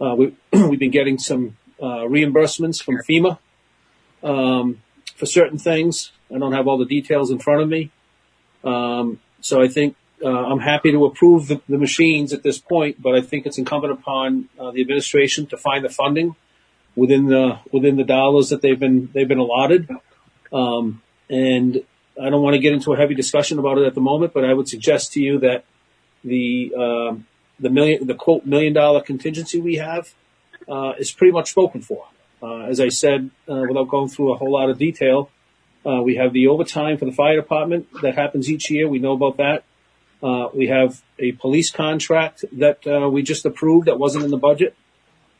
Uh, 0.00 0.14
we, 0.14 0.36
we've 0.52 0.78
been 0.78 0.90
getting 0.90 1.18
some 1.18 1.56
uh, 1.80 2.04
reimbursements 2.06 2.82
from 2.82 2.98
FEMA 2.98 3.38
um, 4.22 4.80
for 5.16 5.26
certain 5.26 5.58
things. 5.58 6.12
I 6.34 6.38
don't 6.38 6.52
have 6.52 6.68
all 6.68 6.78
the 6.78 6.84
details 6.84 7.30
in 7.30 7.38
front 7.38 7.62
of 7.62 7.68
me, 7.68 7.90
um, 8.64 9.20
so 9.40 9.62
I 9.62 9.68
think 9.68 9.96
uh, 10.22 10.28
I'm 10.28 10.60
happy 10.60 10.90
to 10.92 11.04
approve 11.04 11.48
the, 11.48 11.60
the, 11.68 11.78
machines 11.78 12.32
at 12.32 12.42
this 12.42 12.58
point. 12.58 13.00
But 13.00 13.14
I 13.14 13.20
think 13.20 13.46
it's 13.46 13.58
incumbent 13.58 13.92
upon 13.92 14.48
the 14.56 14.80
administration 14.80 15.46
to 15.46 15.56
find 15.56 15.84
the 15.84 15.88
funding 15.88 16.34
within 16.96 17.26
the 17.26 17.60
within 17.72 17.96
the 17.96 18.04
dollars 18.04 18.48
that 18.48 18.60
they've 18.60 18.78
been 18.78 19.10
they've 19.14 19.28
been 19.28 19.38
allotted. 19.38 19.88
Um, 20.52 21.02
and 21.30 21.82
I 22.20 22.30
don't 22.30 22.42
want 22.42 22.54
to 22.54 22.60
get 22.60 22.72
into 22.72 22.92
a 22.92 22.96
heavy 22.96 23.14
discussion 23.14 23.58
about 23.58 23.78
it 23.78 23.86
at 23.86 23.94
the 23.94 24.00
moment, 24.00 24.32
but 24.32 24.44
I 24.44 24.52
would 24.52 24.68
suggest 24.68 25.12
to 25.12 25.20
you 25.20 25.38
that 25.40 25.64
the 26.24 26.72
uh, 26.76 27.16
the 27.60 27.70
million 27.70 28.06
the 28.06 28.14
quote 28.14 28.44
million 28.44 28.72
dollar 28.72 29.00
contingency 29.00 29.60
we 29.60 29.76
have 29.76 30.12
uh, 30.68 30.92
is 30.98 31.12
pretty 31.12 31.32
much 31.32 31.50
spoken 31.50 31.80
for. 31.80 32.06
Uh, 32.42 32.62
as 32.62 32.80
I 32.80 32.88
said, 32.88 33.30
uh, 33.48 33.62
without 33.68 33.88
going 33.88 34.08
through 34.08 34.32
a 34.32 34.36
whole 34.36 34.52
lot 34.52 34.70
of 34.70 34.78
detail, 34.78 35.30
uh, 35.84 36.00
we 36.02 36.16
have 36.16 36.32
the 36.32 36.48
overtime 36.48 36.96
for 36.96 37.04
the 37.04 37.12
fire 37.12 37.36
department 37.36 37.88
that 38.02 38.14
happens 38.14 38.50
each 38.50 38.70
year. 38.70 38.88
We 38.88 38.98
know 38.98 39.12
about 39.12 39.38
that. 39.38 39.64
Uh, 40.22 40.48
we 40.52 40.66
have 40.66 41.02
a 41.18 41.32
police 41.32 41.70
contract 41.70 42.44
that 42.52 42.84
we 43.12 43.22
just 43.22 43.44
approved 43.44 43.86
that 43.86 43.98
wasn't 43.98 44.24
in 44.24 44.30
the 44.30 44.38
budget. 44.38 44.74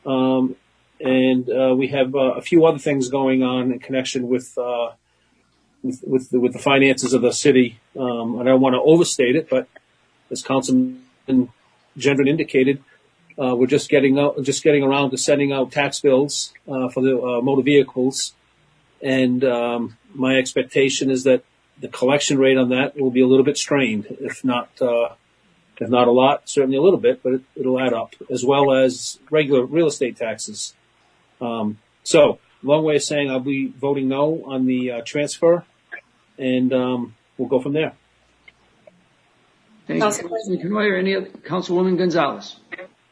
Um, 0.05 0.55
and 1.01 1.47
we 1.77 1.87
have 1.89 2.15
a 2.15 2.41
few 2.41 2.65
other 2.65 2.79
things 2.79 3.09
going 3.09 3.43
on 3.43 3.71
in 3.71 3.79
connection 3.79 4.27
with 4.27 4.57
with 5.83 6.03
with 6.05 6.29
the, 6.29 6.39
with 6.39 6.53
the 6.53 6.59
finances 6.59 7.13
of 7.13 7.21
the 7.21 7.31
city. 7.31 7.79
Um, 7.97 8.39
I 8.39 8.43
don't 8.43 8.61
want 8.61 8.75
to 8.75 8.81
overstate 8.81 9.35
it, 9.35 9.49
but 9.49 9.67
as 10.31 10.41
Councilman 10.41 11.03
Gendron 11.97 12.27
indicated, 12.27 12.83
uh, 13.41 13.55
we're 13.55 13.67
just 13.67 13.89
getting 13.89 14.19
out, 14.19 14.41
just 14.43 14.63
getting 14.63 14.83
around 14.83 15.11
to 15.11 15.17
sending 15.17 15.51
out 15.51 15.71
tax 15.71 15.99
bills 15.99 16.53
uh, 16.67 16.89
for 16.89 17.01
the 17.01 17.17
uh, 17.17 17.41
motor 17.41 17.61
vehicles, 17.61 18.33
and 19.01 19.43
um, 19.43 19.97
my 20.13 20.35
expectation 20.35 21.09
is 21.09 21.23
that 21.23 21.43
the 21.79 21.87
collection 21.87 22.37
rate 22.37 22.57
on 22.57 22.69
that 22.69 22.99
will 22.99 23.11
be 23.11 23.21
a 23.21 23.27
little 23.27 23.45
bit 23.45 23.57
strained, 23.57 24.05
if 24.19 24.43
not 24.43 24.69
uh, 24.81 25.09
if 25.79 25.89
not 25.89 26.07
a 26.07 26.11
lot, 26.11 26.49
certainly 26.49 26.77
a 26.77 26.81
little 26.81 26.99
bit, 26.99 27.23
but 27.23 27.33
it, 27.55 27.65
will 27.65 27.79
add 27.79 27.93
up, 27.93 28.13
as 28.29 28.43
well 28.43 28.73
as 28.73 29.17
regular 29.31 29.65
real 29.65 29.87
estate 29.87 30.17
taxes. 30.17 30.73
Um, 31.39 31.77
so 32.03 32.39
long 32.63 32.83
way 32.83 32.97
of 32.97 33.03
saying 33.03 33.31
I'll 33.31 33.39
be 33.39 33.67
voting 33.67 34.09
no 34.09 34.43
on 34.45 34.65
the 34.65 34.91
uh, 34.91 35.01
transfer, 35.05 35.63
and 36.37 36.73
um, 36.73 37.15
we'll 37.37 37.47
go 37.47 37.61
from 37.61 37.73
there. 37.73 37.93
Thank 39.87 39.97
you, 39.97 40.01
Councilman 40.01 40.59
Cournoyer. 40.61 40.99
Any 40.99 41.15
other, 41.15 41.27
Councilwoman 41.27 41.97
Gonzalez? 41.97 42.57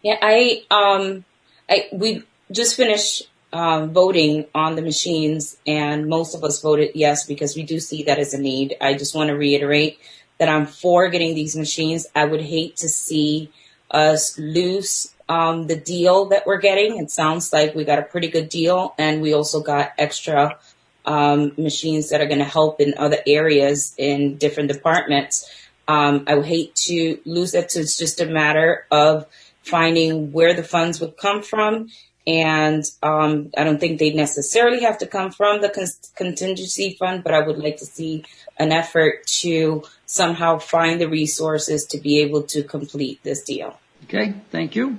Yeah, 0.03 0.17
I 0.21 0.63
um, 0.69 1.25
I 1.69 1.87
we 1.91 2.23
just 2.51 2.75
finished 2.75 3.27
um, 3.53 3.93
voting 3.93 4.45
on 4.53 4.75
the 4.75 4.81
machines, 4.81 5.57
and 5.65 6.07
most 6.07 6.35
of 6.35 6.43
us 6.43 6.61
voted 6.61 6.91
yes 6.95 7.25
because 7.25 7.55
we 7.55 7.63
do 7.63 7.79
see 7.79 8.03
that 8.03 8.19
as 8.19 8.33
a 8.33 8.37
need. 8.37 8.75
I 8.81 8.93
just 8.93 9.15
want 9.15 9.29
to 9.29 9.35
reiterate 9.35 9.99
that 10.37 10.49
I'm 10.49 10.65
for 10.65 11.09
getting 11.09 11.33
these 11.33 11.55
machines. 11.55 12.05
I 12.15 12.25
would 12.25 12.41
hate 12.41 12.77
to 12.77 12.89
see 12.89 13.51
us 13.89 14.37
lose 14.37 15.13
um, 15.29 15.67
the 15.67 15.75
deal 15.75 16.25
that 16.25 16.45
we're 16.45 16.59
getting. 16.59 16.97
It 16.97 17.11
sounds 17.11 17.51
like 17.51 17.75
we 17.75 17.83
got 17.83 17.99
a 17.99 18.03
pretty 18.03 18.27
good 18.27 18.49
deal, 18.49 18.93
and 18.97 19.21
we 19.21 19.33
also 19.33 19.61
got 19.61 19.93
extra 19.97 20.57
um, 21.05 21.53
machines 21.57 22.09
that 22.09 22.21
are 22.21 22.27
going 22.27 22.39
to 22.39 22.45
help 22.45 22.81
in 22.81 22.93
other 22.97 23.17
areas 23.25 23.95
in 23.97 24.37
different 24.37 24.71
departments. 24.71 25.49
Um, 25.87 26.25
I 26.27 26.35
would 26.35 26.45
hate 26.45 26.75
to 26.87 27.19
lose 27.25 27.55
it. 27.55 27.71
So 27.71 27.79
it's 27.79 27.97
just 27.97 28.19
a 28.19 28.25
matter 28.25 28.85
of 28.91 29.25
finding 29.63 30.33
where 30.33 30.53
the 30.53 30.63
funds 30.63 30.99
would 30.99 31.17
come 31.17 31.41
from. 31.41 31.89
And 32.27 32.83
um, 33.01 33.51
I 33.57 33.63
don't 33.63 33.79
think 33.79 33.99
they 33.99 34.11
necessarily 34.11 34.81
have 34.81 34.97
to 34.97 35.07
come 35.07 35.31
from 35.31 35.61
the 35.61 35.69
con- 35.69 35.87
contingency 36.15 36.97
fund, 36.99 37.23
but 37.23 37.33
I 37.33 37.39
would 37.39 37.57
like 37.57 37.77
to 37.77 37.85
see 37.85 38.25
an 38.57 38.73
effort 38.73 39.25
to 39.27 39.83
somehow 40.05 40.59
find 40.59 40.99
the 40.99 41.07
resources 41.07 41.85
to 41.87 41.99
be 41.99 42.19
able 42.19 42.43
to 42.43 42.63
complete 42.63 43.23
this 43.23 43.43
deal. 43.43 43.79
Okay, 44.03 44.33
thank 44.51 44.75
you. 44.75 44.97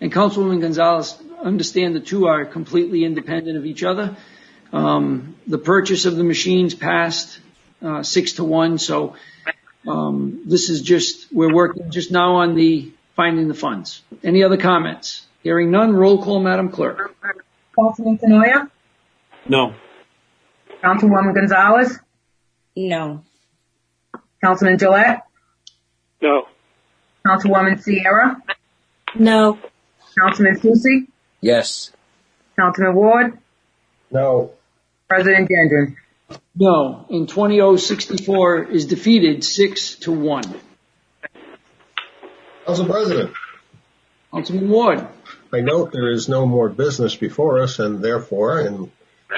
And 0.00 0.12
Councilwoman 0.12 0.60
Gonzalez, 0.60 1.18
understand 1.42 1.96
the 1.96 2.00
two 2.00 2.28
are 2.28 2.44
completely 2.44 3.04
independent 3.04 3.58
of 3.58 3.66
each 3.66 3.82
other. 3.82 4.16
Um, 4.72 5.34
the 5.48 5.58
purchase 5.58 6.04
of 6.04 6.14
the 6.14 6.24
machines 6.24 6.74
passed 6.74 7.40
uh, 7.82 8.04
six 8.04 8.34
to 8.34 8.44
one, 8.44 8.78
so 8.78 9.16
um, 9.88 10.42
this 10.46 10.70
is 10.70 10.82
just, 10.82 11.32
we're 11.32 11.52
working 11.52 11.90
just 11.90 12.12
now 12.12 12.36
on 12.36 12.54
the 12.54 12.92
finding 13.16 13.48
the 13.48 13.54
funds. 13.54 14.02
Any 14.22 14.44
other 14.44 14.56
comments? 14.56 15.26
Hearing 15.42 15.70
none, 15.70 15.94
roll 15.94 16.22
call, 16.22 16.40
Madam 16.40 16.70
Clerk. 16.70 17.14
Councilman 17.78 18.18
Cournoyer? 18.18 18.70
No. 19.48 19.74
Councilwoman 20.82 21.34
Gonzalez? 21.34 21.98
No. 22.76 23.22
Councilman 24.42 24.78
Jalette? 24.78 25.22
No. 26.20 26.46
Councilwoman 27.26 27.80
Sierra? 27.80 28.42
No. 29.14 29.58
Councilman 30.18 30.58
Soucy? 30.58 31.06
Yes. 31.40 31.92
Councilman 32.58 32.94
Ward? 32.94 33.38
No. 34.10 34.52
President 35.08 35.48
Gendron? 35.48 35.96
No. 36.54 37.06
In 37.08 37.26
20064 37.26 38.64
is 38.64 38.86
defeated 38.86 39.44
six 39.44 39.94
to 39.96 40.12
one. 40.12 40.44
Council 42.66 42.86
President. 42.86 43.32
Councilman 44.32 44.68
Ward. 44.68 45.06
I 45.52 45.60
note 45.60 45.92
there 45.92 46.10
is 46.10 46.28
no 46.28 46.46
more 46.46 46.68
business 46.68 47.16
before 47.16 47.60
us 47.60 47.78
and 47.78 48.02
therefore 48.02 48.60
in 48.60 48.92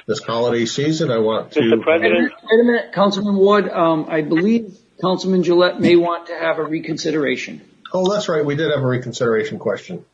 this 0.06 0.22
holiday 0.22 0.66
season 0.66 1.10
I 1.10 1.18
want 1.18 1.52
to. 1.52 1.60
Mr. 1.60 1.82
President. 1.82 2.32
Wait 2.32 2.60
a 2.60 2.64
minute, 2.64 2.92
Councilman 2.92 3.36
Ward. 3.36 3.68
Um, 3.68 4.06
I 4.08 4.22
believe 4.22 4.76
Councilman 5.00 5.42
Jalette 5.42 5.78
may 5.78 5.96
want 5.96 6.26
to 6.26 6.34
have 6.34 6.58
a 6.58 6.64
reconsideration. 6.64 7.60
Oh, 7.92 8.12
that's 8.12 8.28
right. 8.28 8.44
We 8.44 8.56
did 8.56 8.70
have 8.70 8.82
a 8.82 8.86
reconsideration 8.86 9.58
question. 9.58 10.04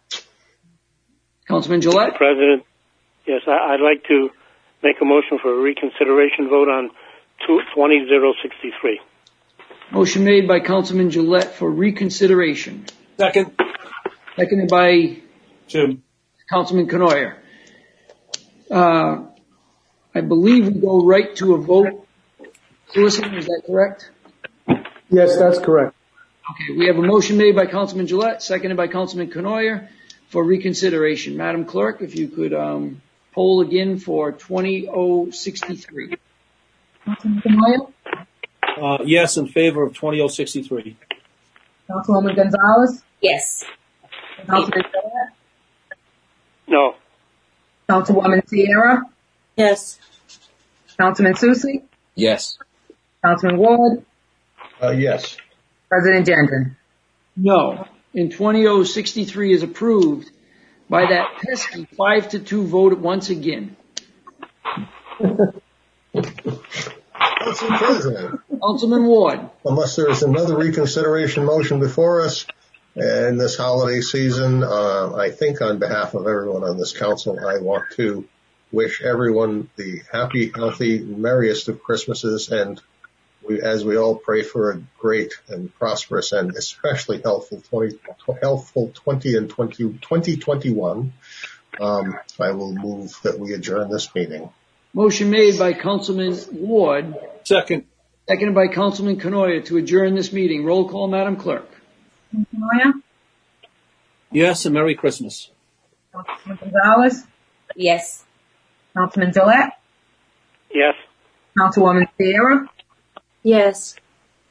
Councilman 1.48 1.80
Jalette? 1.80 2.12
Mr. 2.12 2.16
President, 2.16 2.64
yes, 3.26 3.42
I, 3.46 3.72
would 3.72 3.84
like 3.84 4.04
to 4.08 4.30
make 4.82 4.96
a 5.00 5.04
motion 5.04 5.38
for 5.40 5.58
a 5.58 5.62
reconsideration 5.62 6.48
vote 6.48 6.68
on 6.68 6.90
20063. 7.46 9.00
Motion 9.92 10.24
made 10.24 10.48
by 10.48 10.60
Councilman 10.60 11.10
Jalette 11.10 11.52
for 11.52 11.70
reconsideration. 11.70 12.86
Second. 13.18 13.52
Seconded 14.36 14.68
by 14.68 15.18
Jim. 15.66 16.02
Councilman 16.50 16.86
Cournoyer. 16.88 17.36
Uh, 18.70 19.24
I 20.14 20.20
believe 20.20 20.66
we 20.66 20.80
go 20.80 21.04
right 21.04 21.34
to 21.36 21.54
a 21.54 21.58
vote. 21.58 22.06
Solicitor, 22.92 23.36
is 23.36 23.46
that 23.46 23.62
correct? 23.66 24.10
Yes, 25.10 25.36
that's 25.36 25.58
correct. 25.58 25.94
Okay, 26.50 26.78
we 26.78 26.86
have 26.86 26.96
a 26.96 27.02
motion 27.02 27.36
made 27.36 27.56
by 27.56 27.66
Councilman 27.66 28.06
Jalette, 28.06 28.40
seconded 28.40 28.76
by 28.76 28.86
Councilman 28.86 29.30
Cournoyer 29.30 29.88
for 30.28 30.44
reconsideration. 30.44 31.36
Madam 31.36 31.64
Clerk, 31.64 32.00
if 32.00 32.16
you 32.16 32.28
could 32.28 32.54
um, 32.54 33.02
poll 33.32 33.60
again 33.60 33.98
for 33.98 34.30
20063. 34.32 36.16
Councilman 37.04 37.42
Cournoyer? 37.42 37.92
Uh, 38.80 38.98
yes, 39.04 39.36
in 39.36 39.48
favor 39.48 39.82
of 39.82 39.94
20063. 39.94 40.96
Councilwoman 41.90 42.36
Gonzalez? 42.36 43.02
Yes. 43.20 43.64
Councilman 44.46 44.82
Jalette? 44.82 45.35
No. 46.68 46.94
Councilwoman 47.88 48.46
Sierra? 48.48 49.02
Yes. 49.56 49.98
Councilman 50.98 51.34
Soucy? 51.34 51.82
Yes. 52.14 52.58
Councilman 53.24 53.58
Ward? 53.58 54.04
Uh, 54.82 54.90
yes. 54.90 55.36
President 55.88 56.26
Gendron? 56.26 56.76
No. 57.36 57.86
In 58.14 58.30
20063 58.30 59.52
is 59.52 59.62
approved 59.62 60.30
by 60.88 61.06
that 61.06 61.28
pesky 61.42 61.86
five 61.96 62.28
to 62.30 62.38
two 62.38 62.66
vote 62.66 62.98
once 62.98 63.30
again. 63.30 63.76
Council 65.22 65.60
President. 67.78 68.40
Councilman 68.60 69.06
Ward. 69.06 69.40
Unless 69.64 69.96
there 69.96 70.10
is 70.10 70.22
another 70.22 70.56
reconsideration 70.56 71.44
motion 71.44 71.78
before 71.78 72.22
us, 72.22 72.46
in 72.96 73.36
this 73.36 73.56
holiday 73.56 74.00
season. 74.00 74.64
Uh, 74.64 75.14
I 75.14 75.30
think 75.30 75.60
on 75.60 75.78
behalf 75.78 76.14
of 76.14 76.26
everyone 76.26 76.64
on 76.64 76.78
this 76.78 76.96
council, 76.96 77.38
I 77.38 77.58
want 77.58 77.84
to 77.96 78.26
wish 78.72 79.02
everyone 79.02 79.68
the 79.76 80.02
happy, 80.10 80.50
healthy, 80.54 80.98
merriest 80.98 81.68
of 81.68 81.82
Christmases 81.82 82.50
and 82.50 82.80
we, 83.46 83.60
as 83.60 83.84
we 83.84 83.96
all 83.96 84.16
pray 84.16 84.42
for 84.42 84.72
a 84.72 84.82
great 84.98 85.34
and 85.48 85.72
prosperous 85.74 86.32
and 86.32 86.56
especially 86.56 87.20
healthful 87.22 87.60
20, 87.60 87.98
healthful 88.40 88.90
20 88.92 89.36
and 89.36 89.50
20, 89.50 89.76
2021. 89.76 91.12
Um, 91.78 92.18
I 92.40 92.52
will 92.52 92.72
move 92.72 93.14
that 93.22 93.38
we 93.38 93.52
adjourn 93.52 93.90
this 93.90 94.12
meeting. 94.14 94.48
Motion 94.94 95.30
made 95.30 95.58
by 95.58 95.74
Councilman 95.74 96.36
Ward. 96.52 97.14
Second. 97.44 97.84
Seconded 98.28 98.54
by 98.54 98.66
Councilman 98.68 99.20
Cournoyer 99.20 99.64
to 99.66 99.76
adjourn 99.76 100.16
this 100.16 100.32
meeting. 100.32 100.64
Roll 100.64 100.88
call, 100.88 101.06
Madam 101.06 101.36
Clerk. 101.36 101.68
Cournoyer, 102.34 102.92
Yes, 104.30 104.64
and 104.66 104.74
Merry 104.74 104.94
Christmas. 104.94 105.50
Councilman 106.12 106.58
Gonzalez, 106.72 107.24
Yes. 107.74 108.24
Councilman 108.96 109.32
Jalette, 109.32 109.70
Yes. 110.74 110.94
Councilwoman 111.58 112.08
Sierra, 112.18 112.68
Yes. 113.42 113.96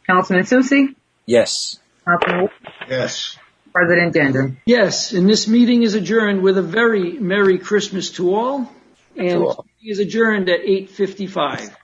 Councilman 0.08 0.44
Soucy, 0.46 0.96
Yes. 1.26 1.80
Councilman 2.06 2.42
Ward, 2.42 2.52
Yes. 2.90 3.38
President 3.74 4.16
Gendron. 4.16 4.58
Yes, 4.66 5.12
and 5.12 5.28
this 5.30 5.48
meeting 5.50 5.84
is 5.84 5.96
adjourned 5.96 6.42
with 6.42 6.58
a 6.58 6.62
very 6.62 7.14
Merry 7.20 7.58
Christmas 7.60 8.12
to 8.12 8.34
all. 8.34 8.72
And 9.18 9.30
To 9.30 9.48
all. 9.48 9.66
is 9.84 10.00
adjourned 10.00 10.50
at 10.50 10.62
8:55. 10.62 11.76